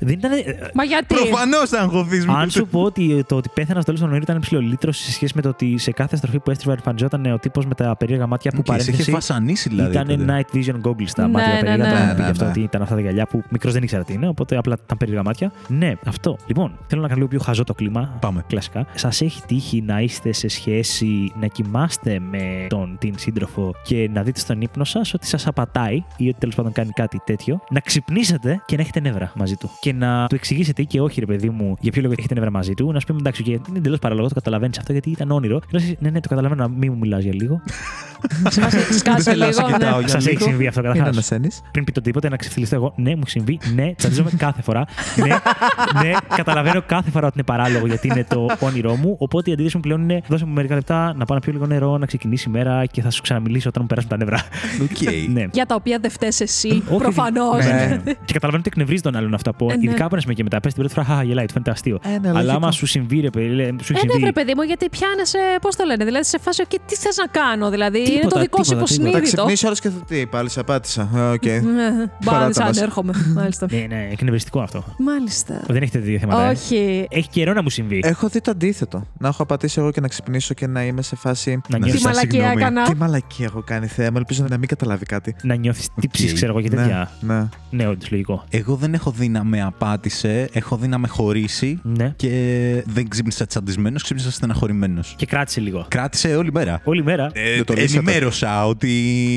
Δεν 0.00 0.12
ήταν. 0.18 0.32
ε, 0.32 0.36
Μα 0.74 0.84
γιατί; 0.84 1.14
Προφανώς 1.14 1.68
θα 1.68 1.78
αγχωθείς. 1.80 2.26
Αν 2.28 2.50
σου 2.50 2.66
πω 2.66 2.80
ότι 2.82 3.24
το 3.28 3.36
ότι 3.36 3.48
πέθανα 3.54 3.74
στο 3.80 3.84
τέλος 3.84 4.00
του 4.00 4.06
ονείρου 4.06 4.22
ήταν 4.22 4.40
ψιλολύτρωση 4.40 4.92
σε 4.92 5.12
σχέση 5.12 5.32
με 5.36 5.42
το 5.42 5.48
ότι 5.48 5.78
σε 5.78 5.90
κάθε 5.92 6.16
στροφή 6.16 6.38
που 6.40 6.50
έστριβα 6.50 6.72
εμφανιζόταν 6.72 7.26
ο 7.32 7.38
τύπος 7.38 7.66
με 7.66 7.74
τα 7.74 7.96
περίεργα 7.96 8.26
μάτια 8.26 8.50
που 8.50 8.62
Και 8.62 8.70
σε 8.72 8.76
είχε 8.76 8.84
παρένθεση. 8.84 9.10
βασανίσει 9.10 9.68
δηλαδή. 9.68 9.90
Ήταν 9.92 10.06
τότε. 10.06 10.24
night 10.52 10.56
vision 10.56 10.88
goggles 10.88 11.06
στα 11.06 11.22
Ναι, 11.26 11.28
μάτια 11.32 11.52
ναι, 11.52 11.58
τα 11.58 11.64
περίεργα. 11.64 11.84
ναι. 11.84 11.90
το 11.90 11.96
είχαμε 11.96 12.06
Ναι, 12.06 12.14
πει 12.14 12.18
ναι, 12.20 12.24
γι' 12.24 12.30
αυτό 12.30 12.44
ναι. 12.44 12.50
ότι 12.50 12.60
ήταν 12.60 12.82
αυτά 12.82 12.94
τα 12.94 13.00
γυαλιά 13.00 13.26
που 13.26 13.42
μικρός 13.50 13.72
δεν 13.72 13.82
ήξερα 13.82 14.04
τι 14.04 14.12
είναι, 14.12 14.28
οπότε 14.28 14.56
απλά 14.56 14.76
ήταν 14.84 14.98
περίεργα 14.98 15.22
μάτια. 15.22 15.52
Ναι, 15.68 15.92
αυτό. 16.06 16.36
Λοιπόν, 16.46 16.78
θέλω 16.86 17.00
να 17.00 17.06
κάνω 17.08 17.18
λίγο 17.20 17.30
πιο 17.30 17.40
χαζό 17.40 17.64
το 17.64 17.74
κλίμα. 17.74 18.16
Πάμε. 18.20 18.44
Κλασικά. 18.46 18.86
Σας 18.94 19.20
έχει 19.20 19.42
τύχει 19.46 19.82
να 19.86 20.00
είστε 20.00 20.32
σε 20.32 20.48
σχέση 20.48 21.32
να 21.40 21.46
κοιμάστε 21.46 22.20
με 22.32 22.66
τον 22.68 22.96
την 22.98 23.14
σύντροφο 23.18 23.74
και 23.84 24.10
να 24.12 24.22
δείτε 24.22 24.40
στον 24.40 24.60
ύπνο 24.60 24.84
σας 24.84 25.14
ότι 25.14 25.26
σας 25.26 25.46
απατάει 25.46 26.04
ή 26.16 26.28
ότι 26.28 26.38
τέλος 26.38 26.54
πάντων 26.54 26.72
κάνει 26.72 26.90
κάτι 26.90 27.20
τέτοιο. 27.24 27.60
Να 27.70 27.80
ξυπνήσετε 27.80 28.62
και 28.66 28.76
να 28.76 28.82
έχετε 28.82 29.00
νεύρα 29.00 29.32
μαζί 29.34 29.56
του. 29.56 29.70
Και 29.80 29.92
να 29.92 30.26
του 30.26 30.34
εξηγήσετε 30.34 30.82
ή 30.82 30.86
και 30.86 31.00
όχι, 31.00 31.20
ρε 31.20 31.26
παιδί 31.26 31.50
μου, 31.50 31.76
για 31.80 31.92
ποιο 31.92 32.02
λόγο 32.02 32.14
έχετε 32.18 32.34
νεύρα 32.34 32.50
μαζί 32.50 32.74
του. 32.74 32.92
Να 32.92 33.00
σου 33.00 33.06
πει 33.06 33.14
εντάξει, 33.18 33.42
και 33.42 33.50
είναι 33.50 33.78
εντελώς 33.78 33.98
παράλογο, 33.98 34.28
το 34.28 34.34
καταλαβαίνεις 34.34 34.78
αυτό 34.78 34.92
γιατί 34.92 35.10
ήταν 35.10 35.30
όνειρο. 35.30 35.58
Και 35.58 35.66
να 35.70 35.78
σου 35.78 35.86
πει, 35.86 35.96
ναι, 36.00 36.10
ναι, 36.10 36.20
το 36.20 36.28
καταλαβαίνω, 36.28 36.62
να 36.62 36.68
μην 36.68 36.92
μου 36.92 36.98
μιλάς 36.98 37.22
για 37.22 37.34
λίγο. 37.34 37.60
Σκάσε 38.98 39.22
θέλω 39.22 39.44
να 39.44 39.46
λίγο. 39.46 39.66
σε 39.66 39.72
κοιτάω 39.72 39.94
ναι. 39.94 39.98
για 39.98 40.08
Σας 40.08 40.26
έχει 40.26 40.36
λίγο. 40.36 40.48
συμβεί 40.48 40.66
αυτό 40.66 40.80
Μην 40.80 40.90
καταρχά. 40.90 41.10
ανασαίνεις. 41.10 41.62
Πριν 41.70 41.84
πει 41.84 41.92
το 41.92 42.00
τίποτε, 42.00 42.28
να 42.28 42.36
ξεφτιλιστώ 42.36 42.74
εγώ. 42.74 42.92
Ναι, 42.96 43.10
μου 43.10 43.20
έχει 43.20 43.30
συμβεί. 43.30 43.58
Ναι, 43.74 43.94
τσαντίζομαι 43.94 44.30
κάθε 44.46 44.62
φορά. 44.62 44.84
Ναι, 45.16 45.28
ναι, 46.02 46.12
καταλαβαίνω 46.36 46.82
κάθε 46.86 47.10
φορά 47.10 47.26
ότι 47.26 47.34
είναι 47.36 47.44
παράλογο 47.46 47.86
γιατί 47.86 48.06
είναι 48.06 48.24
το 48.28 48.46
όνειρό 48.60 48.94
μου. 48.96 49.16
Οπότε 49.18 49.50
η 49.50 49.52
αντίδραση 49.52 49.76
μου 49.76 49.82
πλέον 49.82 50.02
είναι 50.02 50.22
δώσε 50.28 50.44
μου 50.44 50.52
μερικά 50.52 50.74
λεπτά 50.74 51.14
να 51.16 51.24
πάω 51.24 51.36
να 51.36 51.40
πιω 51.42 51.52
λίγο 51.52 51.66
νερό, 51.66 51.98
να 51.98 52.06
ξεκινήσει 52.22 52.48
η 52.48 52.52
μέρα 52.52 52.86
και 52.86 53.02
θα 53.02 53.10
σου 53.10 53.22
ξαναμιλήσω 53.22 53.68
όταν 53.68 53.82
μου 53.82 53.88
περάσουν 53.88 54.10
τα 54.10 54.16
νεύρα. 54.16 54.42
Οκ. 54.82 55.12
ναι. 55.36 55.44
Για 55.52 55.66
τα 55.66 55.74
οποία 55.74 55.98
δεν 56.00 56.10
φταις 56.10 56.30
εσύ, 56.38 56.68
Όχι, 56.68 56.98
προφανώς. 56.98 57.64
ναι. 57.64 58.00
Και 58.26 58.32
καταλαβαίνω 58.32 58.58
ότι 58.58 58.68
εκνευρίζεις 58.72 59.02
τον 59.02 59.16
άλλον 59.16 59.34
αυτό. 59.34 59.52
Που, 59.52 59.68
Ε, 59.70 59.76
ναι. 59.76 59.84
Ειδικά 59.84 60.04
από 60.04 60.08
ένα 60.14 60.20
σημείο 60.20 60.36
και 60.36 60.42
μετά. 60.42 60.60
Πες 60.60 60.72
την 60.74 60.82
πρώτη 60.82 60.94
φορά, 61.00 61.06
χαχα, 61.06 61.22
γελάει, 61.22 61.46
του 61.46 61.52
φαίνεται 61.52 61.70
αστείο. 61.70 61.98
Ε, 62.04 62.08
ναι, 62.08 62.16
Αλλά 62.28 62.32
λογικό. 62.40 62.56
άμα 62.56 62.70
σου 62.72 62.86
συμβεί, 62.86 63.20
ρε 63.20 63.30
παιδί, 63.30 63.46
λέει, 63.48 63.66
σου 63.82 63.92
Ε, 63.92 63.96
έχει 63.96 64.06
ναι, 64.06 64.12
συμβεί. 64.12 64.20
βρε 64.20 64.32
παιδί 64.32 64.52
μου, 64.56 64.62
γιατί 64.62 64.88
πιάνεσαι, 64.88 65.38
πώς 65.60 65.76
το 65.76 65.84
λένε, 65.84 66.04
δηλαδή 66.04 66.24
σε 66.24 66.38
φάση, 66.38 66.62
και 66.68 66.78
τι 66.86 66.94
θες 66.96 67.16
να 67.16 67.26
κάνω, 67.26 67.70
δηλαδή. 67.70 67.98
είναι 67.98 68.08
Τίποτα, 68.08 68.34
το 68.34 68.40
δικό 68.40 68.64
σου 68.64 68.70
τίποτα, 68.70 68.86
τίποτα. 68.92 69.10
Θα 69.10 69.18
υποσυνείδητο. 69.18 69.44
ξυπνήσει 69.44 69.66
ώρα 69.66 69.74
και 69.74 69.88
θα 69.88 70.04
τι, 70.08 70.26
πάλι 70.26 70.50
σε 70.50 70.60
απάτησα. 70.60 71.08
Ε, 71.14 71.20
Οκ. 71.30 71.42
Πάλι 72.24 72.36
Παράτα 72.38 72.52
σαν 72.52 72.66
μας. 72.66 72.80
έρχομαι. 72.80 73.12
Μάλιστα. 73.34 73.66
Ναι, 73.70 73.84
ναι, 73.88 74.08
εκνευριστικό 74.12 74.60
αυτό. 74.60 74.84
Μάλιστα. 74.98 75.60
Δεν 75.66 75.82
έχετε 75.82 75.98
δύο 75.98 76.18
θέματα. 76.18 76.42
ε. 76.44 76.50
Όχι. 76.50 77.06
Έχει 77.10 77.28
καιρό 77.28 77.52
να 77.52 77.62
μου 77.62 77.70
συμβεί. 77.70 78.00
Έχω 78.04 78.28
δει 78.28 78.40
το 78.40 78.50
αντίθετο. 78.50 78.96
Να 79.18 79.28
έχω 79.28 79.36
έχω 79.42 79.46
απατήσει 79.46 79.80
εγώ 79.80 79.90
και 79.90 80.00
να 80.00 80.08
ξυπνήσω 80.08 80.54
και 80.54 80.66
να 80.66 80.84
είμαι 80.84 81.02
σε 81.02 81.16
φάση. 81.16 81.50
Να 81.50 81.60
Να 81.68 81.76
Τι 81.78 81.82
νιώθει 81.84 81.98
ζητάς 81.98 82.11
μαλακία 82.14 82.30
συγγνώμη. 82.40 82.60
έκανα. 82.62 82.82
Τι 82.82 82.94
μαλακία 82.96 83.42
έχω 83.42 83.62
κάνει, 83.66 83.86
Θεέ 83.86 84.10
μου. 84.10 84.16
Ελπίζω 84.16 84.44
να 84.48 84.58
μην 84.58 84.68
καταλάβει 84.68 85.04
κάτι. 85.04 85.34
να 85.42 85.54
νιώθεις 85.54 85.88
τύψεις, 86.00 86.28
Οκ. 86.28 86.34
ξέρω 86.34 86.52
εγώ 86.52 86.60
και 86.68 86.74
Ναι, 86.74 86.82
τέτοια. 86.82 87.10
ναι. 87.20 87.48
Ναι, 87.70 87.86
όντως 87.86 88.10
λογικό. 88.10 88.44
Εγώ 88.50 88.74
δεν 88.74 88.94
έχω 88.94 89.10
δει 89.10 89.28
να 89.28 89.44
με 89.44 89.62
απάτησε, 89.62 90.48
έχω 90.52 90.76
δει 90.76 90.86
να 90.88 90.98
με 90.98 91.08
χωρίσει 91.08 91.80
Ναι. 91.82 92.12
και 92.16 92.30
δεν 92.86 93.08
ξύπνησα 93.08 93.46
τσαντισμένος, 93.46 94.02
ξύπνησα 94.02 94.30
στεναχωρημένος. 94.30 95.14
Και 95.16 95.26
κράτησε 95.26 95.60
λίγο. 95.60 95.86
Κράτησε 95.88 96.36
όλη 96.36 96.52
μέρα. 96.52 96.80
Όλη 96.84 97.02
μέρα. 97.02 97.30
Ε, 97.32 97.54
Δεν 97.54 97.64
το 97.64 97.72
λύσατε. 97.74 97.96
ενημέρωσα 97.98 98.66
ότι 98.66 98.90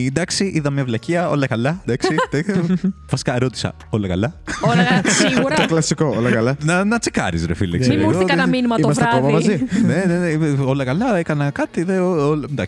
εντάξει, 0.08 0.46
είδα 0.56 0.70
μια 0.70 0.84
βλακεία, 0.86 1.30
όλα 1.30 1.48
καλά. 1.48 1.82
Εντάξει, 1.86 2.08
εντάξει. 2.32 2.74
Βασικά 3.10 3.40
ρώτησα, 3.40 3.74
όλα 3.90 4.08
καλά; 4.08 4.34
Ωραία, 4.62 5.02
σίγουρα. 5.06 5.56
Το 5.62 5.66
κλασικό, 5.66 6.14
όλα 6.18 6.32
καλά. 6.32 6.56
Να, 6.64 6.84
να 6.84 7.00
τσεκάρεις, 7.00 7.46
ρε 7.46 7.54
φίλε. 7.54 7.72
Μην 7.72 7.80
ξέρω 7.80 7.96
Μην 7.96 8.04
μου 8.06 8.10
εγώ, 8.12 8.20
έρθει 8.20 8.30
κανένα 8.30 8.48
δεν- 8.50 8.56
μήνυμα 8.56 8.76
το 8.76 8.82
Είμαστε 8.84 9.04
ακόμα 9.14 9.30
βράδυ. 9.30 9.48
μαζί. 9.48 9.64
ναι, 9.86 10.04
ναι, 10.14 10.20
ναι, 10.20 10.28
είμαι 10.28 10.56
όλα 10.66 10.84
καλά. 10.86 11.18
Έκανα 11.18 11.50
κάτι. 11.50 11.86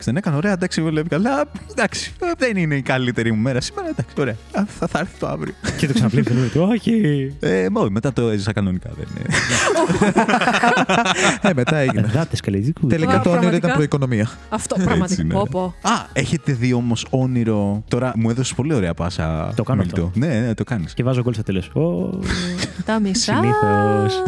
Δε, 0.04 0.12
ο- 0.12 0.12
ο- 0.12 0.12
εντάξει, 0.12 0.12
δεν 0.12 0.16
έκανα 0.18 0.36
ωραία. 0.38 0.52
Εντάξει, 0.52 0.82
βλέπει 0.82 1.10
καλά. 1.10 1.44
Εντάξει, 1.72 2.14
ε, 2.22 2.32
δεν 2.38 2.58
είναι 2.58 2.76
η 2.76 2.82
καλύτερη 2.82 3.32
μου 3.32 3.42
μέρα 3.42 3.62
σήμερα. 3.62 3.88
Εντάξει, 3.90 4.14
ωραία. 4.20 4.36
Α, 4.52 4.64
Θα, 4.80 4.88
θα 4.88 5.00
έρθει 5.00 5.20
το 5.20 5.28
αύριο. 5.28 5.54
και 5.78 5.88
το 5.88 5.94
ξαναβλέπει. 5.94 6.32
του. 6.54 6.68
Όχι. 6.72 7.34
Ε, 7.40 7.66
μόνο 7.72 7.90
μετά 7.90 8.14
το 8.14 8.30
έζησα 8.30 8.54
κανονικά. 8.54 8.90
Δεν 8.98 9.08
είναι. 9.18 9.26
Ε, 11.42 11.50
μετά 11.56 11.78
έγινε. 11.78 12.10
Γάτε 12.14 12.36
καλετζικού. 12.44 12.88
Τελικά 12.88 13.12
το 13.12 13.18
όνειρο 13.18 13.32
Πραγματικά. 13.32 13.58
ήταν 13.58 13.72
προοικονομία. 13.76 14.30
Αυτό 14.50 14.76
Έτσι 14.78 14.88
πραγματικά. 14.88 15.22
είναι. 15.22 15.34
Πω, 15.34 15.48
πω. 15.52 15.74
Α, 15.82 15.92
έχετε 16.14 16.54
δει 16.54 16.74
όμως 16.74 17.06
όνειρο; 17.10 17.84
Τώρα 17.88 18.14
μου 18.16 18.30
έδωσες 18.30 18.54
πολύ 18.54 18.74
ωραία 18.74 18.94
πάσα. 18.94 19.52
Το 19.56 19.64
κάνω 19.64 19.82
Μίλτο. 19.82 20.04
αυτό. 20.06 20.20
Ναι, 20.20 20.28
ναι, 20.40 20.54
το 20.54 20.64
κάνεις. 20.64 20.94
Και 20.94 21.04
βάζω 21.04 21.22
γκολ 21.22 21.34
στο 21.34 21.44
τέλος. 21.44 21.72
Τα 22.86 23.00
μισά. 23.00 23.36
Συνήθως. 23.36 24.24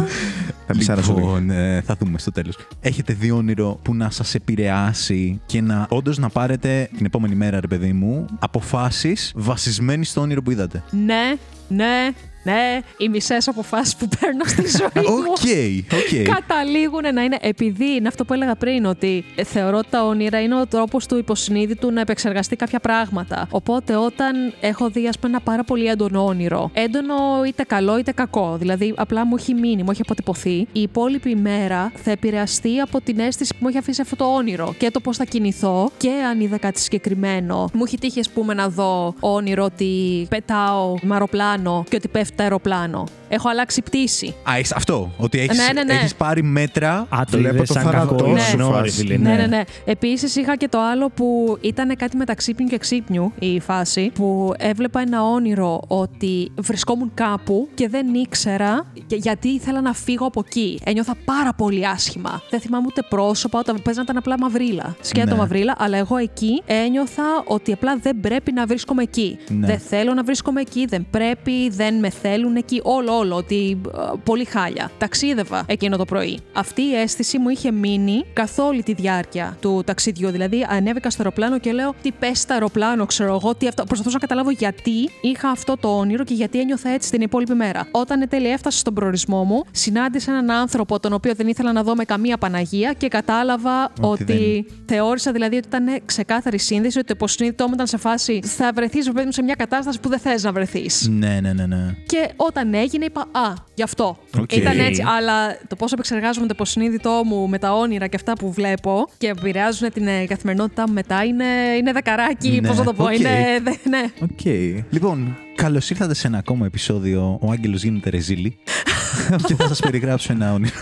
Θα 0.67 0.75
μισάρα 0.75 1.01
σου 1.01 1.13
λίγο. 1.13 1.27
Λοιπόν, 1.27 1.49
ε, 1.49 1.81
θα 1.81 1.95
δούμε 1.99 2.17
στο 2.17 2.31
τέλος. 2.31 2.57
Έχετε 2.81 3.13
δει 3.13 3.31
όνειρο 3.31 3.79
που 3.81 3.95
να 3.95 4.09
σας 4.09 4.35
επηρεάσει 4.35 5.41
και 5.45 5.61
να 5.61 5.85
όντως 5.89 6.17
να 6.17 6.29
πάρετε 6.29 6.89
την 6.97 7.05
επόμενη 7.05 7.35
μέρα, 7.35 7.59
ρε 7.59 7.67
παιδί 7.67 7.93
μου, 7.93 8.25
αποφάσεις 8.39 9.31
βασισμένοι 9.35 10.05
στο 10.05 10.21
όνειρο 10.21 10.41
που 10.41 10.51
είδατε. 10.51 10.83
Ναι, 10.91 11.35
ναι, 11.67 12.11
ναι. 12.49 12.79
Οι 12.97 13.09
μισές 13.09 13.47
αποφάσεις 13.47 13.95
που 13.95 14.07
παίρνω 14.19 14.43
στη 14.45 14.67
ζωή 14.79 15.05
μου. 15.07 15.13
Οκ, 15.27 15.97
οκ. 15.99 16.35
Καταλήγουν 16.35 17.13
να 17.13 17.23
είναι. 17.23 17.37
Επειδή 17.41 17.95
είναι 17.95 18.07
αυτό 18.07 18.25
που 18.25 18.33
έλεγα 18.33 18.55
πριν, 18.55 18.85
ότι 18.85 19.23
ε, 19.35 19.43
θεωρώ 19.43 19.77
ότι 19.77 19.87
τα 19.89 20.03
όνειρα 20.05 20.41
είναι 20.41 20.59
ο 20.59 20.67
τρόπος 20.67 21.05
του 21.05 21.17
υποσυνείδητου 21.17 21.91
να 21.91 22.01
επεξεργαστεί 22.01 22.55
κάποια 22.55 22.79
πράγματα. 22.79 23.47
Οπότε 23.51 23.95
όταν 23.95 24.53
έχω 24.59 24.89
δει, 24.89 25.07
ας 25.07 25.19
πούμε, 25.19 25.31
ένα 25.31 25.41
πάρα 25.41 25.63
πολύ 25.63 25.85
έντονο 25.85 26.25
όνειρο, 26.25 26.69
έντονο 26.73 27.15
είτε 27.47 27.63
καλό 27.63 27.97
είτε 27.97 28.11
κακό, 28.11 28.55
δηλαδή 28.59 28.93
απλά 28.97 29.25
μου 29.25 29.35
έχει 29.39 29.53
μείνει, 29.53 29.83
μου 29.83 29.91
έχει 29.91 30.01
αποτυπωθεί, 30.01 30.67
η 30.71 30.81
υπόλοιπη 30.81 31.29
ημέρα 31.29 31.91
θα 31.95 32.11
επηρεαστεί 32.11 32.79
από 32.79 33.01
την 33.01 33.19
αίσθηση 33.19 33.53
που 33.53 33.59
μου 33.61 33.67
έχει 33.67 33.77
αφήσει 33.77 34.01
αυτό 34.01 34.15
το 34.15 34.25
όνειρο 34.25 34.73
και 34.77 34.91
το 34.91 34.99
πώς 34.99 35.17
θα 35.17 35.23
κινηθώ 35.23 35.91
και 35.97 36.11
αν 36.29 36.39
είδα 36.39 36.57
κάτι 36.57 36.79
συγκεκριμένο. 36.79 37.69
Μου 37.73 37.83
έχει 37.85 37.97
τύχει, 37.97 38.19
ας 38.19 38.29
πούμε, 38.29 38.53
να 38.53 38.69
δω 38.69 39.13
όνειρο 39.19 39.63
ότι 39.63 40.25
πετάω 40.29 40.95
με 41.01 41.13
αεροπλάνο 41.13 41.83
και 41.89 41.95
ότι 41.95 42.07
πέφτει 42.07 42.35
το 42.39 42.45
αεροπλάνο. 42.45 43.03
Έχω 43.29 43.49
αλλάξει 43.49 43.81
πτήση. 43.81 44.35
Α, 44.49 44.55
έχεις 44.57 44.71
αυτό. 44.73 45.11
Ότι 45.17 45.39
έχει 45.39 45.55
Ναι, 45.55 45.67
ναι, 45.73 45.83
ναι. 45.83 45.93
έχεις 45.93 46.15
πάρει 46.15 46.43
μέτρα. 46.43 46.91
Α, 47.09 47.21
το 47.31 47.37
Βλέπω 47.37 47.55
είδες 47.55 47.67
το 47.67 47.73
σαν 47.73 47.83
θάνατό 47.83 48.15
κακό. 48.15 48.37
σου 48.37 48.57
Ναι, 48.57 48.63
ρε 48.63 48.69
φάση. 48.71 48.91
φίλε, 48.91 49.17
Ναι, 49.17 49.33
ναι, 49.35 49.45
ναι. 49.45 49.61
Επίσης 49.85 50.35
είχα 50.35 50.55
και 50.57 50.67
το 50.67 50.79
άλλο 50.81 51.09
που 51.09 51.57
ήταν 51.61 51.95
κάτι 51.95 52.17
μεταξύ 52.17 52.37
ξύπνιου 52.45 52.67
και 52.69 52.77
ξύπνιου 52.77 53.33
η 53.39 53.59
φάση. 53.59 54.11
Που 54.13 54.53
έβλεπα 54.57 54.99
ένα 54.99 55.23
όνειρο 55.23 55.81
ότι 55.87 56.51
βρισκόμουν 56.61 57.11
κάπου 57.13 57.67
και 57.73 57.87
δεν 57.89 58.13
ήξερα 58.13 58.85
και- 59.07 59.15
γιατί 59.15 59.47
ήθελα 59.47 59.81
να 59.81 59.93
φύγω 59.93 60.25
από 60.25 60.41
εκεί. 60.45 60.79
Ένιωθα 60.83 61.15
πάρα 61.25 61.53
πολύ 61.53 61.87
άσχημα. 61.87 62.41
Δεν 62.49 62.59
θυμάμαι 62.59 62.85
ούτε 62.87 63.01
πρόσωπα, 63.09 63.59
όταν 63.59 63.81
παίζαν 63.83 64.03
ήταν 64.03 64.17
απλά 64.17 64.35
μαυρίλα. 64.39 64.95
Σκέτο 65.01 65.29
Ναι. 65.29 65.35
μαυρίλα, 65.35 65.75
αλλά 65.77 65.97
εγώ 65.97 66.17
εκεί 66.17 66.61
ένιωθα 66.65 67.23
ότι 67.45 67.71
απλά 67.71 67.97
δεν 68.01 68.19
πρέπει 68.19 68.51
να 68.51 68.65
βρίσκομαι 68.65 69.03
εκεί. 69.03 69.37
Ναι. 69.49 69.65
Δεν 69.67 69.79
θέλω 69.79 70.13
να 70.13 70.23
βρίσκομαι 70.23 70.61
εκεί, 70.61 70.85
δεν 70.85 71.05
πρέπει, 71.11 71.69
δεν 71.69 71.95
με 71.99 72.09
θέλουν 72.21 72.55
εκεί. 72.55 72.79
Όλο, 72.83 73.17
όλο. 73.17 73.35
Ότι 73.35 73.81
ε, 73.87 73.99
πολύ 74.23 74.45
χάλια. 74.45 74.91
Ταξίδευα 74.97 75.63
εκείνο 75.67 75.97
το 75.97 76.05
πρωί. 76.05 76.39
Αυτή 76.53 76.81
η 76.81 76.95
αίσθηση 76.95 77.37
μου 77.37 77.49
είχε 77.49 77.71
μείνει 77.71 78.25
καθ' 78.33 78.59
όλη 78.59 78.83
τη 78.83 78.93
διάρκεια 78.93 79.57
του 79.61 79.81
ταξιδιού. 79.85 80.29
Δηλαδή, 80.29 80.65
ανέβηκα 80.69 81.09
στο 81.09 81.21
αεροπλάνο 81.21 81.59
και 81.59 81.71
λέω 81.71 81.93
Τι 82.01 82.11
πες 82.11 82.39
στο 82.39 82.53
αεροπλάνο, 82.53 83.05
ξέρω 83.05 83.35
εγώ, 83.35 83.55
τι 83.55 83.67
αυτό. 83.67 83.83
Προσπαθούσα 83.83 84.17
να 84.21 84.27
καταλάβω 84.27 84.51
γιατί 84.51 85.09
είχα 85.21 85.49
αυτό 85.49 85.77
το 85.77 85.97
όνειρο 85.97 86.23
και 86.23 86.33
γιατί 86.33 86.59
ένιωθα 86.59 86.89
έτσι 86.89 87.11
την 87.11 87.21
υπόλοιπη 87.21 87.53
μέρα. 87.53 87.87
Όταν 87.91 88.21
εν 88.21 88.29
τέλει 88.29 88.47
έφτασα 88.47 88.77
στον 88.77 88.93
προορισμό 88.93 89.43
μου, 89.43 89.63
συνάντησα 89.71 90.31
έναν 90.31 90.51
άνθρωπο 90.51 90.99
τον 90.99 91.13
οποίο 91.13 91.33
δεν 91.35 91.47
ήθελα 91.47 91.71
να 91.71 91.83
δω 91.83 91.95
με 91.95 92.03
καμία 92.03 92.37
Παναγία 92.37 92.93
και 92.93 93.07
κατάλαβα 93.07 93.91
Ότι 94.01 94.23
ότι. 94.23 94.65
Θεώρησα 94.85 95.31
δηλαδή 95.31 95.55
ότι 95.55 95.67
ήταν 95.67 96.01
ξεκάθαρη 96.05 96.59
σύνδεση, 96.59 96.97
ότι 96.97 97.07
το 97.07 97.13
υποσυνείδητό 97.15 97.67
μου 97.67 97.73
ήταν 97.73 97.87
σε 97.87 97.97
φάση 97.97 98.39
θα 98.43 98.71
βρεθείς, 98.75 99.11
παιδί 99.11 99.25
μου, 99.25 99.31
σε 99.31 99.41
μια 99.41 99.55
κατάσταση 99.55 99.99
που 99.99 100.09
δεν 100.09 100.19
θες 100.19 100.43
να 100.43 100.51
βρεθείς. 100.51 101.07
Ναι, 101.11 101.39
ναι, 101.41 101.53
ναι, 101.53 101.65
ναι. 101.65 101.95
Και 102.09 102.29
όταν 102.35 102.73
έγινε, 102.73 103.05
είπα 103.05 103.21
Α, 103.31 103.53
γι' 103.73 103.83
αυτό. 103.83 104.17
Οκ. 104.39 104.51
Ήταν 104.55 104.79
έτσι. 104.79 105.03
Αλλά 105.17 105.57
το 105.67 105.75
πώς 105.75 105.91
επεξεργάζομαι 105.91 106.45
το 106.47 106.51
υποσυνείδητό 106.55 107.21
μου 107.25 107.47
με 107.49 107.59
τα 107.59 107.73
όνειρα 107.73 108.07
και 108.07 108.15
αυτά 108.15 108.33
που 108.33 108.51
βλέπω 108.51 109.07
και 109.17 109.27
επηρεάζουν 109.27 109.91
την 109.93 110.07
ε, 110.07 110.25
καθημερινότητά 110.25 110.87
μου 110.87 110.93
μετά 110.93 111.23
είναι, 111.23 111.45
είναι 111.77 111.91
δεκαράκι. 111.91 112.49
Ναι, 112.61 112.67
Πώς 112.67 112.77
θα 112.77 112.83
το 112.83 112.93
πω, 112.93 113.03
οκ. 113.03 113.17
είναι. 113.19 113.59
δε- 113.63 113.89
ναι. 113.89 114.03
Οκ. 114.21 114.45
Λοιπόν, 114.89 115.37
καλώς 115.55 115.89
ήρθατε 115.89 116.13
σε 116.13 116.27
ένα 116.27 116.37
ακόμα 116.37 116.65
επεισόδιο. 116.65 117.37
Ο 117.41 117.51
Άγγελος 117.51 117.83
γίνεται 117.83 118.09
ρεζίλι. 118.09 118.57
και 119.47 119.55
θα 119.55 119.67
σας 119.67 119.79
περιγράψω 119.79 120.33
ένα 120.33 120.53
όνειρο. 120.53 120.73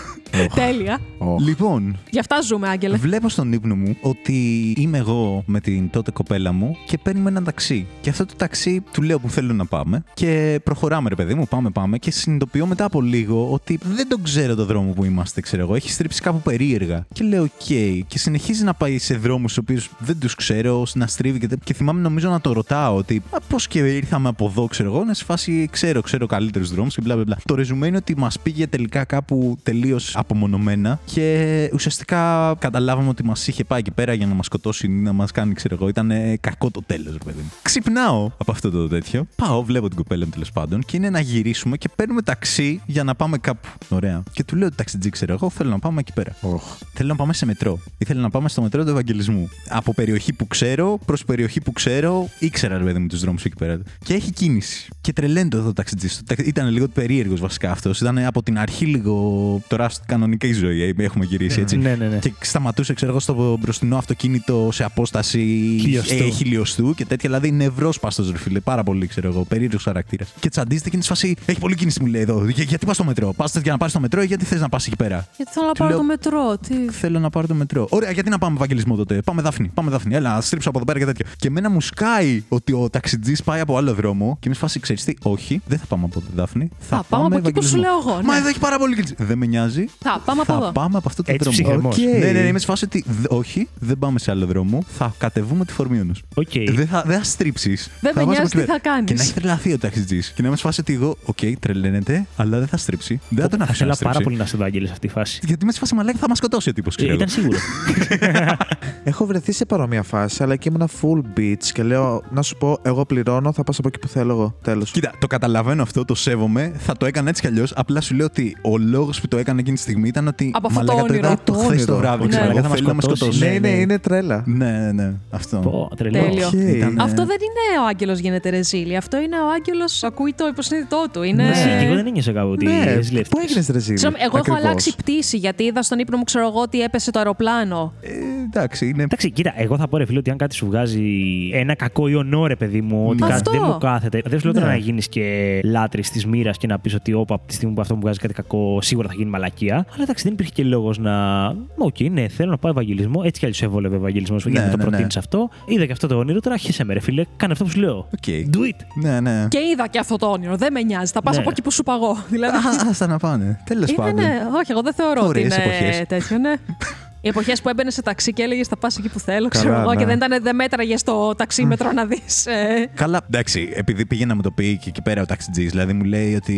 Τέλεια. 0.54 0.98
Οχ. 1.18 1.40
λοιπόν, 1.42 1.96
Γι' 2.10 2.18
αυτά 2.18 2.40
ζούμε, 2.40 2.68
Άγγελε. 2.68 2.96
Βλέπω 2.96 3.28
στον 3.28 3.52
ύπνο 3.52 3.74
μου 3.76 3.96
ότι 4.00 4.72
είμαι 4.78 4.98
εγώ 4.98 5.42
με 5.46 5.60
την 5.60 5.90
τότε 5.90 6.10
κοπέλα 6.10 6.52
μου 6.52 6.76
και 6.86 6.98
παίρνουμε 6.98 7.28
ένα 7.30 7.42
ταξί. 7.42 7.86
Και 8.00 8.10
αυτό 8.10 8.26
το 8.26 8.34
ταξί 8.36 8.82
του 8.92 9.02
λέω 9.02 9.18
που 9.18 9.30
θέλω 9.30 9.52
να 9.52 9.64
πάμε 9.66 10.02
και 10.14 10.60
προχωράμε, 10.64 11.08
ρε 11.08 11.14
παιδί 11.14 11.34
μου, 11.34 11.46
πάμε, 11.48 11.70
πάμε. 11.70 11.98
Και 11.98 12.10
συνειδητοποιώ 12.10 12.66
μετά 12.66 12.84
από 12.84 13.00
λίγο 13.00 13.52
ότι 13.52 13.78
δεν 13.82 14.08
τον 14.08 14.22
ξέρω 14.22 14.54
το 14.54 14.64
δρόμο 14.64 14.92
που 14.92 15.04
είμαστε, 15.04 15.40
ξέρω 15.40 15.62
εγώ. 15.62 15.74
Έχει 15.74 15.90
στρίψει 15.90 16.20
κάπου 16.20 16.40
περίεργα. 16.40 17.06
Και 17.12 17.24
λέω, 17.24 17.42
οκ. 17.42 17.66
Και 18.06 18.18
συνεχίζει 18.18 18.64
να 18.64 18.74
πάει 18.74 18.98
σε 18.98 19.14
δρόμους 19.16 19.54
του 19.54 19.60
οποίους 19.66 19.90
δεν 19.98 20.18
τους 20.18 20.34
ξέρω, 20.34 20.86
να 20.94 21.06
στρίβει 21.06 21.38
και, 21.38 21.46
τε- 21.46 21.64
και 21.64 21.74
θυμάμαι 21.74 22.00
νομίζω 22.00 22.30
να 22.30 22.40
το 22.40 22.52
ρωτάω 22.52 22.96
ότι 22.96 23.22
πώς 23.48 23.66
και 23.68 23.78
ήρθαμε 23.78 24.28
από 24.28 24.44
εδώ, 24.46 24.66
ξέρω 24.66 24.92
εγώ, 24.94 25.04
να 25.04 25.14
σε 25.14 25.24
φάση 25.24 25.68
ξέρω, 25.72 26.00
ξέρω 26.00 26.26
καλύτερους 26.26 26.70
δρόμους 26.74 26.94
και 26.94 27.00
μπλα 27.04 27.14
μπλα. 27.14 27.24
μπλα. 27.24 27.38
Το 27.44 27.54
ρεζουμέ 27.54 27.86
είναι 27.86 27.96
ότι 27.96 28.16
μας 28.18 28.38
πήγε 28.40 28.66
τελικά 28.66 29.04
κάπου 29.04 29.58
τελείως 29.62 30.16
απομονωμένα 30.28 31.00
και 31.04 31.70
ουσιαστικά 31.74 32.54
καταλάβαμε 32.58 33.08
ότι 33.08 33.24
μας 33.24 33.48
είχε 33.48 33.64
πάει 33.64 33.78
εκεί 33.78 33.90
πέρα 33.90 34.12
για 34.12 34.26
να 34.26 34.34
μας 34.34 34.46
σκοτώσει 34.46 34.86
ή 34.86 34.88
να 34.88 35.12
μας 35.12 35.30
κάνει, 35.30 35.54
ξέρω 35.54 35.74
εγώ. 35.74 35.88
Ήταν 35.88 36.10
ε, 36.10 36.36
κακό 36.40 36.70
το 36.70 36.82
τέλος, 36.86 37.12
ρε 37.12 37.18
παιδί 37.24 37.40
μου. 37.42 37.50
Ξυπνάω 37.62 38.30
από 38.38 38.52
αυτό 38.52 38.70
το 38.70 38.88
τέτοιο. 38.88 39.26
Πάω, 39.36 39.62
βλέπω 39.62 39.88
την 39.88 39.96
κοπέλα 39.96 40.24
μου 40.24 40.30
τέλος 40.30 40.52
πάντων 40.52 40.80
και 40.80 40.96
είναι 40.96 41.10
να 41.10 41.20
γυρίσουμε 41.20 41.76
και 41.76 41.88
παίρνουμε 41.96 42.22
ταξί 42.22 42.80
για 42.86 43.04
να 43.04 43.14
πάμε 43.14 43.38
κάπου. 43.38 43.68
Ωραία. 43.88 44.22
Και 44.32 44.44
του 44.44 44.56
λέω 44.56 44.72
ταξιτζή, 44.72 45.10
ξέρω 45.10 45.32
εγώ, 45.32 45.50
θέλω 45.50 45.70
να 45.70 45.78
πάμε 45.78 46.00
εκεί 46.00 46.12
πέρα. 46.12 46.36
Οχ. 46.40 46.62
Θέλω 46.92 47.08
να 47.08 47.16
πάμε 47.16 47.32
σε 47.32 47.46
μετρό. 47.46 47.78
Ήθελα 47.98 48.20
να 48.20 48.30
πάμε 48.30 48.48
στο 48.48 48.62
μετρό 48.62 48.84
του 48.84 48.90
Ευαγγελισμού. 48.90 49.48
Από 49.68 49.94
περιοχή 49.94 50.32
που 50.32 50.46
ξέρω 50.46 50.98
προς 51.04 51.24
περιοχή 51.24 51.60
που 51.60 51.72
ξέρω, 51.72 52.28
ήξερα 52.38 52.78
ρε 52.78 52.84
παιδί 52.84 52.98
μου 52.98 53.06
τους 53.06 53.20
δρόμους 53.20 53.44
εκεί 53.44 53.56
πέρα. 53.56 53.80
Και 54.04 54.14
έχει 54.14 54.32
κίνηση. 54.32 54.88
Και 55.00 55.12
τρελαίνεται 55.12 55.56
εδώ 55.56 55.66
το 55.66 55.72
ταξιτζή. 55.72 56.08
Ήταν 56.44 56.68
λίγο 56.68 56.88
περίεργος 56.88 57.40
βασικά 57.40 57.70
αυτός. 57.70 58.00
Ήταν 58.00 58.18
από 58.18 58.42
την 58.42 58.58
αρχή 58.58 58.84
λίγο. 58.86 59.60
Τώρα 59.68 59.88
στην 59.88 60.04
κανονική 60.18 60.52
ζωή 60.52 60.82
ε, 60.82 60.94
έχουμε 60.98 61.24
γυρίσει 61.24 61.60
έτσι. 61.60 61.76
Ναι, 61.76 61.94
ναι, 61.94 62.06
ναι. 62.08 62.18
Και 62.18 62.32
σταματούσε, 62.40 62.92
ξέρω 62.94 63.10
εγώ, 63.10 63.20
στο 63.20 63.56
μπροστινό 63.60 63.96
αυτοκίνητο 63.96 64.68
σε 64.72 64.84
απόσταση 64.84 65.38
Χιλιοστού. 65.80 66.14
ε, 66.24 66.28
χιλιοστού 66.30 66.94
και 66.94 67.04
τέτοια. 67.04 67.28
Δηλαδή 67.30 67.50
νευρόσπαστος, 67.52 68.30
ρε 68.30 68.38
φίλε. 68.38 68.60
Πάρα 68.60 68.82
πολύ, 68.82 69.06
ξέρω 69.06 69.28
εγώ. 69.28 69.44
Περίεργος 69.44 69.82
χαρακτήρας. 69.82 70.28
Και 70.40 70.48
τσαντίζεται 70.48 70.88
και 70.88 70.94
είναι 70.96 71.04
σε 71.04 71.08
φάση. 71.08 71.36
Έχει 71.46 71.58
πολύ 71.58 71.74
κίνηση, 71.74 72.00
μου 72.00 72.06
λέει 72.06 72.20
εδώ. 72.22 72.48
«Για- 72.48 72.64
γιατί 72.64 72.86
πας 72.86 72.94
στο 72.94 73.04
μετρό; 73.04 73.32
Πας 73.36 73.52
για 73.62 73.72
να 73.72 73.78
πάρεις 73.78 73.94
το 73.94 74.00
μετρό 74.00 74.22
ή 74.22 74.26
γιατί 74.26 74.44
θες 74.44 74.60
να 74.60 74.68
πας 74.68 74.86
εκεί 74.86 74.96
πέρα; 74.96 75.26
Γιατί 75.36 75.52
θέλω 75.52 75.66
να 75.66 75.72
Του 75.72 75.78
πάρω 75.78 75.90
λέω- 75.90 75.98
το 76.00 76.04
μετρό. 76.04 76.58
Τι. 76.68 76.92
Θέλω 76.92 77.18
να 77.18 77.30
πάρω 77.30 77.46
το 77.46 77.54
μετρό. 77.54 77.86
Ωραία, 77.90 78.10
γιατί 78.10 78.30
να 78.30 78.38
πάμε 78.38 78.56
Ευαγγελισμό 78.56 78.96
τότε; 78.96 79.20
Πάμε 79.24 79.42
Δάφνη. 79.42 79.70
Πάμε 79.74 79.90
Δάφνη. 79.90 80.14
Έλα, 80.14 80.34
να 80.34 80.40
στρίψω 80.40 80.68
από 80.68 80.78
εδώ 80.78 80.86
πέρα 80.86 80.98
και 80.98 81.04
τέτοιο. 81.04 81.26
Και 81.36 81.48
εμένα 81.48 81.70
μου 81.70 81.80
σκάει 81.80 82.42
ότι 82.48 82.72
ο 82.72 82.90
ταξιτζής 82.90 83.42
πάει 83.42 83.60
από 83.60 83.76
άλλο 83.76 83.94
δρόμο 83.94 84.36
και 84.40 84.48
με 84.48 84.54
φάση 84.54 84.80
ξέρεις 84.80 85.04
τι, 85.04 85.14
όχι, 85.22 85.60
δεν 85.66 85.78
θα 85.78 85.86
πάμε 85.86 86.04
από 86.04 86.20
τη 86.20 86.26
Δάφνη. 86.34 86.70
Θα, 86.78 86.96
Θα 86.96 87.02
πάμε 87.08 87.24
από 87.24 87.36
εκεί 87.36 87.52
που 87.52 87.62
σου 87.62 87.76
Ευαγγελισμό. 87.76 88.02
λέω 88.04 88.12
εγώ, 88.12 88.20
ναι. 88.20 88.26
Μα 88.26 88.36
εδώ 88.36 88.48
έχει 88.48 88.58
πάρα 88.58 88.78
πολύ 88.78 88.94
κίνηση. 88.94 89.14
Δεν 89.18 89.38
με 89.38 89.46
νοιάζει. 89.46 89.84
Θα 90.00 90.22
πάμε 90.24 90.40
από 90.40 90.52
θα 90.52 90.58
εδώ. 90.58 90.72
πάμε 90.72 90.96
από 90.96 91.08
αυτό 91.08 91.22
το 91.22 91.32
Έτσι 91.32 91.62
δρόμο. 91.62 91.88
ψυχραιμός. 91.88 91.96
Οκ. 91.96 92.24
Ναι, 92.24 92.32
ναι, 92.32 92.40
ναι, 92.40 92.46
είμαι 92.46 92.58
σε 92.58 92.66
φάση 92.66 92.84
ότι 92.84 93.04
δε- 93.20 93.26
όχι, 93.36 93.68
δεν 93.78 93.98
πάμε 93.98 94.18
σε 94.18 94.30
άλλο 94.30 94.46
δρόμο. 94.46 94.82
Θα 94.88 95.14
κατεβούμε 95.18 95.64
τη 95.64 95.72
Φορμίωνο. 95.72 96.12
Οκ. 96.34 96.48
Δεν 96.70 96.86
θα, 96.86 97.02
δεν 97.06 97.18
θα 97.18 97.24
στρίψεις. 97.24 97.90
Δεν 98.00 98.12
με 98.16 98.24
νοιάζει 98.24 98.50
τι 98.50 98.60
θα 98.64 98.78
κάνεις. 98.78 99.04
Και 99.10 99.14
να 99.14 99.22
έχει 99.22 99.32
τρελαθεί 99.32 99.72
ο 99.72 99.78
ταξιτζής. 99.78 100.28
Και 100.34 100.42
να 100.42 100.46
είμαι 100.48 100.56
σε 100.56 100.62
φάση 100.62 100.80
ότι 100.80 100.92
εγώ, 100.94 101.16
οκ, 101.24 101.38
τρελαίνεται, 101.60 102.26
αλλά 102.36 102.58
δεν 102.58 102.68
θα 102.68 102.76
στρίψει. 102.76 103.20
Δεν 103.28 103.42
θα 103.42 103.48
τον 103.48 103.58
Θα 103.58 103.64
αφήσω 103.64 103.84
να 103.84 103.90
ήθελα 103.92 104.10
πάρα 104.10 104.12
στρίψει. 104.12 104.22
πολύ 104.22 104.36
να 104.36 104.44
σε 104.46 104.56
Ευάγγελε 104.56 104.86
σε 104.86 104.92
αυτή 104.92 105.06
τη 105.06 105.12
φάση. 105.12 105.40
Γιατί 105.46 105.62
είμαι 105.62 105.72
σε 105.72 105.78
φάση 105.78 105.94
μαλάκα 105.94 106.18
θα 106.18 106.28
μας 106.28 106.38
σκοτώσει 106.38 106.68
ο 106.68 106.72
τύπος. 106.72 106.96
Ε, 106.96 107.12
Ήταν 107.12 107.28
σίγουρο. 107.28 107.58
Έχω 109.04 109.26
βρεθεί 109.26 109.52
σε 109.52 109.64
παρόμοια 109.64 110.02
φάση, 110.02 110.42
αλλά 110.42 110.56
και 110.56 110.70
ήμουν 110.74 110.88
full 111.00 111.38
beach 111.38 111.64
και 111.72 111.82
λέω 111.82 112.22
να 112.30 112.42
σου 112.42 112.56
πω, 112.56 112.78
εγώ 112.82 113.06
πληρώνω, 113.06 113.52
θα 113.52 113.64
πας 113.64 113.78
από 113.78 113.88
εκεί 113.88 113.98
που 113.98 114.08
θέλω 114.08 114.32
εγώ. 114.32 114.54
Τέλος. 114.62 114.90
Κοίτα, 114.90 115.12
το 115.18 115.26
καταλαβαίνω 115.26 115.82
αυτό, 115.82 116.04
το 116.04 116.14
σέβομαι. 116.14 116.72
Θα 116.78 116.96
το 116.96 117.06
έκανα 117.06 117.28
έτσι 117.28 117.40
κι 117.40 117.46
αλλιώς. 117.48 117.72
Απλά 117.76 118.00
σου 118.00 118.14
λέω 118.14 118.26
ότι 118.26 118.56
ο 118.62 118.78
λόγος 118.78 119.20
που 119.20 119.28
το 119.28 119.36
έκανα 119.36 119.58
εκείνη 119.60 119.76
τη 119.76 119.82
στιγμή 119.90 120.08
ήταν 120.08 120.26
ότι. 120.26 120.50
Από 120.54 120.66
αυτό 120.66 120.78
το 120.80 120.86
μαλάκα, 120.92 121.08
όνειρο. 121.12 121.26
είδα 121.26 121.40
το 121.44 121.52
Το 121.52 121.58
χθες 121.58 121.84
το 121.84 121.92
όνειρο. 121.92 121.96
βράδυ. 122.06 122.22
Ναι. 122.22 122.28
ξέρω, 122.28 122.42
Μαλάκα, 122.44 122.58
εγώ 122.58 122.68
θα 122.68 122.74
θέλω 122.74 122.88
να 122.88 122.94
μας 122.94 123.06
με 123.06 123.14
σκοτώσει. 123.14 123.38
σκοτώσει. 123.38 123.52
Ναι, 123.52 123.58
ναι, 123.58 123.68
ναι, 123.68 123.74
ναι. 123.74 123.80
είναι 123.82 123.98
τρέλα. 123.98 124.42
Ναι, 124.46 124.70
ναι, 124.70 124.92
ναι. 124.92 125.12
Αυτό. 125.30 125.56
Πω, 125.56 125.90
τρελό. 125.96 126.18
Τέλειο. 126.18 126.46
Οκ. 126.46 126.52
Ήταν- 126.52 127.00
Αυτό 127.00 127.26
δεν 127.26 127.36
είναι 127.46 127.80
ο 127.82 127.86
Άγγελος 127.86 128.18
γίνεται 128.18 128.48
ρεζίλη. 128.50 128.96
Αυτό 128.96 129.16
είναι 129.20 129.36
ο 129.36 129.48
Άγγελος 129.56 130.02
ακούει 130.02 130.32
το 130.36 130.46
υποσυνείδητό 130.46 131.04
του. 131.12 131.22
Είναι... 131.22 131.42
Ναι, 131.42 131.48
Ναι. 131.48 131.76
και 131.80 131.84
εγώ 131.86 131.94
δεν 131.94 132.06
ένιωσα 132.06 132.32
κάπου 132.32 132.50
ότι 132.50 132.64
Ναι, 132.64 132.72
ζηλεύτηκες. 133.00 133.28
πού 133.28 133.38
έγινες 133.42 133.68
ρε 133.68 133.78
Ζήλη; 133.78 133.98
Συγγνώμη, 133.98 134.22
εγώ 134.24 134.36
έχω 134.36 134.38
Ακριβώς. 134.38 134.60
αλλάξει 134.64 134.94
πτήση 134.96 135.36
γιατί 135.36 135.62
είδα 135.62 135.82
στον 135.82 135.98
ύπνο 135.98 136.16
μου, 136.16 136.24
ξέρω 136.24 136.46
εγώ, 136.46 136.60
ότι 136.60 136.80
έπεσε 136.82 137.10
το 137.10 137.18
αεροπλάνο. 137.18 137.92
Ε, 138.00 138.08
εντάξει, 138.44 138.88
είναι. 138.88 139.02
Εντάξει, 139.02 139.30
κοίτα, 139.30 139.52
εγώ 139.56 139.76
θα 139.76 139.88
πω 139.88 139.96
ρε 139.96 140.06
φίλε 140.06 140.18
ότι 140.18 140.30
αν 140.30 140.36
κάτι 140.36 140.54
σου 140.54 140.66
βγάζει 140.66 141.04
ένα 141.52 141.74
κακό 141.74 142.08
οιωνό, 142.08 142.46
ρε 142.46 142.56
παιδί 142.56 142.80
μου, 142.80 143.04
ότι 143.08 143.14
Ναι. 143.22 143.28
κάτι 143.28 143.32
Αυτό. 143.34 143.50
δεν 143.50 143.60
μου 143.66 143.78
κάθεται. 143.78 144.22
Δεν 144.26 144.38
σου 144.38 144.44
λέω 144.44 144.54
τώρα 144.54 144.66
Ναι. 144.66 144.72
να 144.72 144.78
γίνεις 144.78 145.08
και 145.08 145.60
λάτρης 145.64 146.10
της 146.10 146.26
μοίρας 146.26 146.56
και 146.56 146.66
να 146.66 146.78
πεις 146.78 146.94
ότι 146.94 147.12
όπα 147.12 147.34
από 147.34 147.46
τη 147.46 147.54
στιγμή 147.54 147.74
που 147.74 147.80
αυτό 147.80 147.94
μου 147.94 148.00
βγάζει 148.00 148.18
κάτι 148.18 148.34
κακό, 148.34 148.78
σίγουρα 148.82 149.08
θα 149.08 149.14
γίνει 149.16 149.30
μαλακία. 149.30 149.77
Αλλά 149.94 150.02
εντάξει, 150.02 150.24
δεν 150.24 150.32
υπήρχε 150.32 150.52
και 150.54 150.64
λόγος 150.64 150.98
να. 150.98 151.46
Οκ, 151.78 151.96
ναι, 152.10 152.28
θέλω 152.28 152.50
να 152.50 152.58
πάω 152.58 152.70
Ευαγγελισμό. 152.70 153.20
Έτσι 153.24 153.38
κι 153.40 153.44
αλλιώς 153.46 153.62
βόλευε 153.62 153.94
ο 153.94 153.98
Ευαγγελισμός 153.98 154.46
για 154.46 154.60
Ναι, 154.60 154.66
να 154.66 154.70
το 154.70 154.76
ναι, 154.76 154.82
ναι. 154.84 154.88
προτείνει 154.90 155.08
αυτό. 155.16 155.48
Είδα 155.66 155.86
και 155.86 155.92
αυτό 155.92 156.06
το 156.06 156.16
όνειρο, 156.16 156.40
τώρα 156.40 156.56
χέσε 156.56 156.84
με, 156.84 156.92
ρε 156.92 157.00
φίλε. 157.00 157.24
Κάνε 157.36 157.52
αυτό 157.52 157.64
που 157.64 157.70
σου 157.70 157.78
λέω. 157.80 157.96
Οκ. 157.96 158.24
Do 158.26 158.58
it. 158.58 158.80
Ναι, 159.02 159.20
ναι. 159.20 159.46
Και 159.48 159.58
είδα 159.72 159.86
και 159.88 159.98
αυτό 159.98 160.16
το 160.16 160.26
όνειρο. 160.26 160.56
Δεν 160.56 160.72
με 160.72 160.80
νοιάζει. 160.82 161.12
Θα 161.12 161.22
πας 161.22 161.30
Ναι. 161.30 161.36
από 161.38 161.50
εκεί 161.50 161.62
που 161.62 161.70
σου 161.70 161.82
πα 161.82 161.93
'γώ. 161.93 162.16
Δηλαδή. 162.28 162.56
Α, 162.56 162.60
άστα 162.90 163.06
να 163.06 163.18
πάνε. 163.18 163.60
Τέλος 163.64 163.88
Είναι, 163.88 163.96
πάντων. 163.96 164.14
ναι, 164.14 164.38
όχι, 164.54 164.70
εγώ 164.70 164.80
δεν 164.82 164.94
θεωρώ 164.94 165.20
ότι 165.20 165.28
Ωραίες 165.28 165.44
είναι 165.44 165.64
εποχές. 165.64 166.02
τέτοιο, 166.08 166.38
ναι. 166.38 166.52
Οι 167.20 167.28
εποχές 167.28 167.60
που 167.62 167.68
έμπαινε 167.68 167.90
σε 167.90 168.02
ταξί 168.02 168.32
και 168.32 168.42
έλεγες 168.42 168.66
Θα 168.68 168.76
πας 168.76 168.96
εκεί 168.98 169.08
που 169.08 169.18
θέλω, 169.20 169.48
Καλά, 169.48 169.64
ξέρω 169.64 169.80
εγώ, 169.80 169.90
ναι. 169.90 169.96
και 169.96 170.04
δεν, 170.04 170.16
ήταν, 170.16 170.42
δεν 170.42 170.54
μέτραγες 170.54 171.00
στο 171.00 171.34
ταξίμετρο 171.36 171.92
να 171.92 172.04
δεις. 172.06 172.46
Καλά, 172.94 173.20
εντάξει, 173.26 173.70
επειδή 173.74 174.06
πήγε 174.06 174.26
να 174.26 174.34
μου 174.34 174.40
το 174.42 174.50
πει 174.50 174.76
και 174.82 174.88
εκεί 174.88 175.02
πέρα 175.02 175.22
ο 175.22 175.26
ταξιτζής, 175.26 175.70
δηλαδή 175.70 175.92
μου 175.92 176.04
λέει 176.04 176.34
ότι 176.34 176.54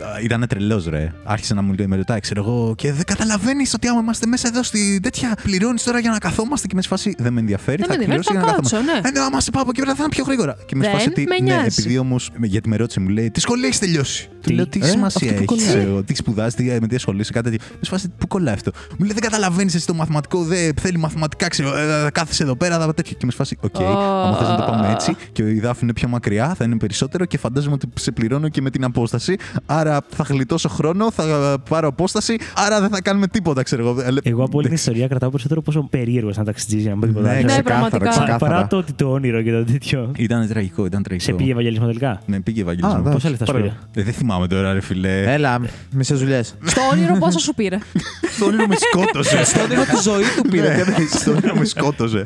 α, 0.00 0.20
ήταν 0.22 0.46
τρελός, 0.48 0.86
ρε. 0.86 1.12
Άρχισε 1.24 1.54
να 1.54 1.62
μου 1.62 1.72
λέει, 1.72 1.86
με 1.86 1.96
ρωτάει, 1.96 2.20
ξέρω 2.20 2.42
εγώ, 2.42 2.74
και 2.76 2.92
δεν 2.92 3.04
καταλαβαίνεις 3.04 3.74
ότι 3.74 3.88
άμα 3.88 4.00
είμαστε 4.00 4.26
μέσα 4.26 4.48
εδώ 4.48 4.62
στη 4.62 5.00
τέτοια, 5.02 5.36
πληρώνεις 5.42 5.82
τώρα 5.82 5.98
για 5.98 6.10
να 6.10 6.18
καθόμαστε 6.18 6.66
και 6.66 6.74
με 6.74 6.82
σφάση. 6.82 7.14
Δεν 7.18 7.32
με 7.32 7.40
ενδιαφέρει, 7.40 7.76
Δεν 7.76 7.86
θα 7.90 7.96
με 7.96 8.02
ενδιαφέρει, 8.04 8.24
πληρώσει 8.24 8.32
για 8.32 8.40
θα 8.40 8.46
να 8.46 8.68
καθόμαστε. 8.68 8.92
κάτσω, 8.94 9.08
ναι. 9.08 9.08
Ε, 9.08 9.20
ναι, 9.20 9.26
άμα 9.26 9.40
σε 9.40 9.50
πάω 9.50 9.62
από 9.62 9.70
εκεί 9.70 9.80
πέρα 9.80 9.94
θα 9.94 10.02
είναι 10.02 10.12
πιο 10.14 10.24
γρήγορα. 10.24 10.56
Και 10.66 10.74
με 10.76 10.80
Δεν 10.84 10.90
σφάση 10.90 11.08
ότι. 11.08 11.26
με 11.28 11.34
Ναι, 11.38 11.54
νοιάζει. 11.54 11.80
επειδή 11.80 11.98
όμως, 11.98 12.30
γιατί 12.42 12.68
με 12.68 12.76
ρώτησε, 12.76 13.00
μου 13.00 13.08
λέει, 13.08 13.30
Τι 13.30 13.40
σχολή 13.40 13.64
έχεις 13.64 13.78
τελειώσει; 13.78 14.28
Του 14.28 14.48
Τι; 14.48 14.52
λέω, 14.54 14.66
Τι 14.66 14.78
Ε, 14.82 14.86
σημασία 14.86 15.28
αυτό 15.30 15.34
που 15.34 15.34
έχει, 15.36 15.44
κολλάει. 15.44 15.66
ξέρω 15.66 15.80
εγώ, 15.90 16.02
τι 16.02 16.14
σπουδάζει, 16.14 16.56
τι, 16.56 16.64
με 16.64 16.86
τι 16.86 16.94
ασχολείσαι, 16.94 17.32
κάτι 17.32 17.50
τέτοιο. 17.50 17.66
Με 17.70 17.84
σφάση, 17.84 18.08
πού 18.18 18.26
κολλάει 18.26 18.54
αυτό; 18.54 18.70
Μου 18.90 19.04
λέει, 19.04 19.12
Δεν 19.12 19.22
καταλαβαίνεις 19.22 19.74
εσύ 19.78 19.86
το 19.86 19.94
μαθηματικό, 19.94 20.42
δεν 20.44 20.74
θέλει 20.80 20.98
μαθηματικά, 20.98 21.48
ξέρω. 21.48 21.76
Ε, 21.76 22.08
κάθεσαι 22.12 22.42
εδώ 22.42 22.56
πέρα, 22.56 22.78
θα 22.78 22.94
τέτοιο. 22.94 23.16
Και 23.18 23.26
με 23.26 23.32
σφάση, 23.32 23.56
Οκ, 23.60 23.80
άμα 23.80 24.36
θες 24.38 24.48
να 24.48 24.56
το 24.56 24.62
πάμε 24.62 24.90
έτσι 24.92 25.16
και 25.32 25.42
η 25.42 25.60
Δάφη 25.60 25.80
είναι 25.82 25.92
πιο 25.92 26.08
μακριά, 26.08 26.54
θα 26.54 26.64
είναι 26.64 26.76
περισσότερο 26.76 27.24
και 27.24 27.38
φαντάζομαι 27.38 27.74
ότι 27.74 27.88
σε 27.94 28.10
πληρώνω 28.10 28.48
και 28.48 28.60
με 28.62 28.70
την 28.70 28.84
απόσταση. 28.84 29.36
Άρα 29.66 30.00
θα 30.08 30.22
γλιτώσω 30.28 30.68
χρόνο, 30.68 31.10
θα 31.10 31.56
πάρω 31.68 31.88
απόσταση, 31.88 32.36
άρα 32.54 32.80
δεν 32.80 32.90
θα 32.90 33.00
κάνουμε 33.00 33.26
τίποτα, 33.26 33.62
ξέρω 33.62 33.88
εγώ. 33.88 34.00
Ε, 34.00 34.08
Εγώ 34.22 34.44
από 34.44 34.58
όλη 34.58 34.66
την 34.66 34.74
ιστορία 34.76 35.08
κρατάω 35.08 35.28
περισσότερο 35.30 35.62
πόσο 35.62 35.86
περίεργος 35.90 36.32
ήταν 36.32 36.44
ταξιτζή 36.44 36.76
για 36.78 36.90
να 36.90 36.96
μην 36.96 37.00
πω 37.00 37.06
τίποτα 37.06 37.28
Ναι, 37.28 37.34
άλλο. 37.38 37.46
Ναι, 37.46 37.52
ξεκάθαρα, 37.52 37.80
πραγματικά. 37.80 38.10
Παρά- 38.10 38.24
ξεκάθαρα. 38.24 38.54
Παρά 38.54 38.66
το 38.66 38.76
ότι 38.76 38.92
το 38.92 39.10
όνειρο 39.10 39.42
και 39.42 39.50
το 39.52 39.64
τέτοιο. 39.64 40.12
Ήταν 40.16 40.48
τραγικό, 40.48 40.84
ήταν 40.86 41.02
τραγικό. 41.02 41.30
Σε 41.30 41.36
πήγε 41.36 41.50
Ευαγγελισμό 41.52 41.86
τελικά; 41.86 42.20
Ναι, 42.26 42.40
πήγε 42.40 42.60
Α, 42.60 42.62
Ευαγγελισμό. 42.62 42.98
εντάξει. 43.00 43.12
Πόσα 43.16 43.28
λεφτά 43.30 43.44
σου 43.46 43.52
Παρακαλώ. 43.52 43.76
πήρε. 43.92 44.02
Ε, 44.02 44.10
δεν 44.10 44.14
θυμάμαι 44.18 44.46
τώρα, 44.46 44.72
ρε 44.72 44.80
φιλέ. 44.80 45.32
Έλα, 45.32 45.60
μισέ 45.92 46.14
δουλειέ. 46.14 46.42
Στο 46.42 46.80
όνειρο 46.92 47.14
πόσο 47.18 47.38
σου 47.38 47.54
πήρε. 47.54 47.78
Στο 48.36 48.44
όνειρο 48.46 48.66
με 48.66 48.74
σκότωσε. 48.76 49.44
Στο 49.44 49.60
όνειρο 49.68 49.84
τη 49.84 49.96
ζωή 50.02 50.22
του 50.36 50.48
πήρε. 50.48 50.74
Ναι, 50.76 50.94
Στο 51.18 51.30
όνειρο 51.30 51.54
με 51.56 51.64
σκότωσε. 51.64 52.24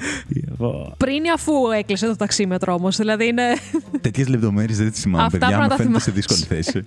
Πω. 0.58 0.94
Πριν 0.96 1.24
ή 1.24 1.30
αφού 1.34 1.52
έκλεισε 1.78 2.06
το 2.06 2.16
ταξίμετρο 2.16 2.74
όμως. 2.74 2.96
Δηλαδή 2.96 3.26
είναι. 3.26 3.42
Τέτοιες 4.00 4.28
λεπτομέρειες 4.28 4.78
δεν 4.78 4.90
τις 4.90 5.00
θυμάμαι, 5.00 5.24
Αυτά 5.24 5.38
παιδιά. 5.38 5.56
πρέπει 5.56 5.68
να 5.70 5.76
Μου 5.76 5.92
τα 5.92 6.00
φαίνεται 6.00 6.00
σε 6.00 6.10
θυμάσαι. 6.10 6.36
δύσκολη 6.36 6.62
θέση. 6.62 6.82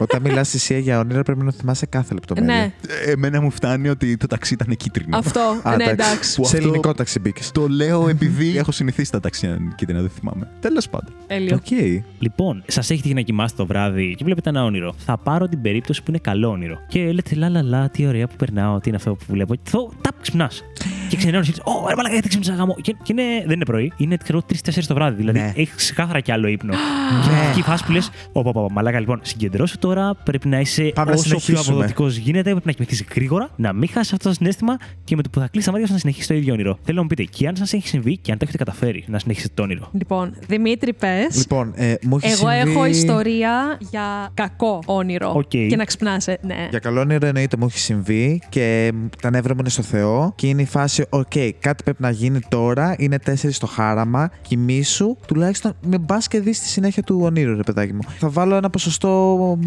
Όταν 0.00 0.22
μιλάς 0.22 0.48
θυσία 0.48 0.78
για 0.78 0.98
όνειρα 0.98 1.22
πρέπει 1.22 1.44
να 1.44 1.52
θυμάσαι 1.52 1.86
κάθε 1.86 2.14
λεπτομέρεια. 2.14 2.54
ναι, 2.56 2.72
Ε, 3.06 3.10
Εμένα 3.10 3.40
μου 3.40 3.50
φτάνει 3.50 3.88
ότι 3.88 4.16
το 4.16 4.26
ταξί 4.26 4.54
ήταν 4.54 4.76
κίτρινο. 4.76 5.16
αυτό. 5.18 5.40
Α, 5.62 5.76
ναι, 5.76 5.84
εντάξει. 5.84 5.92
εντάξει. 5.92 6.36
Που 6.36 6.44
Σε 6.44 6.56
αυτό- 6.56 6.68
ελληνικό 6.68 6.94
ταξί 6.94 7.18
μπήκες. 7.20 7.50
Το 7.50 7.66
λέω 7.68 8.08
επειδή 8.08 8.54
έχω 8.58 8.72
συνηθίσει 8.72 9.10
τα 9.10 9.20
ταξιά 9.20 9.48
να 9.48 9.54
είναι 9.54 9.72
κίτρινα, 9.76 10.00
δεν 10.00 10.10
θυμάμαι. 10.10 10.48
Τέλος 10.60 10.88
πάντων. 10.88 11.12
Τέλειο. 11.26 11.54
Οκ. 11.56 11.70
Λοιπόν, 12.18 12.62
σας 12.66 12.90
έχει 12.90 13.02
τύχει 13.02 13.14
να 13.14 13.20
κοιμάστε 13.20 13.56
το 13.56 13.66
βράδυ 13.66 14.14
και 14.18 14.24
βλέπετε 14.24 14.48
ένα 14.48 14.64
όνειρο. 14.64 14.94
Θα 15.04 15.16
πάρω 15.18 15.48
την 15.48 15.60
περίπτωση 15.62 16.00
που 16.02 16.06
είναι 16.10 16.18
καλό 16.18 16.48
όνειρο. 16.50 16.78
Και 16.88 17.12
λέτε, 17.12 17.34
λα 17.34 17.48
λα 17.48 17.62
λα, 17.62 17.88
τι 17.90 18.06
ωραία 18.06 18.26
που 18.26 18.36
περνάω, 18.36 18.78
τι 18.80 18.88
είναι 18.88 18.96
αυτό 18.96 19.14
που 19.14 19.24
βλέπω. 19.28 19.54
Και 19.54 19.60
θα 19.64 19.78
τακ, 20.00 20.20
ξυπνάς. 20.20 20.62
Και 21.08 21.16
ξενερώνεις, 21.16 21.48
Ω, 21.64 21.88
ρε 21.88 21.94
μαλάκα, 21.94 22.12
γιατί 22.12 22.28
ξύπνησα 22.28 22.54
γαμώ. 22.54 22.76
Και, 22.80 22.92
και 23.02 23.12
είναι, 23.12 23.22
δεν 23.44 23.54
είναι 23.54 23.64
πρωί, 23.64 23.92
είναι 23.96 24.16
ξέρω 24.16 24.42
3-4 24.52 24.86
το 24.86 24.94
βράδυ. 24.94 25.16
Δηλαδή 25.16 25.38
Ναι. 25.38 25.52
έχεις 25.56 25.74
ξεκάθαρα 25.74 26.20
κι 26.20 26.32
άλλο 26.32 26.46
ύπνο. 26.48 26.72
και 27.24 27.30
είναι 27.30 27.40
αυτή 27.40 27.58
η 27.58 27.62
φάση 27.62 27.84
που 27.84 27.92
λες, 27.92 28.10
Ωπα, 28.32 28.52
πα, 28.52 28.70
μαλάκα, 28.72 29.00
λοιπόν, 29.00 29.20
συγκεντρώσου 29.56 29.78
τώρα. 29.78 30.14
Πρέπει 30.24 30.48
να 30.48 30.60
είσαι 30.60 30.92
Πάμε 30.94 31.10
να 31.10 31.16
όσο 31.16 31.28
πιο 31.28 31.38
συνεχίσουμε. 31.38 31.74
αποδοτικός 31.76 32.16
γίνεται. 32.16 32.50
Πρέπει 32.50 32.66
να 32.66 32.72
κοιμηθείς 32.72 33.04
γρήγορα, 33.14 33.50
να 33.56 33.72
μην 33.72 33.88
χάσεις 33.88 34.12
αυτό 34.12 34.28
το 34.28 34.34
συναίσθημα 34.34 34.76
και 35.04 35.16
με 35.16 35.22
το 35.22 35.28
που 35.30 35.40
θα 35.40 35.48
κλείσεις 35.48 35.66
τα 35.66 35.72
μάτια 35.72 35.86
σου 35.86 35.92
να 35.92 35.98
συνεχίσει 35.98 36.28
το 36.28 36.34
ίδιο 36.34 36.52
όνειρο. 36.52 36.78
Θέλω 36.82 36.96
να 36.96 37.02
μου 37.02 37.08
πείτε 37.08 37.22
και 37.22 37.48
αν 37.48 37.56
σας 37.56 37.72
έχει 37.72 37.88
συμβεί 37.88 38.16
και 38.16 38.32
αν 38.32 38.38
το 38.38 38.44
έχετε 38.48 38.64
καταφέρει 38.64 39.04
να 39.06 39.18
συνεχίσετε 39.18 39.52
το 39.56 39.62
όνειρο; 39.62 39.88
Λοιπόν, 39.92 40.34
Δημήτρη, 40.46 40.92
πες. 40.92 41.36
Λοιπόν, 41.36 41.72
ε, 41.76 41.94
μου 42.02 42.16
έχει 42.22 42.32
Εγώ 42.32 42.50
συμβεί... 42.50 42.70
έχω 42.70 42.86
ιστορία 42.86 43.78
για 43.90 44.30
κακό 44.34 44.82
όνειρο. 44.86 45.32
Οκ. 45.36 45.48
Και 45.48 45.76
να 45.76 45.84
ξυπνάσαι. 45.84 46.38
Ναι. 46.42 46.66
Για 46.70 46.78
καλό 46.78 47.00
όνειρο 47.00 47.26
εννοείται 47.26 47.56
μου 47.56 47.66
έχει 47.66 47.78
συμβεί 47.78 48.42
και 48.48 48.92
τα 49.22 49.30
νεύρα 49.30 49.54
μου 49.54 49.60
είναι 49.60 49.68
στο 49.68 49.82
Θεό 49.82 50.32
και 50.36 50.46
είναι 50.46 50.62
η 50.62 50.66
φάση, 50.66 51.04
οκ, 51.08 51.32
κάτι 51.58 51.82
πρέπει 51.82 52.02
να 52.02 52.10
γίνει 52.10 52.40
τώρα, 52.48 52.94
είναι 52.98 53.18
4 53.26 53.32
στο 53.50 53.66
χάραμα, 53.66 54.30
κοιμήσου, 54.42 55.16
τουλάχιστον 55.26 55.74
με 55.86 55.98
μπας 55.98 56.28
και 56.28 56.40
δεις 56.40 56.60
τη 56.60 56.66
συνέχεια 56.68 57.02
του 57.02 57.20
ονείρου, 57.22 57.56
ρε 57.56 57.62
παιδάκι 57.62 57.92
μου. 57.92 58.00
Θα 58.18 58.28
βάλω 58.28 58.54
ένα 58.56 58.70
ποσοστό 58.70 59.08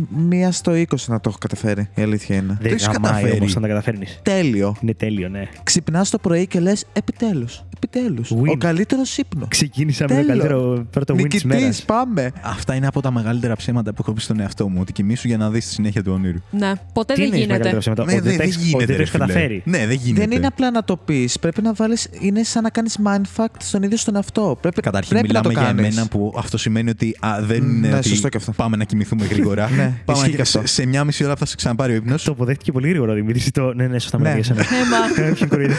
μία 0.10 0.52
στο 0.52 0.72
20 0.72 0.86
να 1.08 1.20
το 1.20 1.30
έχω 1.30 1.38
καταφέρει, 1.38 1.90
η 1.96 2.02
αλήθεια 2.02 2.36
είναι. 2.36 2.58
Δεν 2.62 2.72
έχεις 2.72 2.86
γαμάει 2.86 3.12
καταφέρει. 3.12 3.38
όμως 3.40 3.56
να 3.56 3.62
τα 3.62 3.68
καταφέρνεις. 3.68 4.20
Τέλειο. 4.24 4.76
Είναι 4.82 4.94
τέλειο, 4.94 5.30
ναι. 5.30 5.48
Ξυπνάς 5.64 6.10
το 6.10 6.18
πρωί 6.18 6.48
και 6.48 6.60
λες, 6.60 6.86
επιτέλους. 6.94 7.64
Επιτέλους. 7.76 8.32
Win. 8.34 8.48
Ο 8.48 8.58
καλύτερος 8.58 9.18
ύπνο. 9.18 9.46
Ξεκίνησα 9.48 10.04
με 10.04 10.10
το 10.10 10.16
Τέλειο. 10.16 10.28
καλύτερο 10.30 10.86
πρώτο 10.92 11.14
win 11.14 11.28
της 11.30 11.44
μέρας. 11.44 11.62
Νικητής, 11.64 11.86
πάμε. 11.86 12.32
Αυτά 12.42 12.76
είναι 12.76 12.88
από 12.88 13.02
τα 13.02 13.12
μεγαλύτερα 13.12 13.56
ψέματα 13.56 13.94
που 13.94 13.98
έχω 14.02 14.14
πει 14.14 14.22
στον 14.22 14.40
εαυτό 14.40 14.70
μου. 14.70 14.78
Ότι 14.82 14.92
κοιμήσου 14.92 15.28
για 15.28 15.38
να 15.38 15.50
δεις 15.50 15.66
τη 15.68 15.72
συνέχεια 15.74 16.04
του 16.04 16.12
όνειρου. 16.14 16.38
ναι. 16.52 16.72
Ποτέ 16.94 17.14
Τι 17.14 17.20
δεν 17.20 17.28
είναι 17.28 17.38
η 17.38 17.40
γίνεται. 17.40 17.58
μεγαλύτερα 17.58 17.78
ψέματα, 17.80 18.04
Ναι, 18.06 18.12
ότι 18.14 18.22
δεν 18.22 18.30
δεν 18.30 18.38
δεν 18.38 18.38
τα 18.40 18.44
έχεις- 18.44 18.58
ότι 18.58 18.66
γίνεται. 18.66 18.86
δεν 18.86 18.96
το 18.96 18.98
ρε 18.98 19.02
έχει 19.04 19.12
φίλε. 19.12 19.26
καταφέρει. 19.26 19.62
Ναι, 19.66 19.88
δεν 19.88 19.98
γίνεται. 20.04 20.26
Δεν 20.28 20.38
είναι 20.38 20.48
απλά 20.48 20.72
να 20.72 20.84
το 20.84 20.98
πεις. 20.98 21.40
Πρέπει 21.40 21.62
να 21.62 21.74
βάλει. 21.74 21.96
Είναι 22.20 22.44
σαν 22.44 22.64
να 22.64 22.70
κάνεις 22.70 22.98
mindfuck 23.06 23.46
στον 23.60 23.84
ίδιο 23.84 23.98
στον 23.98 24.16
εαυτό. 24.16 24.58
Πρέπει, 24.62 24.82
Καταρχήν 24.82 25.10
πρέπει 25.18 25.34
να 25.34 25.40
μιλάμε 25.40 25.54
το 25.54 25.60
για 25.60 25.74
κάνεις. 25.74 25.96
εμένα 25.96 26.08
που 26.10 26.34
αυτό 26.38 26.58
σημαίνει 26.58 26.90
ότι 26.90 27.16
α, 27.20 27.38
δεν 27.42 27.64
Μ, 27.64 27.70
είναι 27.70 27.88
ναι, 27.88 27.96
ότι 27.96 28.08
σωστό 28.08 28.30
και 28.30 28.38
αυτό. 28.38 28.52
πάμε 28.52 28.78
να 28.78 28.84
κοιμηθούμε 28.84 29.26
γρήγορα. 29.26 29.69
Ναι, 29.76 29.94
πάμε 30.06 30.18
ισχύει 30.20 30.30
να... 30.30 30.36
και 30.36 30.42
αυτό. 30.42 30.60
σε, 30.60 30.68
σε 30.68 30.86
μια 30.86 31.04
μισή 31.04 31.24
ώρα 31.26 31.36
θα 31.36 31.46
σε 31.46 31.56
ξαναπάρει 31.56 31.94
ο 31.94 31.96
ύπνος. 31.96 32.24
Το 32.24 32.32
αποδέχτηκε 32.32 32.72
πολύ 32.72 32.88
γρήγορα 32.90 33.12
ο 33.12 33.16
Δημήτρης. 33.16 33.52
Το... 33.52 33.74
Ναι, 33.74 33.88
ναι, 33.88 34.00
σωστά 34.00 34.18
Ναι. 34.18 34.24
μιλάω 34.24 34.42
για 34.42 34.44
σένα. 34.44 34.62
Ε, 34.62 35.26
μα. 35.26 35.32
Ποιο 35.36 35.48
κοροϊδό. 35.48 35.74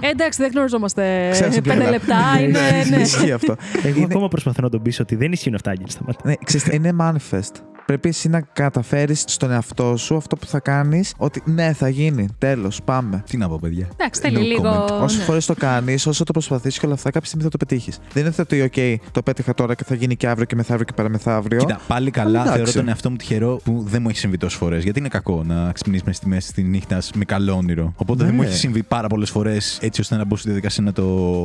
Ε, 0.00 0.08
εντάξει, 0.10 0.42
δεν 0.42 0.50
γνωριζόμαστε. 0.54 1.28
Ξέρω 1.32 1.52
σε 1.52 1.60
Πέντε 1.60 1.80
ποιο 1.80 1.90
λεπτά 1.90 2.16
είναι. 2.40 2.58
ναι. 2.90 2.96
Ισχύει 3.02 3.32
αυτό. 3.32 3.56
Εγώ 3.82 3.96
Είναι- 3.96 4.04
ακόμα 4.10 4.28
προσπαθώ 4.28 4.62
να 4.62 4.68
τον 4.68 4.82
πείσω 4.82 5.02
ότι 5.02 5.16
δεν 5.16 5.32
ισχύουν 5.32 5.54
αυτά, 5.54 5.70
Άγγελ. 5.70 5.88
Σταμάτα. 5.88 6.20
Ναι, 6.24 6.32
ξέρεις, 6.44 6.66
είναι 6.72 6.92
manifest. 7.00 7.54
Πρέπει 7.86 8.08
εσύ 8.08 8.28
να 8.28 8.40
καταφέρεις 8.40 9.24
στον 9.26 9.50
εαυτό 9.50 9.96
σου 9.96 10.16
αυτό 10.16 10.36
που 10.36 10.46
θα 10.46 10.60
κάνεις, 10.60 11.14
ότι 11.16 11.42
ναι, 11.44 11.72
θα 11.72 11.88
γίνει. 11.88 12.28
Τέλος, 12.38 12.82
πάμε. 12.84 13.22
Τι 13.30 13.36
να 13.36 13.48
πω, 13.48 13.58
παιδιά. 13.60 13.88
Εντάξει, 13.96 14.20
θέλει 14.20 14.36
No 14.36 14.40
λίγο. 14.40 14.62
comment. 14.86 15.02
Όσες 15.02 15.18
ναι. 15.18 15.24
φορές 15.24 15.46
το 15.46 15.54
κάνεις, 15.54 16.06
όσο 16.06 16.24
το 16.24 16.32
προσπαθήσει 16.32 16.78
και 16.80 16.86
όλα 16.86 16.94
αυτά, 16.94 17.10
κάποια 17.10 17.26
στιγμή 17.26 17.44
θα 17.44 17.50
το 17.50 17.56
πετύχεις. 17.56 17.98
Δεν 18.12 18.24
είναι 18.24 18.34
ότι, 18.38 18.70
OK, 18.74 18.94
το 19.12 19.22
πέτυχα 19.22 19.54
τώρα 19.54 19.74
και 19.74 19.84
θα 19.84 19.94
γίνει 19.94 20.16
και 20.16 20.28
αύριο 20.28 20.44
και 20.46 20.56
μεθαύριο 20.56 20.84
και 20.84 20.92
παραμεθαύριο. 20.92 21.58
Κοίτα, 21.58 21.80
πάλι 21.86 22.10
καλά 22.10 22.40
εντάξει. 22.40 22.56
θεωρώ 22.56 22.72
τον 22.72 22.88
εαυτό 22.88 23.10
μου 23.10 23.16
τυχερό 23.16 23.60
που 23.64 23.84
δεν 23.88 24.02
μου 24.02 24.08
έχει 24.08 24.18
συμβεί 24.18 24.36
τόσες 24.36 24.58
φορές. 24.58 24.82
Γιατί 24.82 24.98
είναι 24.98 25.08
κακό 25.08 25.42
να 25.46 25.72
ξυπνήσεις 25.72 26.02
μες 26.06 26.16
στη 26.16 26.28
μέση 26.28 26.52
τη 26.52 26.62
νύχτα 26.62 26.98
με 27.14 27.24
καλό 27.24 27.52
όνειρο. 27.56 27.92
Οπότε 27.96 28.24
δεν 28.24 28.34
Ναι. 28.34 28.36
μου 28.40 28.48
έχει 28.48 28.56
συμβεί 28.56 28.82
πάρα 28.82 29.08
πολλές 29.08 29.30
φορές 29.30 29.78
έτσι 29.82 30.00
ώστε 30.00 30.16
να 30.16 30.24
μπω 30.24 30.36
στη 30.36 30.46
διαδικασία 30.48 30.84
να 30.84 30.92
το 30.92 31.04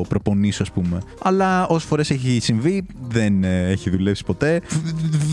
προπονήσω, 0.10 0.64
ας 0.64 0.72
πούμε. 0.72 0.98
Αλλά 1.24 1.68
όσες 1.68 1.88
φορές 1.88 2.10
έχει 2.10 2.40
συμβεί, 2.42 2.86
δεν 3.10 3.44
ε, 3.44 3.68
έχει 3.70 3.90
δουλέψει 3.90 4.24
ποτέ. 4.24 4.62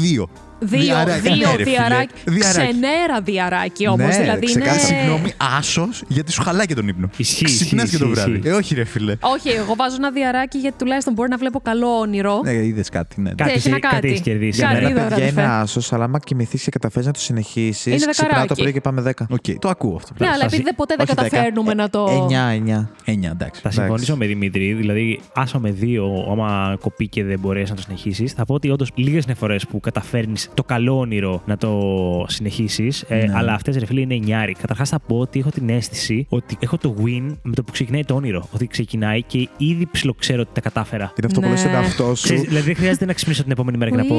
Δύο. 0.00 0.28
Δύο, 0.61 0.80
Διαράκι. 0.80 1.28
Ναι, 1.28 1.34
δύο 1.34 1.48
ρε, 1.56 1.62
φίλε. 1.64 1.64
διαράκι. 1.76 2.12
Διαράκι. 2.24 2.48
Ξενέρα 2.72 3.20
διαράκι 3.22 3.86
όμως. 3.88 4.06
Ναι, 4.16 4.22
δηλαδή 4.22 4.50
είναι. 4.50 4.61
ξεκάθαρα. 4.61 4.98
Συγγνώμη, 5.00 5.32
άσος 5.59 6.02
γιατί 6.09 6.32
σου 6.32 6.42
χαλάει 6.42 6.66
και 6.66 6.74
τον 6.74 6.88
ύπνο. 6.88 7.11
Ισχύει, 7.16 7.44
Ξυπνάς 7.44 7.84
ισχύει, 7.84 7.96
και 7.96 8.02
το 8.04 8.11
ισχύει, 8.11 8.20
βράδυ. 8.20 8.38
ισχύει. 8.38 8.48
Ε, 8.48 8.52
όχι, 8.52 8.74
ρε 8.74 8.84
φίλε. 8.84 9.16
Όχι, 9.20 9.48
εγώ 9.48 9.74
βάζω 9.74 9.94
ένα 9.98 10.11
διαράκι 10.11 10.59
γιατί 10.59 10.78
τουλάχιστον 10.78 11.12
μπορεί 11.12 11.28
να 11.28 11.36
βλέπω 11.36 11.61
καλό 11.61 11.86
όνειρο. 11.98 12.40
Ναι, 12.44 12.52
είδες 12.52 12.88
κάτι, 12.88 13.20
ναι. 13.20 13.30
Κάτι, 13.34 13.50
έχει 13.52 13.68
ένα 13.68 13.78
κάτι 13.78 13.94
κάτι. 13.94 14.09
έχεις 14.09 14.20
κερδίσει. 14.20 14.61
Κάτι. 14.61 14.74
Ναι, 14.74 14.80
είδα, 14.90 15.00
Παιδιά 15.00 15.16
ρε, 15.16 15.22
είναι 15.22 15.40
αδερφέ. 15.40 15.61
άσος, 15.62 15.92
αλλά 15.92 16.04
άμα 16.04 16.18
κοιμηθείς 16.18 16.62
και 16.62 16.70
καταφέρεις 16.70 17.06
να 17.06 17.12
το 17.12 17.20
συνεχίσεις, 17.20 17.86
Είναι 17.86 17.96
ξυπνά 17.96 18.14
το 18.14 18.22
δεκαράκι. 18.38 18.61
πρωί 18.61 18.72
και 18.72 18.80
πάμε 18.80 19.00
10. 19.02 19.26
Οκ, 19.28 19.44
το 19.59 19.68
ακούω 19.68 19.96
αυτό. 19.96 20.12
Ναι, 20.18 20.26
αλλά 20.26 20.34
φάση- 20.34 20.46
επειδή 20.46 20.62
δεν- 20.62 20.74
ποτέ 20.74 20.94
δεν 20.98 21.06
Όχι 21.09 21.14
δέκα. 21.16 21.28
καταφέρνουμε 21.28 21.74
να 21.74 21.90
το. 21.90 22.26
9-9. 22.30 22.90
Εννιά, 23.04 23.30
εντάξει. 23.30 23.61
Θα 23.61 23.70
συμφωνήσω 23.70 24.16
με 24.16 24.26
Δημήτρη. 24.26 24.72
Δηλαδή, 24.72 25.20
άσο 25.34 25.59
με 25.59 25.70
δύο, 25.70 26.26
άμα 26.30 26.76
κοπεί 26.80 27.09
και 27.09 27.24
δεν 27.24 27.38
μπορεί 27.38 27.64
να 27.68 27.74
το 27.74 27.82
συνεχίσεις, 27.82 28.32
θα 28.32 28.44
πω 28.44 28.54
ότι 28.54 28.70
όντως 28.70 28.90
λίγες 28.94 29.24
είναι 29.24 29.34
φορέ 29.34 29.56
που 29.68 29.80
καταφέρνεις 29.80 30.47
το 30.55 30.62
καλό 30.64 30.99
όνειρο 30.99 31.42
να 31.46 31.57
το 31.57 31.80
συνεχίσεις. 32.28 33.05
Ε, 33.09 33.14
Ναι. 33.26 33.32
αλλά 33.36 33.53
αυτές 33.53 33.76
ρε 33.76 33.86
φίλε 33.86 34.01
είναι 34.01 34.14
νιάρι. 34.16 34.53
Καταρχάς 34.53 34.88
θα 34.88 34.99
πω 35.01 35.18
ότι 35.18 35.38
έχω 35.38 35.51
την 35.51 35.68
αίσθηση 35.68 36.26
ότι 36.28 36.57
έχω 36.61 36.78
το 36.78 36.94
win 36.99 37.36
με 37.42 37.55
το 37.55 37.62
που 37.62 37.72
ξεκινάει 37.72 38.05
το 38.05 38.14
όνειρο. 38.14 38.49
Ότι 38.55 38.66
ξεκινάει 38.66 39.22
και 39.22 39.49
ήδη 39.57 39.86
ψιλοξέρω 39.90 40.40
ότι 40.40 40.51
τα 40.53 40.61
κατάφερα. 40.61 41.03
Είναι 41.05 41.26
αυτό 41.26 41.40
που 41.40 41.46
Ναι. 41.46 41.53
λες 41.53 41.61
στον 41.61 41.72
εαυτό 41.72 42.14
σου. 42.14 42.22
Ξέρεις, 42.22 42.42
δηλαδή 42.42 42.66
δεν 42.66 42.76
χρειάζεται 42.76 43.05
να 43.05 43.12
ξυπνήσω 43.12 43.42
την 43.42 43.51
επόμενη 43.53 43.76
μέρα 43.76 43.90
και 43.90 43.96
να 43.96 44.05
πω 44.05 44.16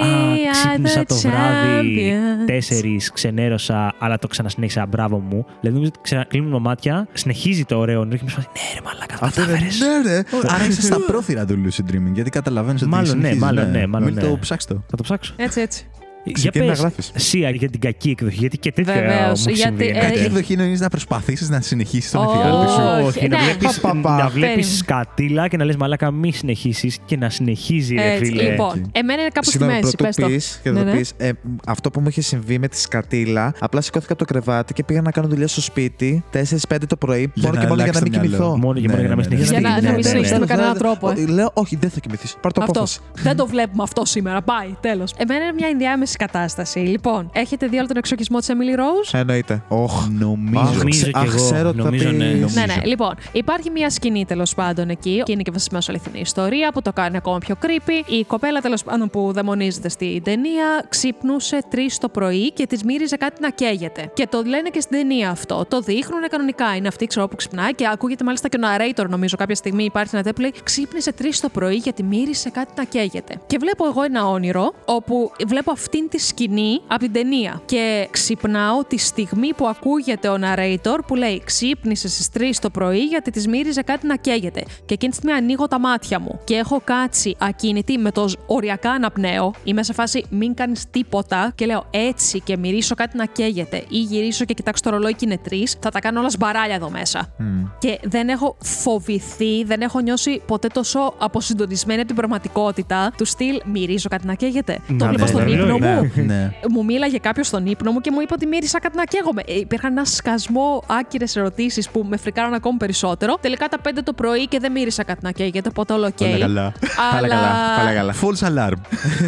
We 0.00 0.04
Α, 0.04 0.06
are 0.06 0.50
ξύπνησα 0.52 1.00
the 1.00 1.06
το 1.06 1.14
βράδυ 1.14 2.12
champions». 2.12 2.46
τέσσερις, 2.46 3.10
ξενέρωσα, 3.12 3.94
αλλά 3.98 4.18
το 4.18 4.26
ξανασυνέχισα. 4.28 4.86
Μπράβο 4.86 5.18
μου. 5.18 5.44
Δηλαδή 5.60 5.76
νομίζω 5.78 5.92
ότι 5.94 5.98
ξα... 6.02 6.24
κλείνουν 6.28 6.52
τα 6.52 6.58
μάτια, 6.58 7.08
συνεχίζει 7.12 7.64
το 7.64 7.78
ωραίο 7.78 8.00
όνειρο 8.00 8.16
και 8.16 8.22
με 8.24 8.30
φάση, 8.30 8.46
Ναι, 8.54 8.74
ρε, 8.74 8.80
μαλάκα, 8.84 9.18
το 9.18 9.26
Αυτό 9.26 9.40
είναι. 9.42 9.50
κατάφερες». 9.52 9.78
Ναι, 10.04 10.10
ρε. 10.12 10.22
Άρα 10.54 10.64
είσαι 10.66 10.82
στα 10.82 10.96
πρόθυρα 11.06 11.44
του 11.46 11.54
lucid 11.64 11.90
dreaming, 11.94 12.12
γιατί 12.14 12.30
καταλαβαίνεις 12.30 12.80
ότι 12.82 12.90
Μάλλον 12.90 13.04
ναι, 13.06 13.10
συνεχίζεις, 13.12 13.42
μάλλον 13.42 13.70
ναι, 13.70 13.86
μάλλον 13.86 14.06
Μην 14.12 14.16
ναι. 14.22 14.28
το 14.28 14.38
ψάξεις 14.40 14.68
το. 14.68 14.74
Θα 14.90 14.96
το 14.96 15.02
ψάξω. 15.02 15.34
Έτσι, 15.36 15.60
έτσι. 15.70 15.99
Για 16.24 16.32
Ξεκινά 16.32 16.64
να 16.64 16.70
πες, 16.70 16.80
γράφεις; 16.80 17.10
Σία, 17.14 17.50
για 17.50 17.70
την 17.70 17.80
κακή 17.80 18.10
εκδοχή, 18.10 18.36
γιατί 18.38 18.58
και 18.58 18.72
τέτοια 18.72 18.92
Βεβαίως, 18.94 19.46
μου 19.46 19.52
γιατί, 19.52 19.60
συμβεί. 19.60 19.86
ε, 19.88 20.00
Κακή 20.00 20.18
ε, 20.18 20.24
εκδοχή 20.24 20.52
είναι 20.52 20.76
να 20.78 20.88
προσπαθήσεις 20.88 21.48
να 21.48 21.60
συνεχίσεις 21.60 22.10
τον 22.10 22.26
Ω, 22.26 22.30
εφιάλτη 22.30 22.70
σου. 22.72 22.80
όχι, 23.06 23.18
Όχι, 23.18 23.28
να 23.28 23.36
ναι. 23.38 23.44
βλέπεις, 23.44 23.80
Πα, 23.80 23.88
πα, 23.92 24.00
πα. 24.00 24.16
να 24.16 24.28
βλέπεις 24.28 24.40
Περίμενε. 24.54 24.76
σκατήλα 24.76 25.48
και 25.48 25.56
να 25.56 25.64
λες 25.64 25.76
μαλάκα 25.76 26.10
μη 26.10 26.32
συνεχίσεις 26.32 26.98
και 27.06 27.16
να 27.16 27.30
συνεχίζει 27.30 27.94
ρε 27.94 28.12
Έτσι, 28.12 28.24
φίλε. 28.24 28.42
λοιπόν, 28.42 28.90
εμένα 28.92 29.20
είναι 29.20 29.30
κάπου 29.32 29.46
στη 29.46 29.50
Συγγνώμη, 29.56 29.80
μέση. 29.82 29.96
πρωτού 29.96 30.04
Πες 30.04 30.16
το. 30.16 30.26
πεις 30.26 30.60
και 30.62 30.70
Ναι, 30.70 30.78
θα 30.78 30.84
ναι. 30.84 30.90
το 30.90 30.96
πεις, 30.96 31.12
ε, 31.16 31.30
αυτό 31.66 31.90
που 31.90 32.00
μου 32.00 32.08
είχε 32.08 32.20
συμβεί 32.20 32.58
με 32.58 32.68
τη 32.68 32.78
σκατήλα, 32.80 33.54
απλά 33.58 33.80
σηκώθηκα 33.80 34.12
από 34.12 34.24
το 34.26 34.32
κρεβάτι 34.32 34.72
και 34.72 34.84
πήγα 34.84 35.00
να 35.02 35.10
κάνω 35.10 35.28
δουλειά 35.28 35.48
στο 35.48 35.60
σπίτι 35.60 36.24
4-5 36.32 36.76
το 36.86 36.96
πρωί, 36.96 37.30
Για 37.34 37.48
μόνο 37.48 37.54
να 37.54 37.60
και 37.60 37.66
μόνο 37.68 37.82
για 37.82 37.92
να 37.92 37.98
αλλάξεις 37.98 38.02
μην 38.02 38.12
το 38.12 38.18
μυαλό. 38.18 38.36
κοιμηθώ. 38.36 38.56
Μόνο 38.58 38.74
και 38.80 38.86
Ναι, 38.86 38.92
μόνο 38.92 39.00
για 39.00 39.08
να 39.08 39.16
μην 39.16 39.28
ναι, 39.28 39.36
ναι. 39.36 39.44
συνεχίσει. 39.44 39.60
Για 39.60 39.68
να- 39.68 39.74
Ναι, 39.80 39.80
να 39.88 39.94
μην 39.94 39.96
ναι, 40.04 40.08
συνεχίσει 40.08 40.32
ναι. 40.32 40.38
με 40.38 40.46
κανέναν 40.46 40.78
τρόπο, 40.78 41.10
ε. 41.10 41.26
Λέω, 41.26 41.50
όχι, 41.54 41.76
δεν 41.76 41.90
θα 41.90 42.00
κοιμηθείς. 42.00 42.36
Πάρ 42.40 42.52
το 42.52 42.60
Αυτό. 42.60 42.72
απόφαση. 42.78 43.00
Δεν 43.22 43.36
το 43.36 43.46
βλέπουμε 43.46 43.82
αυτό 43.82 44.04
σήμερα. 44.04 44.42
Πάει, 44.42 44.68
τέλος. 44.80 45.12
Εμένα 45.16 45.44
είναι 45.44 45.52
μια 45.52 45.68
ενδιάμεση 45.68 46.16
κατάσταση. 46.24 46.78
Λοιπόν, 46.78 47.30
έχετε 47.32 47.66
δει 47.66 47.76
όλο 47.78 47.86
τον 47.86 47.96
εξοχισμό 47.96 48.38
της 48.38 48.48
Emily 48.50 48.78
Rose; 48.78 49.18
Εννοείται. 49.18 49.62
Οχ. 49.68 50.08
Νομίζω. 50.08 50.72
Νομίζω 50.78 51.10
Αχ, 51.14 51.22
κι 51.22 51.28
εγώ. 51.36 51.44
ξέρω 51.50 51.68
ότι 51.68 51.78
θα 51.78 51.84
Νομίζω, 51.84 52.08
πεις. 52.08 52.18
ναι. 52.18 52.24
Ναι, 52.24 52.32
Νομίζω. 52.34 52.60
ναι. 52.66 52.74
Λοιπόν, 52.84 53.14
υπάρχει 53.32 53.70
μια 53.70 53.90
σκηνή 53.90 54.24
τέλος 54.24 54.54
πάντων 54.54 54.88
εκεί 54.88 55.22
και 55.24 55.32
είναι 55.32 55.42
και 55.42 55.50
βασισμένο 55.50 55.82
σε 55.82 55.90
αληθινή 55.90 56.20
ιστορία 56.20 56.72
που 56.72 56.82
το 56.82 56.92
κάνει 56.92 57.16
ακόμα 57.16 57.38
πιο 57.38 57.54
creepy. 57.62 58.10
Η 58.10 58.24
κοπέλα 58.24 58.60
τέλος 58.60 58.82
πάντων 58.82 59.10
που 59.10 59.32
δαιμονίζεται 59.32 59.88
στην 59.88 60.22
ταινία 60.22 60.84
ξύπνούσε 60.88 61.58
3 61.72 61.76
το 62.00 62.08
πρωί 62.08 62.52
και 62.52 62.66
της 62.66 62.82
μύριζε 62.84 63.16
κάτι 63.16 63.40
να 63.40 63.50
καίγεται. 63.50 64.10
Και 64.14 64.26
το 64.30 64.42
λένε 64.46 64.68
και 64.68 64.80
στην 64.80 64.98
ταινία 64.98 65.30
αυτό. 65.30 65.64
Το 65.68 65.80
δείχνουν 65.80 66.20
κανονικά. 66.30 66.76
Είναι 66.76 66.88
αυτή, 66.88 67.06
ξέρω 67.06 67.28
που 67.28 67.36
ξυπνάει 67.36 67.74
και 67.74 67.88
ακούγεται 67.92 68.24
μάλιστα 68.24 68.48
και 68.48 68.56
ο 68.56 68.60
narrator, 68.66 69.06
νομίζω, 69.08 69.36
κάποια 69.36 69.54
στιγμή 69.54 69.84
υπάρχει 69.84 70.14
ένα 70.14 70.24
τέπλη. 70.24 70.52
Ξύπνησε 70.64 71.12
3 71.18 71.24
το 71.40 71.48
πρωί 71.48 71.74
γιατί 71.74 72.02
μύρισε 72.02 72.50
κάτι 72.50 72.72
να 72.76 72.84
καίγεται. 72.84 73.34
Και 73.46 73.56
βλέπω 73.60 73.86
εγώ 73.86 74.02
ένα 74.02 74.26
όνειρο 74.26 74.72
όπου 74.84 75.30
βλέπω 75.46 75.70
αυτήν 76.00 76.18
τη 76.18 76.26
σκηνή 76.26 76.80
από 76.86 77.00
την 77.00 77.12
ταινία. 77.12 77.62
Και 77.64 78.08
ξυπνάω 78.10 78.84
τη 78.84 78.98
στιγμή 78.98 79.54
που 79.54 79.66
ακούγεται 79.66 80.28
ο 80.28 80.36
narrator 80.40 80.98
που 81.06 81.14
λέει 81.14 81.42
Ξύπνησε 81.44 82.08
στις 82.08 82.28
3 82.38 82.42
το 82.60 82.70
πρωί 82.70 83.04
γιατί 83.04 83.30
της 83.30 83.46
μύριζε 83.46 83.82
κάτι 83.82 84.06
να 84.06 84.16
καίγεται. 84.16 84.64
Και 84.86 84.94
εκείνη 84.94 85.10
τη 85.10 85.16
στιγμή 85.16 85.36
ανοίγω 85.36 85.68
τα 85.68 85.80
μάτια 85.80 86.20
μου 86.20 86.40
και 86.44 86.54
έχω 86.54 86.80
κάτσει 86.84 87.36
ακίνητη 87.38 87.98
με 87.98 88.10
το 88.10 88.28
οριακά 88.46 88.90
αναπνέω. 88.90 89.52
Είμαι 89.64 89.82
σε 89.82 89.92
φάση 89.92 90.24
μην 90.30 90.54
κάνεις 90.54 90.84
τίποτα 90.90 91.52
και 91.54 91.66
λέω 91.66 91.84
έτσι 91.90 92.40
και 92.40 92.56
μυρίσω 92.56 92.94
κάτι 92.94 93.16
να 93.16 93.24
καίγεται. 93.24 93.84
Ή 93.88 93.98
γυρίσω 93.98 94.44
και 94.44 94.54
κοιτάξω 94.54 94.82
το 94.82 94.90
ρολόι 94.90 95.14
και 95.14 95.24
είναι 95.24 95.38
3. 95.50 95.54
Θα 95.80 95.90
τα 95.90 96.00
κάνω 96.00 96.20
όλα 96.20 96.30
σμπαράλια 96.30 96.74
εδώ 96.74 96.90
μέσα. 96.90 97.34
Και 97.78 97.98
δεν 98.02 98.28
έχω 98.28 98.56
φοβηθεί, 98.62 99.64
δεν 99.64 99.80
έχω 99.80 100.00
νιώσει 100.00 100.42
ποτέ 100.46 100.68
τόσο 100.68 101.14
αποσυντονισμένη 101.18 101.98
από 101.98 102.08
την 102.08 102.16
πραγματικότητα 102.16 103.12
του 103.16 103.24
στυλ 103.24 103.60
μυρίζω 103.64 104.08
κάτι 104.08 104.26
να 104.26 104.34
καίγεται. 104.34 104.78
το 104.86 104.94
Να, 104.94 105.08
βλέπω 105.08 105.22
ναι, 105.22 105.28
στον 105.28 105.44
ναι, 105.44 105.50
ύπνο 105.50 105.78
ναι, 105.78 105.89
μου. 105.94 106.12
Ναι. 106.26 106.52
Μου 106.70 106.84
μίλαγε 106.84 107.18
κάποιος 107.18 107.46
στον 107.46 107.66
ύπνο 107.66 107.90
μου 107.92 108.00
και 108.00 108.10
μου 108.10 108.20
είπε 108.20 108.32
ότι 108.34 108.46
μύρισα 108.46 108.80
κάτι 108.80 108.96
να 108.96 109.04
καίγομαι. 109.04 109.42
Ε, 109.46 109.58
υπήρχαν 109.58 109.92
ένα 109.92 110.04
σκασμό 110.04 110.82
άκυρες 110.86 111.36
ερωτήσεις 111.36 111.88
που 111.90 112.06
με 112.08 112.16
φρικάραν 112.16 112.54
ακόμη 112.54 112.78
περισσότερο. 112.78 113.36
Τελικά 113.40 113.68
τα 113.68 113.78
5 113.84 113.90
το 114.04 114.12
πρωί 114.12 114.46
και 114.46 114.58
δεν 114.58 114.72
μύρισα 114.72 115.04
κάτι 115.04 115.20
να 115.22 115.30
καίγεται, 115.30 115.68
οπότε 115.68 115.92
όλο 115.92 116.06
οκ. 116.06 116.20
Όλα 116.20 116.38
καλά. 116.38 116.72
Πάλι 117.12 117.28
καλά, 117.28 117.48
πάλι 117.76 117.92
καλά. 117.94 118.14
False 118.20 118.46
alarm. 118.48 118.76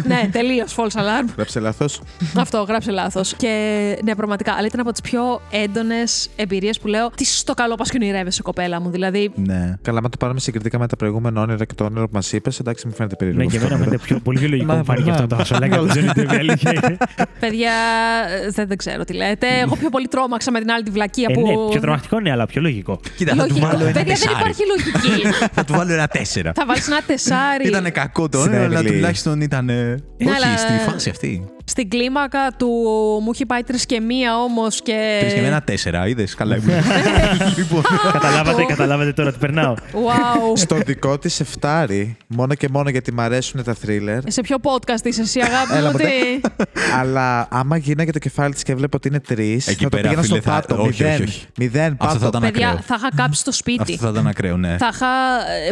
ναι, 0.07 0.29
τελείως 0.31 0.75
false 0.77 0.99
alarm. 0.99 1.27
Γράψε 1.35 1.59
λάθος. 1.59 2.01
Αυτό, 2.37 2.65
γράψε 2.67 2.91
λάθος. 2.91 3.33
Και 3.33 3.49
ναι, 4.03 4.15
πραγματικά, 4.15 4.53
αλλά 4.53 4.65
ήταν 4.67 4.79
από 4.79 4.91
τις 4.91 5.01
πιο 5.01 5.41
έντονες 5.51 6.29
εμπειρίες 6.35 6.79
που 6.79 6.87
λέω. 6.87 7.09
Τι 7.09 7.25
στο 7.25 7.53
καλό 7.53 7.75
πας 7.75 7.89
και 7.89 7.97
ονειρεύεσαι, 8.01 8.41
κοπέλα 8.41 8.81
μου. 8.81 8.89
Δηλαδή, 8.89 9.31
Ναι. 9.35 9.73
Καλά, 9.81 10.01
άμα 10.01 10.09
το 10.09 10.17
πάρουμε 10.19 10.39
συγκριτικά 10.39 10.79
με 10.79 10.87
τα 10.87 10.95
προηγούμενα 10.95 11.41
όνειρα 11.41 11.65
και 11.65 11.73
το 11.73 11.83
όνειρο 11.83 12.05
που 12.05 12.11
μας 12.13 12.31
είπες, 12.33 12.59
εντάξει, 12.59 12.87
μου 12.87 12.93
φαίνεται 12.93 13.15
περίεργο. 13.15 13.41
Ναι, 13.43 13.49
και 13.49 13.55
αυτό. 13.57 13.67
εμένα 13.67 13.83
φαίνεται 13.83 14.03
πιο, 14.03 14.19
πολύ 14.19 14.39
πιο 14.39 14.47
λογικό 14.47 14.71
Ναι, 14.71 14.77
μου 14.77 14.85
φάνηκε 14.85 15.09
ναι. 15.09 15.15
αυτό 15.15 15.27
το 15.27 15.35
φασολάκι 15.35 15.73
από 15.73 15.85
την 15.85 16.11
Johnny 16.15 16.19
Depp, 16.19 16.33
η 16.33 16.35
αλήθεια 16.35 16.41
είναι. 16.41 16.52
παιδιά, 17.39 17.71
ε, 18.45 18.49
δεν, 18.49 18.67
δεν 18.67 18.77
ξέρω 18.77 19.03
τι 19.03 19.13
λέτε. 19.13 19.47
Εγώ 19.61 19.75
πιο 19.75 19.89
πολύ 19.89 20.07
τρόμαξα 20.07 20.51
με 20.51 20.59
την 20.59 20.71
άλλη 20.71 20.83
τη 20.83 20.91
βλακεία 20.91 21.27
Ε, 21.29 21.33
που. 21.33 21.41
ναι, 21.47 21.53
πιο 21.71 21.79
τρομακτικό 21.81 22.19
ναι, 22.19 22.31
αλλά 22.31 22.45
πιο 22.45 22.61
λογικό. 22.61 22.99
Κοίτα, 23.17 23.35
θα 23.35 23.43
του 23.45 23.47
Λογικό. 23.49 23.67
βάλω 23.67 23.83
ένα 23.85 23.91
Παιδιά, 23.91 24.03
δεν 24.03 24.13
τεσσάρι. 24.13 24.35
υπάρχει 24.39 24.61
λογική. 24.67 25.37
Θα 25.55 25.63
του 25.63 25.73
βάλω 25.73 25.93
ένα 25.93 26.07
τέσσερα. 26.07 26.51
Θα 26.55 26.65
βάλεις 26.65 26.87
ένα 26.87 27.01
τεσάρι. 27.07 27.67
Ήταν 27.67 27.91
κακό 27.91 28.29
το 28.29 28.37
όνειρο, 28.41 28.63
αλλά 28.63 28.77
Συνέβη. 28.77 28.95
τουλάχιστον 28.95 29.41
ήταν. 29.41 29.69
ε, 29.69 29.73
Ναι, 29.73 29.95
Όχι, 30.31 30.35
αλλά- 30.43 30.57
στη 30.57 30.89
φάση 30.91 31.09
αυτή. 31.09 31.45
Στην 31.65 31.89
κλίμακα 31.89 32.51
του 32.57 32.67
μου 33.23 33.29
έχει 33.33 33.45
πάει 33.45 33.61
τρεις 33.63 33.85
και 33.85 33.99
μία 33.99 34.37
όμως 34.37 34.81
και. 34.81 35.17
Τρεις 35.19 35.33
και 35.33 35.41
με 35.41 35.47
ένα 35.47 35.61
τέσσερα, 35.61 36.07
είδες. 36.07 36.35
Καλά 36.35 36.55
ήμουν. 36.55 36.73
λοιπόν. 37.57 37.83
καταλάβατε, 38.11 38.63
καταλάβατε 38.63 39.13
τώρα 39.13 39.31
τι 39.31 39.37
περνάω. 39.37 39.73
Wow. 39.93 40.57
Στο 40.57 40.75
δικό 40.75 41.17
της 41.17 41.39
εφτάρι, 41.39 42.17
μόνο 42.27 42.53
και 42.53 42.67
μόνο 42.71 42.89
γιατί 42.89 43.11
μ' 43.13 43.19
αρέσουν 43.19 43.63
τα 43.63 43.75
thriller. 43.85 44.19
Σε 44.27 44.41
ποιο 44.41 44.57
podcast 44.61 45.03
είσαι 45.05 45.21
εσύ, 45.21 45.39
αγάπη 45.39 45.73
Έλα, 45.73 45.85
μου, 45.85 45.91
μωρέ. 45.91 46.03
τι; 46.05 46.41
αλλά 46.99 47.47
άμα 47.51 47.77
γίναγε 47.77 48.11
το 48.11 48.19
κεφάλι 48.19 48.53
της 48.53 48.63
και 48.63 48.75
βλέπω 48.75 48.97
ότι 48.97 49.07
είναι 49.07 49.19
τρεις, 49.19 49.65
θα 49.65 49.75
το 49.75 49.89
πέρα, 49.89 50.01
πήγαινα 50.01 50.23
στο 50.23 50.35
φίλε, 50.35 50.45
θα- 50.45 50.51
πάτο. 50.67 50.81
όχι, 50.81 51.03
Μηδέν. 51.03 51.13
όχι, 51.13 51.23
όχι. 51.23 51.45
Μηδέν, 51.57 51.95
Αυτό 51.99 52.05
θα 52.19 52.25
πάτο. 52.25 52.37
ήταν 52.37 52.41
Παιδιά, 52.51 52.67
ακραίο. 52.67 52.83
θα 52.85 52.95
είχα 52.99 53.09
κάψει 53.15 53.39
στο 53.39 53.51
σπίτι. 53.51 53.81
Αυτό 53.93 54.05
θα 54.05 54.09
ήταν 54.09 54.27
ακραίο, 54.27 54.57
ναι. 54.57 54.75
Θα 54.79 54.89
είχα. 54.93 55.07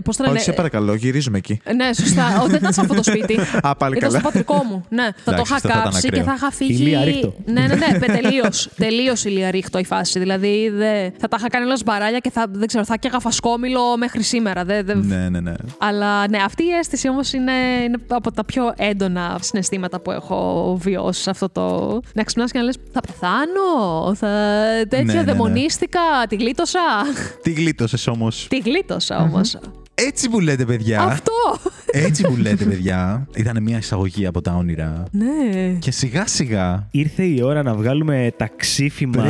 Πώς 0.04 0.18
το 0.18 0.24
λένε. 0.24 0.36
Όχι, 0.36 0.44
σε 0.46 0.52
παρακαλώ, 0.52 0.94
γυρίζουμε 0.94 1.38
εκεί. 1.38 1.62
Ναι, 1.76 1.94
σωστά. 1.94 2.42
Ω, 2.44 2.46
δεν 2.48 2.56
ήταν 2.56 2.74
σε 2.74 2.82
αυτό 2.82 2.94
το 2.94 3.04
σπίτι. 3.04 3.38
Α, 3.62 3.76
πάλι 3.76 3.98
Ήταν 3.98 4.10
καλά. 4.10 4.20
στο 4.20 4.28
πατρικό 4.30 4.64
μου. 4.70 4.86
Ναι, 4.90 5.04
θα 5.04 5.12
το 5.24 5.32
Εντάξει, 5.32 5.54
είχα 5.54 5.60
αυτό 5.88 6.00
θα 6.00 6.08
ήταν 6.08 6.10
κάψει 6.10 6.10
και 6.10 6.20
ακραίο. 6.20 6.24
θα 6.24 6.34
είχα 6.34 6.52
φύγει. 6.52 6.84
Ηλία 6.84 7.04
ρίχτω. 7.04 7.34
Ναι, 7.46 7.62
ναι, 7.68 7.76
ναι, 7.76 8.00
τελείως. 8.22 8.70
Τελείω 8.76 9.14
ηλία 9.24 9.52
ρίχτω 9.52 9.80
η 9.80 9.86
φάση. 9.86 10.20
Δηλαδή 10.20 10.70
δε... 10.70 11.10
θα 11.18 11.28
τα 11.28 11.36
είχα 11.40 11.48
κάνει 11.48 11.66
όλα 11.66 11.78
σμπαράλια 11.78 12.20
και 12.20 12.32
θα, 12.32 12.46
δεν 12.52 12.68
ξέρω, 12.68 12.86
θα 12.86 12.94
έκαιγα 12.94 13.20
φασκόμηλο 13.20 13.98
μέχρι 13.98 14.24
σήμερα. 14.24 14.64
Δεν, 14.66 14.86
δεν... 14.86 15.00
Ναι, 15.00 15.30
ναι, 15.30 15.40
ναι. 15.40 15.54
Αλλά 15.78 16.30
ναι, 16.30 16.38
αυτή 16.38 16.64
η 16.64 16.70
αίσθηση 16.80 17.10
όμως 17.10 17.34
είναι, 17.34 17.52
είναι 17.84 17.98
από 18.08 18.32
τα 18.32 18.46
πιο 18.46 18.74
έντονα 18.78 19.38
συναισθήματα 19.42 20.02
που 20.02 20.12
έχω 20.12 20.78
βιώσει 20.82 21.22
σε 21.22 21.30
αυτό 21.30 21.50
το. 21.50 22.00
Να 22.14 22.24
ξυπνάς 22.24 22.52
και 22.52 22.58
να 22.58 22.64
λες: 22.64 22.76
Θα 22.92 23.00
πεθάνω. 23.02 24.16
Θα... 24.16 24.28
Τέτοια 24.90 25.04
Ναι, 25.04 25.14
ναι, 25.14 25.20
ναι. 25.20 25.24
δαιμονίστηκα. 25.24 26.00
Τη 26.30 26.36
γλίτωσα. 26.36 26.80
Τι 27.42 27.52
γλίτωσες 27.52 28.08
όμως. 28.08 28.46
Τη 28.50 28.58
γλίτωσα 28.58 29.18
όμως. 29.18 29.58
Έτσι 29.94 30.30
που 30.30 30.40
λέτε, 30.40 30.66
παιδιά. 30.66 31.02
Αυτό. 31.02 31.32
Έτσι 31.92 32.24
που 32.24 32.36
λέτε, 32.38 32.66
παιδιά. 32.66 33.28
Ήταν 33.36 33.64
μια 33.64 33.78
εισαγωγή 33.78 34.26
από 34.26 34.42
τα 34.42 34.54
όνειρα. 34.56 35.04
Ναι. 35.12 35.26
Και 35.80 35.92
σιγά 35.92 36.28
σιγά 36.28 36.88
Ήρθε 36.92 37.24
η 37.24 37.42
ώρα 37.44 37.64
να 37.64 37.74
βγάλουμε 37.74 38.32
τα 38.38 38.50
ξύφημα 38.56 39.24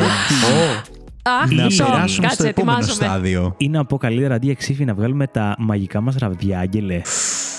Αχ, 1.24 1.52
να 1.52 1.64
μισό. 1.64 1.84
περάσουμε 1.86 2.28
στο 2.28 2.44
Κάτσε, 2.44 2.48
επόμενο 2.48 2.78
ετοιμάζομαι. 2.78 3.06
στάδιο. 3.08 3.54
ή 3.58 3.70
να 3.70 3.86
πω 3.86 3.98
καλύτερα 3.98 4.36
αντί 4.36 4.46
για 4.46 4.56
ξύφη 4.56 4.86
να 4.86 4.94
βγάλουμε 4.94 5.28
τα 5.28 5.56
μαγικά 5.58 6.02
μας 6.02 6.16
ραβδιά, 6.16 6.60
Άγγελε. 6.60 7.02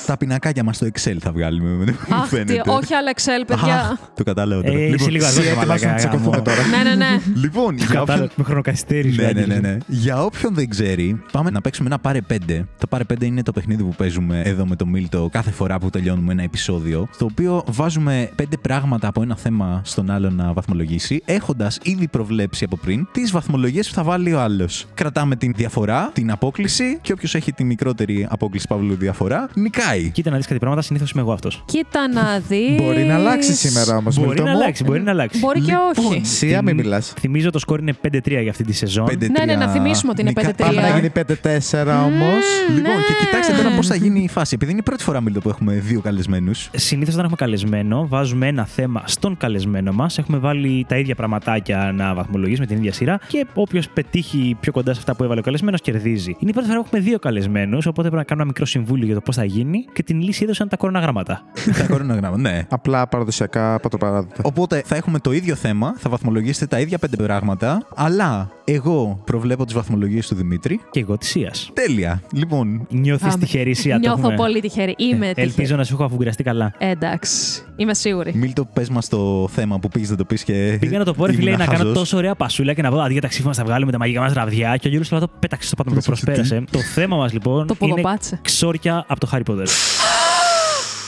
Τα 0.06 0.16
πινακάκια 0.16 0.64
μας 0.64 0.76
στο 0.76 0.86
Excel 0.86 1.16
θα 1.20 1.32
βγάλουμε. 1.32 1.70
Μου 1.70 1.84
Αχ, 2.14 2.22
τι, 2.22 2.28
φαίνεται. 2.36 2.62
όχι 2.66 2.94
άλλα 2.94 3.12
Excel, 3.16 3.44
παιδιά. 3.46 3.80
Αχ, 3.80 3.98
το 4.14 4.22
κατάλαβα 4.24 4.62
τώρα. 4.62 4.78
Ε, 4.78 4.80
Λοιπόν, 4.80 4.94
είσαι 4.94 5.10
λίγο 5.10 5.24
Εσύ 5.26 5.38
αργός, 5.38 5.46
ετοιμάσου 5.56 5.84
να 5.84 5.90
μαλάκα, 5.90 5.94
τσακωθούμε 5.94 6.30
γάμο. 6.30 6.42
τώρα. 6.42 6.66
ναι, 6.66 6.88
ναι, 6.90 6.94
ναι. 6.94 7.20
Λοιπόν, 7.34 7.74
για 7.76 7.84
όποιον... 7.86 8.06
Κατάλαβα, 8.06 8.32
με 8.36 8.44
χρονοκαθυστέρηση. 8.44 9.16
Ναι, 9.16 9.22
ναι, 9.22 9.28
Άγγελε. 9.28 9.54
ναι, 9.54 9.60
ναι. 9.68 9.76
Για 9.86 10.22
όποιον 10.24 10.54
δεν 10.54 10.68
ξέρει, 10.68 11.22
πάμε 11.32 11.50
να 11.50 11.60
παίξουμε 11.60 11.88
ένα 11.88 11.98
πάρε 11.98 12.18
5. 12.32 12.36
Το 12.78 12.86
πάρε 12.88 13.04
5 13.12 13.22
είναι 13.22 13.42
το 13.42 13.52
παιχνίδι 13.52 13.82
που 13.82 13.94
παίζουμε 13.96 14.40
εδώ 14.44 14.66
με 14.66 14.76
το 14.76 14.86
Μίλτο 14.86 15.28
κάθε 15.32 15.50
φορά 15.50 15.78
που 15.78 15.90
τελειώνουμε 15.90 16.32
ένα 16.32 16.42
επεισόδιο. 16.42 17.08
Στο 17.12 17.24
οποίο 17.24 17.62
βάζουμε 17.66 18.30
5 18.42 18.44
πράγματα 18.60 19.08
από 19.08 19.22
ένα 19.22 19.36
θέμα 19.36 19.80
στον 19.84 20.10
άλλο 20.10 20.30
να 20.30 20.52
βαθμολογήσει, 20.52 21.22
έχοντας 21.24 21.78
ήδη 21.82 22.08
προβλέψει 22.08 22.64
από 22.64 22.76
πριν 22.76 23.06
τις 23.12 23.30
βαθμολογίες 23.30 23.88
που 23.88 23.94
θα 23.94 24.02
βάλει 24.02 24.34
ο 24.34 24.40
άλλος. 24.40 24.86
Κρατάμε 24.94 25.36
την 25.36 25.52
διαφορά, 25.56 26.10
την 26.14 26.30
απόκληση 26.30 26.98
και 27.02 27.12
όποιος 27.12 27.34
έχει 27.34 27.52
τη 27.52 27.64
μικρότερη 27.64 28.26
απόκληση 28.30 28.66
παύλου 28.68 28.94
διαφορά, 28.94 29.48
νικάει. 29.54 29.91
Κοίτα 30.00 30.30
να 30.30 30.36
δεις 30.36 30.46
κάτι 30.46 30.58
πράγματα, 30.58 30.82
συνήθως 30.82 31.10
είμαι 31.10 31.20
εγώ 31.20 31.32
αυτός. 31.32 31.62
Κοίτα 31.64 32.08
να 32.08 32.38
δει. 32.48 32.76
Μπορεί 32.82 33.02
να 33.04 33.14
αλλάξει 33.14 33.52
σήμερα 33.54 33.96
όμως. 33.96 34.18
Μπορεί 34.18 34.42
να 34.42 34.50
αλλάξει, 34.50 34.84
μπορεί 34.84 35.00
να 35.00 35.10
αλλάξει. 35.10 35.38
Μπορεί 35.38 35.60
και 35.60 35.70
Λοιπόν, 35.72 36.12
όχι. 36.12 36.20
Σία, 36.26 36.62
μην 36.62 36.74
μιλάς. 36.74 37.12
Θυμίζω 37.20 37.50
το 37.50 37.58
σκορ 37.58 37.80
είναι 37.80 37.94
5-3 38.08 38.20
για 38.42 38.50
αυτή 38.50 38.64
τη 38.64 38.72
σεζόν. 38.72 39.06
5-3. 39.06 39.16
Ναι, 39.38 39.44
ναι, 39.44 39.56
να 39.56 39.68
θυμίσουμε 39.68 40.12
ότι 40.12 40.20
είναι 40.20 40.32
Νικά- 40.36 40.50
5-3. 40.50 40.54
Πάμε 40.56 40.74
να 40.74 40.80
Τρία. 40.80 40.94
γίνει 40.96 41.10
5-4 41.10 42.04
όμως. 42.04 42.44
Λοιπόν, 42.74 42.82
Ναι. 42.92 43.02
και 43.06 43.24
κοιτάξτε 43.26 43.52
τώρα 43.52 43.74
πώς 43.76 43.86
θα 43.86 43.94
γίνει 43.94 44.22
η 44.22 44.28
φάση. 44.28 44.54
Επειδή 44.54 44.70
είναι 44.70 44.80
η 44.80 44.84
πρώτη 44.84 45.02
φορά 45.02 45.20
Μίλτο 45.20 45.40
που 45.40 45.48
έχουμε 45.48 45.72
δύο 45.74 46.00
καλεσμένους. 46.00 46.70
Συνήθως 46.76 47.12
όταν 47.14 47.24
έχουμε 47.24 47.36
καλεσμένο, 47.40 48.06
βάζουμε 48.08 48.46
ένα 48.46 48.64
θέμα 48.66 49.02
στον 49.06 49.36
καλεσμένο 49.36 49.92
μας. 49.92 50.18
Έχουμε 50.18 50.38
βάλει 50.38 50.84
τα 50.88 50.98
ίδια 50.98 51.14
πραγματάκια 51.14 51.92
να 51.94 52.14
βαθμολογήσουμε 52.14 52.66
την 52.66 52.76
ίδια 52.76 52.92
σειρά 52.92 53.20
και 53.26 53.46
όποιος 53.54 53.88
πετύχει 53.88 54.56
πιο 54.60 54.72
κοντά 54.72 54.92
σε 54.92 54.98
αυτά 54.98 55.16
που 55.16 55.24
έβαλε 55.24 55.40
ο 55.40 55.42
καλεσμένος 55.42 55.80
κερδίζει. 55.80 56.36
Είναι 56.38 56.50
η 56.50 56.52
πρώτη 56.52 56.68
φορά 56.68 56.80
που 56.80 56.86
έχουμε 56.86 57.00
δύο 57.08 57.18
καλεσμένους, 57.18 57.86
οπότε 57.86 58.00
πρέπει 58.08 58.16
να 58.16 58.22
κάνουμε 58.24 58.42
ένα 58.42 58.44
μικρό 58.44 58.64
συμβούλιο 58.66 59.06
για 59.06 59.14
το 59.14 59.20
πώς 59.20 59.36
θα 59.36 59.44
γίνει. 59.44 59.81
Κάνει 59.84 59.94
και 59.94 60.02
την 60.02 60.20
λύση 60.20 60.44
έδωσαν 60.44 60.68
τα 60.68 60.76
κοροναγράμματα. 60.76 61.42
Τα 61.78 61.86
κορονογράμματα, 61.86 62.38
ναι. 62.42 62.66
Απλά 62.70 63.06
παραδοσιακά 63.06 63.78
πατροπαράδοτα. 63.80 64.42
Οπότε 64.42 64.82
θα 64.86 64.96
έχουμε 64.96 65.18
το 65.18 65.32
ίδιο 65.32 65.54
θέμα, 65.54 65.94
θα 65.98 66.10
βαθμολογήσετε 66.10 66.66
τα 66.66 66.80
ίδια 66.80 66.98
πέντε 66.98 67.16
πράγματα, 67.16 67.86
αλλά 67.94 68.50
εγώ 68.64 69.22
προβλέπω 69.24 69.64
τις 69.64 69.74
βαθμολογίες 69.74 70.26
του 70.28 70.34
Δημήτρη. 70.34 70.80
Και 70.90 71.00
εγώ 71.00 71.18
της 71.18 71.28
Σία. 71.28 71.52
Τέλεια. 71.72 72.22
Λοιπόν, 72.32 72.86
Νιώθεις 72.90 73.26
Πάμε. 73.26 73.38
τυχερή, 73.38 73.74
Σία. 73.74 73.94
το 73.94 73.98
Νιώθω 74.00 74.18
έχουμε. 74.20 74.34
πολύ 74.34 74.60
τυχερή. 74.60 74.94
Είμαι 74.98 75.26
τυχερή. 75.26 75.40
Ελπίζω 75.48 75.76
να 75.76 75.84
σου 75.84 75.94
έχω 75.94 76.04
αφουγκραστεί 76.04 76.42
καλά. 76.42 76.74
Ε, 76.78 76.88
εντάξει. 76.90 77.62
Είμαι 77.76 77.94
σίγουρη. 77.94 78.32
Μίλτο, 78.34 78.64
πες 78.64 78.88
μας 78.88 79.08
το 79.08 79.48
θέμα 79.52 79.78
που 79.78 79.88
πήγες 79.88 80.10
να 80.10 80.16
το 80.16 80.24
πεις 80.24 80.44
και. 80.44 80.76
Πήγα 80.80 80.98
να 80.98 81.04
το 81.04 81.14
πω, 81.14 81.26
ρε 81.26 81.32
φίλε, 81.32 81.46
ήμουν 81.50 81.58
να 81.58 81.64
κάνω 81.66 81.78
χαζός. 81.78 81.94
τόσο 81.94 82.16
ωραία 82.16 82.34
πασούλα 82.34 82.72
και 82.72 82.82
να 82.82 82.90
πω 82.90 82.98
αντί 83.00 83.12
για 83.12 83.20
τα 83.22 83.28
ξύφωνα 83.28 83.54
θα 83.54 83.64
βγάλουμε 83.64 83.92
τα 83.92 83.98
μαγικά 83.98 84.20
μας 84.20 84.32
ραβδιά. 84.32 84.76
Και 84.76 84.86
ο 84.86 84.90
Γιώργος 84.90 85.10
Λαβάτο 85.12 85.32
πέταξες 85.38 85.68
στο 85.70 85.82
πάνω, 85.82 85.96
το 85.96 86.02
προσπέρασε. 86.06 86.64
το 86.70 86.78
θέμα 86.78 87.16
μας 87.16 87.32
λοιπόν 87.32 87.66
Το 87.66 87.76
είναι 87.80 87.90
ποδοπάτσε. 87.92 88.38
ξόρκια 88.42 89.04
από 89.08 89.20
το 89.20 89.28
Harry 89.32 89.42
Potter. 89.50 89.66
Oof. 89.72 90.31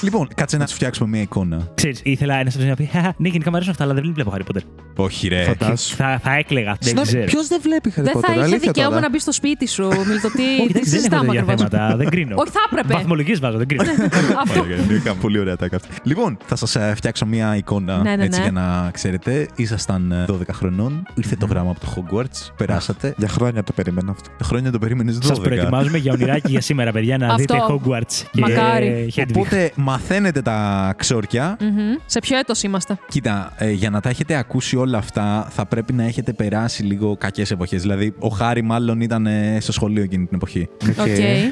Λοιπόν, 0.04 0.28
κάτσε 0.34 0.56
να 0.56 0.66
σου 0.66 0.74
φτιάξουμε 0.74 1.08
μια 1.08 1.20
εικόνα. 1.20 1.68
Ξέρεις, 1.74 2.00
ήθελα 2.04 2.34
ένας 2.34 2.56
να 2.56 2.74
πει 2.74 2.84
«Χαχα, 2.84 3.14
Ναι, 3.16 3.28
γενικά 3.28 3.50
μου 3.50 3.56
αρέσουν 3.56 3.72
αυτά, 3.72 3.84
αλλά 3.84 3.94
δεν 3.94 4.10
βλέπω 4.14 4.32
Harry 4.36 4.40
Potter. 4.40 4.60
Όχι, 4.96 5.28
ρε. 5.28 5.42
Φαντάσου. 5.44 5.96
Θα, 5.96 6.18
θα 6.22 6.34
έκλεγα. 6.36 6.76
Δεν 6.80 7.02
ξέρω. 7.02 7.24
Ποιος 7.24 7.46
δεν 7.48 7.60
βλέπει 7.62 7.92
Harry 7.96 8.02
Δεν 8.02 8.12
Potter, 8.16 8.20
θα 8.26 8.32
είχε 8.32 8.40
αλήθεια 8.40 8.58
δικαίωμα 8.58 8.88
τώρα. 8.88 9.00
να 9.00 9.10
μπει 9.10 9.18
στο 9.20 9.32
σπίτι 9.32 9.66
σου, 9.68 9.88
Μιλτοτή. 10.08 10.42
Όχι, 10.42 10.66
Τι 10.66 10.72
δεν, 10.72 10.72
δεν 10.72 10.82
έχω 10.82 10.84
συζητάμε 10.84 11.26
τέτοια 11.26 11.40
ακριβώς; 11.40 11.70
θέματα. 11.70 11.96
Δεν 11.96 12.08
κρίνω. 12.10 12.34
Όχι, 12.38 12.50
θα 12.50 12.60
έπρεπε. 12.70 12.94
Βαθμολογίες 12.94 13.40
βάζω, 13.40 13.58
δεν 13.58 13.66
κρίνω. 13.66 13.82
Αυτό. 14.44 14.60
Ωραία, 14.60 14.76
είναι 14.76 15.14
πολύ 15.20 15.38
ωραία 15.38 15.56
τα 15.56 15.68
αυτή. 15.74 15.88
Λοιπόν, 16.02 16.36
θα 16.46 16.56
σας 16.56 16.76
φτιάξω 16.94 17.26
μια 17.26 17.56
εικόνα 17.56 18.02
Ναι, 18.02 18.16
ναι, 18.16 18.24
έτσι 18.24 18.38
ναι. 18.38 18.44
για 18.44 18.52
να 18.52 18.90
ξέρετε. 18.90 19.48
Ήσασταν 19.56 20.12
ε, 20.12 20.24
12 20.28 20.34
χρονών, 20.52 21.06
ήρθε 21.14 21.36
το 21.36 21.46
γράμμα 21.46 21.70
από 21.70 21.80
το 21.80 21.86
Hogwarts, 21.96 22.52
περάσατε. 22.56 23.14
Για 23.16 23.28
χρόνια 23.28 23.62
το 23.62 23.72
περίμενα 23.72 24.10
αυτό. 24.10 24.30
Χρόνια 24.44 24.70
το 24.72 24.78
περίμενε 24.78 25.12
12. 25.22 25.24
Σα 25.24 25.34
προετοιμάζουμε 25.34 25.98
για 25.98 26.12
ονειράκι 26.12 26.50
για 26.50 26.60
σήμερα, 26.60 26.92
παιδιά, 26.92 27.18
να 27.18 27.26
Αυτό. 27.26 27.36
δείτε 27.38 27.58
Hogwarts 27.68 28.22
και 28.30 28.40
Μακάρι. 28.40 29.12
Hedwig. 29.16 29.24
Οπότε 29.34 29.72
μαθαίνετε 29.98 30.42
τα 30.42 30.94
ξόρκια. 30.96 31.56
Μμμ. 31.60 31.94
Σε 32.06 32.18
ποιο 32.18 32.38
έτος 32.38 32.62
είμαστε; 32.62 32.98
Κοίτα, 33.08 33.52
ε, 33.56 33.70
για 33.70 33.90
να 33.90 34.00
τα 34.00 34.08
έχετε 34.08 34.34
ακούσει 34.34 34.76
όλα 34.76 34.98
αυτά, 34.98 35.46
θα 35.50 35.66
πρέπει 35.66 35.92
να 35.92 36.04
έχετε 36.04 36.32
περάσει 36.32 36.82
λίγο 36.82 37.16
κακές 37.16 37.50
εποχές. 37.50 37.80
Δηλαδή, 37.82 38.14
ο 38.18 38.28
Χάρι 38.28 38.62
μάλλον 38.62 39.00
ήταν 39.00 39.26
ε, 39.26 39.58
στο 39.60 39.72
σχολείο 39.72 40.02
εκείνη 40.02 40.26
την 40.26 40.36
εποχή. 40.36 40.68
Οκ. 41.00 41.06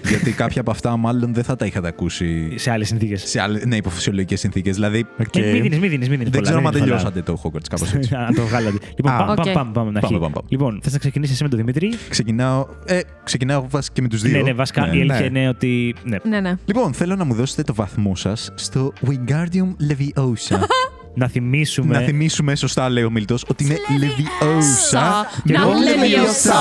Γιατί 0.09 0.33
κάποια 0.33 0.61
από 0.61 0.71
αυτά 0.71 0.97
μάλλον 0.97 1.35
δεν 1.35 1.45
θα 1.45 1.57
τα 1.57 1.67
είχατε 1.67 1.89
ακούσει 1.89 2.59
Σε 2.59 2.71
άλλες 2.71 2.89
συνθήκες. 2.89 3.23
σε 3.29 3.41
άλλες, 3.41 3.65
ναι, 3.65 3.77
υποφυσιολογικές 3.77 4.41
συνθήκες. 4.41 4.75
Δηλαδή, 4.75 5.07
Οκ. 5.21 5.37
Μην 5.37 5.63
δίνεις, 5.63 5.79
μην 5.79 5.91
δίνεις. 5.99 6.31
δεν 6.31 6.43
ξέρω 6.43 6.63
αν 6.67 6.73
τελειώσατε 6.73 7.23
το 7.23 7.41
Hogwarts 7.45 7.69
κάπως 7.71 7.93
έτσι. 7.95 8.15
Αν 8.29 8.35
το 8.35 8.43
βγάλατε. 8.47 8.77
Λοιπόν, 8.97 9.13
Α. 9.13 9.17
πάμε, 9.19 9.33
Οκ. 9.33 9.37
πάμε, 9.37 9.53
πάμε, 9.53 9.71
πάμε, 9.73 9.91
να 9.91 10.01
Πάμε, 10.01 10.07
αρχί. 10.07 10.19
πάμε, 10.19 10.33
πάμε. 10.35 10.47
Λοιπόν, 10.49 10.81
θες 10.83 10.93
να 10.93 10.99
ξεκινήσεις 10.99 11.35
εσύ 11.35 11.43
με 11.43 11.49
τον 11.49 11.59
Δημήτρη; 11.59 11.93
Ξεκινάω. 12.09 12.67
Ε, 12.85 13.01
ξεκινάω 13.25 13.65
βασικά 13.69 13.95
και 13.95 14.03
με 14.03 14.09
τους 14.09 14.23
δύο. 14.23 14.37
Ναι, 14.37 14.43
ναι, 14.43 14.53
βασικά 14.53 14.87
η 14.87 15.01
αλήθεια 15.01 15.25
είναι 15.25 15.49
ότι. 15.49 15.95
Ναι. 16.05 16.17
Ναι, 16.29 16.41
ναι. 16.41 16.55
Λοιπόν, 16.65 16.93
θέλω 16.93 17.17
να 17.17 17.25
μου 17.25 17.35
δώσετε 17.35 17.63
το 17.63 17.75
βαθμό 17.75 18.17
σας 18.23 18.51
στο 18.55 18.93
Wingardium 19.07 19.91
Leviosa. 19.91 20.59
Να 21.15 21.29
θυμίσουμε. 21.29 21.99
να 21.99 22.05
θυμίσουμε 22.05 22.55
σωστά, 22.55 22.89
λέει 22.89 23.05
ο 23.05 23.11
Μίλτο, 23.11 23.37
ότι 23.49 23.65
είναι 23.65 23.77
Leviosa. 24.01 25.01
Και 25.45 25.53
Να 25.53 25.61
εγώ 25.63 25.71
Leviosa. 25.71 26.53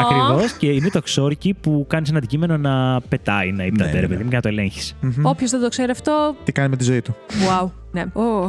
Ακριβώς 0.00 0.52
και 0.52 0.66
είναι 0.66 0.88
το 0.90 1.00
ξόρκι 1.00 1.54
που 1.60 1.86
κάνει 1.88 2.06
ένα 2.08 2.18
αντικείμενο 2.18 2.56
να 2.56 3.00
πετάει, 3.00 3.52
να 3.52 3.64
ίπταται, 3.64 3.90
Ναι, 3.90 3.94
ρε 3.94 4.00
ναι, 4.00 4.08
παιδί 4.08 4.22
μου, 4.22 4.28
και 4.28 4.36
να 4.36 4.42
το 4.42 4.48
ελέγχεις. 4.48 4.94
Όποιος 5.22 5.50
δεν 5.50 5.60
το 5.60 5.68
ξέρει 5.68 5.90
αυτό. 5.90 6.36
Τι 6.44 6.52
κάνει 6.52 6.68
με 6.68 6.76
τη 6.76 6.84
ζωή 6.84 7.02
του. 7.02 7.16
Wow. 7.28 7.70
Ναι. 7.92 8.02
Ω, 8.12 8.48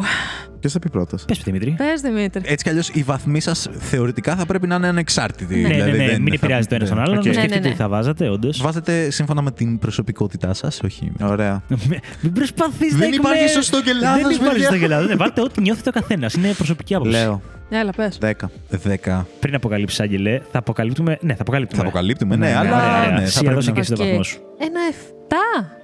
Ποιος 0.60 0.74
θα 0.74 0.80
πει 0.80 0.90
πρώτος; 0.90 1.26
Πες, 1.26 1.42
Δημήτρη. 1.44 1.76
Πες 1.78 2.02
Δημήτρη. 2.02 2.42
Έτσι 2.46 2.64
κι 2.64 2.70
αλλιώς 2.70 2.90
οι 2.90 3.04
βαθμοί 3.04 3.40
σας 3.40 3.68
θεωρητικά 3.80 4.36
θα 4.36 4.46
πρέπει 4.46 4.68
να 4.68 4.76
είναι 4.76 4.88
ανεξάρτητοι. 4.88 5.56
Ναι, 5.56 5.62
Ναι, 5.62 5.68
ναι, 5.68 5.74
δηλαδή 5.84 5.98
ναι, 5.98 6.06
δεν 6.06 6.22
μην 6.22 6.28
θα- 6.30 6.34
επηρεάζει 6.36 6.68
το 6.68 6.76
ένα 6.76 6.84
ναι. 6.84 6.90
τον 6.90 7.00
άλλον. 7.00 7.18
Οκ. 7.18 7.26
Να 7.26 7.32
Ναι, 7.32 7.38
ναι, 7.38 7.44
σκεφτείτε 7.44 7.68
ναι. 7.68 7.74
τι 7.74 7.82
θα 7.82 7.88
βάζατε, 7.88 8.30
όντως. 8.30 8.62
Βάζετε 8.62 9.10
σύμφωνα 9.10 9.42
με 9.42 9.52
την 9.52 9.80
προσωπικότητά 9.80 10.54
σας, 10.54 10.80
όχι. 10.84 11.12
Ωραία. 11.22 11.64
Μην 12.22 12.34
προσπαθεί 12.34 12.92
να 12.92 12.98
Δεν 12.98 13.12
υπάρχει 13.12 13.38
εκμέ- 13.44 13.54
σωστό 13.56 13.82
και 13.82 13.94
λάθος, 13.94 14.22
Δεν 14.22 14.32
υπάρχει 14.32 14.50
παιδιά. 14.50 14.68
σωστό 14.68 14.78
και 14.80 14.88
λάθος. 14.88 15.08
Ναι, 15.08 15.16
βάλτε 15.16 15.42
ό,τι 15.42 15.62
νιώθει 15.62 15.84
το 15.84 15.92
καθένας. 15.92 16.34
Είναι 16.34 16.54
προσωπική 16.54 16.96
άποψη. 16.96 17.12
Λέω. 17.12 17.42
Έλα, 17.70 17.92
πες. 17.92 18.18
10. 18.22 18.32
10. 18.70 19.26
Πριν 19.40 19.56
αποκαλύψεις, 19.56 20.00
Άγγελε, 20.00 20.40
θα 20.52 20.60
αποκαλύπτουμε. 20.60 21.18
Ναι, 21.22 21.34
θα 21.34 21.42
αποκαλύπτουμε. 21.42 21.82
Θα 21.82 21.88
αποκαλύπτουμε, 21.88 22.36
ναι, 22.36 22.48
Ναι, 22.48 22.56
αλλά. 22.56 22.76
ωραία, 22.76 23.00
ωραία. 23.02 23.20
ναι, 23.20 23.26
Σία, 23.26 23.32
θα 23.32 23.40
πρέπει 23.40 23.54
δώσε 23.56 23.68
να- 23.70 23.76
και 23.76 23.80
εσύ 23.82 23.94
το 23.94 24.02
Οκ. 24.04 24.08
βαθμό 24.08 24.24
σου. 24.24 24.40
Ένα 24.60 24.80
7. 24.92 25.14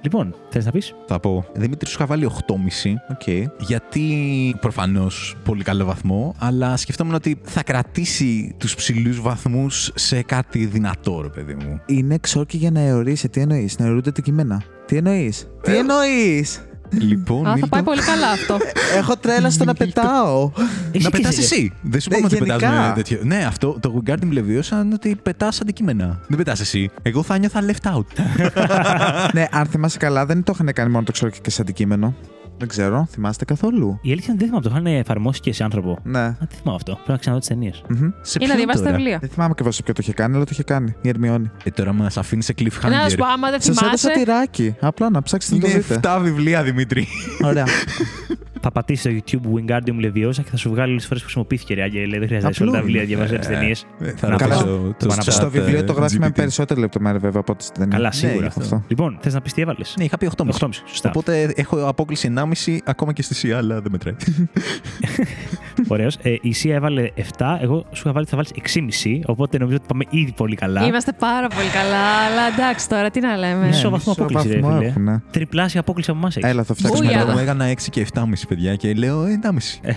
Λοιπόν, 0.00 0.34
θες 0.48 0.64
να 0.64 0.70
πεις; 0.70 0.94
Θα 1.06 1.20
πω. 1.20 1.44
Δημήτρης, 1.54 1.90
σου 1.90 1.96
είχα 1.98 2.06
βάλει 2.06 2.24
8,5. 2.24 2.94
Οκ. 3.10 3.52
Γιατί 3.66 4.56
προφανώς 4.60 5.36
πολύ 5.44 5.62
καλό 5.62 5.84
βαθμό, 5.84 6.34
αλλά 6.38 6.76
σκεφτόμουν 6.76 7.14
ότι 7.14 7.40
θα 7.42 7.62
κρατήσει 7.62 8.54
τους 8.58 8.74
ψηλούς 8.74 9.20
βαθμούς 9.20 9.92
σε 9.94 10.22
κάτι 10.22 10.66
δυνατό, 10.66 11.20
ρε 11.22 11.28
παιδί 11.28 11.54
μου. 11.54 11.80
Είναι 11.86 12.18
ξόρκι 12.18 12.56
για 12.56 12.70
να 12.70 12.80
αιωρήσει. 12.80 13.28
Τι 13.28 13.40
εννοείς, 13.40 13.78
να 13.78 13.86
αιωρούνται 13.86 14.12
τα 14.12 14.20
κείμενα. 14.20 14.62
Τι 14.86 14.96
εννοείς. 14.96 15.48
Τι 15.62 15.76
εννοείς. 15.76 16.66
Λοιπόν, 16.90 17.40
Α, 17.40 17.48
θα 17.48 17.52
Μίλτο, 17.52 17.66
πάει 17.68 17.82
πολύ 17.82 18.02
καλά 18.02 18.30
αυτό. 18.30 18.56
Έχω 18.98 19.16
τρέλα 19.16 19.50
στο 19.50 19.64
να 19.64 19.74
πετάω. 19.74 20.50
να 21.00 21.10
πετάς 21.10 21.38
εσύ. 21.38 21.72
Δεν 21.82 22.00
σου 22.00 22.08
Ναι, 22.10 22.16
είπαμε 22.16 22.34
ότι 22.36 22.44
γενικά. 22.44 22.68
πετάζουμε 22.68 22.92
τέτοιο. 22.94 23.18
Ναι, 23.22 23.44
αυτό 23.46 23.76
το 23.80 24.02
Wingardium 24.06 24.32
Leviosa 24.38 24.82
είναι 24.84 24.94
ότι 24.94 25.16
πετάς 25.22 25.60
αντικείμενα. 25.60 26.20
Δεν 26.28 26.36
πετάς 26.38 26.60
εσύ. 26.60 26.90
Εγώ 27.02 27.22
θα 27.22 27.38
νιώθα 27.38 27.60
left 27.66 27.92
out. 27.96 28.24
ναι, 29.34 29.46
αν 29.50 29.66
θυμάσαι 29.66 29.98
καλά, 29.98 30.26
δεν 30.26 30.42
το 30.42 30.52
είχαν 30.54 30.72
κάνει 30.72 30.90
μόνο 30.90 31.04
το 31.04 31.12
ξόρκι 31.12 31.40
και 31.40 31.50
σε 31.50 31.62
αντικείμενο. 31.62 32.14
Δεν 32.58 32.68
ξέρω, 32.68 33.06
θυμάστε 33.10 33.44
καθόλου; 33.44 33.98
Η 34.02 34.10
αλήθεια 34.10 34.26
είναι 34.28 34.38
δεν 34.38 34.46
θυμάμαι, 34.48 34.62
το 34.64 34.70
είχαν 34.70 34.86
εφαρμόσει 34.86 35.40
και 35.40 35.52
σε 35.52 35.64
άνθρωπο. 35.64 35.98
Ναι. 36.02 36.18
Α, 36.18 36.36
τι 36.48 36.54
θυμάμαι 36.54 36.76
αυτό. 36.76 36.92
Πρέπει 36.92 37.10
να 37.10 37.16
ξαναδώ 37.16 37.40
τις 37.40 37.48
ταινίες. 37.48 37.82
Μμμ. 37.88 38.10
Σε 38.22 38.38
Ή 38.40 38.42
να 38.42 38.46
ποιον 38.46 38.56
διαβάσεις 38.56 38.80
τα 38.80 38.86
τώρα; 38.86 38.96
βιβλία. 38.96 39.18
Δεν 39.20 39.28
θυμάμαι 39.28 39.50
ακριβώς 39.50 39.74
σε 39.74 39.82
ποιο 39.82 39.92
το 39.94 40.00
είχε 40.02 40.12
κάνει, 40.12 40.34
αλλά 40.34 40.44
το 40.44 40.50
είχε 40.52 40.62
κάνει. 40.62 40.94
Η 41.02 41.08
Ερμιόνη. 41.08 41.50
Ε, 41.64 41.70
τώρα 41.70 41.92
μας 41.92 42.16
αφήνει 42.16 42.42
σε 42.42 42.54
Να 42.58 42.64
cliffhanger. 42.66 43.10
σου 43.10 43.16
πω, 43.16 43.24
άμα 43.26 43.50
δεν 43.50 43.60
Σα 43.60 43.70
έδωσα 43.70 43.84
θυμάσαι. 43.84 44.10
τυράκι. 44.18 44.74
Απλά 44.80 45.10
να 45.10 45.22
ψάξετε 45.22 45.54
να 45.54 45.60
το 45.60 45.66
Είναι 45.68 45.78
δείτε. 45.78 46.00
7 46.02 46.18
βιβλία, 46.22 46.62
Δημήτρη. 46.62 47.06
Ωραία. 47.44 47.64
Θα 48.60 48.70
πατήσεις 48.70 49.00
στο 49.00 49.10
YouTube 49.40 49.48
Wingardium 49.58 50.04
Leviosa 50.06 50.34
και 50.34 50.50
θα 50.50 50.56
σου 50.56 50.70
βγάλει 50.70 50.90
όλε 50.90 51.00
τι 51.00 51.06
φορές 51.06 51.18
που 51.18 51.24
χρησιμοποιήθηκε. 51.24 51.74
Ρε 51.74 51.82
Άγγελε, 51.82 52.18
δεν 52.18 52.26
χρειάζεται 52.28 52.62
όλα 52.62 52.72
τα 52.72 52.78
Απλό 52.78 52.86
βιβλία, 52.86 53.02
είναι. 53.02 53.14
διαβάζει 53.14 53.38
τι 53.38 53.46
ταινίες. 53.46 53.86
Ε, 54.00 54.10
Θα 54.16 54.28
Να 54.28 54.36
ρωτήσω 54.38 54.60
καλά. 54.64 54.94
το 54.98 55.06
πάνω 55.06 55.22
chat, 55.22 55.30
Στο 55.32 55.50
βιβλίο 55.50 55.84
το 55.84 55.92
ε, 55.92 55.96
γράφει 55.96 56.18
με 56.18 56.26
GPT. 56.26 56.32
περισσότερη 56.34 56.80
λεπτομέρεια 56.80 57.18
βέβαια 57.18 57.40
από 57.40 57.52
ό,τι 57.52 57.64
στην 57.64 57.74
ταινία. 57.80 57.96
Καλά, 57.96 58.08
Ναι, 58.08 58.14
σίγουρα. 58.14 58.46
αυτό. 58.46 58.60
Αυτό. 58.60 58.82
Λοιπόν, 58.88 59.18
θες 59.20 59.34
να 59.34 59.40
πεις 59.40 59.52
τι 59.52 59.60
έβαλες; 59.62 59.94
Ναι, 59.98 60.04
είχα 60.04 60.18
πει 60.18 60.26
8,5. 60.36 60.46
8,5. 60.58 60.68
Σωστά. 60.86 61.08
Οπότε 61.08 61.52
έχω 61.56 61.86
απόκληση 61.88 62.32
1,5 62.36 62.78
ακόμα 62.84 63.12
και 63.12 63.22
στη 63.22 63.34
ΣΥΑ, 63.34 63.56
αλλά 63.56 63.80
δεν 63.80 63.90
μετράει. 63.90 64.14
Ωραίος. 65.88 66.16
Ε, 66.22 66.34
η 66.40 66.52
Σία 66.52 66.74
έβαλε 66.74 67.10
7. 67.16 67.20
Εγώ 67.60 67.84
σου 67.92 68.02
είχα 68.04 68.12
βάλει 68.12 68.26
ότι 68.30 68.30
θα 68.30 68.36
βάλεις 68.36 68.94
6,5. 69.04 69.20
Οπότε 69.26 69.58
νομίζω 69.58 69.76
ότι 69.76 69.86
πάμε 69.88 70.04
ήδη 70.10 70.32
πολύ 70.32 70.56
καλά. 70.56 70.86
Είμαστε 70.86 71.12
πάρα 71.18 71.48
πολύ 71.48 71.68
καλά, 71.68 72.04
αλλά 72.26 72.42
εντάξει 72.54 72.88
τώρα, 72.88 73.10
τι 73.10 73.20
να 73.20 73.36
λέμε. 73.36 73.66
Μισό 73.66 73.90
βαθμό 73.90 74.12
μισό 74.18 74.22
απόκληση, 74.24 74.48
ρε 74.54 74.60
βαθμό 74.60 74.76
φίλε. 74.76 74.88
έχουνε. 74.88 75.22
Τριπλάσια 75.30 75.80
απόκληση 75.80 76.10
από 76.10 76.18
εμάς 76.18 76.36
έχεις. 76.36 76.50
Έλα, 76.50 76.62
θα 76.62 76.74
φτιάξουμε 76.74 77.06
Μπούια. 77.08 77.20
τώρα. 77.20 77.32
Μου 77.32 77.38
έκανα 77.38 77.70
6 77.72 77.74
και 77.90 78.06
7,5 78.14 78.22
παιδιά 78.48 78.76
και 78.76 78.94
λέω 78.94 79.24
ε, 79.24 79.38
1,5. 79.42 79.90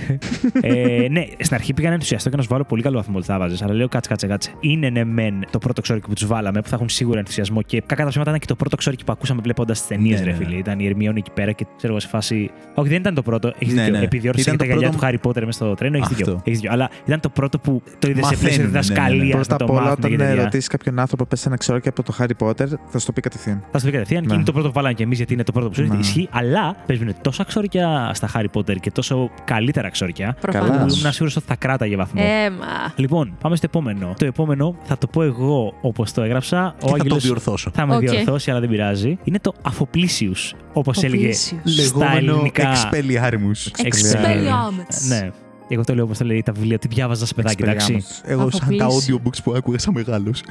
ε, 0.61 1.07
ναι, 1.09 1.25
στην 1.39 1.55
αρχή 1.55 1.73
πήγα 1.73 1.87
να 1.87 1.93
ενθουσιαστώ 1.93 2.29
και 2.29 2.35
να 2.35 2.41
σου 2.41 2.47
βάλω 2.51 2.63
πολύ 2.63 2.81
καλό 2.81 2.97
βαθμό 2.97 3.17
ότι 3.17 3.25
θα 3.25 3.37
βάζε. 3.39 3.63
Αλλά 3.63 3.73
λέω 3.73 3.87
κάτσε, 3.87 4.09
κάτσε, 4.09 4.27
κάτσε. 4.27 4.51
Είναι 4.59 4.89
ναι, 4.89 5.03
μεν 5.03 5.45
το 5.51 5.57
πρώτο 5.57 5.81
ξόρικι 5.81 6.07
που 6.07 6.13
τους 6.13 6.25
βάλαμε 6.25 6.61
που 6.61 6.67
θα 6.69 6.75
έχουν 6.75 6.89
σίγουρα 6.89 7.19
ενθουσιασμό 7.19 7.61
και 7.61 7.81
κακά 7.85 8.03
τα 8.03 8.09
ψέματα 8.09 8.29
ήταν 8.29 8.41
και 8.41 8.47
το 8.47 8.55
πρώτο 8.55 8.75
ξόρικι 8.75 9.03
που 9.03 9.11
ακούσαμε 9.11 9.41
βλέποντας 9.43 9.79
τις 9.79 9.87
ταινίες, 9.87 10.19
Ναι, 10.19 10.25
ρε 10.25 10.31
ναι, 10.31 10.37
ναι. 10.37 10.45
φίλε. 10.45 10.57
Ήταν 10.57 10.79
η 10.79 10.85
Ερμιόνη 10.85 11.19
εκεί 11.19 11.31
πέρα 11.31 11.51
και 11.51 11.65
ξέρω 11.77 11.91
εγώ 11.93 12.01
σε 12.01 12.07
φάση. 12.07 12.51
Όχι, 12.75 12.89
δεν 12.89 12.97
ήταν 12.99 13.13
το 13.13 13.21
πρώτο. 13.21 13.53
Έχεις 13.59 13.73
Ναι, 13.73 13.83
δίκιο. 13.83 13.97
ναι. 13.97 14.03
Επιδιόρθωσε 14.05 14.41
Ήταν 14.49 14.53
και 14.53 14.57
τα 14.59 14.63
το 14.63 14.69
γυαλιά 14.69 14.87
πρώτο- 14.89 14.97
του 14.99 15.05
Χάρι 15.05 15.17
Πότερ 15.19 15.45
μέσα 15.45 15.65
στο 15.65 15.73
τρένο. 15.75 15.97
Έχεις 15.97 16.07
δίκιο. 16.07 16.25
Αυτό. 16.25 16.41
Έχεις 16.45 16.59
δίκιο. 16.59 16.73
Αλλά 16.73 16.89
ήταν 17.05 17.19
το 17.19 17.29
πρώτο 17.29 17.59
που 17.59 17.81
το 17.99 18.07
είδες 18.09 18.25
σε 18.27 18.35
πλαίσιο 18.35 18.63
Μαθαίνουν, 18.63 18.71
ναι, 18.71 18.79
ναι, 18.79 18.79
ναι. 18.79 18.81
διδασκαλία. 18.81 19.35
Πρώτα 19.35 19.49
να 19.49 19.55
απ' 19.55 19.67
το 19.67 19.73
όλα, 19.73 19.81
μάθουν 19.81 20.09
και 20.09 20.15
όταν 20.15 20.27
τέτοια. 20.27 20.43
ρωτήσει 20.43 20.67
κάποιον 20.69 20.99
άνθρωπο 20.99 21.25
πες 21.25 21.45
ένα 21.45 21.55
ξόρκι 21.57 21.87
από 21.87 22.03
το 22.03 22.13
Harry 22.19 22.45
Potter, 22.47 22.67
θα 22.89 22.99
σου 22.99 23.05
το 23.05 23.11
πει 23.11 23.21
κατευθείαν. 23.21 23.63
Θα 23.71 23.79
σου 23.79 23.85
πει 23.85 23.91
κατευθείαν 23.91 24.21
και 24.21 24.27
Ναι. 24.27 24.33
είναι 24.33 24.43
το 24.43 24.51
πρώτο 24.51 24.67
που 24.67 24.73
βάλαμε 24.73 24.93
κι 24.93 25.01
εμείς 25.03 25.17
γιατί 25.17 25.33
είναι 25.33 25.43
το 25.43 25.51
πρώτο 25.51 25.67
που 25.69 25.73
σου 25.75 25.83
Ναι. 25.87 25.97
Ισχύει, 25.99 26.27
αλλά 26.31 26.75
παίζουν 26.85 27.13
τόσα 27.21 27.43
ξόρκια 27.43 28.11
στα 28.13 28.29
Harry 28.33 28.38
Potter 28.53 28.75
και 28.79 28.91
τόσο 28.91 29.29
καλύτερα 29.45 29.89
ξόρκια. 29.89 30.35
Προφανώς. 30.41 30.69
Καλά. 30.69 30.85
Που 30.85 30.93
ήμουν 30.99 31.11
σίγουρος 31.11 31.35
ότι 31.35 31.45
θα 31.47 31.55
κράταγε 31.55 31.95
βαθμό. 31.95 32.21
Ε, 32.25 32.49
μα. 32.49 32.93
Λοιπόν, 32.95 33.37
πάμε 33.41 33.55
στο 33.55 33.65
επόμενο. 33.69 34.13
Το 34.17 34.25
επόμενο 34.25 34.75
θα 34.83 34.97
το 34.97 35.07
πω 35.07 35.23
εγώ 35.23 35.73
όπως 35.81 36.11
το 36.11 36.21
έγραψα. 36.21 36.75
Και 36.77 36.85
θα 36.85 36.87
το 36.87 36.95
Άγγελος 36.99 37.23
διορθώσω. 37.23 37.71
θα 37.73 37.85
με 37.85 37.95
Οκ. 37.95 37.99
διορθώσει, 38.01 38.51
αλλά 38.51 38.59
δεν 38.59 38.69
πειράζει. 38.69 39.17
Είναι 39.23 39.39
το 39.39 39.53
Αφοπλήσιους, 39.61 40.53
όπως 40.73 41.03
έλεγε 41.03 41.29
Αφοπλήσιους. 41.29 41.71
στα 41.85 42.03
Λεγόμενο 42.05 42.31
ελληνικά. 42.31 42.73
Expelliarmus. 42.75 43.83
Expelliarmus. 43.83 45.07
Ναι. 45.07 45.29
Εγώ 45.69 45.83
το 45.83 45.95
λέω 45.95 46.03
όπως 46.03 46.17
το 46.17 46.25
λέει 46.25 46.41
τα 46.45 46.51
βιβλία. 46.51 46.79
Τι 46.79 46.87
διάβαζα 46.87 47.25
σε 47.25 47.33
παιδάκι, 47.33 47.63
εντάξει. 47.63 47.97
Expelliarmus. 47.99 48.29
Εγώ 48.29 48.49
σαν 48.51 48.77
τα 48.77 48.85
Αφοπλήσιο. 48.85 49.21
audiobooks 49.23 49.37
που 49.43 49.53
άκουγα 49.55 49.77
σαν 49.79 49.93
μεγάλος. 49.93 50.43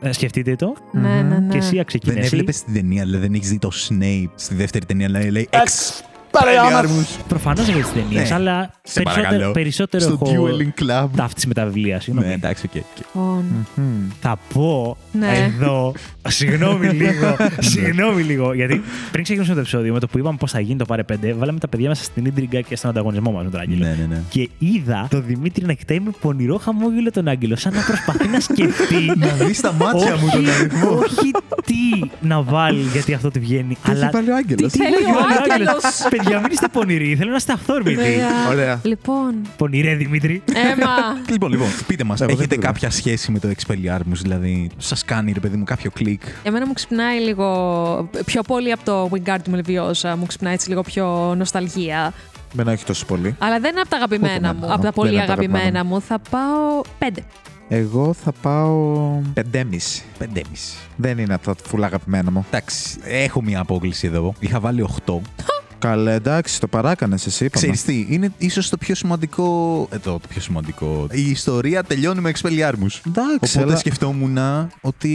Ε, 0.00 0.12
σκεφτείτε 0.12 0.56
το. 0.56 0.74
Ναι, 0.92 1.08
ναι, 1.22 1.38
ναι. 1.38 1.46
Και 1.52 1.56
εσύ 1.58 1.74
Δεν 1.76 1.84
ξεκινήσει. 1.84 2.20
έβλεπες 2.26 2.62
την 2.62 2.74
ταινία, 2.74 3.04
δηλαδή 3.04 3.26
δεν 3.26 3.34
έχεις 3.34 3.48
δει 3.50 3.58
το 3.58 3.70
Snape 3.88 4.28
στη 4.34 4.54
δεύτερη 4.54 4.84
ταινία, 4.84 5.06
δηλαδή 5.06 5.30
λέει 5.30 5.48
Ex. 5.52 6.00
Expelliarmus. 6.32 7.18
Προφανώς 7.28 7.68
έχω 7.68 7.78
τις 7.78 7.92
ταινίες, 7.92 8.28
Ναι. 8.28 8.34
αλλά 8.34 8.70
Σε 8.82 9.02
περισσότερο, 9.02 9.26
παρακαλώ. 9.28 9.52
περισσότερο 9.52 10.02
Στο 10.02 10.18
έχω 10.22 10.46
Dueling 10.46 10.82
Club. 10.82 11.08
ταύτιση 11.16 11.46
με 11.46 11.54
τα 11.54 11.64
βιβλία. 11.64 12.00
Συγγνώμη. 12.00 12.28
Ναι, 12.28 12.34
εντάξει, 12.34 12.66
OK. 12.66 12.76
OK. 12.76 12.96
Λοιπόν, 12.98 13.44
Θα 14.20 14.38
πω 14.54 14.96
Ναι. 15.12 15.52
εδώ. 15.58 15.92
Συγγνώμη 16.28 16.86
λίγο. 16.88 17.36
συγγνώμη 17.58 18.22
λίγο. 18.22 18.52
Γιατί 18.52 18.82
πριν 19.12 19.22
ξεκινήσουμε 19.24 19.54
το 19.54 19.60
επεισόδιο, 19.60 19.92
με 19.92 19.98
το 20.00 20.06
που 20.06 20.18
είπαμε 20.18 20.36
πώς 20.40 20.50
θα 20.50 20.60
γίνει 20.60 20.78
το 20.78 20.84
πάρε 20.84 21.02
5, 21.12 21.14
βάλαμε 21.38 21.58
τα 21.58 21.68
παιδιά 21.68 21.88
μέσα 21.88 22.04
στην 22.04 22.24
ίντριγκα 22.24 22.60
και 22.60 22.76
στον 22.76 22.90
ανταγωνισμό 22.90 23.30
μας 23.30 23.44
με 23.44 23.50
τον 23.50 23.60
Άγγελο. 23.60 23.84
Ναι, 23.84 23.96
ναι, 24.00 24.06
ναι. 24.14 24.22
Και 24.28 24.48
είδα 24.58 25.06
τον 25.10 25.24
Δημήτρη 25.26 25.64
να 25.64 25.72
κοιτάει 25.72 26.00
με 26.00 26.10
πονηρό 26.20 26.56
χαμόγελο 26.58 27.10
τον 27.10 27.28
Άγγελο, 27.28 27.56
σαν 27.56 27.74
να 27.74 27.80
προσπαθεί 27.82 28.28
να 28.28 28.40
σκεφτεί. 28.40 29.04
Να 29.20 29.26
δει 29.26 29.60
τα 29.60 29.72
μάτια 29.72 30.16
μου 30.16 30.28
τον 30.32 30.40
όχι, 30.46 30.50
αριθμό. 30.50 30.90
όχι 30.90 31.30
τι 31.64 32.08
να 32.20 32.42
βάλει, 32.42 32.80
γιατί 32.92 33.14
αυτό 33.14 33.30
του 33.30 33.40
βγαίνει. 33.40 33.76
Τι 33.84 33.90
έχει 33.90 34.08
βάλει 34.12 34.30
ο 34.30 34.36
Άγγελος; 34.36 34.72
Τι 34.72 34.78
Θέλει 34.78 34.94
έχει 34.94 35.10
ο 35.10 35.14
βάλει 35.14 35.32
ο 35.32 35.52
Άγγελος; 35.52 35.68
Άγγελος. 35.84 36.00
Παιδιά, 36.22 36.40
μην 36.40 36.50
είστε 36.50 36.68
πονηροί. 36.68 37.16
Θέλω 37.16 37.30
να 37.30 37.36
είστε 37.36 37.52
αυθόρμητοι. 37.52 37.94
βέβαια. 37.94 38.48
Ωραία. 38.48 38.80
Λοιπόν, 38.82 39.34
Πονηρέ, 39.56 39.94
Δημήτρη. 39.94 40.42
Έμα. 40.54 40.88
Λοιπόν, 41.30 41.50
λοιπόν, 41.50 41.68
πείτε 41.86 42.04
μας, 42.04 42.20
Εγώ 42.20 42.28
δεν 42.30 42.38
έχετε 42.38 42.54
πήγα. 42.54 42.66
κάποια 42.66 42.90
σχέση 42.90 43.30
με 43.32 43.38
το 43.38 43.48
Expelliarmus, 43.48 44.18
δηλαδή 44.22 44.70
σας 44.76 45.04
κάνει 45.04 45.32
ρε 45.32 45.40
παιδί 45.40 45.56
μου 45.56 45.64
κάποιο 45.64 45.90
κλικ; 45.90 46.22
Εμένα 46.42 46.66
μου 46.66 46.72
ξυπνάει 46.72 47.20
λίγο 47.20 47.46
πιο 48.24 48.42
πολύ 48.42 48.72
από 48.72 48.84
το 48.84 49.08
Wingardium 49.12 49.54
Leviosa. 49.54 50.14
Μου 50.18 50.26
ξυπνάει 50.26 50.54
έτσι 50.54 50.68
λίγο 50.68 50.82
πιο 50.82 51.34
νοσταλγία. 51.38 52.12
Μένα 52.52 52.72
όχι 52.72 52.84
τόσο 52.84 53.06
πολύ. 53.06 53.34
Αλλά 53.38 53.60
δεν 53.60 53.70
είναι 53.70 53.80
από 53.80 53.90
τα 53.90 53.96
αγαπημένα 53.96 54.34
εμένα. 54.34 54.54
μου. 54.54 54.64
Από 54.64 54.72
τα 54.74 54.78
Δεν 54.78 54.92
πολύ 54.92 55.10
είναι 55.10 55.18
από 55.18 55.26
τα 55.26 55.32
αγαπημένα 55.32 55.58
αγαπημένα 55.64 55.94
μου 55.94 56.00
θα 56.00 56.18
πάω 56.30 56.80
πέντε. 56.98 57.22
Εγώ 57.68 58.12
θα 58.24 58.32
πάω 58.42 58.96
5,5. 59.34 59.42
Πεντέμιση. 60.18 60.74
Δεν 60.96 61.18
είναι 61.18 61.34
από 61.34 61.44
τα 61.44 61.54
φουλά 61.68 61.86
αγαπημένα 61.86 62.30
μου. 62.30 62.44
Εντάξει, 62.50 62.98
έχω 63.04 63.42
μια 63.42 63.60
απόκληση 63.60 64.06
εδώ. 64.06 64.34
Είχα 64.38 64.60
βάλει 64.60 64.88
8. 65.06 65.14
Καλά, 65.80 66.10
εντάξει, 66.12 66.60
το 66.60 66.66
παράκανες 66.66 67.26
εσύ. 67.26 67.44
είπαμε. 67.44 67.66
Ξέρεις 67.66 67.84
τι, 67.84 68.14
είναι 68.14 68.32
ίσως 68.38 68.68
το 68.68 68.76
πιο 68.76 68.94
σημαντικό. 68.94 69.88
Ε, 69.92 69.98
το, 69.98 70.12
το 70.12 70.28
πιο 70.28 70.40
σημαντικό. 70.40 71.06
Η 71.10 71.30
ιστορία 71.30 71.82
τελειώνει 71.82 72.20
με 72.20 72.30
Expelliarmus. 72.34 73.00
Εντάξει, 73.06 73.56
Οπότε 73.58 73.62
αλλά- 73.62 73.76
σκεφτόμουν 73.76 74.38
ότι 74.80 75.14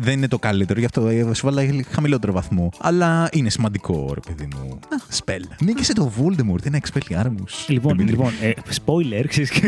δεν 0.00 0.12
είναι 0.16 0.28
το 0.28 0.38
καλύτερο, 0.38 0.80
γι' 0.80 0.86
αυτό 0.86 1.10
σου 1.34 1.46
βάλα 1.46 1.62
χαμηλότερο 1.90 2.32
βαθμό. 2.32 2.70
Αλλά 2.80 3.28
είναι 3.32 3.50
σημαντικό, 3.50 4.10
ρε 4.14 4.20
παιδί 4.26 4.48
μου. 4.56 4.78
Σπέλ. 5.08 5.42
Νίκησε 5.60 5.92
το 5.92 6.12
Voldemort, 6.18 6.66
είναι 6.66 6.78
Expelliarmus. 6.82 7.64
Λοιπόν, 7.66 7.96
Δημήτρη. 7.96 8.16
λοιπόν 8.16 8.32
ε, 8.42 8.50
spoiler, 8.84 9.24
ξέρεις. 9.28 9.50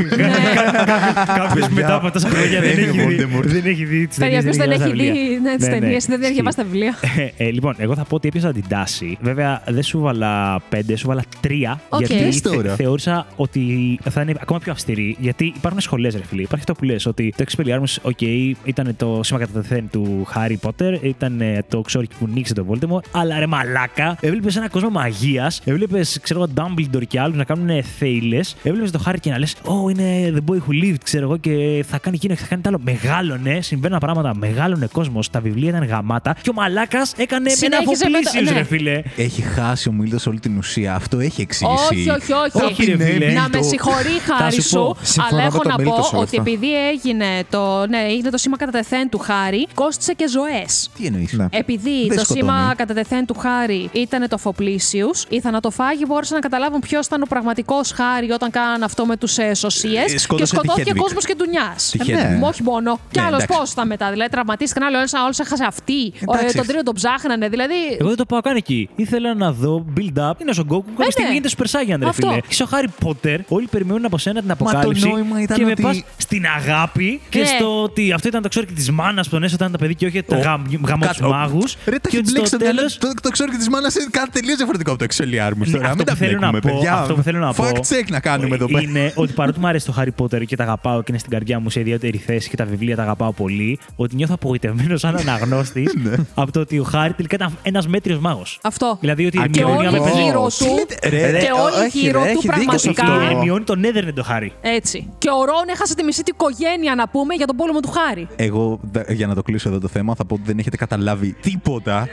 Κάποιο 1.36 1.68
μετά 1.70 1.95
από 1.95 2.11
τόσα 2.11 2.28
χρόνια 2.28 2.61
δεν 2.61 2.74
δεν 2.74 2.78
έχει 2.88 3.03
είναι 3.03 3.14
δει- 3.14 3.20
Voldemort. 3.26 3.45
δεν 3.45 3.62
έχει 3.64 3.84
δει 3.84 4.07
τις 4.07 4.18
Παιδιά, 4.18 4.38
ταινίες. 4.43 4.57
ποιο 4.57 4.66
δεν 4.66 4.80
έχει 4.80 4.93
δει 4.93 5.38
ναι, 5.43 5.57
τις 5.57 5.66
ταινίες, 5.68 6.07
δεν 6.07 6.22
έχει 6.22 6.32
διαβάσει 6.32 6.57
τα 6.57 6.62
βιβλία. 6.64 6.95
Ε, 7.36 7.45
λοιπόν, 7.51 7.74
εγώ 7.78 7.95
θα 7.95 8.05
πω 8.05 8.14
ότι 8.14 8.28
έπιασα 8.28 8.53
την 8.53 8.64
τάση. 8.68 9.18
Βέβαια, 9.20 9.62
δεν 9.68 9.82
σου 9.82 9.99
βάλα 10.31 10.61
πέντε, 10.68 10.97
σου 10.97 11.07
βάλα 11.07 11.22
τρία. 11.41 11.81
Οκ. 11.89 12.01
Γιατί 12.01 12.24
Πες 12.24 12.41
τώρα. 12.41 12.74
θεώρησα 12.74 13.26
ότι 13.37 13.99
θα 14.11 14.20
είναι 14.20 14.35
ακόμα 14.41 14.59
πιο 14.59 14.72
αυστηρή. 14.72 15.16
Γιατί 15.20 15.53
υπάρχουν 15.57 15.81
σχολές, 15.81 16.14
ρε 16.14 16.24
φίλε. 16.24 16.43
Υπάρχει 16.43 16.64
αυτό 16.68 16.74
που 16.74 16.85
λες 16.85 17.07
ότι 17.07 17.35
το 17.37 17.45
Expelliarmus, 17.49 18.11
OK, 18.11 18.53
ήταν 18.64 18.95
το 18.97 19.20
σήμα 19.22 19.39
κατατεθέν 19.38 19.88
του 19.93 20.26
Harry 20.35 20.57
Potter, 20.68 20.99
ήταν 21.03 21.41
ε, 21.41 21.64
το 21.68 21.81
ξόρκι 21.80 22.14
που 22.18 22.28
νίκησε 22.34 22.55
τον 22.55 22.66
Voldemort. 22.70 23.05
Αλλά 23.12 23.39
ρε 23.39 23.47
μαλάκα, 23.47 24.16
έβλεπες 24.20 24.57
ένα 24.57 24.68
κόσμο 24.68 24.91
μαγείας, 24.91 25.61
έβλεπες, 25.64 26.18
ξέρω 26.22 26.41
εγώ, 26.43 26.51
Dumbledore 26.57 27.07
και 27.09 27.20
άλλους 27.20 27.37
να 27.37 27.45
κάνουν 27.45 27.83
θύελλες. 27.98 28.57
Έβλεπες 28.62 28.91
το 28.91 29.03
Harry 29.07 29.16
και 29.20 29.31
να 29.31 29.39
λες: 29.39 29.57
Oh, 29.64 29.91
είναι 29.91 30.33
the 30.37 30.51
boy 30.51 30.57
who 30.57 30.85
lived, 30.85 30.95
ξέρω 31.05 31.24
εγώ, 31.24 31.37
και 31.37 31.85
θα 31.89 31.99
κάνει 31.99 32.16
εκείνο 32.16 32.35
και 32.35 32.41
θα 32.41 32.47
κάνει 32.47 32.62
τ' 32.62 32.66
άλλο. 32.66 32.81
Μεγάλωνε, 32.85 33.61
συμβαίνουν 33.61 33.99
πράγματα, 33.99 34.35
μεγάλωνε 34.37 34.87
κόσμος, 34.93 35.31
τα 35.31 35.41
βιβλία 35.41 35.68
ήταν 35.68 35.85
γαμάτα. 35.85 36.37
Και 36.43 36.51
ο 36.51 36.53
μαλάκας 36.53 37.12
έκανε 37.16 37.49
ένα 37.51 37.57
Συνέχιζε 37.57 38.05
με 38.05 38.11
το- 38.11 38.18
αφοπλήσιο, 38.18 38.53
ναι. 38.53 38.59
ρε 38.59 38.64
φίλε. 38.64 39.03
Έχει 39.16 39.43
χάσει 39.43 39.89
ο 39.89 39.93
Μίλτο 39.93 40.18
όλη 40.28 40.40
την 40.40 40.58
ουσία. 40.58 40.94
Αυτό 40.94 41.18
έχει 41.18 41.40
εξήγηση. 41.40 41.84
Όχι, 41.90 42.10
όχι, 42.10 42.32
όχι. 42.32 42.64
Όχι, 42.64 42.84
ρε 42.84 43.04
φίλε. 43.04 43.32
Να 43.32 43.48
με 43.48 43.62
συγχωρεί 43.62 44.10
η 44.10 44.18
χάρη 44.38 44.54
σου 44.54 44.62
σου, 44.62 44.76
πω. 44.76 44.96
Συμφωνώ 45.02 45.28
αλλά 45.30 45.40
με 45.40 45.46
έχω 45.46 45.58
τον 45.58 45.70
να 45.70 45.76
Μίλτο 45.78 45.94
πω 45.96 46.02
σε 46.02 46.14
όλα 46.14 46.22
ότι 46.24 46.38
αυτά. 46.38 46.50
επειδή 46.50 46.88
έγινε 46.88 47.26
το, 47.50 47.86
ναι, 47.86 47.98
έγινε 48.08 48.30
το 48.30 48.38
σήμα 48.38 48.56
κατά 48.56 48.70
τεθέν 48.70 49.08
του 49.08 49.18
Χάρη, 49.18 49.66
κόστησε 49.74 50.12
και 50.12 50.28
ζωές. 50.28 50.88
Τι 50.98 51.06
εννοείς; 51.06 51.32
Ναι. 51.32 51.46
Επειδή 51.50 52.06
Δεν 52.08 52.16
το 52.16 52.24
σκοτώνει. 52.24 52.40
σήμα 52.50 52.74
κατά 52.76 52.94
τεθέν 52.94 53.26
του 53.26 53.34
Χάρη 53.38 53.88
ήταν 53.92 54.28
το 54.28 54.38
Φοπλήσιου, 54.38 55.10
οι 55.28 55.40
θανατοφάγοι 55.40 56.04
μπόρεσαν 56.08 56.34
να 56.34 56.40
καταλάβουν 56.48 56.80
ποιος 56.80 57.06
ήταν 57.06 57.22
ο 57.22 57.26
πραγματικός 57.28 57.90
Χάρη 57.92 58.30
όταν 58.30 58.50
κάναν 58.50 58.82
αυτό 58.82 59.06
με 59.06 59.16
τους 59.16 59.36
σωσίες. 59.52 60.04
Ε, 60.04 60.12
και 60.12 60.18
σκότωσε 60.18 60.50
τη 60.52 60.56
σκοτώθηκε 60.56 60.90
Hedwig. 60.94 60.98
κόσμος 60.98 61.24
και 61.24 61.34
ντουνιάς. 61.36 61.88
Τη 61.90 61.98
Hedwig. 62.06 62.42
όχι 62.48 62.62
μόνο. 62.62 62.98
Κι 63.10 63.18
Ναι, 63.18 63.24
άλλος 63.26 63.42
εντάξει. 63.42 63.60
πώς 63.60 63.72
ήταν 63.72 63.86
μετά. 63.86 64.10
Δηλαδή 64.10 64.30
τραυματίστηκαν, 64.30 64.88
άλλο 64.88 64.96
ένα 64.98 65.08
άλλο 65.24 65.34
έχασε 65.40 65.64
αυτή. 65.66 66.12
Ο, 66.26 66.34
ε, 66.34 66.38
Εντάξει. 66.38 66.56
τον 66.56 66.66
τρίτο 66.66 66.82
τον 66.82 66.94
ψάχνανε. 66.94 67.48
Δηλαδή. 67.48 67.74
Εγώ 67.98 68.08
δεν 68.08 68.16
το 68.16 68.24
πάω 68.26 68.40
καν 68.40 68.56
εκεί. 68.56 68.88
Ήθελα 68.96 69.34
να 69.34 69.52
δω 69.52 69.84
build-up. 70.14 70.40
Είναι 70.40 70.50
ο 70.50 70.54
Son 70.56 70.72
Goku. 70.72 70.82
Κάποια 70.96 71.11
στιγμή 71.11 71.28
ναι. 71.30 71.34
γίνεται 71.36 71.54
Super 71.56 71.64
Saiyan, 71.94 71.98
ρε 72.00 72.08
Αυτό. 72.08 72.28
φίλε. 72.28 72.40
Είσαι 72.48 72.62
ο 72.62 72.66
Harry 72.70 73.06
Potter. 73.06 73.38
Όλοι 73.48 73.66
περιμένουν 73.70 74.04
από 74.04 74.18
σένα 74.18 74.38
την 74.40 74.48
το 74.48 74.54
αποκάλυψη. 74.58 75.08
νόημα 75.08 75.42
ήταν 75.42 75.56
και 75.56 75.64
με 75.64 75.70
ότι- 75.70 75.82
πας 75.82 76.02
στην 76.16 76.44
αγάπη 76.56 77.20
και 77.28 77.38
Ναι. 77.38 77.44
στο 77.44 77.82
ότι 77.82 78.12
αυτό 78.12 78.28
ήταν 78.28 78.42
το 78.42 78.48
ξόρκι 78.48 78.72
της 78.72 78.90
μάνας 78.90 79.26
που 79.28 79.34
τον 79.34 79.42
έσωταν 79.42 79.72
τα 79.72 79.78
παιδί 79.78 79.94
και 79.94 80.06
όχι 80.06 80.22
τα 80.22 80.36
Ο- 80.36 80.40
γαμό 80.40 80.66
Κάτσε, 81.06 81.22
του 81.22 81.28
μάγους. 81.28 81.76
Ρε, 81.86 81.98
τα 81.98 82.08
έχεις 82.12 82.32
μπλέξει 82.32 82.50
το 82.50 82.58
μυαλό. 82.61 82.80
Το, 82.98 83.12
το 83.22 83.30
ξέρω 83.30 83.50
και 83.50 83.56
της 83.56 83.68
μάνας 83.68 83.94
είναι 83.94 84.06
κάτι 84.11 84.30
τελείως 84.30 84.56
διαφορετικό 84.56 84.90
από 84.92 84.98
το 84.98 85.06
Expelliarmus 85.11 85.56
Ναι, 85.56 85.70
τώρα. 85.72 85.84
αυτό 85.84 85.96
Μην 85.96 86.04
τα 86.06 86.12
που 86.12 86.18
θέλω 86.18 86.38
να 86.38 86.50
μπλέκουμε, 86.50 86.61
πω- 86.61 86.70
παιδιά. 86.72 86.94
αυτό 86.94 87.14
που 87.14 87.22
θέλω 87.22 87.38
να 87.38 87.52
πω 87.52 87.64
Fact 87.64 87.76
check 87.76 88.04
να 88.08 88.20
κάνουμε 88.20 88.54
εδώ 88.54 88.66
πέρα. 88.66 88.82
Είναι 88.82 89.12
ότι 89.14 89.32
παρότι 89.32 89.61
μου 89.61 89.66
αρέσει 89.66 89.86
το 89.86 89.94
Harry 89.98 90.22
Potter 90.24 90.44
και 90.46 90.56
τα 90.56 90.62
αγαπάω 90.62 90.98
και 90.98 91.06
είναι 91.08 91.18
στην 91.18 91.30
καρδιά 91.30 91.61
μου 91.61 91.70
σε 91.70 91.80
ιδιαίτερη 91.80 92.18
θέση 92.18 92.48
και 92.48 92.56
τα 92.56 92.64
βιβλία 92.64 92.96
τα 92.96 93.02
αγαπάω 93.02 93.32
πολύ, 93.32 93.78
ότι 93.96 94.16
νιώθω 94.16 94.34
απογοητευμένος 94.34 95.00
σαν 95.00 95.16
αναγνώστης 95.22 95.94
Ναι. 96.02 96.14
από 96.34 96.52
το 96.52 96.61
ότι 96.61 96.78
ο 96.78 96.82
Χάρη 96.82 97.12
τελικά 97.12 97.34
ήταν 97.36 97.58
ένας 97.62 97.86
μέτριος 97.88 98.18
μάγος. 98.18 98.58
Αυτό. 98.62 98.96
Δηλαδή 99.00 99.26
ότι 99.26 99.36
η 99.38 99.48
Και 99.50 99.64
Ερμηνεία 100.07 100.38
όλοι 100.38 100.42
με 100.42 100.42
παίζει- 100.42 100.46
γύρω 100.46 100.46
Τι 100.59 100.64
του. 100.64 100.74
λέτε, 100.74 101.09
ρε, 101.09 101.16
Και 101.38 101.46
ρε, 101.46 101.53
όλοι 101.53 101.86
όχι, 101.86 101.98
γύρω 101.98 102.22
ρε, 102.22 102.32
του 102.32 102.38
έχει 102.38 102.61
δίκιο 102.61 102.78
σε 102.78 102.90
πραγματικά. 102.92 103.03
αυτό. 103.22 103.34
Ερμηνεώνει 103.34 103.64
τον 103.64 103.84
έδερνε 103.84 104.12
το 104.12 104.22
Χάρη. 104.22 104.53
Έτσι. 104.61 105.09
Και 105.18 105.28
ο 105.30 105.44
Ρόν 105.44 105.64
έχασε 105.68 105.94
τη 105.94 106.03
μισή 106.05 106.22
του 106.22 106.32
οικογένεια, 106.34 106.94
να 106.94 107.09
πούμε, 107.09 107.34
για 107.34 107.46
τον 107.46 107.57
πόλεμο 107.57 107.80
του 107.80 107.90
Χάρη. 107.90 108.28
Εγώ, 108.36 108.78
δε- 108.92 109.12
για 109.12 109.26
να 109.26 109.34
το 109.34 109.42
κλείσω 109.42 109.68
εδώ 109.68 109.78
το 109.80 109.88
θέμα, 109.88 110.14
θα 110.14 110.24
πω 110.24 110.34
ότι 110.34 110.42
δεν 110.46 110.59
έχετε 110.59 110.76
καταλάβει 110.76 111.32
τίποτα. 111.40 112.09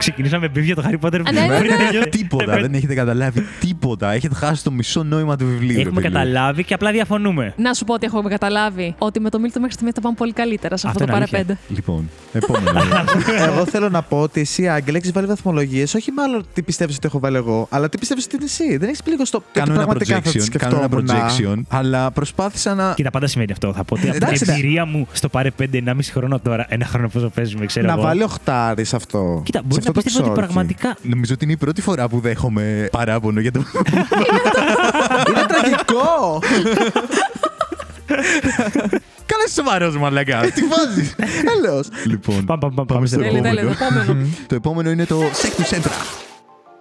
Ξεκινήσαμε 0.00 0.48
μπιβ 0.48 0.64
για 0.64 0.74
το 0.74 0.82
Harry 0.86 1.06
Potter. 1.06 1.20
ναι, 1.32 1.40
ναι, 1.46 1.58
πριν 1.58 1.70
ναι. 1.70 1.76
τελειώσει. 1.76 2.08
Τίποτα. 2.08 2.56
Δεν 2.60 2.74
έχετε 2.74 2.94
καταλάβει 2.94 3.44
τίποτα. 3.60 4.12
Έχετε 4.12 4.34
χάσει 4.34 4.64
το 4.64 4.70
μισό 4.70 5.02
νόημα 5.02 5.36
του 5.36 5.46
βιβλίου. 5.46 5.74
ρε 5.76 5.80
Έχουμε 5.80 6.00
φίλε. 6.00 6.12
καταλάβει 6.12 6.64
και 6.64 6.74
απλά 6.74 6.90
διαφωνούμε. 6.92 7.54
Να 7.56 7.74
σου 7.74 7.84
πω 7.84 7.94
ότι 7.94 8.06
έχουμε 8.06 8.28
καταλάβει 8.30 8.94
ότι 8.98 9.20
με 9.20 9.30
το 9.30 9.38
Μίλτο 9.40 9.58
μέχρι 9.58 9.74
στιγμή 9.74 9.92
θα 9.92 10.00
πάμε 10.00 10.14
πολύ 10.18 10.32
καλύτερα 10.32 10.76
σε 10.76 10.86
αυτό, 10.88 11.02
Αυτό 11.04 11.12
το 11.12 11.16
είναι 11.18 11.26
παραπέντε. 11.30 11.58
Λοιπόν, 11.68 12.10
επόμενο. 12.32 12.80
εγώ 13.48 13.64
θέλω 13.66 13.88
να 13.88 14.02
πω 14.02 14.20
ότι 14.20 14.40
εσύ, 14.40 14.68
Άγγελ, 14.68 14.94
έχεις 14.94 15.12
βάλει 15.12 15.26
βαθμολογίες, 15.26 15.94
όχι 15.94 16.10
μάλλον 16.12 16.44
τι 16.52 16.62
πιστεύεις 16.62 16.96
ότι 16.96 17.06
έχω 17.06 17.18
βάλει 17.18 17.36
εγώ, 17.36 17.66
αλλά 17.70 17.88
τι 17.88 17.98
πιστεύεις 17.98 18.24
ότι 18.24 18.36
είναι 18.36 18.44
εσύ. 18.44 18.76
Δεν 18.76 18.88
έχεις 18.88 19.02
πει 19.02 19.10
λίγο 19.10 19.24
στο. 19.24 19.42
κάνω 19.52 19.72
ότι 19.72 19.82
ένα 19.82 19.82
πραγματικά 19.82 20.14
θα 20.14 20.30
τη 20.30 20.38
projection, 20.38 20.56
κάνω 20.58 20.76
ένα 20.76 20.88
σκεφτόμουν. 21.08 21.56
projection, 21.58 21.62
αλλά 21.68 22.10
προσπάθησα 22.10 22.74
να. 22.74 22.92
Κοίτα, 22.96 23.10
πάντα 23.10 23.26
σημαίνει 23.26 23.52
αυτό. 23.52 23.72
Θα 23.72 23.84
πω 23.84 23.94
ότι 23.94 24.08
από 24.08 24.12
την 24.18 24.22
Εντάξει, 24.26 24.44
ναι. 24.46 24.52
εμπειρία 24.52 24.84
μου 24.84 25.06
στο 25.12 25.28
πάρε 25.28 25.50
5, 25.60 25.64
1,5 25.72 25.92
χρόνο 26.12 26.38
τώρα, 26.38 26.66
ένα 26.68 26.84
χρόνο 26.86 27.08
πόσο 27.08 27.28
παίζουμε, 27.34 27.66
ξέρω 27.66 27.86
Να 27.86 27.92
εγώ. 27.92 28.02
βάλει 28.02 28.22
οχτάρι 28.22 28.84
σε 28.84 28.96
αυτό. 28.96 29.42
Κοίτα, 29.44 29.58
σε 29.58 29.64
μπορεί 29.68 29.82
να 29.84 29.89
αυτό 29.90 29.92
το 29.92 30.00
πιστεύω 30.02 30.24
ότι 30.24 30.32
ξόρκι. 30.34 30.52
πραγματικά. 30.52 30.96
Νομίζω 31.02 31.34
ότι 31.34 31.44
είναι 31.44 31.52
η 31.52 31.56
πρώτη 31.56 31.80
φορά 31.80 32.08
που 32.08 32.20
δέχομαι 32.20 32.88
παράπονο 32.92 33.40
για 33.40 33.52
το. 33.52 33.64
Είναι 35.28 35.44
τραγικό! 35.48 36.38
Καλά, 39.26 39.42
είσαι 39.46 39.54
σοβαρό, 39.54 39.92
μαλακά. 39.98 40.40
Τι 40.40 40.62
βάζεις. 40.66 41.14
Έλεω. 41.56 41.82
Λοιπόν, 42.06 42.44
Πάμε, 42.44 42.60
πάμε, 42.60 42.74
πάμε 42.74 42.86
Πάμε 42.92 43.06
στο 43.06 43.16
στο 43.16 43.24
Τέλειο, 43.24 43.38
επόμενο. 43.38 43.74
τέλειο. 43.74 43.74
Το 43.78 43.84
επόμενο. 44.04 44.26
το 44.46 44.54
επόμενο 44.54 44.90
είναι 44.90 45.06
το 45.06 45.20
Sectus 45.42 45.74
Centra. 45.74 45.92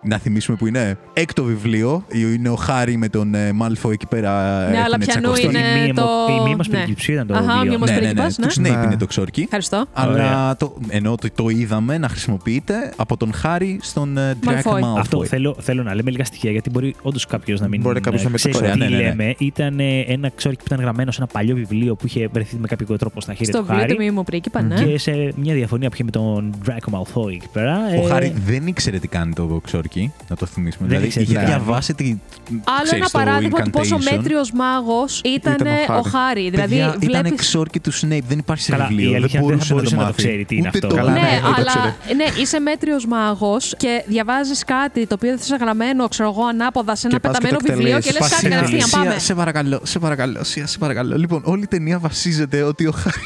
Να 0.04 0.18
θυμίσουμε 0.18 0.58
που 0.58 0.68
είναι. 0.68 0.98
Έκτο 1.14 1.44
βιβλίο. 1.44 2.04
Είναι 2.14 2.50
ο 2.50 2.56
Χάρη 2.56 2.98
με 2.98 3.08
τον 3.10 3.34
ε, 3.36 3.52
Μάλφο 3.52 3.92
εκεί 3.92 4.06
πέρα. 4.08 4.32
Ναι, 4.70 4.78
αλλά 4.78 4.86
έχουν 4.86 4.98
πιανού 5.00 5.32
τσακωθεί. 5.34 5.44
είναι 5.58 5.80
Η 5.80 5.86
μη- 5.86 5.94
το. 5.96 6.06
η 6.46 6.50
μη 6.50 6.56
μας 6.56 6.68
ναι. 6.68 6.78
πριγκιψίου 6.78 7.14
ήταν 7.14 7.28
το 7.28 7.34
Αχα, 7.34 7.62
δύο. 7.62 7.72
μη 7.72 7.78
μας 7.78 7.90
Ναι, 7.90 7.96
ναι, 7.96 8.02
ναι. 8.02 8.06
πριγκιπάς, 8.14 8.38
ναι. 8.38 8.46
Του 8.48 8.54
Snape 8.54 8.62
Ναι. 8.80 8.84
είναι 8.86 8.98
το 8.98 9.06
ξόρκι. 9.06 9.42
Ευχαριστώ. 9.42 9.86
Αλλά 9.94 10.12
Ωραία. 10.12 10.56
το, 10.56 10.76
ενώ 10.88 11.16
το, 11.16 11.28
το 11.36 11.50
είδαμε 11.50 11.98
να 11.98 12.10
χρησιμοποιείται 12.10 12.94
από 12.96 13.18
τον 13.18 13.34
Χάρη 13.34 13.80
στον 13.82 14.18
ε, 14.18 14.38
Draco 14.46 14.50
Malfoy. 14.50 14.74
Malfoy. 14.74 14.98
Αυτό 15.00 15.26
θέλω, 15.26 15.56
θέλω 15.60 15.84
να 15.84 15.96
λέμε 15.96 16.12
λίγα 16.12 16.24
στοιχεία 16.26 16.52
γιατί 16.52 16.70
μπορεί 16.70 16.96
όντως 17.02 17.26
κάποιος 17.26 17.60
να 17.60 17.68
μην 17.68 17.82
Μπορεί 17.82 18.00
κάποιος 18.00 18.22
ε, 18.22 18.26
να 18.26 18.30
μην 18.30 18.42
το 18.42 18.50
ξέρει 18.50 18.66
ξέρει. 18.66 18.80
τι 18.80 18.86
Ναι, 18.92 18.98
ναι, 18.98 19.04
ναι. 19.04 19.10
λέμε. 19.10 19.36
Ήταν 19.38 19.80
ε, 19.80 20.00
ένα 20.08 20.32
ξόρκι 20.36 20.58
που 20.58 20.64
ήταν 20.68 20.80
γραμμένο 20.80 21.12
σε 21.12 21.18
ένα 21.22 21.30
παλιό 21.34 21.56
βιβλίο 21.56 21.96
που 21.96 22.06
είχε 22.06 22.28
βρεθεί 22.32 22.56
με 22.60 22.68
κάποιο 22.68 22.98
τρόπο 22.98 23.22
στα 23.22 23.34
χέρια 23.34 23.54
Στο 23.54 23.62
του 23.62 23.66
βιβλίο 23.68 23.86
του 23.88 23.94
Χάρη. 23.96 24.06
μήμου 24.10 24.24
πρίγκιπα, 24.24 24.62
ναι. 24.62 24.84
Και 24.84 24.98
σε 24.98 25.12
μια 25.36 25.54
διαφωνία 25.54 25.88
που 25.90 25.94
είχε 25.96 26.04
με 26.04 26.12
τον 26.12 26.54
Draco 26.66 26.94
Malfoy 27.00 27.32
εκεί 27.34 27.48
πέρα. 27.52 27.78
Ο 28.02 28.06
ε, 28.06 28.10
Χάρη 28.10 28.34
δεν 28.46 28.68
ήξερε 28.68 28.98
τι 29.00 29.08
κάνει 29.08 29.34
το 29.34 29.62
ξόρκι, 29.64 29.89
να 30.30 30.36
το 30.36 30.46
θυμίσουμε. 30.46 30.88
Δεν 30.88 31.00
δηλαδή 31.00 31.06
ήξερε 31.06 31.26
τι 31.26 31.32
είχε 31.32 31.40
κάνει. 31.42 31.54
διαβάσει 31.64 31.94
τη. 31.94 32.04
Άλλο 32.04 32.84
ξέρεις, 32.84 32.92
ένα 32.92 33.06
το 33.06 33.18
παράδειγμα 33.18 33.62
του 33.62 33.70
πόσο 33.70 33.96
incantation. 33.98 34.12
μέτριος 34.18 34.52
μάγος 34.52 35.22
ήταν, 35.26 35.54
Ήταν 35.54 35.68
ο 35.68 35.94
ο 35.94 36.02
Χάρη. 36.02 36.10
Χάρη. 36.10 36.50
Δηλαδή, 36.50 36.68
Παιδιά, 36.70 36.86
ήταν 37.00 37.22
βλέπεις... 37.22 37.32
εξόρκι 37.32 37.80
του 37.80 37.94
Snape, 37.94 38.20
δεν 38.28 38.38
υπάρχει 38.40 38.64
σε 38.64 38.72
Καλά, 38.72 38.84
η 38.86 38.88
βιβλίο. 38.88 39.08
Δεν 39.12 39.16
αλήθεια 39.20 39.40
είναι 39.40 39.50
δεν 39.50 39.60
θα 39.60 39.74
μπορούσε 39.74 39.74
να 39.74 39.76
το 39.76 39.76
μπορούσε 39.76 39.96
να 39.96 40.02
το 40.02 40.06
μάθει. 40.08 40.22
ξέρει 40.22 40.46
τι 40.46 40.56
είναι 40.56 40.68
Ούτε 40.68 40.78
αυτό. 40.78 40.88
το- 40.90 40.96
Καλά, 40.96 41.12
ναι, 41.12 41.20
ναι, 41.20 41.28
δεν 41.30 41.42
το 41.42 41.54
αλλά 41.58 41.66
ξέρε. 41.68 42.16
ναι, 42.16 42.42
είσαι 42.42 42.60
μέτριος 42.60 43.06
μάγος 43.06 43.74
και 43.78 44.04
διαβάζεις 44.08 44.64
κάτι 44.64 45.08
το 45.08 45.14
οποίο 45.18 45.30
δεν 45.30 45.40
είσαι 45.42 45.56
γραμμένο, 45.60 46.08
ξέρω 46.08 46.30
εγώ, 46.30 46.46
ανάποδα 46.46 46.96
σε 46.96 47.08
ένα 47.08 47.16
Και 47.20 47.28
πας 47.28 47.38
και 47.38 47.42
πεταμένο 47.48 47.68
το 47.68 47.74
βιβλίο 47.74 48.00
και 48.00 48.10
εκτελείς. 48.10 48.20
λες 48.20 48.30
κάτι 48.30 48.48
Πας 48.48 48.56
κατευθείαν. 48.56 48.88
Σία, 48.88 49.00
Πάμε. 49.00 49.20
σε 49.20 49.34
παρακαλώ, 49.36 49.80
σε 49.84 50.00
παρακαλώ, 50.00 50.44
Σία, 50.44 50.68
σε 50.68 50.78
παρακαλώ. 50.78 51.18
Λοιπόν, 51.18 51.42
όλη 51.46 51.64
η 51.64 51.68
ταινία 51.68 52.00
βασίζεται 52.00 52.62
ότι 52.62 52.86
ο 52.88 52.92
Χάρη, 52.92 53.18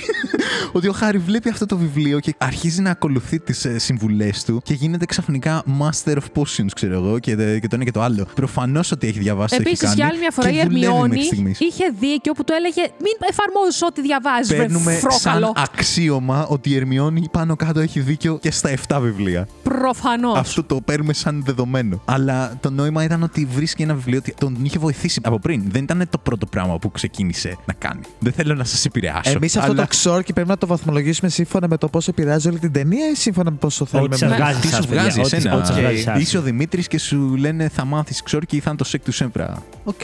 ότι 0.71 0.87
ο 0.87 0.91
Χάρη 0.91 1.17
βλέπει 1.17 1.49
αυτό 1.49 1.65
το 1.65 1.77
βιβλίο 1.77 2.19
και 2.19 2.35
αρχίζει 2.37 2.81
να 2.81 2.89
ακολουθεί 2.89 3.39
τις 3.39 3.67
συμβουλές 3.75 4.43
του 4.43 4.61
και 4.63 4.73
γίνεται 4.73 5.05
ξαφνικά 5.05 5.63
Master 5.79 6.13
of 6.15 6.41
Potions, 6.41 6.67
ξέρω 6.75 6.93
εγώ, 6.93 7.19
και, 7.19 7.35
τε- 7.35 7.59
και 7.61 7.67
το 7.67 7.75
ένα 7.75 7.83
και 7.83 7.91
το 7.91 8.01
άλλο. 8.01 8.25
Προφανώς 8.35 8.91
ότι 8.91 9.07
έχει 9.07 9.19
διαβάσει. 9.19 9.49
το 9.55 9.55
έχει 9.55 9.67
Επίσης, 9.67 9.83
κάνει 9.85 9.95
για 9.95 10.05
άλλη 10.07 10.19
μια 10.19 10.31
φορά 10.31 10.49
και 10.49 10.55
η 10.57 10.61
δουλεύει 10.63 10.83
Ερμιόνη 10.85 11.07
μέχρι 11.09 11.25
στιγμής. 11.25 11.59
είχε 11.59 11.83
δίκιο 11.99 12.33
που 12.33 12.43
του 12.43 12.53
έλεγε 12.57 12.81
Μην 12.81 13.13
εφαρμόζεις 13.29 13.81
ό,τι 13.81 14.01
διαβάζεις, 14.01 14.55
Παίρνουμε 14.57 14.91
βρε 14.99 14.99
σαν 14.99 15.11
φρόκαλο. 15.11 15.53
αξίωμα 15.55 16.45
ότι 16.47 16.69
η 16.69 16.75
Ερμιόνη 16.75 17.27
πάνω 17.31 17.55
κάτω 17.55 17.79
έχει 17.79 17.99
δίκιο 17.99 18.37
και 18.41 18.51
στα 18.51 18.69
7 18.87 18.99
βιβλία. 19.01 19.47
Προφανώς. 19.63 20.37
Αυτό 20.37 20.63
το 20.63 20.81
παίρνουμε 20.85 21.13
σαν 21.13 21.43
δεδομένο. 21.45 22.01
Αλλά 22.05 22.57
το 22.59 22.69
νόημα 22.69 23.03
ήταν 23.03 23.23
ότι 23.23 23.45
βρίσκει 23.45 23.81
ένα 23.81 23.93
βιβλίο 23.95 24.17
ότι 24.17 24.33
τον 24.39 24.57
είχε 24.61 24.79
βοηθήσει 24.79 25.19
από 25.23 25.39
πριν. 25.39 25.63
Δεν 25.71 25.83
ήταν 25.83 26.07
το 26.09 26.17
πρώτο 26.17 26.45
πράγμα 26.45 26.79
που 26.79 26.91
ξεκίνησε 26.91 27.57
να 27.65 27.73
κάνει. 27.73 28.01
Δεν 28.19 28.33
θέλω 28.33 28.53
να 28.55 28.63
σας 28.63 28.85
επηρεάσω. 28.85 29.31
Εμείς 29.35 29.57
αυτό 29.57 29.71
αλλά 29.71 29.81
το 29.81 29.87
ξόρκι 29.87 30.33
πρέπει 30.33 30.47
να 30.53 30.57
το 30.59 30.67
βαθμολογήσουμε 30.67 31.29
σύμφωνα 31.29 31.67
με 31.67 31.77
το 31.77 31.87
πώς 31.87 32.07
επηρεάζει 32.07 32.47
όλη 32.47 32.59
την 32.59 32.71
ταινία 32.71 33.09
ή 33.09 33.15
σύμφωνα 33.15 33.51
με 33.51 33.57
πόσο 33.57 33.85
θέλουμε 33.85 34.15
Ό,τι 34.15 34.17
σας 34.17 34.29
εμείς; 34.31 34.37
βγάζει 34.43 34.59
Τι 34.59 34.67
σας, 34.67 34.83
σου 34.83 34.87
παιδιά, 34.89 35.01
βγάζει 35.03 35.19
ό,τι- 35.19 35.35
εσένα; 35.35 35.55
ό,τι 35.55 35.67
σας 35.67 35.79
βγάζει 35.79 35.99
Ε, 35.99 36.01
σας. 36.01 36.19
Είσαι 36.21 36.37
ο 36.37 36.41
Δημήτρης 36.41 36.87
και 36.87 36.99
σου 36.99 37.35
λένε 37.35 37.69
θα 37.69 37.85
μάθεις 37.85 38.23
ξόρκι 38.23 38.55
ή 38.55 38.59
θα 38.59 38.69
είναι 38.69 38.77
το 38.77 38.83
Sectumsempra. 38.83 39.63
OK, 39.83 40.01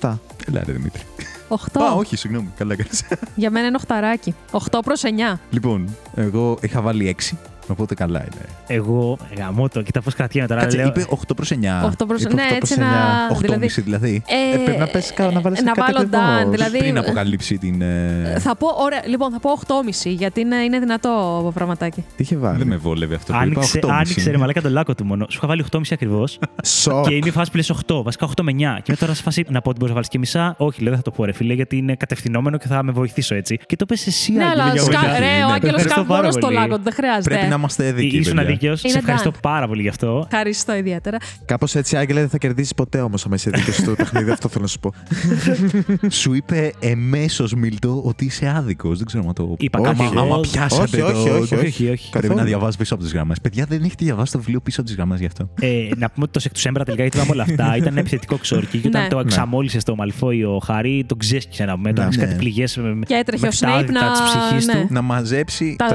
7. 0.00 0.18
Έλα 0.48 0.62
ρε 0.66 0.72
Δημήτρη. 0.72 1.02
8. 1.48 1.80
Α, 1.82 1.92
όχι, 1.96 2.16
συγγνώμη. 2.16 2.48
Καλά 2.56 2.76
κάνεις. 2.76 3.02
Για 3.34 3.50
μένα 3.50 3.66
είναι 3.66 3.76
οχταράκι. 3.76 4.34
8 4.50 4.78
προς 4.84 5.02
9. 5.04 5.40
λοιπόν, 5.50 5.96
εγώ 6.14 6.58
είχα 6.60 6.80
βάλει 6.80 7.06
6. 7.06 7.36
Οπότε 7.68 7.94
καλά 7.94 8.20
είναι. 8.20 8.44
Εγώ, 8.66 9.18
γαμώ 9.38 9.68
το, 9.68 9.82
κοίτα 9.82 10.00
πώς 10.02 10.14
κρατιέμαι 10.14 10.48
τώρα. 10.48 10.60
Κάτσε, 10.60 10.76
λέω, 10.76 10.86
είπε 10.86 11.04
8 11.10 11.16
προς 11.36 11.50
9. 11.50 11.54
8 11.54 12.06
προς 12.06 12.16
9. 12.16 12.20
είπε 12.20 12.34
Ναι, 12.34 12.42
8 12.50 12.54
έτσι 12.56 12.74
προς 12.74 12.86
να. 12.86 13.28
8,5 13.28 13.40
Δηλαδή, 13.40 13.68
δηλαδή. 13.82 14.22
ε, 14.26 14.54
Ε, 14.54 14.58
πρέπει 14.64 14.78
να 14.78 14.86
πες 14.86 15.12
κα- 15.14 15.30
να 15.30 15.40
βάλεις 15.40 15.62
να 15.62 15.72
κάτι 15.72 15.80
βάλω 15.92 16.06
ακριβώς. 16.06 16.42
down. 16.46 16.50
Δηλαδή, 16.50 16.78
Πριν 16.78 16.98
αποκαλύψει 16.98 17.58
την. 17.58 17.82
ε, 17.82 18.36
θα 18.38 18.56
πω, 18.56 18.66
ωραία, 18.78 19.02
λοιπόν, 19.06 19.30
θα 19.32 19.38
πω 19.40 19.50
8,5 19.50 20.10
γιατί 20.10 20.40
είναι, 20.40 20.56
είναι 20.56 20.78
δυνατό 20.78 21.50
πραγματάκι. 21.54 22.00
Τι 22.16 22.22
είχε 22.22 22.36
βάλει; 22.36 22.58
Δεν 22.58 22.66
με 22.66 22.76
βόλευε 22.76 23.14
αυτό. 23.14 23.32
που 23.32 23.38
είπα, 23.38 23.42
Άνοιξε, 23.44 23.78
8,5. 23.82 23.90
άνοιξε 23.92 24.30
ρε 24.30 24.36
μαλάκα 24.36 24.60
τον 24.62 24.72
λάκκο 24.72 24.94
του 24.94 25.04
μόνο. 25.04 25.26
Σου 25.30 25.36
είχα 25.36 25.46
βάλει 25.46 25.64
8,5 25.72 25.80
ακριβώς. 25.92 26.38
Σοκ. 26.82 27.06
και 27.08 27.14
είναι 27.14 27.28
η 27.28 27.30
φάση 27.30 27.50
που 27.50 27.56
λες 27.56 27.72
8, 27.86 28.02
βασικά 28.02 28.26
8 28.36 28.42
με 28.42 28.52
9. 28.52 28.54
Και 28.56 28.62
είμαι 28.88 28.96
τώρα 28.98 29.14
σε 29.14 29.22
φάση 29.22 29.44
να 29.48 29.60
πω 29.60 29.68
ότι 29.68 29.78
μπορείς 29.78 29.88
να 29.88 29.94
βάλεις 29.94 30.08
και 30.08 30.18
μισά. 30.18 30.54
Όχι, 30.58 30.80
λέω 30.80 30.88
δεν 30.92 30.96
θα 31.02 31.10
το 31.10 31.16
πω 31.16 31.24
ρε 31.24 31.32
φίλε, 31.32 31.52
γιατί 31.54 31.76
είναι 31.76 31.94
κατευθυνόμενο 31.94 32.56
και 32.58 32.66
θα 32.68 32.82
με 32.82 32.92
βοηθήσω 32.92 33.34
έτσι. 33.34 33.58
Και 33.66 33.76
το 33.76 33.86
πες 33.86 34.06
εσύ, 34.06 34.32
Ναι, 34.32 34.44
Άγγελε, 34.44 34.62
αλλά 34.62 34.72
για 34.72 34.82
σκα... 34.82 35.00
μένα. 35.00 35.18
ρε, 35.18 35.26
ο 35.26 35.46
Ναι, 35.46 35.52
Άγγελος 35.52 35.56
ευχαριστώ 35.64 35.94
κάνει 35.94 36.06
πάρα 36.06 36.18
μόνος 36.20 36.34
στο 36.34 36.46
πολύ. 36.46 36.54
λάκκο, 36.58 36.78
δεν 36.82 36.92
χρειάζεται. 36.92 37.34
Πρέπει 37.58 37.80
να 37.80 37.84
είμαστε 37.84 37.86
έδικοι. 37.86 38.16
Ήσουν 38.16 38.34
παιδιά. 38.34 38.50
δίκαιο. 38.50 38.76
Σε 38.76 38.88
Είναι 38.88 38.98
ευχαριστώ 38.98 39.30
done. 39.30 39.38
πάρα 39.42 39.66
πολύ 39.66 39.82
γι' 39.82 39.88
αυτό. 39.88 40.26
Ευχαριστώ 40.30 40.74
ιδιαίτερα. 40.74 41.16
Κάπω 41.44 41.66
έτσι, 41.74 41.96
Άγγελε, 41.96 42.20
δεν 42.20 42.28
θα 42.28 42.38
κερδίσει 42.38 42.74
ποτέ 42.74 43.00
όμω 43.00 43.14
άμα 43.26 43.34
είσαι 43.34 43.50
δίκαιο 43.50 43.72
στο 43.72 43.94
παιχνίδι. 43.94 44.30
Αυτό 44.30 44.48
θέλω 44.48 44.62
να 44.62 44.68
σου 44.68 44.78
πω. 44.78 44.92
Σου 46.10 46.34
είπε 46.34 46.72
εμέσω 46.78 47.46
Μίλτο 47.56 48.02
ότι 48.04 48.24
είσαι 48.24 48.52
άδικο. 48.56 48.94
Δεν 48.94 49.06
ξέρω 49.06 49.24
αν 49.28 49.34
το. 49.34 49.54
Είπα 49.58 49.78
Άμα- 49.78 49.88
κάτι. 49.88 50.02
Άμα 50.04 50.20
εγώ- 50.24 50.40
πιάσατε 50.40 50.82
Όχι, 51.02 51.12
το. 51.12 51.18
όχι, 51.18 51.28
όχι, 51.30 51.54
Όχι, 51.54 51.54
όχι, 51.66 51.88
όχι. 51.90 52.08
Πρέπει 52.10 52.10
Καθόλου. 52.10 52.34
να 52.34 52.44
διαβάζει 52.44 52.76
πίσω 52.76 52.94
από 52.94 53.04
τι 53.04 53.10
γραμμέ. 53.10 53.34
Παιδιά, 53.42 53.64
δεν 53.68 53.82
έχετε 53.82 54.04
διαβάσει 54.04 54.32
το 54.32 54.38
βιβλίο 54.38 54.60
πίσω 54.60 54.80
από 54.80 54.90
τι 54.90 54.96
γραμμέ 54.96 55.16
γι' 55.18 55.26
αυτό. 55.26 55.50
Ε, 55.60 55.66
να 55.96 56.10
πούμε 56.10 56.22
ότι 56.24 56.30
το 56.32 56.40
Sectumsempra 56.40 56.84
τελικά, 56.84 57.02
γιατί 57.02 57.16
είπαμε 57.18 57.32
όλα 57.32 57.42
αυτά, 57.42 57.76
ήταν 57.76 57.88
ένα 57.88 58.00
επιθετικό 58.00 58.36
ξόρκι. 58.36 58.78
Και 58.78 58.88
όταν 58.88 59.02
Ναι. 59.02 59.08
το 59.08 59.16
Ναι. 59.16 59.22
εξαμόλησε 59.22 59.80
στο 59.80 59.94
Malfoy 59.96 60.42
ο 60.44 60.58
Χάρη, 60.64 61.04
τον 61.08 61.18
ξέσκισε 61.18 61.62
ένα 61.62 61.76
μέτρο. 61.76 62.02
Ναι. 62.02 62.08
Έκανε 62.08 62.22
κάτι 62.22 62.32
Ναι. 62.34 62.38
πληγές 62.40 62.64
Και 63.06 63.14
έτρεχε 63.14 63.46
ο 63.46 63.50
Snape 63.60 63.86
να- 63.90 64.12
τη 64.12 64.18
ψυχή 64.24 64.66
ναι. 64.66 64.72
του. 64.80 64.86
Να 64.90 65.00
μαζέψει. 65.02 65.74
Τα 65.78 65.86
τα 65.86 65.94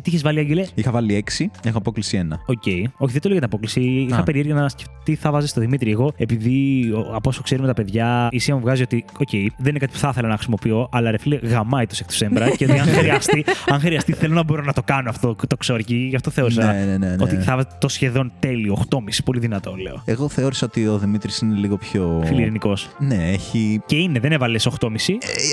μάζευτα, 0.00 0.02
σημάζευτα. 0.02 0.02
τα 0.02 0.02
Μάζευτα. 0.02 0.02
μάζευτα. 0.02 0.02
Εσύ 0.02 0.02
τι 0.02 0.10
είχες 0.10 0.22
βάλει, 0.22 0.38
Άγγελε; 0.38 0.66
Είχα 0.74 0.90
βάλει 0.90 1.24
6, 1.38 1.44
έχω 1.64 1.78
απόκλιση 1.78 2.28
1. 2.30 2.38
Οκ. 2.46 2.62
Όχι, 2.96 3.12
δεν 3.12 3.20
το 3.20 3.28
λέω 3.28 3.38
για 3.38 3.40
την 3.40 3.44
απόκλιση. 3.44 3.80
Είχα 3.80 4.18
Α. 4.18 4.22
περίεργα 4.22 4.54
να 4.54 4.68
σκεφτεί 4.68 4.92
τι 5.04 5.14
θα 5.14 5.30
βάζεις 5.30 5.50
στο 5.50 5.60
Δημήτρη. 5.60 5.90
Εγώ, 5.90 6.12
επειδή 6.16 6.90
ο- 6.94 7.10
από 7.14 7.28
όσο 7.28 7.42
ξέρουμε 7.42 7.66
τα 7.66 7.74
παιδιά, 7.74 8.28
η 8.30 8.38
Σία 8.38 8.54
μου 8.54 8.60
βγάζει 8.60 8.82
ότι, 8.82 9.04
οκ, 9.18 9.28
δεν 9.30 9.68
είναι 9.68 9.78
κάτι 9.78 9.92
που 9.92 9.98
θα 9.98 10.08
ήθελα 10.12 10.28
να 10.28 10.34
χρησιμοποιώ, 10.34 10.88
αλλά 10.92 11.10
ρε 11.10 11.18
φίλε, 11.18 11.36
γαμάει 11.42 11.86
το 11.86 11.94
Sectumsempra 11.94 12.50
και 12.50 12.64
ότι 12.64 12.78
αν 12.78 12.86
χρειαστεί, 12.98 13.44
αν 13.68 13.80
χρειαστεί, 13.80 14.12
θέλω 14.12 14.34
να 14.34 14.42
μπορώ 14.42 14.62
να 14.62 14.72
το 14.72 14.82
κάνω 14.84 15.08
αυτό 15.10 15.36
το 15.48 15.56
ξόρκι. 15.56 15.94
Γι' 15.94 16.16
αυτό 16.16 16.30
θεώρησα 16.30 16.72
Ναι, 16.72 16.84
ναι, 16.84 16.96
ναι, 16.96 17.06
ναι. 17.08 17.22
ότι 17.22 17.36
θα 17.36 17.54
βάζεις 17.56 17.70
το 17.80 17.88
σχεδόν 17.88 18.32
τέλειο, 18.40 18.84
8,5. 18.90 18.98
Πολύ 19.24 19.40
δυνατό, 19.40 19.74
λέω. 19.74 20.02
Εγώ 20.04 20.28
θεώρησα 20.28 20.66
ότι 20.66 20.86
ο 20.86 20.98
Δημήτρης 20.98 21.38
είναι 21.38 21.54
λίγο 21.58 21.76
πιο. 21.76 22.22
Φιλιρινικός. 22.24 22.88
Ναι, 22.98 23.14
έχει. 23.32 23.80
Και 23.86 23.96
είναι, 23.96 24.18
δεν 24.20 24.32
έβαλες 24.32 24.66
8,5. 24.66 24.88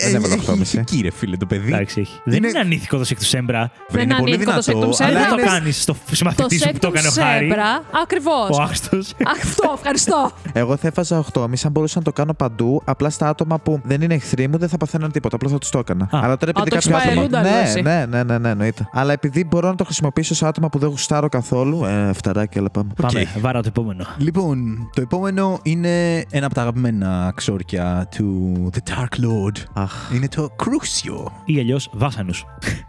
Ε, 0.05 0.11
Δεν 0.11 0.15
έβαλα 0.15 0.33
έχει 0.33 0.45
8,5. 0.51 0.61
ηθική, 0.61 1.01
ρε 1.01 1.11
φίλε 1.11 1.37
το 1.37 1.45
παιδί. 1.45 1.67
Εντάξει, 1.73 1.99
έχει. 1.99 2.19
Δεν 2.25 2.37
Είναι- 2.37 2.47
είναι 2.47 2.59
ανήθικο 2.59 2.97
το 2.97 3.03
σεκ 3.03 3.17
του 3.17 3.25
Σέμπρα. 3.25 3.71
Βρε, 3.89 3.99
Δεν 3.99 4.09
είναι 4.09 4.13
πολύ 4.23 4.33
ανήκω 4.33 4.51
το 4.53 4.61
σεκ 4.61 4.75
δυνατό, 4.75 4.91
του 4.95 5.03
αλλά 5.03 5.13
Δεν 5.13 5.21
Σέμπρα. 5.21 5.35
το 5.35 5.41
είναι- 5.41 5.51
κάνεις 5.51 5.81
στο 5.81 5.93
Το 6.09 6.15
συμμαθητή 6.15 6.57
σου 6.57 6.69
που 6.71 6.79
το 6.79 6.87
σέκτουμ 6.87 6.91
έκανε 6.95 7.07
ο 7.07 7.11
Χάρη. 7.11 7.47
Σέμπρα. 7.47 7.83
Ακριβώς. 8.03 8.49
Ο 8.57 8.61
άχστο. 8.61 8.97
Αυτό, 9.37 9.71
ευχαριστώ. 9.75 10.31
Εγώ 10.53 10.77
θα 10.77 10.87
έβαζα 10.87 11.17
8,5 11.17 11.65
αν 11.65 11.71
μπορούσα 11.71 11.97
να 11.97 12.03
το 12.03 12.11
κάνω 12.13 12.33
παντού. 12.33 12.81
Απλά 12.85 13.09
στα 13.09 13.27
άτομα 13.27 13.59
που 13.59 13.79
δεν 13.83 14.01
είναι 14.01 14.13
εχθροί 14.13 14.47
μου 14.47 14.57
δεν 14.57 14.69
θα 14.69 14.77
παθαίνουν 14.77 15.11
τίποτα. 15.11 15.35
Απλά 15.35 15.49
θα 15.49 15.57
τους 15.57 15.69
το 15.69 15.79
έκανα. 15.79 16.03
Α. 16.03 16.19
Αλλά 16.23 16.37
τώρα 16.37 16.51
επειδή 16.55 16.69
το 16.69 16.75
έχεις 16.75 16.87
κάποιο 16.87 16.97
πάει 16.99 17.07
άτομο. 17.07 17.21
λούνταλο 17.21 17.49
Ναι, 17.49 17.61
εσύ. 17.63 17.81
ναι, 17.81 18.05
ναι, 18.09 18.23
ναι, 18.23 18.37
ναι, 18.37 18.49
εννοείται. 18.49 18.87
Αλλά 18.91 19.13
επειδή 19.13 19.43
μπορώ 19.45 19.67
να 19.67 19.75
το 19.75 19.83
χρησιμοποιήσω 19.83 20.35
σε 20.35 20.47
άτομα 20.47 20.69
που 20.69 20.79
δεν 20.79 20.89
γουστάρω 20.89 21.29
καθόλου. 21.29 21.85
Ε, 21.85 22.11
φταράκι, 22.13 22.57
αλλά 22.59 22.69
πάμε. 22.69 22.91
Πάμε, 23.01 23.27
βάρα 23.39 23.61
το 23.61 23.67
επόμενο. 23.67 24.05
Λοιπόν, 24.17 24.89
το 24.95 25.01
επόμενο 25.01 25.59
είναι 25.63 26.23
ένα 26.29 26.45
από 26.45 26.55
τα 26.55 26.61
αγαπημένα 26.61 27.31
ξόρκια 27.35 28.07
του 28.15 28.51
The 28.73 28.89
Dark 28.91 29.23
Lord. 29.25 29.63
Αχ. 29.73 29.91
Είναι 30.15 30.27
το 30.27 30.49
Crucio. 30.63 31.31
Ή 31.45 31.59
αλλιώς 31.59 31.89
βάσανου. 31.93 32.31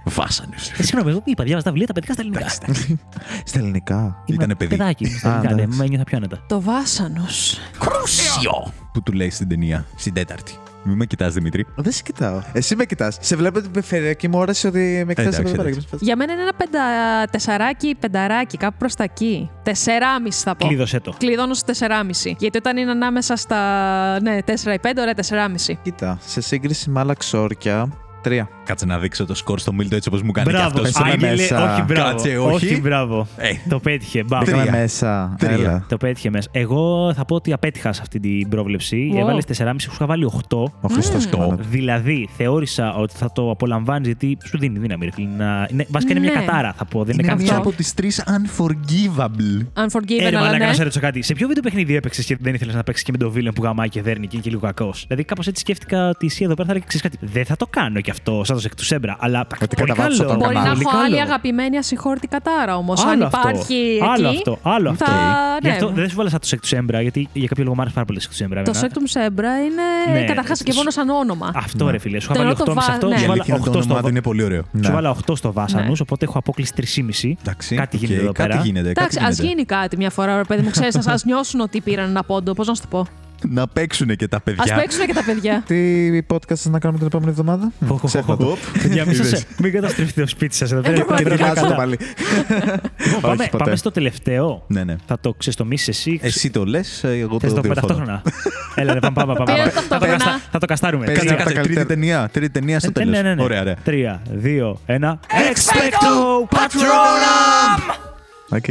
Βάσανους. 0.04 0.68
Ε, 0.68 0.82
συγγνώμη, 0.82 1.10
εγώ 1.10 1.22
είπα, 1.32 1.44
διάβαζα 1.44 1.64
τα 1.64 1.70
βιβλία 1.70 1.86
τα 1.86 1.92
παιδικά 1.92 2.12
στα 2.12 2.22
ελληνικά. 2.22 2.48
Στα 3.44 3.58
ελληνικά. 3.58 4.22
Ήτανε 4.26 4.54
παιδί. 4.54 4.76
Παιδάκι, 4.76 5.04
στα 5.06 5.28
Α, 5.28 5.32
ελληνικά, 5.32 5.54
ναι, 5.54 5.62
εντάξει. 5.62 5.78
με 5.78 5.84
ένιωθα 5.84 6.04
πιο 6.04 6.16
άνετα. 6.16 6.44
Το 6.46 6.60
βάσανος. 6.60 7.58
Crucio! 7.80 8.72
Που 8.92 9.02
του 9.02 9.12
λέει 9.12 9.30
στην 9.30 9.48
ταινία, 9.48 9.86
στην 9.96 10.12
τέταρτη. 10.14 10.52
Μην 10.86 10.96
με 10.96 11.06
κοιτάς, 11.06 11.34
Δημήτρη. 11.34 11.66
Δεν 11.76 11.92
σε 11.92 12.02
κοιτάω. 12.02 12.42
Εσύ 12.52 12.76
με 12.76 12.84
κοιτάς. 12.84 13.18
Σε 13.20 13.36
βλέπω 13.36 13.60
την 13.60 13.70
περιφερειακή 13.70 14.28
μου 14.28 14.38
όραση 14.38 14.66
ότι 14.66 15.02
με 15.06 15.14
κοιτάς 15.14 15.38
Εντάξει, 15.38 15.40
από 15.40 15.48
εδώ 15.48 15.56
πέρα. 15.56 15.68
εντάξει. 15.68 15.80
και 15.80 15.88
με 15.90 15.96
σπάς. 15.96 16.00
Για 16.00 16.16
μένα 16.16 16.32
είναι 16.32 16.42
ένα 16.42 16.52
πεντα... 16.56 16.80
τεσσαράκι, 17.30 17.96
πενταράκι, 18.00 18.56
κάπου 18.56 18.76
προς 18.78 18.94
τα 18.94 19.04
εκεί. 19.04 19.50
Τεσσεράμιση 19.62 20.42
θα 20.42 20.56
πω. 20.56 20.66
Κλείδωσέ 20.66 21.00
το. 21.00 21.14
Κλειδώνω 21.18 21.54
στο 21.54 21.72
4,5. 21.78 22.34
Γιατί 22.38 22.56
όταν 22.58 22.76
είναι 22.76 22.90
ανάμεσα 22.90 23.36
στα. 23.36 24.20
Ναι, 24.20 24.38
4 24.46 24.50
ή 24.50 24.54
5, 24.82 24.92
ωραία, 24.98 25.14
4,5. 25.68 25.74
Κοίτα, 25.82 26.18
σε 26.26 26.40
σύγκριση 26.40 26.90
με 26.90 27.00
άλλα 27.00 27.14
ξόρκια. 27.14 27.88
Τρία. 28.24 28.48
Κάτσε 28.64 28.86
να 28.86 28.98
δείξω 28.98 29.26
το 29.26 29.34
σκορ 29.34 29.58
στο 29.58 29.72
Μίλτο 29.72 29.96
έτσι 29.96 30.08
όπως 30.08 30.22
μου 30.22 30.30
κάνει 30.32 30.50
Μπράβο, 30.50 30.78
και 30.80 30.86
αυτός. 30.86 31.00
Είμαι 31.02 31.10
Άγγελε, 31.12 31.30
μέσα. 31.30 31.72
όχι 31.72 31.82
μπράβο. 31.82 32.08
Κάτσε, 32.10 32.36
όχι. 32.38 32.80
μπράβο. 32.80 33.26
Ε, 33.36 33.50
Το 33.68 33.78
πέτυχε, 33.78 34.22
μπαμ. 34.24 34.44
Τρία. 34.44 34.56
Μπήκαμε 34.56 34.78
μέσα. 34.78 35.34
Τρία. 35.38 35.52
Έλα. 35.52 35.84
Το 35.88 35.96
πέτυχε 35.96 36.30
μέσα. 36.30 36.48
Εγώ 36.52 37.12
θα 37.16 37.24
πω 37.24 37.34
ότι 37.34 37.52
απέτυχα 37.52 37.92
σε 37.92 38.00
αυτή 38.02 38.20
την 38.20 38.48
πρόβλεψη. 38.48 39.10
Wow. 39.14 39.18
Έβαλες 39.18 39.44
4,5, 39.58 39.74
σου 39.78 39.90
είχα 39.92 40.06
βάλει 40.06 40.24
8. 40.48 40.56
Ο 40.80 40.88
Χριστός 40.92 41.28
Mm. 41.34 41.56
Δηλαδή, 41.70 42.28
θεώρησα 42.36 42.94
ότι 42.94 43.14
θα 43.16 43.32
το 43.32 43.50
απολαμβάνεις 43.50 44.06
γιατί 44.06 44.38
σου 44.44 44.58
δίνει 44.58 44.78
δύναμη. 44.78 45.04
ρε 45.04 45.10
φίλε, 45.10 45.28
να... 45.36 45.68
είναι, 45.70 45.86
βασικά 45.88 46.12
είναι 46.12 46.20
μια 46.20 46.32
Ναι. 46.32 46.44
κατάρα, 46.44 46.72
θα 46.76 46.84
πω. 46.84 47.04
Δεν 47.04 47.14
είναι, 47.14 47.22
είναι 47.22 47.32
κάτι 47.32 47.42
μία 47.42 47.52
αυτό. 47.56 47.68
από 47.68 47.76
τις 47.76 47.94
τρεις 47.94 48.22
unforgivable. 48.26 49.82
Unforgiven, 49.84 50.18
Ε, 50.20 50.28
ρε, 50.28 50.36
αλλά 50.36 50.38
μαλάκα, 50.38 50.58
ναι. 50.58 50.66
να 50.66 50.72
σε 50.72 50.82
ρωτήσω 50.82 51.00
κάτι. 51.00 51.22
Σε 51.22 51.34
ποιο 51.34 51.46
βίντεο 51.46 51.62
παιχνίδι 51.62 51.96
έπαιξες 51.96 52.24
και 52.24 52.36
δεν 52.40 52.54
ήθελες 52.54 52.74
να 52.74 52.82
παίξεις 52.82 53.04
και 53.04 53.12
με 53.12 53.18
τον 53.18 53.30
villain 53.30 53.52
που 53.52 53.62
γαμάει 53.62 53.88
και 53.88 54.02
δέρνει 54.02 54.22
και 54.26 54.30
είναι 54.32 54.42
και 54.42 54.50
λίγο 54.50 54.60
κακός; 54.62 55.04
Δηλαδή, 55.06 55.24
κάπως 55.24 55.46
έτσι 55.46 55.60
σκέφτηκα 55.60 56.08
ότι 56.08 56.26
εσύ 56.26 56.44
εδώ 56.44 56.54
πέρα 56.54 56.66
θα 56.68 56.74
έλεγες 56.74 56.88
«Ξέρεις 56.94 57.16
κάτι. 57.18 57.32
Δεν 57.32 57.44
θα 57.44 57.56
το 57.56 57.66
κάνω 57.70 58.00
κι 58.00 58.10
αυτό 58.14 58.42
σαν 58.44 58.56
το 58.56 58.62
Sectumsempra, 58.62 59.16
αλλά. 59.20 59.40
Ότι 59.62 59.74
πολύ 59.76 59.88
καταβάψω 59.90 60.18
καλό. 60.18 60.28
τον 60.30 60.38
Μπορεί 60.38 60.54
να 60.54 60.60
κανάλι. 60.60 60.82
Πολύ 60.82 60.88
έχω 60.94 61.04
άλλη 61.04 61.10
καλό. 61.16 61.22
αγαπημένη 61.30 61.76
ασυγχώρητη 61.76 62.26
κατάρα 62.26 62.76
όμως. 62.76 63.04
Αν 63.04 63.08
Άλλο 63.10 63.24
αυτό. 63.26 63.38
υπάρχει 63.40 63.98
Άλλο 64.14 64.28
εκεί. 64.28 64.36
αυτό. 64.36 64.58
Άλλο 64.62 64.90
αυτό. 64.90 65.04
Θα... 65.04 65.12
Γι' 65.62 65.68
αυτό 65.68 65.86
Ναι. 65.88 65.92
δεν 66.00 66.08
σου 66.10 66.16
βάλα 66.16 66.28
σαν 66.30 66.40
το 66.40 66.46
Sectumsempra, 66.46 67.00
γιατί 67.00 67.28
για 67.32 67.46
κάποιο 67.48 67.62
λόγο 67.64 67.74
μου 67.74 67.80
άρεσε 67.80 67.94
πάρα 67.94 68.06
πολύ 68.06 68.18
το 68.18 68.24
Sectumsempra. 68.24 68.62
Το 68.62 68.70
εμένα. 68.74 68.88
Sectumsempra 68.94 69.64
είναι 69.66 70.18
Ναι, 70.20 70.24
καταρχάς 70.26 70.58
σου- 70.58 70.64
και 70.64 70.72
μόνο 70.76 70.90
σαν 70.90 71.08
όνομα. 71.08 71.50
Αυτό 71.54 71.90
ρε 71.90 71.98
φίλε. 71.98 72.20
Σου 72.20 72.24
είχα 72.24 72.34
Το 72.34 72.38
βάλει 72.38 72.54
ενώ 72.58 72.64
το 72.64 72.72
8,5 72.72 72.86
βα- 72.86 72.92
αυτό. 72.94 73.06
ναι. 73.08 73.16
Σου 73.16 73.24
Η 73.24 73.26
βάλα 73.26 73.32
αλήθεια 73.32 73.54
είναι 73.54 73.64
το 73.64 73.70
8 73.70 73.74
όνομά 73.78 73.94
στο 73.94 74.02
του 74.02 74.08
είναι 74.08 74.22
πολύ 74.22 74.42
ωραίο. 74.42 74.62
Ναι. 74.70 74.86
Σου 74.86 74.92
βάλα 74.92 75.10
8 75.10 75.36
στο 75.36 75.52
βάσανου, 75.52 75.86
Ναι. 75.86 75.92
οπότε 76.00 76.24
έχω 76.24 76.38
απόκλιση 76.38 76.72
3,5. 76.76 77.36
Εντάξει, 77.40 77.74
Κάτι 77.76 77.96
οκ, 77.96 78.02
γίνεται 78.02 78.20
εδώ 78.22 78.32
κάτι 78.32 78.48
πέρα. 78.48 78.60
γίνεται, 78.64 78.86
κάτι 78.92 78.98
Εντάξει, 79.00 79.18
ας 79.18 79.24
γίνεται. 79.36 79.46
γίνει 79.48 79.64
κάτι 79.64 79.96
μια 79.96 80.10
φορά, 80.10 80.36
ρε 80.36 80.44
παιδί 80.44 80.62
μου, 80.62 80.70
ξέρεις, 80.70 81.06
ας 81.06 81.24
νιώσουν 81.24 81.60
ότι 81.60 81.80
πήραν 81.80 82.08
ένα 82.08 82.22
πόντο. 82.24 82.52
Πώς 82.52 82.66
να 82.66 82.74
σου 82.74 82.82
το 82.82 82.88
πω. 82.90 83.06
Να 83.50 83.66
παίξουν 83.68 84.16
και 84.16 84.28
τα 84.28 84.36
Α 84.36 84.40
παιδιά. 84.40 84.74
παίξουν 84.74 85.06
και 85.06 85.12
τα 85.14 85.22
παιδιά. 85.24 85.62
Τι 85.66 85.76
podcast 86.32 86.46
σας 86.48 86.64
να 86.64 86.78
κάνουμε 86.78 86.98
την 86.98 87.06
επόμενη 87.06 87.30
εβδομάδα; 87.30 87.72
Χω, 87.80 87.86
χω, 87.86 87.96
χω, 87.96 88.06
Ξέχνα 88.06 88.36
το. 88.36 88.44
χω. 88.44 88.56
Παιδιά, 88.82 89.04
μην 89.06 89.16
σας- 89.16 89.26
Είδες. 89.26 89.46
μην 89.58 89.72
καταστρέφετε 89.72 90.20
το 90.20 90.26
σπίτι 90.26 90.54
σας 90.54 90.70
εδώ 90.72 90.80
Ε, 90.80 90.82
πέρα. 90.82 91.04
πραγματικά. 91.04 91.30
Και 91.30 91.36
Και 91.36 91.44
δεν 91.44 91.54
βάζω 91.54 91.60
το 91.60 91.66
καλά. 91.66 91.74
πάλι. 91.76 91.98
Λοιπόν, 93.04 93.20
Πάμε 93.20 93.42
Όχι, 93.42 93.50
ποτέ. 93.50 93.64
πάμε 93.64 93.76
στο 93.76 93.90
τελευταίο. 93.90 94.64
Ναι, 94.66 94.84
ναι. 94.84 94.96
Θα 95.06 95.18
το 95.20 95.32
ξεστομίσεις 95.38 95.88
εσύ. 95.88 96.18
Εσύ 96.22 96.50
το 96.50 96.64
λες, 96.64 97.04
εγώ 97.04 97.38
Θες 97.40 97.52
το 97.52 97.56
να 97.56 97.62
το 97.62 97.68
πούμε 97.68 97.74
διορθώνω. 97.74 98.04
ταυτόχρονα; 98.06 98.22
Έλα, 98.74 98.92
ρε, 98.92 98.98
πάμε, 99.00 99.14
πάμε, 99.14 99.34
πάμε. 99.34 99.44
Πήρε 99.52 99.56
πάμε. 99.58 99.70
Θα 99.70 99.80
το 99.82 99.88
ταυτόχρονα. 99.88 100.24
καστα- 100.24 100.40
Θα 100.50 100.58
το 100.58 100.66
καστάρουμε. 100.66 101.04
Πες 101.04 101.14
Κάτσε, 101.14 101.30
να 101.30 101.34
Τρία- 101.36 101.44
τα 101.46 101.52
κάτσε, 101.52 101.68
τρίτη 101.68 101.74
καλύτερα. 101.84 102.00
ταινία, 102.00 102.28
τρίτη 102.32 102.50
ταινία 102.50 102.78
στο 102.80 102.88
Ε, 102.88 102.92
τέλος. 102.92 103.10
ναι, 103.16 103.22
ναι, 103.22 103.34
ναι. 103.34 103.42
Ωραία, 103.42 103.60
ωραία. 103.60 103.76
Τρία, 103.84 104.22
δύο, 104.32 104.80
ένα. 104.86 105.18
Expecto 105.28 106.56
Patronum! 106.56 107.94
OK. 108.48 108.64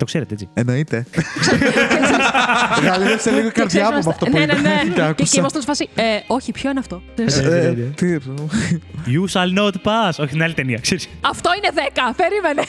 Το 0.00 0.06
ξέρετε 0.06 0.34
έτσι. 0.34 0.48
Εννοείται. 0.54 1.06
Γαλήνεψε 2.86 3.30
λίγο 3.30 3.46
η 3.48 3.50
Και 3.52 3.60
καρδιά 3.60 3.82
μου 3.84 3.88
ξέρεις, 3.88 4.04
με 4.06 4.12
αυτό 4.12 4.26
που 4.26 4.38
Ναι, 4.38 4.44
ναι, 4.44 4.52
είπε. 4.52 4.68
ναι. 4.68 4.80
Και 4.84 4.90
Και 4.90 5.02
άκουσα. 5.02 5.22
εκεί 5.22 5.38
είμαστε 5.38 5.58
στη 5.60 5.66
φάση. 5.66 5.88
Ε, 5.94 6.02
όχι, 6.26 6.52
ποιο 6.52 6.70
είναι 6.70 6.78
αυτό; 6.78 7.02
Ε, 7.16 7.72
τι- 7.94 8.16
You 9.06 9.32
shall 9.32 9.58
not 9.58 9.70
pass. 9.72 10.10
Όχι, 10.18 10.26
την 10.30 10.42
άλλη 10.42 10.54
ταινία. 10.54 10.78
Ξέρεις. 10.80 11.08
Αυτό 11.20 11.50
είναι 11.56 11.70
10. 11.74 12.14
Περίμενε. 12.16 12.62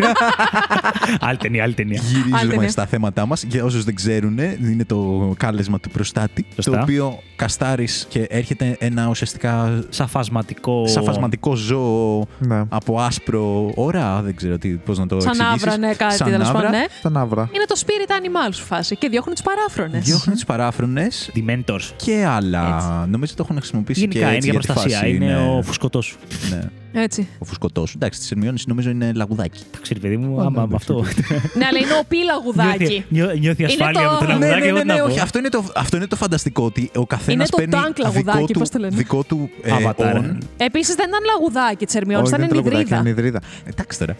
άλλη 1.28 1.36
ταινία, 1.36 1.62
άλλη 1.62 1.74
ταινία. 1.74 2.00
Άλλη 2.00 2.08
Γυρίζουμε 2.24 2.52
ταινία. 2.54 2.68
στα 2.68 2.86
θέματά 2.86 3.26
μας. 3.26 3.42
Για 3.42 3.64
όσους 3.64 3.84
δεν 3.84 3.94
ξέρουν, 3.94 4.38
είναι 4.38 4.84
το 4.84 5.34
κάλεσμα 5.36 5.80
του 5.80 5.90
προστάτη. 5.90 6.46
Σωστά. 6.54 6.70
Το 6.70 6.78
οποίο 6.82 7.18
καστάρεις 7.36 8.06
και 8.08 8.26
έρχεται 8.30 8.76
ένα 8.80 9.06
ουσιαστικά 9.08 9.84
Σαν 9.88 10.09
φασματικό. 10.09 10.86
σαν 10.86 11.02
φασματικό 11.02 11.54
ζώο 11.54 12.26
Ναι. 12.38 12.62
από 12.68 13.00
άσπρη 13.00 13.72
αύρα. 13.74 14.20
Δεν 14.22 14.36
ξέρω 14.36 14.58
τι, 14.58 14.68
πώς 14.68 14.98
να 14.98 15.06
το 15.06 15.20
Σαν 15.20 15.30
εξηγήσεις. 15.30 15.62
αύρα, 15.66 15.76
ναι, 15.86 15.94
κάτι 15.94 16.14
Σαν 16.14 16.26
τέλος 16.36 16.48
άβρα. 16.48 16.62
πάντων. 16.62 16.78
Ναι. 16.80 16.84
Την 17.02 17.16
αύρα. 17.16 17.48
Είναι 17.52 17.64
το 17.64 17.74
spirit 17.86 18.10
animal 18.10 18.52
σου 18.54 18.64
φάση 18.64 18.96
και 18.96 19.08
διώχνουν 19.08 19.34
τις 19.34 19.42
παράφρονες. 19.44 20.04
Διώχνουν 20.04 20.34
τις 20.34 20.44
παράφρονες 20.44 21.30
Dementors. 21.34 21.82
και 21.96 22.24
άλλα. 22.28 22.74
Έτσι. 22.76 23.10
Νομίζω 23.10 23.34
το 23.34 23.42
έχουν 23.44 23.56
χρησιμοποιήσει 23.56 24.00
Γενικά 24.00 24.18
και 24.18 24.24
είναι 24.26 24.34
έτσι 24.36 24.50
για 24.50 24.60
τη 24.60 24.66
προστασία. 24.66 24.98
φάση, 24.98 25.10
είναι 25.14 25.26
ναι. 25.26 25.36
ο 25.36 25.62
φουσκωτός 25.62 26.04
σου. 26.06 26.16
Ναι, 26.50 27.02
Έτσι. 27.02 27.28
ο 27.38 27.44
φουσκωτός. 27.44 27.94
Εντάξει, 27.94 28.20
τη 28.20 28.26
Ερμιόνης 28.30 28.66
νομίζω 28.66 28.90
είναι 28.90 29.12
λαγουδάκι. 29.14 29.60
Το 29.72 29.78
ξέρει, 29.82 30.00
παιδί 30.00 30.16
μου, 30.16 30.34
Ω, 30.36 30.40
άμα 30.40 30.60
ναι, 30.60 30.66
με 30.68 30.74
αυτό. 30.74 30.94
ναι, 31.58 31.64
αλλά 31.70 31.78
είναι 31.78 31.92
ο 32.00 32.04
πίλαγουδάκι. 32.08 32.78
Νιώθει- 32.78 33.04
νιώ- 33.08 33.38
Νιώθει 33.38 33.64
ασφάλεια 33.64 34.00
το- 34.00 34.10
με 34.10 34.18
το 34.18 34.24
Ναι, 34.24 34.30
λαγουδάκι. 34.32 34.60
ναι, 34.60 34.66
εγώ 34.68 34.76
ναι, 34.76 34.80
τι 34.82 34.86
να 34.86 34.94
ναι, 34.94 35.00
πω. 35.00 35.06
όχι. 35.06 35.20
Αυτό 35.20 35.38
είναι, 35.38 35.48
το, 35.48 35.64
αυτό 35.74 35.96
είναι 35.96 36.06
το 36.06 36.16
φανταστικό 36.16 36.64
ότι 36.64 36.90
ο 36.94 37.06
καθένας 37.06 37.48
Είναι 37.48 37.66
το 37.66 37.76
παίρνει 37.76 37.86
tank 37.88 37.96
δικό 37.96 38.08
λαγουδάκι, 38.08 38.52
του, 38.52 38.58
πώς 38.58 38.68
το 38.70 38.78
λένε; 38.78 38.96
δικό 38.96 39.22
του 39.22 39.50
ε, 39.62 39.70
Avatar. 39.70 40.14
on. 40.16 40.36
Επίσης 40.56 40.94
δεν 40.94 41.08
ήταν 41.08 41.20
λαγουδάκι 41.26 41.84
της 41.86 41.94
Ερμιόνης, 41.94 42.30
Όχι, 42.32 42.34
ήταν 42.40 42.48
δεν 42.48 42.58
είναι 42.58 42.68
λαγουδάκι, 42.70 42.92
ενιδρίδα. 42.92 43.00
είναι 43.00 43.08
υδρίδα. 43.08 43.40
Εντάξει 43.64 43.98
τώρα. 43.98 44.16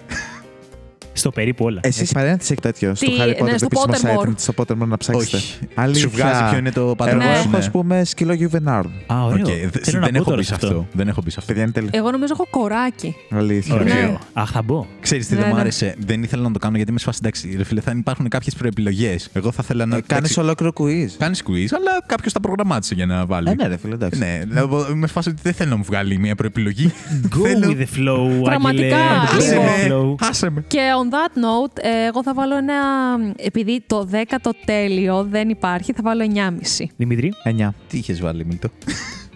Στο 1.17 1.31
περίπου 1.31 1.65
όλα. 1.65 1.81
Εσείς 1.83 2.13
παρένθεσε 2.13 2.55
τέτοιο 2.55 2.95
στο 2.95 3.07
Τι, 3.07 3.13
Harry 3.19 3.41
Potter, 3.41 3.43
ναι, 3.45 3.51
το 3.51 3.57
στο 3.59 3.69
επίσημο 3.87 4.15
Pottermore. 4.21 4.29
site, 4.29 4.33
στο 4.37 4.53
Pottermore 4.57 4.87
να 4.87 4.97
ψάξετε. 4.97 5.37
Όχι. 5.37 5.59
Αλήθεια. 5.75 6.01
Σου 6.03 6.11
βγάζει 6.11 6.49
ποιο 6.49 6.59
είναι 6.59 6.71
το 6.73 6.95
πατρόν 6.97 7.21
Εγώ 7.21 7.31
Ναι. 7.31 7.37
έχω, 7.37 7.49
σου, 7.51 7.57
ας 7.57 7.71
πούμε, 7.71 8.05
σκύλο 8.05 8.33
Γιουβενάρ. 8.33 8.85
Α, 9.07 9.25
ωραίο. 9.25 9.45
Οκ, 9.45 9.47
Θέλω 9.47 9.71
δε- 9.83 9.93
να 9.93 10.01
δεν 10.01 10.11
μπω 10.13 10.17
έχω 10.17 10.25
τώρα 10.25 10.37
μπει 10.37 10.43
σε 10.43 10.49
σε 10.49 10.55
αυτό. 10.67 10.87
Δεν 10.93 11.09
έχω 11.09 11.21
μπει 11.25 11.31
σε 11.31 11.37
αυτό. 11.39 11.47
Παιδιά 11.53 11.63
είναι 11.63 11.73
τέλειο. 11.73 11.91
Εγώ 11.93 12.11
νομίζω 12.11 12.33
έχω 12.37 12.47
κοράκι. 12.51 13.15
Αλήθεια. 13.31 13.75
Ναι. 13.75 13.81
Ωραίο. 13.81 14.19
Αχ, 14.33 14.51
θα 14.51 14.63
μπω. 14.63 14.87
Ξέρεις 15.01 15.27
τι 15.27 15.35
Ναι, 15.35 15.39
δεν 15.41 15.49
μου 15.49 15.55
ναι. 15.55 15.61
άρεσε; 15.61 15.95
Δεν 15.99 16.23
ήθελα 16.23 16.43
να 16.43 16.51
το 16.51 16.59
κάνω 16.59 16.77
γιατί 16.77 16.93
με 16.93 16.99
σφάσει. 16.99 17.19
Εντάξει, 17.23 17.55
ρε 17.57 17.65
φίλε, 17.65 17.81
θα 17.81 17.93
υπάρχουν 17.97 18.29
κάποιες 18.29 18.55
προεπιλογές. 18.55 19.29
Εγώ 19.33 19.53
θα 19.53 19.61
ήθελα 19.65 19.87
να. 19.87 20.01
Κάνεις 20.01 20.37
ολόκληρο 20.39 20.73
quiz. 20.77 21.09
Κάνεις 21.19 21.43
quiz, 21.49 21.67
αλλά 21.71 22.03
κάποιος 22.07 22.33
τα 22.33 22.41
προγραμμάτισε 22.41 22.95
για 22.95 23.07
να 23.07 23.27
βάλει. 23.27 23.49
Ε, 23.49 23.55
ναι, 23.55 23.67
ρε 23.67 23.77
φίλε, 23.77 23.95
εντάξει. 23.95 24.19
Ναι, 24.19 24.41
δηλαδή, 24.49 24.95
με 24.95 25.07
σφάσει 25.07 25.29
ότι 25.29 25.39
δεν 25.43 25.53
θέλω 25.53 25.71
να 25.71 25.77
μου 25.77 25.85
βγάλει 25.85 26.19
μια 26.19 26.35
προεπιλογή. 26.35 26.93
Go 27.37 27.47
Θέλω- 27.47 27.69
with 27.69 27.77
the 27.79 27.99
flow, 27.99 28.43
Πραγματικά, 28.43 28.97
Άγγελε. 28.97 29.57
Go 29.57 29.61
λίγο. 29.63 29.63
with 29.63 29.89
the 29.89 29.93
flow. 30.25 30.29
Άσε 30.29 30.51
με. 30.51 30.65
Και 30.69 30.79
on 31.03 31.04
that 31.11 31.39
note, 31.39 31.79
ε, 31.83 32.05
εγώ 32.07 32.23
θα 32.23 32.35
βάλω 32.35 32.57
ένα. 32.57 32.75
Επειδή 33.37 33.85
το 33.87 34.09
10ο 34.13 34.51
τέλειο 34.65 35.25
δεν 35.25 35.49
υπάρχει, 35.49 35.93
θα 35.93 36.01
βάλω 36.03 36.25
9,5. 36.35 36.87
Δημήτρη. 36.97 37.33
9. 37.45 37.69
Τι 37.89 37.99
είχες 37.99 38.21
βάλει, 38.21 38.45
Μίλτο; 38.47 38.69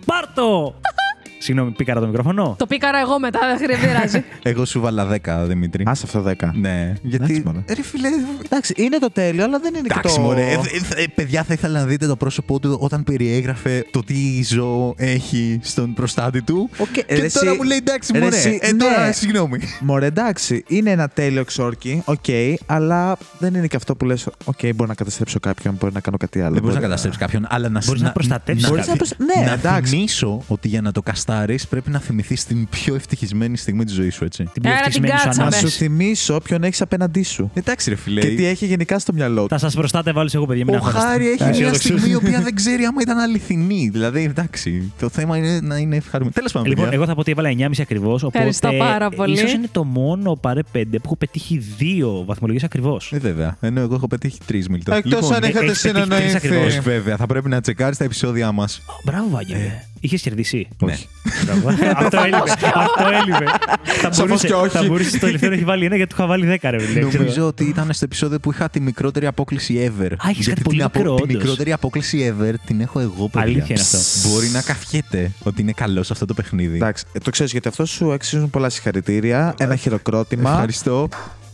Πάρτο! 0.07 0.74
Συγγνώμη, 1.39 1.70
πίκαρα 1.70 2.01
το 2.01 2.06
μικρόφωνο; 2.06 2.55
Το 2.59 2.66
πίκαρα 2.66 2.98
εγώ 3.01 3.19
μετά, 3.19 3.39
δεν 3.59 3.81
πειράζει. 3.81 4.24
Εγώ 4.43 4.65
σού 4.65 4.81
'βαλα 4.81 5.19
10, 5.24 5.44
Δημήτρη. 5.47 5.82
Α 5.86 5.90
αυτό 5.90 6.24
10. 6.27 6.32
Ναι, 6.55 6.93
γιατί. 7.02 7.24
Εντάξει, 7.24 7.43
μωρέ. 7.44 7.59
Ρε 7.74 7.82
φίλε. 7.82 8.09
Εντάξει, 8.44 8.74
είναι 8.77 8.98
το 8.98 9.10
τέλειο, 9.10 9.44
αλλά 9.44 9.59
δεν 9.59 9.74
είναι 9.74 9.89
και 9.89 9.94
Εντάξει, 9.98 10.15
το. 10.16 10.20
μωρέ. 10.23 10.43
Ε, 10.51 10.52
ε, 10.97 11.02
ε, 11.02 11.06
παιδιά, 11.15 11.43
θα 11.43 11.52
ήθελα 11.52 11.78
να 11.81 11.86
δείτε 11.86 12.06
το 12.06 12.16
πρόσωπό 12.16 12.59
του 12.59 12.77
όταν 12.81 13.05
περιέγραφε 13.05 13.85
το 13.90 14.02
τι 14.05 14.43
ζώο 14.44 14.94
έχει 14.97 15.59
στον 15.62 15.94
προστάτη 15.94 16.43
του. 16.43 16.70
Οκ, 16.78 16.90
Και 16.93 17.05
ρε, 17.09 17.15
τώρα 17.15 17.51
εσύ- 17.51 17.56
μου 17.56 17.62
λέει 17.62 17.77
εντάξει, 17.78 18.12
ρε, 18.12 18.19
μωρέ. 18.20 18.36
εσύ- 18.36 18.59
Ε, 18.62 18.73
τώρα, 18.73 19.06
ναι. 19.06 19.12
συγγνώμη. 19.12 19.59
Μωρέ, 19.81 20.06
εντάξει, 20.06 20.65
είναι 20.69 20.90
ένα 20.90 21.09
τέλειο 21.09 21.44
ξόρκι, 21.44 22.02
οκ, 22.05 22.24
αλλά 22.66 23.16
δεν 23.39 23.55
είναι 23.55 23.66
και 23.66 23.77
αυτό 23.77 23.97
που 23.97 24.05
λες, 24.05 24.27
οκ, 24.44 24.59
μπορώ 24.74 24.89
να 24.89 24.94
καταστρέψω 24.94 25.40
κάποιον, 25.40 25.74
μπορεί 25.81 25.93
να 25.93 26.01
κάνω 26.01 26.16
κάτι 26.16 26.40
άλλο. 26.40 26.52
Δεν 26.52 26.60
μπορείς 26.62 26.74
να 26.74 26.81
μπορεί 26.81 26.90
καταστρέψεις 26.90 27.20
κάποιον, 27.20 27.47
αλλά 27.48 27.69
να 27.69 27.81
Μπορείς 27.86 28.02
να 28.02 28.12
προστατεύσεις 28.12 28.62
να, 28.65 28.69
Μπορείς 28.70 28.86
να 28.86 28.97
προσ- 28.97 29.16
ναι, 29.19 29.44
να 29.47 29.52
εντάξει. 29.52 29.90
θυμίσω 29.94 30.43
ότι 30.48 30.69
για 30.69 30.81
να 30.81 30.93
το 30.93 31.02
καστάρει 31.28 31.59
πρέπει 31.68 31.90
να 31.90 31.98
θυμηθείς 31.98 32.44
την 32.44 32.68
πιο 32.68 32.94
ευτυχισμένη 32.94 33.56
στιγμή 33.56 33.84
της 33.84 33.94
ζωής 33.94 34.14
σου, 34.14 34.24
έτσι. 34.24 34.44
Την 34.52 34.62
πιο 34.62 34.70
Άρα 34.70 34.80
την 34.80 34.86
ευτυχισμένη 34.88 35.18
σου 35.18 35.24
κάτσαμε. 35.24 35.48
Να 35.50 35.56
ανάγκη. 35.56 35.70
σου 35.70 35.76
θυμίσω 35.78 36.38
ποιον 36.44 36.62
έχεις 36.64 36.80
απέναντί 36.80 37.22
σου. 37.22 37.50
Εντάξει, 37.55 37.90
ρε 37.90 37.96
φίλε. 37.96 38.20
Και 38.20 38.26
τι 38.28 38.44
έχει 38.46 38.66
γενικά 38.66 38.98
στο 38.98 39.12
μυαλό 39.12 39.42
του. 39.42 39.48
Θα 39.48 39.59
σας 39.59 39.74
προστάτευα 39.74 40.20
όλους 40.20 40.28
εγώ, 40.32 40.46
παιδιά. 40.46 40.64
Μην 40.64 40.74
Ο 40.74 40.76
αγχώνεστε. 40.76 41.09
Χάρη 41.09 41.26
έχει 41.28 41.36
μια 41.42 41.48
Αισιόδοξος. 41.48 41.82
στιγμή 41.84 42.10
η 42.10 42.14
οποία 42.22 42.40
δεν 42.40 42.55
ξέρει 42.55 42.84
άμα 42.84 43.00
ήταν 43.02 43.18
αληθινή. 43.18 43.88
Δηλαδή, 43.92 44.22
εντάξει. 44.24 44.92
Το 44.98 45.09
θέμα 45.09 45.36
είναι 45.36 45.60
να 45.62 45.76
είναι 45.76 45.96
ευχαριστημένο. 45.96 46.30
Τέλος 46.34 46.52
πάντων. 46.52 46.68
Λοιπόν, 46.68 46.84
παιδιά. 46.84 46.98
εγώ 46.98 47.06
θα 47.09 47.14
πω 47.14 47.20
ότι 47.20 47.30
έβαλα 47.30 47.48
9,5 47.59 47.70
ακριβώς. 47.80 48.22
Οπότε 48.22 48.38
Ευχαριστώ 48.38 48.72
πάρα 48.78 49.10
πολύ. 49.10 49.32
ίσως 49.34 49.52
είναι 49.52 49.68
το 49.72 49.84
μόνο 49.84 50.34
παρέ 50.36 50.60
5 50.72 50.82
που 50.90 51.00
έχω 51.05 51.16
πετύχει 51.16 51.59
δύο 51.78 52.24
βαθμολογίες 52.26 52.64
ακριβώς. 52.64 53.12
Ε, 53.12 53.18
βέβαια. 53.18 53.56
Ενώ 53.60 53.80
εγώ 53.80 53.94
έχω 53.94 54.06
πετύχει 54.06 54.38
τρεις 54.46 54.68
Μίλτο. 54.68 54.94
Εκτός 54.94 55.12
Λοιπόν, 55.20 55.34
αν 55.34 55.42
είχατε 55.50 55.64
έχεις 55.64 55.82
πετύχει 55.82 56.09
τρεις 56.09 56.34
ακριβώς. 56.34 56.59
όχι, 56.59 56.70
συνεννοηθεί. 56.70 56.90
βέβαια. 57.00 57.16
Θα 57.16 57.26
πρέπει 57.26 57.48
να 57.48 57.60
τσεκάρεις 57.60 57.96
τα 57.98 58.05
επεισόδια 58.05 58.52
μας. 58.52 58.82
Μπράβο, 59.05 59.28
Βάγγελε. 59.28 59.82
Είχες 60.01 60.20
κερδίσει. 60.23 60.69
Ναι. 60.85 60.97
Μπράβο. 61.45 61.69
Αυτό 61.97 62.19
έλειπε. 62.27 62.51
Αυτό 62.75 63.07
έλειπε. 63.23 63.45
Θα 63.85 64.12
Σαφώς 64.12 64.19
μπορούσε, 64.19 64.47
και 64.47 64.53
όχι. 64.53 64.69
θα 64.69 64.83
μπορούσε 64.85 65.09
στο 65.09 65.19
τελευταίο 65.19 65.49
να 65.49 65.55
έχει 65.55 65.65
βάλει 65.65 65.85
ένα 65.85 65.97
γιατί 65.97 66.11
του 66.15 66.16
είχα 66.19 66.29
βάλει 66.29 66.59
10 66.62 66.69
ρε 66.70 66.79
φίλε. 66.79 66.99
ξέρω. 67.09 67.23
Νομίζω 67.23 67.47
ότι 67.47 67.65
ήταν 67.65 67.93
στο 67.93 68.05
επεισόδιο 68.05 68.41
που 68.41 68.53
είχα 68.53 68.69
τη 68.70 68.81
μικρότερη 68.81 69.27
απόκληση 69.27 69.93
ever. 69.99 70.11
Α, 70.12 70.29
έχεις 70.29 70.45
Γιατί 70.47 70.51
κάτι 70.51 70.62
πολύ 70.62 70.77
την, 70.77 70.85
απο- 70.85 70.99
μικρό, 70.99 71.15
τη 71.15 71.23
όντως. 71.23 71.37
μικρότερη 71.37 71.73
απόκληση 71.73 72.35
ever 72.41 72.55
την 72.66 72.81
έχω 72.81 73.01
εγώ, 73.01 73.29
παιδιά. 73.29 73.41
Αλήθεια 73.41 73.66
είναι 73.69 73.81
αυτό. 73.81 74.29
Μπορεί 74.29 74.49
να 74.49 74.62
καφιέται 74.62 75.31
ότι 75.43 75.62
είναι 75.62 75.73
καλός 75.73 76.07
σε 76.07 76.12
αυτό 76.12 76.25
το 76.27 76.35
παιχνίδι. 76.35 76.77
Εντάξει, 76.77 77.05
ε, 77.12 77.19
το 77.19 77.31
ξέρεις 77.31 77.53
γιατί 77.53 77.69
αυτό 77.69 77.85
σου 77.87 78.12
αξίζουν 78.12 78.51
πολλά 78.51 78.69
συγχαρητήρια. 78.69 79.55
Ένα 79.59 79.77
χειροκρότημα. 79.77 80.51
Ευχαριστώ. 80.51 81.09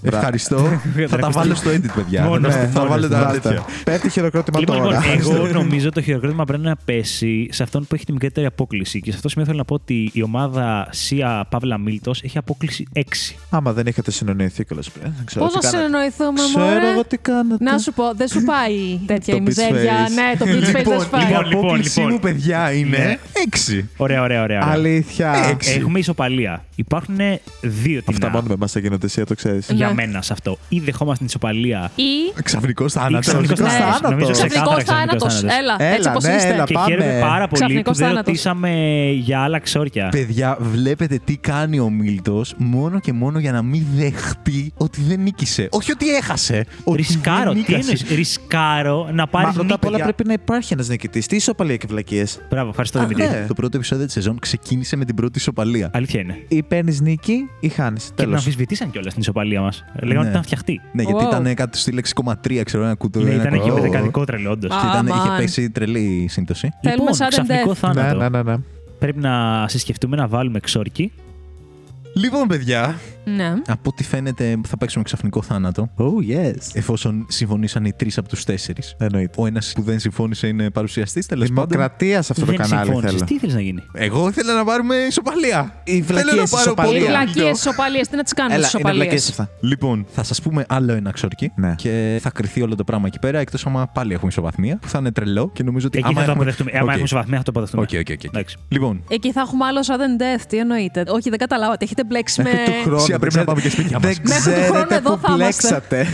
Μπρα- 0.05 0.17
Ευχαριστώ. 0.19 0.81
θα 1.09 1.17
τα 1.17 1.31
βάλω 1.31 1.55
στο 1.55 1.71
edit, 1.71 1.87
παιδιά. 1.95 2.23
Μόνος 2.25 2.55
θα 2.55 2.65
του, 2.67 2.73
θα 2.73 2.79
μόνος 2.79 2.93
βάλω 2.93 3.07
του. 3.07 3.13
τα 3.13 3.21
Βάλτε. 3.25 3.39
τέτοια. 3.41 3.65
Πέφτει 3.85 4.09
χειροκρότημα 4.11 4.59
Λοιπόν, 4.59 4.77
λοιπόν, 4.77 4.91
τώρα. 4.93 5.05
εγώ 5.13 5.47
νομίζω 5.47 5.91
το 5.91 6.01
χειροκρότημα 6.03 6.45
πρέπει 6.45 6.63
να 6.63 6.77
πέσει 6.85 7.49
σε 7.51 7.63
αυτόν 7.63 7.87
που 7.87 7.95
έχει 7.95 8.05
τη 8.05 8.13
μικρότερη 8.13 8.47
απόκληση. 8.47 8.99
Και 9.01 9.05
σε 9.05 9.11
αυτό 9.11 9.23
το 9.23 9.29
σημείο 9.29 9.45
θέλω 9.47 9.59
να 9.59 9.65
πω 9.65 9.75
ότι 9.75 10.11
η 10.13 10.23
ομάδα 10.23 10.89
Σία 10.91 11.47
Παύλα 11.51 11.79
Μίλτος 11.79 12.23
έχει 12.23 12.39
απόκληση 12.39 12.87
6. 12.93 13.01
Άμα 13.51 13.73
δεν 13.73 13.87
είχατε 13.87 14.11
συνεννοηθεί 14.11 14.65
κιόλας 14.65 14.91
πριν. 14.91 15.13
δεν 15.17 15.25
ξέρω 15.27 15.45
Πώς 15.45 15.53
τι 15.55 15.65
να 15.65 15.71
κάνατε. 15.71 15.87
συνεννοηθούμε, 15.87 16.41
Ξέρω 16.55 16.65
μωρέ; 16.65 16.91
εγώ 16.93 17.05
τι 17.05 17.17
κάνετε. 17.17 17.65
Να 17.65 17.79
σου 17.79 17.93
πω, 17.93 18.05
δεν 18.17 18.29
σου 18.29 18.43
πάει 18.43 18.77
τέτοια 19.07 19.35
Το 19.35 19.41
η 19.41 19.43
beach 19.43 19.47
μιζέρια. 19.47 19.93
face. 20.07 20.11
Ναι, 20.15 20.37
το 20.39 20.45
beach 20.45 20.77
face 20.77 20.85
δεν 20.85 21.01
σου 21.01 21.07
η 21.07 21.11
πάει. 21.11 21.25
λοιπόν, 21.49 21.65
απόκλησή 21.65 21.99
λοιπόν. 21.99 22.13
μου, 22.13 22.21
παιδιά, 22.21 22.59
Ναι. 22.71 22.77
είναι 22.77 23.19
6. 23.79 23.85
Ωραία, 23.97 24.23
ωραία, 24.23 24.43
ωραία. 24.43 24.63
ωραία. 24.63 24.73
Αλήθεια. 24.75 25.33
Έξι. 25.51 25.77
Έχουμε 25.79 25.99
ισοπαλία. 25.99 26.65
Υπάρχουν 26.77 27.17
δύο 27.61 27.99
Αυτά 27.99 28.13
τεινά 28.13 28.29
μόνο 28.31 28.45
με 28.49 28.55
εμάς 28.55 28.73
θα 28.73 28.79
γίνονται 28.81 29.07
εσύ, 29.07 29.25
το 29.25 29.35
ξέρεις. 29.35 29.71
για 29.71 29.94
Ναι. 29.95 30.07
μένα 30.07 30.23
σε 30.23 30.33
αυτό. 30.33 30.59
Ή 30.69 30.79
δεχόμαστε 30.81 31.17
την 31.19 31.27
ισοπαλία. 31.27 31.91
Ή 31.95 32.03
Ξαφνικός 32.43 32.95
Ή 32.95 32.99
θάνατο. 32.99 33.19
ξαφνικός 33.19 33.59
Ναι. 33.61 33.69
θάνατος. 33.69 33.85
θάνατος. 33.87 34.11
Νομίζω 34.11 34.31
ξαφνικός 34.31 34.77
ξεκάθαρα 34.77 34.99
θάνατο. 35.01 35.27
ξαφνικός 35.27 35.41
θάνατος. 35.41 35.77
Έλα, 35.79 35.89
έτσι 35.91 36.01
Έλα, 36.01 36.11
όπως 36.11 36.25
ναι, 36.25 36.35
είστε. 36.35 36.49
έλα. 36.53 36.65
Και 36.65 36.73
πάμε. 36.75 36.87
χαίρομαι 36.95 37.19
πάρα 37.21 37.47
πολύ 37.49 37.63
Ξαφνικός 37.63 37.93
που 37.93 37.99
δεν 37.99 38.09
θάνατος. 38.09 38.27
ρωτήσαμε 38.27 38.71
για 39.15 39.41
άλλα 39.41 39.59
ξόρκια. 39.59 40.09
Παιδιά, 40.09 40.57
βλέπετε 40.61 41.21
τι 41.25 41.37
κάνει 41.37 41.79
ο 41.81 41.91
Μίλτος 41.91 42.55
μόνο 42.57 43.01
και 43.01 43.13
μόνο 43.13 43.39
για 43.39 43.53
να 43.53 43.63
μην 43.63 43.85
δεχτεί 43.95 44.73
ότι 44.77 45.01
δεν 45.03 45.21
νίκησε. 45.21 45.69
Όχι 45.71 45.91
ότι 45.93 46.09
έχασε. 46.15 46.67
Ότι 46.85 46.97
Ρισκάρω. 46.97 47.53
δεν 47.53 47.65
Τι 47.65 47.73
νίκασε. 47.73 47.91
εννοείς, 47.91 48.05
ρισκάρω 48.17 49.09
να 49.13 49.27
πάρεις 49.27 49.49
Μα 49.49 49.55
πρώτα 49.55 49.75
απ' 49.75 49.83
όλα 49.85 49.97
παιδιά. 49.97 50.05
πρέπει 50.13 50.29
να 50.29 50.33
υπάρχει 50.33 50.73
ένας 50.73 50.89
νικητής. 50.89 51.27
Τι 51.27 51.37
ισοπαλία 51.37 51.77
και 51.77 51.87
βλακίες. 51.89 52.39
Μπράβο, 52.51 52.69
ευχαριστώ 52.69 52.99
Α, 52.99 53.07
Δημήτρη. 53.07 53.39
ναι. 53.39 53.45
Το 53.49 53.55
πρώτο 53.55 53.77
επεισόδιο 53.77 54.05
της 54.05 54.15
σεζόν 54.15 54.39
ξεκίνησε 54.39 54.97
με 54.97 55.05
την 55.05 55.15
πρώτη 55.15 55.39
ισοπαλία. 55.39 55.91
Αλήθεια 55.93 56.21
είναι. 56.21 56.45
Ή 56.49 56.63
παίρνεις 56.63 57.01
νίκη 57.01 57.37
ή 57.61 57.69
χάνεις. 57.69 58.03
Και 58.03 58.09
την 58.15 58.25
Τέλος. 58.25 58.39
αμφισβητήσαν 58.39 58.91
κιόλας 58.91 59.13
την 59.13 59.23
ισοπαλία 59.23 59.61
μας. 59.61 59.84
Λέγανε 60.03 60.15
Ναι. 60.15 60.21
ότι 60.21 60.29
ήταν 60.29 60.43
φτιαχτή. 60.43 60.81
Ναι, 60.93 61.03
γιατί 61.03 61.25
Wow. 61.25 61.29
ήταν 61.29 61.55
κάτω 61.55 61.79
στη 61.79 61.93
λέξη 61.93 62.13
6,3, 62.17 62.63
ξέρω, 62.65 62.85
ένα 62.85 62.95
κουτό. 62.95 63.21
Ναι, 63.21 63.31
ένα 63.31 63.41
ήταν 63.43 63.53
εκεί 63.55 63.63
με 63.65 63.69
κομμάτι. 63.71 63.89
δεκαδικό 63.91 64.25
τρελό, 64.25 64.51
όντω. 64.51 64.75
Α. 64.75 64.79
Και 64.81 64.87
ήταν, 64.87 65.07
είχε 65.07 65.19
Αμάν. 65.19 65.37
πέσει 65.37 65.71
τρελή 65.71 66.27
σύμπτωση. 66.31 66.71
Θέλουμε 66.83 67.11
Λοιπόν, 67.11 67.27
sudden 67.27 67.29
ξαφνικό 67.29 67.71
death. 67.71 67.75
θάνατο. 67.75 68.17
Ναι, 68.19 68.29
ναι, 68.29 68.43
ναι, 68.43 68.51
ναι. 68.53 68.57
Πρέπει 68.99 69.19
να 69.21 69.65
συσκεφτούμε 69.69 70.17
να 70.17 70.29
βάλουμε 70.29 70.61
ξόρκι. 70.61 71.13
Λοιπόν, 72.15 72.47
παιδιά, 72.49 72.99
Ναι. 73.25 73.53
από 73.67 73.91
ό,τι 73.91 74.05
φαίνεται 74.05 74.57
θα 74.67 74.77
παίξουμε 74.77 75.05
ξαφνικό 75.05 75.43
θάνατο. 75.43 75.89
Oh, 75.97 76.03
yes. 76.37 76.55
Εφόσον 76.73 77.27
συμφωνήσαν 77.29 77.85
οι 77.85 77.93
τρεις 77.93 78.19
από 78.19 78.29
τους 78.29 78.45
τέσσερις. 78.45 78.95
Εννοείται. 78.99 79.35
Ο 79.41 79.47
ένας 79.47 79.73
που 79.75 79.83
δεν 79.83 79.99
συμφώνησε 79.99 80.47
είναι 80.47 80.71
παρουσιαστής, 80.71 81.27
τέλος 81.27 81.49
πάντων. 81.49 81.67
Δημοκρατία 81.69 82.23
σε 82.23 82.33
αυτό 82.33 82.45
το 82.45 82.51
δεν 82.53 82.61
κανάλι 82.61 82.85
συμφώνησες. 82.85 83.13
θέλω. 83.13 83.25
Τι 83.25 83.35
ήθελε 83.35 83.53
να 83.53 83.61
γίνει; 83.61 83.83
Εγώ 83.93 84.29
ήθελα 84.29 84.55
να 84.55 84.65
πάρουμε 84.65 84.95
ισοπαλία. 84.97 85.81
Οι 85.85 86.03
βλακείες 86.03 86.31
Θέλω 86.31 86.41
να 86.43 86.49
πάρω 86.49 86.63
ισοπαλίας. 86.63 86.95
πολύ 86.95 86.99
Οι 86.99 87.03
Ωραία. 87.17 87.25
βλακείες, 87.33 87.59
ισοπαλίες, 87.59 88.01
τι 88.11 88.17
να 88.17 88.23
τις 88.23 88.33
κάνουμε 88.33 88.55
Έλα, 88.55 88.67
στις 88.67 88.81
είναι 88.81 88.93
βλακείες 88.93 89.23
ισοπαλίες. 89.29 89.53
αυτά. 89.55 89.67
Λοιπόν, 89.69 90.07
θα 90.11 90.23
σας 90.23 90.43
πούμε 90.43 90.65
άλλο 90.69 90.93
ένα 90.93 91.11
ξόρκι 91.11 91.53
Ναι. 91.57 91.75
και 91.77 92.19
θα 92.23 92.31
κριθεί 92.31 92.63
όλο 92.63 92.75
το 92.75 92.85
πράγμα 92.85 93.07
εκεί 93.07 93.19
πέρα. 93.19 93.39
Εκτός 93.39 93.67
άμα 93.67 93.87
πάλι 93.87 94.13
έχουμε 94.13 94.29
ισοβαθμία, 94.31 94.79
που 94.81 94.89
θα 94.89 94.99
είναι 94.99 95.13
τρελό 95.13 95.51
και 95.53 95.63
νομίζω 95.63 95.87
ότι. 95.87 95.99
Εκεί 95.99 96.07
άμα 96.07 96.21
θα 96.21 96.25
το 96.25 96.31
έχουμε- 96.31 96.51
αποδεχτούμε. 96.51 96.71
Ε, 96.71 96.77
Άμα 96.79 96.85
Οκ. 96.85 96.91
έχουμε 96.91 97.05
ισοβαθμία, 97.05 97.37
θα 97.39 97.43
το 97.45 97.51
αποδεχτούμε. 97.51 97.83
Οκ, 97.83 97.89
οκ, 98.01 98.07
οκ. 98.19 98.25
Εντάξει. 98.25 98.57
Λοιπόν, 98.69 99.03
Εκεί 99.09 99.33
θα 99.33 99.41
έχουμε 99.41 99.65
άλλο 99.65 99.81
sudden 99.81 100.23
death. 100.23 100.45
Τι 100.49 100.57
εννοείτε. 100.59 101.05
Όχι, 101.09 101.31
δεν 101.31 101.39
καταλάβατε. 101.39 101.85
Έχετε 101.85 102.05
μπλέξει 102.05 102.43
με. 102.43 102.51
Του 103.19 103.31
χρόνου. 103.31 103.31
σε 103.31 103.31
Ουσία 103.31 103.31
πρέπει 103.31 103.37
να 103.37 103.45
πάμε 103.45 103.61
και 103.61 103.71
σπίτια 103.71 103.99
μας. 103.99 104.15
Δεν 104.15 104.23
Μέχρι 104.29 104.53
του 104.53 104.61
χρόνου 104.63 104.85
ξέρετε 104.87 104.95
εδώ 104.95 105.17
που 105.17 105.27
θα 105.27 105.35
είμαστε. 105.35 105.69
μπλέξατε. 105.69 106.07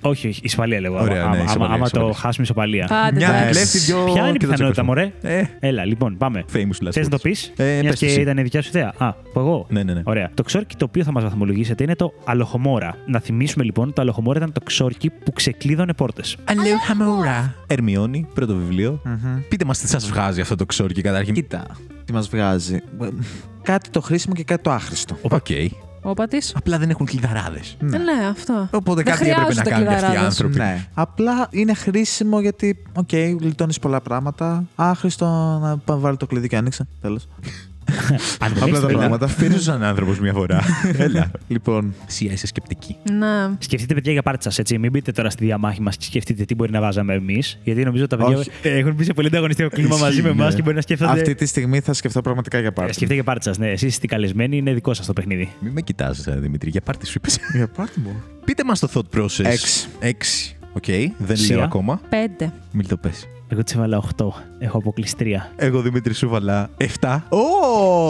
όχι, 0.00 0.28
όχι, 0.28 0.40
ισοπαλία 0.44 0.80
λέγω. 0.80 1.00
Ωραία, 1.00 1.22
άμα 1.22 1.30
ναι, 1.30 1.36
άμα- 1.36 1.44
ισοπαλία, 1.44 1.74
άμα 1.74 1.84
το 1.84 1.98
ισοπαλία. 1.98 2.14
χάσουμε 2.18 2.44
ισοπαλία. 2.44 2.86
Άντε, 2.90 3.16
Μια 3.16 3.28
εντάξει. 3.34 3.50
κλέφτη, 3.50 3.78
δυο. 3.78 4.04
Ποια 4.04 4.20
είναι 4.20 4.28
η 4.28 4.32
και 4.32 4.46
το 4.46 4.52
πιθανότητα, 4.52 4.82
τσακώσουμε. 4.82 5.12
μωρέ; 5.22 5.38
Ε, 5.40 5.44
Έλα, 5.68 5.84
λοιπόν, 5.84 6.16
πάμε. 6.16 6.44
famous 6.52 6.86
last 6.86 6.90
Θες 6.92 7.04
να 7.04 7.08
το 7.10 7.16
words. 7.16 7.22
πεις, 7.22 7.52
Ε, 7.56 7.64
μια 7.80 7.90
πες 7.90 7.98
και 7.98 8.06
εσύ. 8.06 8.20
ήταν 8.20 8.38
η 8.38 8.42
δικιά 8.42 8.62
σου 8.62 8.68
ιδέα. 8.68 8.92
Α, 8.98 9.12
πω 9.12 9.40
εγώ. 9.40 9.66
Ναι, 9.68 9.82
ναι, 9.82 9.92
ναι. 9.92 10.00
Ωραία. 10.04 10.30
Το 10.34 10.42
ξόρκι 10.42 10.76
το 10.76 10.84
οποίο 10.84 11.04
θα 11.04 11.12
μας 11.12 11.22
βαθμολογήσετε 11.22 11.82
είναι 11.82 11.94
το 11.96 12.12
αλοχομόρα. 12.24 12.94
Να 13.06 13.20
θυμίσουμε 13.20 13.64
λοιπόν, 13.64 13.92
το 13.92 14.00
αλοχομόρα 14.02 14.38
ήταν 14.38 14.52
το 14.52 14.60
ξόρκι 14.64 15.10
που 15.10 15.32
ξεκλείδωνε 15.32 15.92
πόρτες. 15.92 16.36
Αλεχαμόρα. 16.44 17.54
Ερμιόνι, 17.66 18.26
πρώτο 18.34 18.54
βιβλίο. 18.54 19.02
Πείτε 19.48 19.64
μας 19.64 19.78
τι 19.78 19.88
σας 19.88 20.06
βγάζει 20.08 20.40
αυτό 20.40 20.54
το 20.54 20.66
ξόρκι 20.66 21.00
καταρχήν. 21.00 21.34
Κοίτα, 21.34 21.66
τι 22.04 22.12
μας 22.12 22.28
βγάζει. 22.28 22.78
Κάτι 23.62 23.90
το 23.90 24.00
χρήσιμο 24.00 24.34
και 24.34 24.44
κάτι 24.44 24.62
το 24.62 24.70
άχρηστο. 24.70 25.16
Οκ. 25.22 25.46
Όπα 26.10 26.28
τη. 26.28 26.38
Απλά 26.54 26.78
δεν 26.78 26.90
έχουν 26.90 27.06
κλειδαράδες. 27.06 27.76
Ναι, 27.80 28.26
αυτό. 28.30 28.68
Οπότε 28.72 29.02
Δεν 29.02 29.12
κάτι 29.12 29.30
έπρεπε 29.30 29.40
να 29.40 29.44
χρειάζονται 29.44 29.70
κάνουν 29.70 29.86
και 29.86 29.92
αυτοί 29.94 30.04
οι 30.04 30.08
κλειδαράδες. 30.08 30.24
άνθρωποι. 30.26 30.56
Ναι. 30.58 30.86
Απλά 30.94 31.46
είναι 31.50 31.74
χρήσιμο 31.74 32.40
γιατί, 32.40 32.82
οκ, 32.94 33.12
γλιτώνεις 33.40 33.78
πολλά 33.78 34.00
πράγματα. 34.00 34.64
Άχρηστο 34.76 35.26
να 35.62 35.76
πά- 35.78 35.98
βάλει 36.00 36.16
το 36.16 36.26
κλειδί 36.26 36.48
και 36.48 36.56
άνοιξε. 36.56 36.86
Τέλος. 37.00 37.28
Αν 38.44 38.52
δεν 38.52 38.62
Απλά 38.62 38.66
έχεις 38.66 38.80
τα 38.80 38.86
παιδιά, 38.86 38.98
πράγματα. 38.98 39.28
Παίζω 39.40 39.60
σαν 39.60 39.82
άνθρωπος 39.82 40.20
μια 40.20 40.32
φορά. 40.32 40.60
Έλα. 41.06 41.30
Λοιπόν, 41.48 41.94
Σία 42.06 42.32
είσαι 42.32 42.46
σκεπτική. 42.46 42.96
Ναι. 43.12 43.50
Σκεφτείτε, 43.58 43.94
παιδιά, 43.94 44.12
για 44.12 44.22
πάρτη 44.22 44.52
σας, 44.52 44.60
έτσι. 44.60 44.78
Μην 44.78 44.90
μπείτε 44.90 45.12
τώρα 45.12 45.30
στη 45.30 45.44
διαμάχη 45.44 45.82
μας 45.82 45.96
και 45.96 46.04
σκεφτείτε 46.04 46.44
τι 46.44 46.54
μπορεί 46.54 46.70
να 46.72 46.80
βάζαμε 46.80 47.14
εμείς. 47.14 47.58
Γιατί 47.64 47.84
νομίζω 47.84 48.06
τα 48.06 48.16
παιδιά 48.16 48.36
Όχι. 48.36 48.50
ε, 48.62 48.78
έχουν 48.78 48.94
μπει 48.94 49.04
σε 49.04 49.12
πολύ 49.12 49.26
ανταγωνιστικό 49.26 49.68
κλίμα 49.68 49.88
Ισχύει, 49.88 50.02
μαζί 50.02 50.22
με 50.22 50.28
εμάς 50.28 50.48
ναι. 50.48 50.54
και 50.56 50.62
μπορεί 50.62 50.74
να 50.74 50.80
σκέφτονται. 50.82 51.12
αυτή 51.12 51.34
τη 51.34 51.46
στιγμή 51.46 51.80
θα 51.80 51.92
σκεφτώ 51.92 52.20
πραγματικά 52.20 52.58
για 52.58 52.68
Ε, 52.68 52.70
πάρτη. 52.70 52.90
Σκεφτείτε 52.92 53.14
για 53.14 53.24
πάρτη 53.24 53.52
σας, 53.54 53.58
ναι. 53.58 53.70
Εσείς 53.70 53.88
είστε 53.88 54.06
καλεσμένοι, 54.06 54.56
είναι 54.56 54.72
δικό 54.72 54.94
σας 54.94 55.06
το 55.06 55.12
παιχνίδι. 55.12 55.52
Μην 55.60 55.72
με 55.72 55.80
κοιτάζεις, 55.80 56.28
Δημήτρη, 56.38 56.70
για 56.70 56.80
πάρτη 56.80 57.06
σου 57.06 57.12
είπες. 57.16 57.38
Για 57.54 57.68
πάρτη 57.68 58.00
μου. 58.00 58.22
Πείτε 58.44 58.64
μας 58.64 58.78
το 58.80 58.88
thought 58.94 59.18
process. 59.18 59.44
Έξι. 59.44 59.88
Έξι. 60.00 60.56
Οκ, 60.72 60.84
δεν 61.18 61.36
Σία. 61.36 61.56
λέω 61.56 61.64
ακόμα. 61.64 62.00
Πέντε. 62.08 62.52
Μην 62.72 62.88
το 62.88 62.96
πες. 62.96 63.28
Εγώ 63.50 63.62
της 63.64 63.72
έβαλα 63.76 64.02
8. 64.16 64.26
Έχω 64.58 64.78
αποκλείσει 64.78 65.14
3. 65.18 65.24
Εγώ 65.56 65.80
Δημήτρη 65.80 66.14
σού 66.14 66.28
'βαλα 66.28 66.68
7. 67.00 67.18
Ω! 67.28 67.38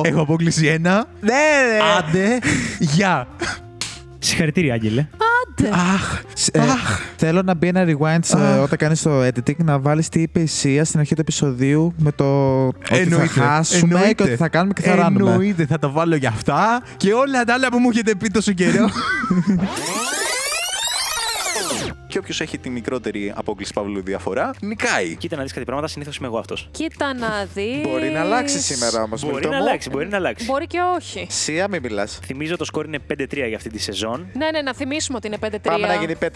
Έχω 0.05 0.20
αποκλείσει 0.20 0.74
1. 0.77 0.81
Ναι, 0.81 0.90
ναι. 0.90 1.35
Άντε. 1.98 2.39
Γεια. 2.78 3.27
Συγχαρητήρια, 4.19 4.74
Άγγελε. 4.74 5.06
Άντε. 5.10 5.69
Αχ. 5.73 6.23
Σ- 6.35 6.56
ε, 6.56 6.60
θέλω 7.16 7.43
να 7.43 7.55
μπει 7.55 7.69
ένα 7.69 7.85
rewind 7.86 8.19
σε- 8.23 8.36
όταν 8.36 8.78
κάνεις 8.78 9.02
το 9.02 9.20
editing 9.27 9.56
να 9.56 9.78
βάλεις 9.78 10.09
τι 10.09 10.20
είπε 10.23 10.40
η 10.40 10.47
Σία 10.47 10.85
στην 10.85 11.01
αρχή 11.01 11.15
του 11.15 11.20
επεισοδίου 11.20 11.94
με 11.98 12.12
το 12.12 12.24
ότι 12.66 12.77
θα 12.89 12.97
Εννοείται, 12.97 13.27
χάσουμε 13.27 13.94
εννοείται. 13.94 14.15
και 14.15 14.23
ότι 14.23 14.36
θα 14.36 14.48
κάνουμε 14.48 14.73
και 14.73 14.82
θα 14.82 14.94
ράνουμε. 14.94 15.31
Εννοείται, 15.31 15.66
θα 15.66 15.78
το 15.78 15.90
βάλω 15.90 16.16
για 16.16 16.28
αυτά 16.28 16.82
και 16.97 17.12
όλα 17.12 17.44
τα 17.44 17.55
άλλα 17.55 17.69
που 17.69 17.78
μου 17.78 17.89
έχετε 17.90 18.15
πει 18.15 18.28
τόσο 18.28 18.52
καιρό. 18.52 18.89
και 22.09 22.18
όποιος 22.18 22.40
έχει 22.40 22.59
τη 22.59 22.70
μικρότερη 22.70 23.32
απόκληση 23.36 23.72
Παύλου 23.72 24.02
διαφορά, 24.02 24.51
νικάει. 24.60 25.16
Κοίτα 25.16 25.36
να 25.36 25.43
δεις 25.43 25.52
κάτι 25.52 25.64
πράγματα, 25.64 25.89
συνήθως 25.89 26.16
είμαι 26.16 26.26
εγώ 26.26 26.39
αυτός. 26.39 26.68
Κοίτα 26.70 27.14
να 27.14 27.47
δεις. 27.55 27.80
Μπορεί 27.82 28.09
να 28.10 28.20
αλλάξει 28.20 28.60
σήμερα 28.60 29.02
όμως. 29.02 29.24
Μπορεί 29.24 29.48
να 29.48 29.56
αλλάξει, 29.56 29.90
μπορεί 29.90 30.09
να 30.09 30.16
αλλάξει. 30.16 30.44
Μπορεί 30.44 30.66
και 30.66 30.78
όχι. 30.97 31.26
Σία, 31.30 31.68
μην 31.68 31.82
μιλάς. 31.82 32.18
Θυμίζω 32.24 32.56
το 32.56 32.64
σκορ 32.64 32.86
είναι 32.86 32.98
5-3 33.12 33.47
για 33.47 33.56
αυτή 33.56 33.70
τη 33.70 33.78
σεζόν. 33.78 34.30
Ναι, 34.35 34.51
ναι, 34.51 34.62
να 34.62 34.74
θυμίσουμε 34.74 35.16
ότι 35.16 35.26
είναι 35.26 35.39
5-3. 35.40 35.59
Πάμε 35.62 35.86
να 35.86 35.94
γίνει 35.94 36.14
5-4 36.14 36.28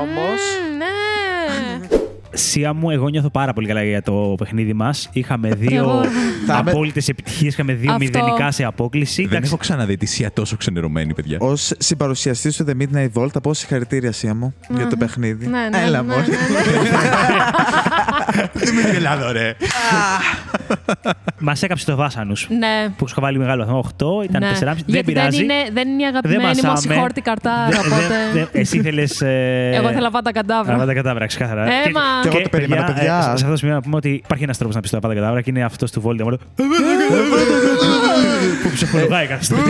όμως. 0.00 0.40
Μμμ, 0.70 0.76
Ναι. 0.78 1.96
Σία 2.32 2.72
μου, 2.72 2.90
εγώ 2.90 3.08
νιώθω 3.08 3.30
πάρα 3.30 3.52
πολύ 3.52 3.66
καλά 3.66 3.82
για 3.82 4.02
το 4.02 4.34
παιχνίδι 4.38 4.72
μας. 4.72 5.08
Είχαμε 5.12 5.48
δύο 5.48 5.78
εγώ. 5.78 6.00
Θα 6.46 6.62
με- 6.64 6.70
απόλυτες 6.70 7.08
επιτυχίες, 7.08 7.52
είχαμε 7.52 7.72
δύο 7.72 7.92
Αυτό. 7.92 8.04
μηδενικά 8.04 8.50
σε 8.50 8.64
απόκληση. 8.64 9.22
Δεν 9.22 9.30
Εντάξει, 9.30 9.48
έχω 9.48 9.56
ξαναδεί 9.56 9.96
τη 9.96 10.06
Σία 10.06 10.32
τόσο 10.32 10.56
ξενερωμένη, 10.56 11.14
παιδιά. 11.14 11.38
Ω 11.40 11.56
συμπαρουσιαστής 11.56 12.56
του 12.56 12.64
The 12.68 12.72
Midnight 12.82 13.08
Vault, 13.22 13.28
θα 13.32 13.40
πω 13.40 13.54
συγχαρητήρια, 13.54 14.12
Σία 14.12 14.34
μου, 14.34 14.54
για 14.76 14.86
το 14.86 14.96
παιχνίδι. 14.96 15.46
Ναι, 15.46 15.58
ναι, 15.68 15.82
Έλα, 15.84 16.02
ναι, 16.02 16.08
μόνο. 16.08 16.20
ναι, 16.22 16.26
ναι. 16.26 16.36
Δεν 18.52 18.74
με 18.74 18.90
γελάδο, 18.92 19.32
ρε. 19.32 19.54
Μας 21.40 21.62
έκαψε 21.62 21.84
το 21.84 21.96
Βάσανους. 21.96 22.46
Ναι. 22.58 22.88
Που 22.96 23.08
σου 23.08 23.14
είχα 23.18 23.26
βάλει 23.26 23.38
μεγάλο 23.38 23.64
βαθμό 23.64 23.84
8, 24.20 24.24
ήταν 24.24 24.40
ναι. 24.42 24.50
4,5. 24.60 24.64
Δεν 24.64 24.76
Γιατί 24.86 25.12
πειράζει. 25.12 25.36
Δεν 25.36 25.44
είναι, 25.44 25.54
δεν 25.72 25.88
είναι 25.88 26.02
η 26.02 26.04
Δεν 26.04 26.08
αγαπημένη 26.16 26.42
μου 26.44 26.50
μασάμε. 26.68 26.78
συγχώρτη 26.78 27.20
καρτάρα, 27.20 27.68
Δεν- 27.68 27.78
οπότε. 27.78 28.06
δεν- 28.08 28.32
δεν- 28.32 28.48
Εσύ 28.52 28.76
ήθελε. 28.78 29.02
Εγώ 29.76 29.88
θέλω 29.92 30.10
βάτα 30.10 30.32
καντάβρα. 30.32 30.74
Αβάντα 30.74 30.94
κατάβρα, 30.94 31.26
ξεκάθαρα. 31.26 31.64
Ε, 31.64 31.68
μα. 31.94 32.00
Και 32.22 32.28
εγώ 32.28 32.42
το 32.42 32.48
περίμενα, 32.48 32.84
παιδιά. 32.84 33.18
ε, 33.18 33.22
σε 33.22 33.28
αυτό 33.30 33.48
το 33.48 33.56
σημείο 33.56 33.74
να 33.74 33.80
πούμε 33.80 33.96
ότι 33.96 34.08
υπάρχει 34.08 34.44
ένας 34.44 34.58
τρόπος 34.58 34.74
να 34.74 34.80
πει 34.80 34.88
το 34.88 34.96
Αβάντα 34.96 35.14
κατάβρα 35.14 35.40
και 35.40 35.50
είναι 35.50 35.64
αυτός 35.64 35.90
του 35.90 36.02
Voldemort. 36.04 36.38
Που 38.62 38.70
ψυχολογάει 38.74 39.26
κάθε 39.26 39.44
στιγμή. 39.44 39.62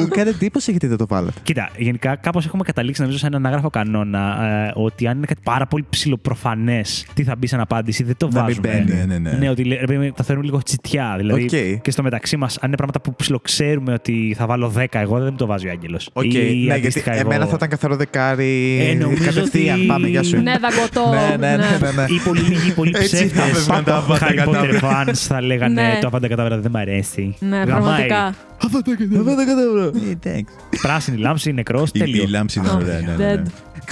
Μου 0.00 0.08
κάνει 0.08 0.28
εντύπωση 0.28 0.70
γιατί 0.70 0.86
δεν 0.86 0.96
το 0.96 1.06
βάλατε. 1.06 1.40
Κοίτα, 1.42 1.68
γενικά 1.76 2.16
κάπω 2.16 2.40
έχουμε 2.46 2.62
καταλήξει 2.62 3.00
νομίζω 3.00 3.18
σε 3.18 3.26
έναν 3.26 3.46
άγραφο 3.46 3.70
κανόνα 3.70 4.44
ε, 4.44 4.72
ότι 4.74 5.06
αν 5.06 5.16
είναι 5.16 5.26
κάτι 5.26 5.40
πάρα 5.44 5.66
πολύ 5.66 5.84
ψηλοπροφανέ, 5.90 6.80
τι 7.14 7.22
θα 7.24 7.34
μπει 7.36 7.46
σαν 7.46 7.60
απάντηση, 7.60 8.02
δεν 8.02 8.14
το 8.16 8.28
Να 8.28 8.32
μην 8.32 8.44
βάζουμε. 8.44 8.68
μπαίνει. 8.84 9.06
Ναι, 9.06 9.18
ναι, 9.18 9.30
ναι. 9.36 9.48
ότι 9.48 9.64
λέ- 9.64 9.80
ρε 9.80 9.86
παιδί, 9.86 10.12
τα 10.16 10.24
θεωρούμε 10.24 10.46
λίγο 10.46 10.62
τσιτιά. 10.62 11.14
Δηλαδή 11.18 11.42
Οκ. 11.42 11.80
και 11.82 11.90
στο 11.90 12.02
μεταξύ 12.02 12.36
μας, 12.36 12.46
αν 12.46 12.66
είναι 12.66 12.76
πράγματα 12.76 13.00
που 13.00 13.14
ψιλοξέρουμε 13.14 13.92
ότι 13.92 14.34
θα 14.38 14.46
βάλω 14.46 14.72
10 14.76 14.84
εγώ, 14.90 15.18
δεν 15.18 15.28
μου 15.30 15.36
το 15.36 15.46
βάζει 15.46 15.66
ο 15.66 15.70
Άγγελος. 15.70 16.00
Οκ, 16.12 16.24
ναι, 16.24 16.76
γιατί 16.76 17.02
εμένα 17.06 17.46
θα 17.46 17.52
ήταν 17.54 17.68
καθαρό 17.68 17.96
δεκάρι. 17.96 18.78
Ε, 18.90 18.94
νομίζω 18.94 19.24
κατευθείαν. 19.24 19.76
ότι- 19.78 19.86
Πάμε, 19.86 20.06
γεια 20.08 20.22
σου. 20.22 20.36
Ναι, 20.42 20.52
δαγκωτό. 20.60 21.10
Ναι, 21.10 21.36
ναι, 21.46 21.56
ναι, 21.56 21.78
ναι, 21.80 21.90
ναι. 22.02 22.04
Ή 22.08 22.20
πολύ 22.24 22.40
λίγοι, 22.40 22.70
πολύ 22.72 22.92
Έτσι 22.94 23.16
θα 23.16 23.42
ψεύτε. 23.42 23.42
έβγαιναν 23.58 23.84
τα 23.84 24.04
Avada 24.08 24.18
Harry 24.18 24.48
Potter 24.48 24.80
Kedavra. 24.80 24.80
fans 25.08 25.12
θα 25.14 25.42
λέγανε 25.42 25.82
Ναι. 25.82 25.98
το 26.00 26.06
Avada 26.06 26.28
Kedavra 26.28 26.59
δεν 26.60 26.70
μ' 26.70 26.76
αρέσει. 26.76 27.36
Ναι, 27.40 27.56
Γαμάει. 27.56 27.66
πραγματικά. 27.66 28.34
Ε, 30.06 30.10
εντάξει. 30.10 30.54
Πράσινη 30.82 31.16
λάμψη, 31.16 31.52
νεκρός, 31.52 31.90
Η, 31.92 31.98
τέλειο. 31.98 32.22
η 32.22 32.26
λάμψη 32.26 32.58
είναι 32.58 32.68
Oh, 32.72 32.76
ωραία. 32.76 33.44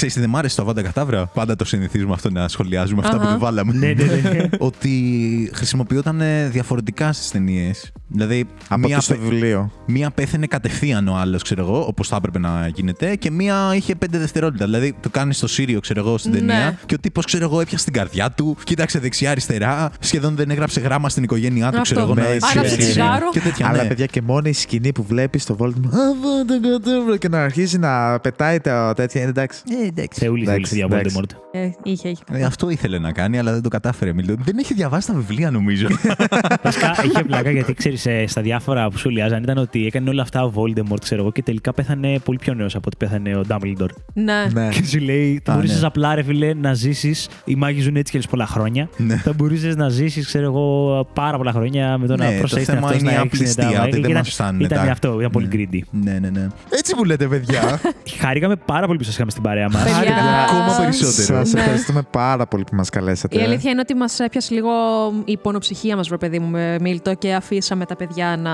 Ναι, 0.02 0.06
ναι, 0.06 0.06
ναι. 0.06 0.06
dead. 0.06 0.06
Ξέρεις 0.08 0.14
τι 0.14 0.20
δεν 0.20 0.28
μ' 0.30 0.36
άρεσε 0.36 0.56
το 0.56 0.62
Αβάντα 0.62 0.82
Κατάβρα. 0.82 1.26
Πάντα 1.26 1.56
το 1.56 1.64
συνηθίζουμε 1.64 2.12
αυτό 2.12 2.30
να 2.30 2.48
σχολιάζουμε 2.48 3.00
αυτά 3.04 3.16
που 3.16 3.22
Αχα. 3.22 3.30
δεν 3.30 3.38
βάλαμε. 3.38 3.72
Ναι, 3.72 3.86
ναι, 3.92 4.04
ναι. 4.30 4.48
ότι 4.58 5.50
χρησιμοποιόταν 5.54 6.20
ε, 6.20 6.48
διαφορετικά 6.48 7.12
στις 7.12 7.30
ταινίες. 7.30 7.92
Δηλαδή, 8.10 8.44
Από 8.68 8.86
μία, 8.86 8.96
το 8.96 9.02
στο 9.02 9.14
πέ- 9.14 9.22
βιβλίο. 9.22 9.70
μία 9.86 10.10
πέθαινε 10.10 10.46
κατευθείαν 10.46 11.08
ο 11.08 11.14
άλλος, 11.16 11.42
ξέρω 11.42 11.62
εγώ, 11.62 11.84
όπως 11.86 12.08
θα 12.08 12.16
έπρεπε 12.16 12.38
να 12.38 12.70
γίνεται, 12.74 13.16
και 13.16 13.30
μία 13.30 13.72
είχε 13.74 13.94
πέντε 13.94 14.18
δευτερόλεπτα. 14.18 14.64
Δηλαδή, 14.64 14.94
το 15.00 15.08
κάνει 15.10 15.34
στο 15.34 15.46
Σύριο, 15.46 15.80
ξέρω 15.80 16.00
εγώ, 16.00 16.18
στην 16.18 16.30
Ναι. 16.32 16.38
ταινία, 16.38 16.78
και 16.86 16.94
ο 16.94 16.98
τύπος, 16.98 17.24
ξέρω 17.24 17.44
εγώ, 17.44 17.60
έπιασε 17.60 17.84
την 17.84 17.92
καρδιά 17.92 18.30
του, 18.30 18.56
κοίταξε 18.64 18.98
δεξιά-αριστερά, 18.98 19.90
σχεδόν 20.00 20.34
δεν 20.36 20.50
έγραψε 20.50 20.80
γράμμα 20.80 21.08
στην 21.08 21.22
οικογένειά 21.22 21.62
του, 21.70 21.78
Αυτό. 21.78 21.82
ξέρω 21.82 22.00
εγώ, 22.00 22.14
να 22.14 22.22
Ναι, 22.22 22.28
έτσι 22.28 22.48
Άναψε 22.52 22.74
έτσι, 22.74 22.88
τσιγάρο. 22.88 23.30
Και 23.30 23.40
τέτοια, 23.40 23.66
Αλλά 23.68 23.82
ναι. 23.82 23.88
παιδιά 23.88 24.06
και 24.06 24.22
μόνο 24.22 24.48
η 24.48 24.52
σκηνή 24.52 24.92
που 24.92 25.02
βλέπεις 25.02 25.44
το 25.44 25.56
Voldemort 25.60 25.92
«Α, 25.92 25.98
βα, 27.08 27.16
και 27.18 27.28
να 27.28 27.42
αρχίζει 27.42 27.78
να 27.78 28.20
πετάει 28.20 28.60
τα 28.60 28.92
τέτοια. 28.96 29.20
είναι 29.20 29.30
Εντάξει. 29.30 29.60
Ε, 29.96 30.00
εντάξει. 30.00 30.20
Θεούλης, 30.20 30.44
θεούλη, 30.44 30.56
Εντάξει, 30.56 30.74
για 30.76 30.84
εντάξει. 30.90 31.16
Voldemort. 31.20 31.36
Ε, 31.52 31.70
είχε, 31.82 32.08
είχε. 32.08 32.22
Ε, 32.32 32.44
αυτό 32.44 32.70
ήθελε 32.70 32.98
να 32.98 33.12
κάνει, 33.12 33.38
αλλά 33.38 33.52
δεν 33.52 33.62
το 33.62 33.68
κατάφερε. 33.68 34.12
Μιλώ. 34.12 34.34
Δεν 34.44 34.58
έχει 34.58 34.74
διαβάσει 34.74 35.06
τα 35.06 35.14
βιβλία, 35.14 35.50
νομίζω. 35.50 35.86
Βασικά 36.62 36.94
είχε 37.04 37.24
πλάκα 37.24 37.50
γιατί 37.50 37.74
ξέρεις 37.74 38.06
στα 38.26 38.42
διάφορα 38.42 38.90
που 38.90 38.98
σχολιάζαν 38.98 39.42
ήταν 39.42 39.58
ότι 39.58 39.86
έκανε 39.86 40.10
όλα 40.10 40.22
αυτά 40.22 40.44
ο 40.44 40.52
Voldemort, 40.54 41.00
ξέρω 41.00 41.20
εγώ, 41.20 41.32
και 41.32 41.42
τελικά 41.42 41.72
πέθανε 41.72 42.18
πολύ 42.24 42.38
πιο 42.38 42.54
νέος 42.54 42.74
από 42.74 42.84
ότι 42.86 42.96
πέθανε 42.96 43.36
ο 43.36 43.44
Dumbledore. 43.48 43.90
Ναι. 44.12 44.46
Ναι. 44.52 44.68
Και 44.68 44.84
σου 44.84 44.98
λέει, 44.98 45.40
θα 45.44 45.52
Α, 45.52 45.54
μπορούσε 45.54 45.80
ναι. 45.80 45.86
απλά, 45.86 46.14
ρε 46.14 46.22
φίλε, 46.22 46.54
να 46.54 46.74
ζήσεις. 46.74 47.28
Οι 47.44 47.54
μάγοι 47.54 47.80
ζουν 47.80 47.96
έτσι 47.96 48.12
και 48.12 48.16
αλλιώς 48.18 48.30
πολλά 48.30 48.46
χρόνια. 48.46 48.88
Ναι. 48.96 49.16
Θα 49.16 49.32
μπορούσε 49.32 49.72
να 49.76 49.88
ζήσεις, 49.88 50.26
ξέρω 50.26 50.44
εγώ, 50.44 51.06
πάρα 51.14 51.36
πολλά 51.36 51.52
χρόνια 51.52 51.98
με 51.98 52.06
το 52.06 52.16
Ναι, 52.16 52.24
να 52.24 52.30
το 52.32 52.38
προσέχεις 52.38 52.66
θέμα 52.66 52.86
αυτό 52.86 52.98
είναι 52.98 53.10
η 53.10 53.14
να 53.14 53.20
έχεις 53.20 53.32
απληστία, 53.34 53.70
τα- 53.70 53.82
ότι 53.82 53.90
δεν 53.90 54.00
ήταν- 54.00 54.12
μας 54.16 54.28
φτάνουν 54.30 54.60
Ήταν 54.60 54.84
τα- 54.84 54.90
αυτό, 54.92 55.16
ήταν 55.18 55.30
πολύ 55.30 55.46
Ναι. 55.46 55.52
greedy. 55.54 55.80
ναι, 55.90 56.18
ναι, 56.18 56.30
ναι. 56.30 56.46
Έτσι 56.70 56.94
που 56.94 57.04
λέτε, 57.04 57.26
παιδιά. 57.26 57.80
Χαρήκαμε 58.20 58.56
πάρα 58.56 58.86
πολύ 58.86 58.98
που 58.98 59.04
σας 59.04 59.14
είχαμε 59.14 59.30
στην 59.30 59.42
παρέα 59.42 59.68
μα. 59.70 59.77
Παιδιά, 59.84 59.94
Χάρηκα 59.94 60.14
ακόμα 60.48 60.76
περισσότερο. 60.78 61.38
Σας 61.38 61.52
Ναι. 61.52 61.60
ευχαριστούμε 61.60 62.02
πάρα 62.10 62.46
πολύ 62.46 62.64
που 62.70 62.76
μας 62.76 62.88
καλέσατε. 62.88 63.38
Η 63.38 63.42
αλήθεια 63.42 63.70
είναι 63.70 63.80
ότι 63.80 63.94
μας 63.94 64.20
έπιασε 64.20 64.54
λίγο 64.54 64.70
η 65.24 65.32
υπονοψυχία 65.32 65.96
μας, 65.96 66.08
βρε 66.08 66.16
παιδί 66.16 66.38
μου, 66.38 66.48
με 66.48 66.76
Μίλτο 66.80 67.14
και 67.14 67.34
αφήσαμε 67.34 67.84
τα 67.84 67.96
παιδιά 67.96 68.36
να. 68.36 68.50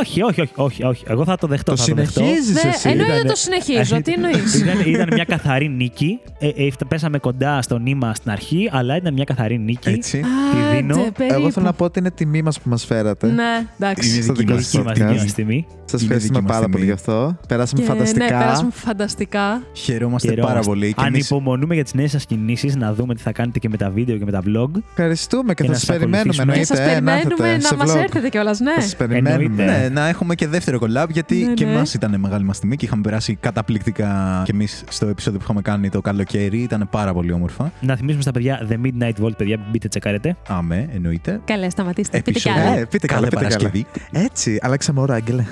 Όχι, 0.00 0.22
όχι, 0.22 0.40
όχι, 0.40 0.52
όχι, 0.56 0.84
όχι. 0.84 1.04
Εγώ 1.08 1.24
θα 1.24 1.36
το 1.36 1.46
δεχτώ. 1.46 1.70
Το 1.72 1.76
θα 1.82 1.88
το 1.88 1.94
δεχτώ. 1.94 2.20
συνεχίζεις 2.20 2.52
Δε- 2.62 2.68
εσύ. 2.68 2.88
εννοείται 2.88 3.12
Ήτανε- 3.12 3.28
το 3.30 3.36
συνεχίζω. 3.36 4.02
Τι 4.02 4.12
εννοείς; 4.12 4.54
Ήταν, 4.60 4.80
ήταν 4.86 5.08
μια 5.12 5.24
καθαρή 5.24 5.68
νίκη. 5.68 6.20
Ε, 6.38 6.48
ε, 6.48 6.70
φτα- 6.70 6.86
πέσαμε 6.86 7.18
κοντά 7.18 7.62
στο 7.62 7.78
νήμα 7.78 8.14
στην 8.14 8.30
αρχή, 8.30 8.70
αλλά 8.72 8.96
ήταν 8.96 9.12
μια 9.12 9.24
καθαρή 9.24 9.58
νίκη. 9.58 9.88
Έτσι. 9.88 10.20
Τη 10.20 10.76
δίνω. 10.76 11.06
Εγώ 11.30 11.50
θέλω 11.50 11.66
να 11.66 11.72
πω 11.72 11.84
ότι 11.84 11.98
είναι 11.98 12.10
τιμή 12.10 12.42
μας 12.42 12.60
που 12.60 12.68
μας 12.68 12.84
φέρατε. 12.84 13.26
Ναι, 13.26 13.66
εντάξει. 13.78 14.12
Είναι 14.14 14.22
Στο 14.22 14.32
δική 14.32 14.44
δικό 14.44 14.54
μας 14.54 14.62
σας 14.64 14.70
Δική 14.72 14.84
μας, 14.84 14.96
podcast. 14.98 15.10
δική 15.10 15.22
μας 15.24 15.32
τιμή. 15.34 15.66
Σας 15.84 16.00
Είναι 16.02 16.14
ευχαριστούμε 16.14 16.38
δική 16.38 16.42
μας 16.42 16.50
πάρα 16.52 16.60
τιμή. 16.60 16.72
πολύ 16.72 16.84
γι' 16.84 16.92
αυτό. 16.92 17.36
Περάσαμε 17.48 17.82
Και, 17.82 17.88
φανταστικά. 17.88 18.24
Ναι, 18.24 18.30
πέρασαμε 18.30 18.70
φανταστικά. 18.74 19.40
Χαιρόμαστε 19.40 19.68
Χαιρόμαστε 19.72 20.28
χαιρόμαστε. 20.28 20.39
Πάρα 20.46 20.60
πολύ. 20.60 20.92
Και 20.94 21.04
εμείς- 21.06 21.30
Ανυπομονούμε 21.32 21.74
για 21.74 21.82
τις 21.84 21.94
νέες 21.94 22.10
σας 22.10 22.26
κινήσεις, 22.26 22.76
να 22.76 22.94
δούμε 22.94 23.14
τι 23.14 23.22
θα 23.22 23.32
κάνετε 23.32 23.58
και 23.58 23.68
με 23.68 23.76
τα 23.76 23.90
βίντεο 23.90 24.16
και 24.16 24.24
με 24.24 24.30
τα 24.30 24.40
vlog. 24.46 24.68
Ευχαριστούμε 24.90 25.54
και 25.54 25.62
Και 25.62 25.62
θα 25.62 25.68
να 25.68 25.74
σας 25.78 25.86
σας 25.86 25.96
περιμένουμε. 25.96 26.18
ακολουθήσουμε. 26.18 26.52
Και 26.52 26.58
Εννοείται. 26.60 26.74
σας 26.74 26.78
ε, 26.78 27.00
να 27.00 27.12
περιμένουμε 27.12 27.48
έρθετε 27.48 27.66
σε 27.66 27.74
να 27.74 27.82
μας 27.84 27.92
vlog. 27.94 28.02
έρθετε 28.02 28.28
κιόλας, 28.28 28.60
ναι. 28.60 28.72
Θα 28.74 28.80
σας 28.80 28.96
περιμένουμε. 28.96 29.32
Εννοείται. 29.62 29.64
Ναι, 29.80 29.88
να 29.88 30.08
έχουμε 30.08 30.34
και 30.34 30.46
δεύτερο 30.48 30.78
collab 30.82 31.06
γιατί 31.10 31.36
Ναι, 31.36 31.54
και 31.54 31.64
ναι. 31.64 31.70
εμάς 31.72 31.94
ήταν 31.94 32.20
μεγάλη 32.20 32.44
μας 32.44 32.58
τιμή 32.58 32.76
και 32.76 32.84
είχαμε 32.84 33.02
περάσει 33.02 33.34
καταπληκτικά 33.40 34.42
και 34.44 34.52
εμείς 34.54 34.84
στο 34.88 35.06
επεισόδιο 35.06 35.38
που 35.38 35.44
είχαμε 35.44 35.62
κάνει 35.62 35.88
το 35.90 36.00
καλοκαίρι. 36.00 36.58
Ήταν 36.58 36.88
πάρα 36.90 37.12
πολύ 37.12 37.32
όμορφα. 37.32 37.72
Να 37.80 37.96
θυμίσουμε 37.96 38.22
στα 38.22 38.30
παιδιά 38.30 38.66
The 38.70 38.74
Midnight 38.86 39.24
Vault, 39.24 39.36
παιδιά, 39.36 39.58
μπείτε 39.70 39.88
τσεκάρετε. 39.88 40.36
Άμε, 40.48 40.88
εννοείται. 40.94 41.40
Καλέ, 41.44 41.68
σταματήστε. 41.70 42.16
Πείτε 42.16 42.30
κι 42.30 42.48
Επεισόδιο. 42.48 42.68
άλλα. 42.70 42.78
Ε, 42.78 42.84
πείτε 42.84 43.06
καλά, 43.06 43.28
Κάθε 43.28 43.36
πείτε 43.36 43.42
καλά. 43.54 43.70
Παρασκευή. 43.70 43.86
Έτσι, 44.24 44.58
αλλάξαμε 44.62 45.00
ώρα, 45.00 45.14
Άγγελε. 45.14 45.44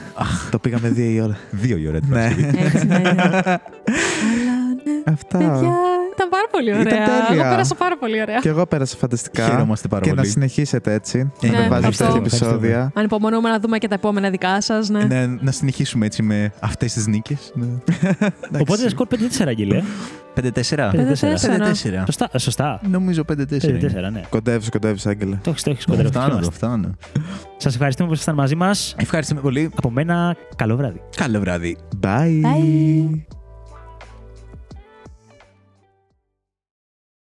Το 0.50 0.58
πήγαμε 0.58 0.88
δύο 0.88 1.10
η 1.10 1.20
ώρα. 1.20 1.36
Δύο 1.50 1.76
η 1.76 1.88
ώρα 1.88 2.00
την 2.00 2.08
Ναι. 2.12 2.34
Παρασκευή. 2.34 2.52
Αυτά. 5.04 5.38
Παιδιά, 5.38 5.72
ήταν 6.14 6.28
πάρα 6.28 6.46
πολύ 6.50 6.70
Ήταν 6.70 6.80
ωραία. 6.80 7.26
τέλεια. 7.26 7.42
Εγώ 7.44 7.50
πέρασα 7.50 7.74
πάρα 7.74 7.96
πολύ 7.98 8.20
ωραία. 8.20 8.38
Και 8.38 8.48
εγώ 8.48 8.66
πέρασα 8.66 8.96
φανταστικά. 8.96 9.44
Χαιρόμαστε 9.44 9.88
πάρα 9.88 10.02
και 10.02 10.08
πολύ. 10.08 10.20
να 10.20 10.26
συνεχίσετε 10.28 10.92
έτσι. 10.92 11.18
Ναι, 11.40 11.48
να 11.50 11.56
βάζετε 11.56 11.76
ευχαριστώ. 11.76 12.04
τέτοια 12.04 12.18
επεισόδια. 12.20 12.90
Ανυπομονούμε 12.94 13.48
να 13.50 13.60
δούμε 13.60 13.78
και 13.78 13.88
τα 13.88 13.94
επόμενα 13.94 14.30
δικά 14.30 14.60
σας. 14.60 14.88
Ναι. 14.88 15.04
Ναι, 15.04 15.26
να 15.26 15.50
συνεχίσουμε 15.50 16.06
έτσι 16.06 16.22
με 16.22 16.52
αυτές 16.60 16.92
τις 16.92 17.06
νίκες. 17.06 17.52
Οπότε 18.60 18.88
σκορ 18.88 19.06
5-4, 19.10 19.46
Αγγελέ. 19.46 19.82
5-4. 20.34 20.90
5-4. 20.90 20.90
5-4. 21.38 22.02
Σωστά, 22.04 22.28
σωστά. 22.38 22.80
Νομίζω 22.90 23.22
5-4. 23.32 23.32
5-4, 23.32 23.68
είναι. 23.68 24.10
ναι. 24.12 24.20
Κοντεύεις, 24.28 24.68
κοντεύεις, 24.68 25.06
Άγγελε. 25.06 25.38
Το 25.42 25.50
έχεις 25.50 25.62
το 25.62 25.70
έχεις 25.70 25.84
κοντρεύει. 25.84 26.08
Φτάνω, 26.08 26.38
το 26.38 26.50
φτάνω. 26.50 26.90
Σας 27.56 27.72
ευχαριστούμε 27.74 28.08
που 28.08 28.14
ήσασταν 28.14 28.34
μαζί 28.34 28.54
μας. 28.56 28.94
Ευχαριστούμε 28.98 29.40
πολύ. 29.40 29.70
Από 29.76 29.90
μένα, 29.90 30.36
καλό 30.56 30.76
βράδυ. 30.76 31.00
Καλό 31.16 31.40
βράδυ. 31.40 31.76
Bye. 32.02 32.40
Bye. 32.42 33.37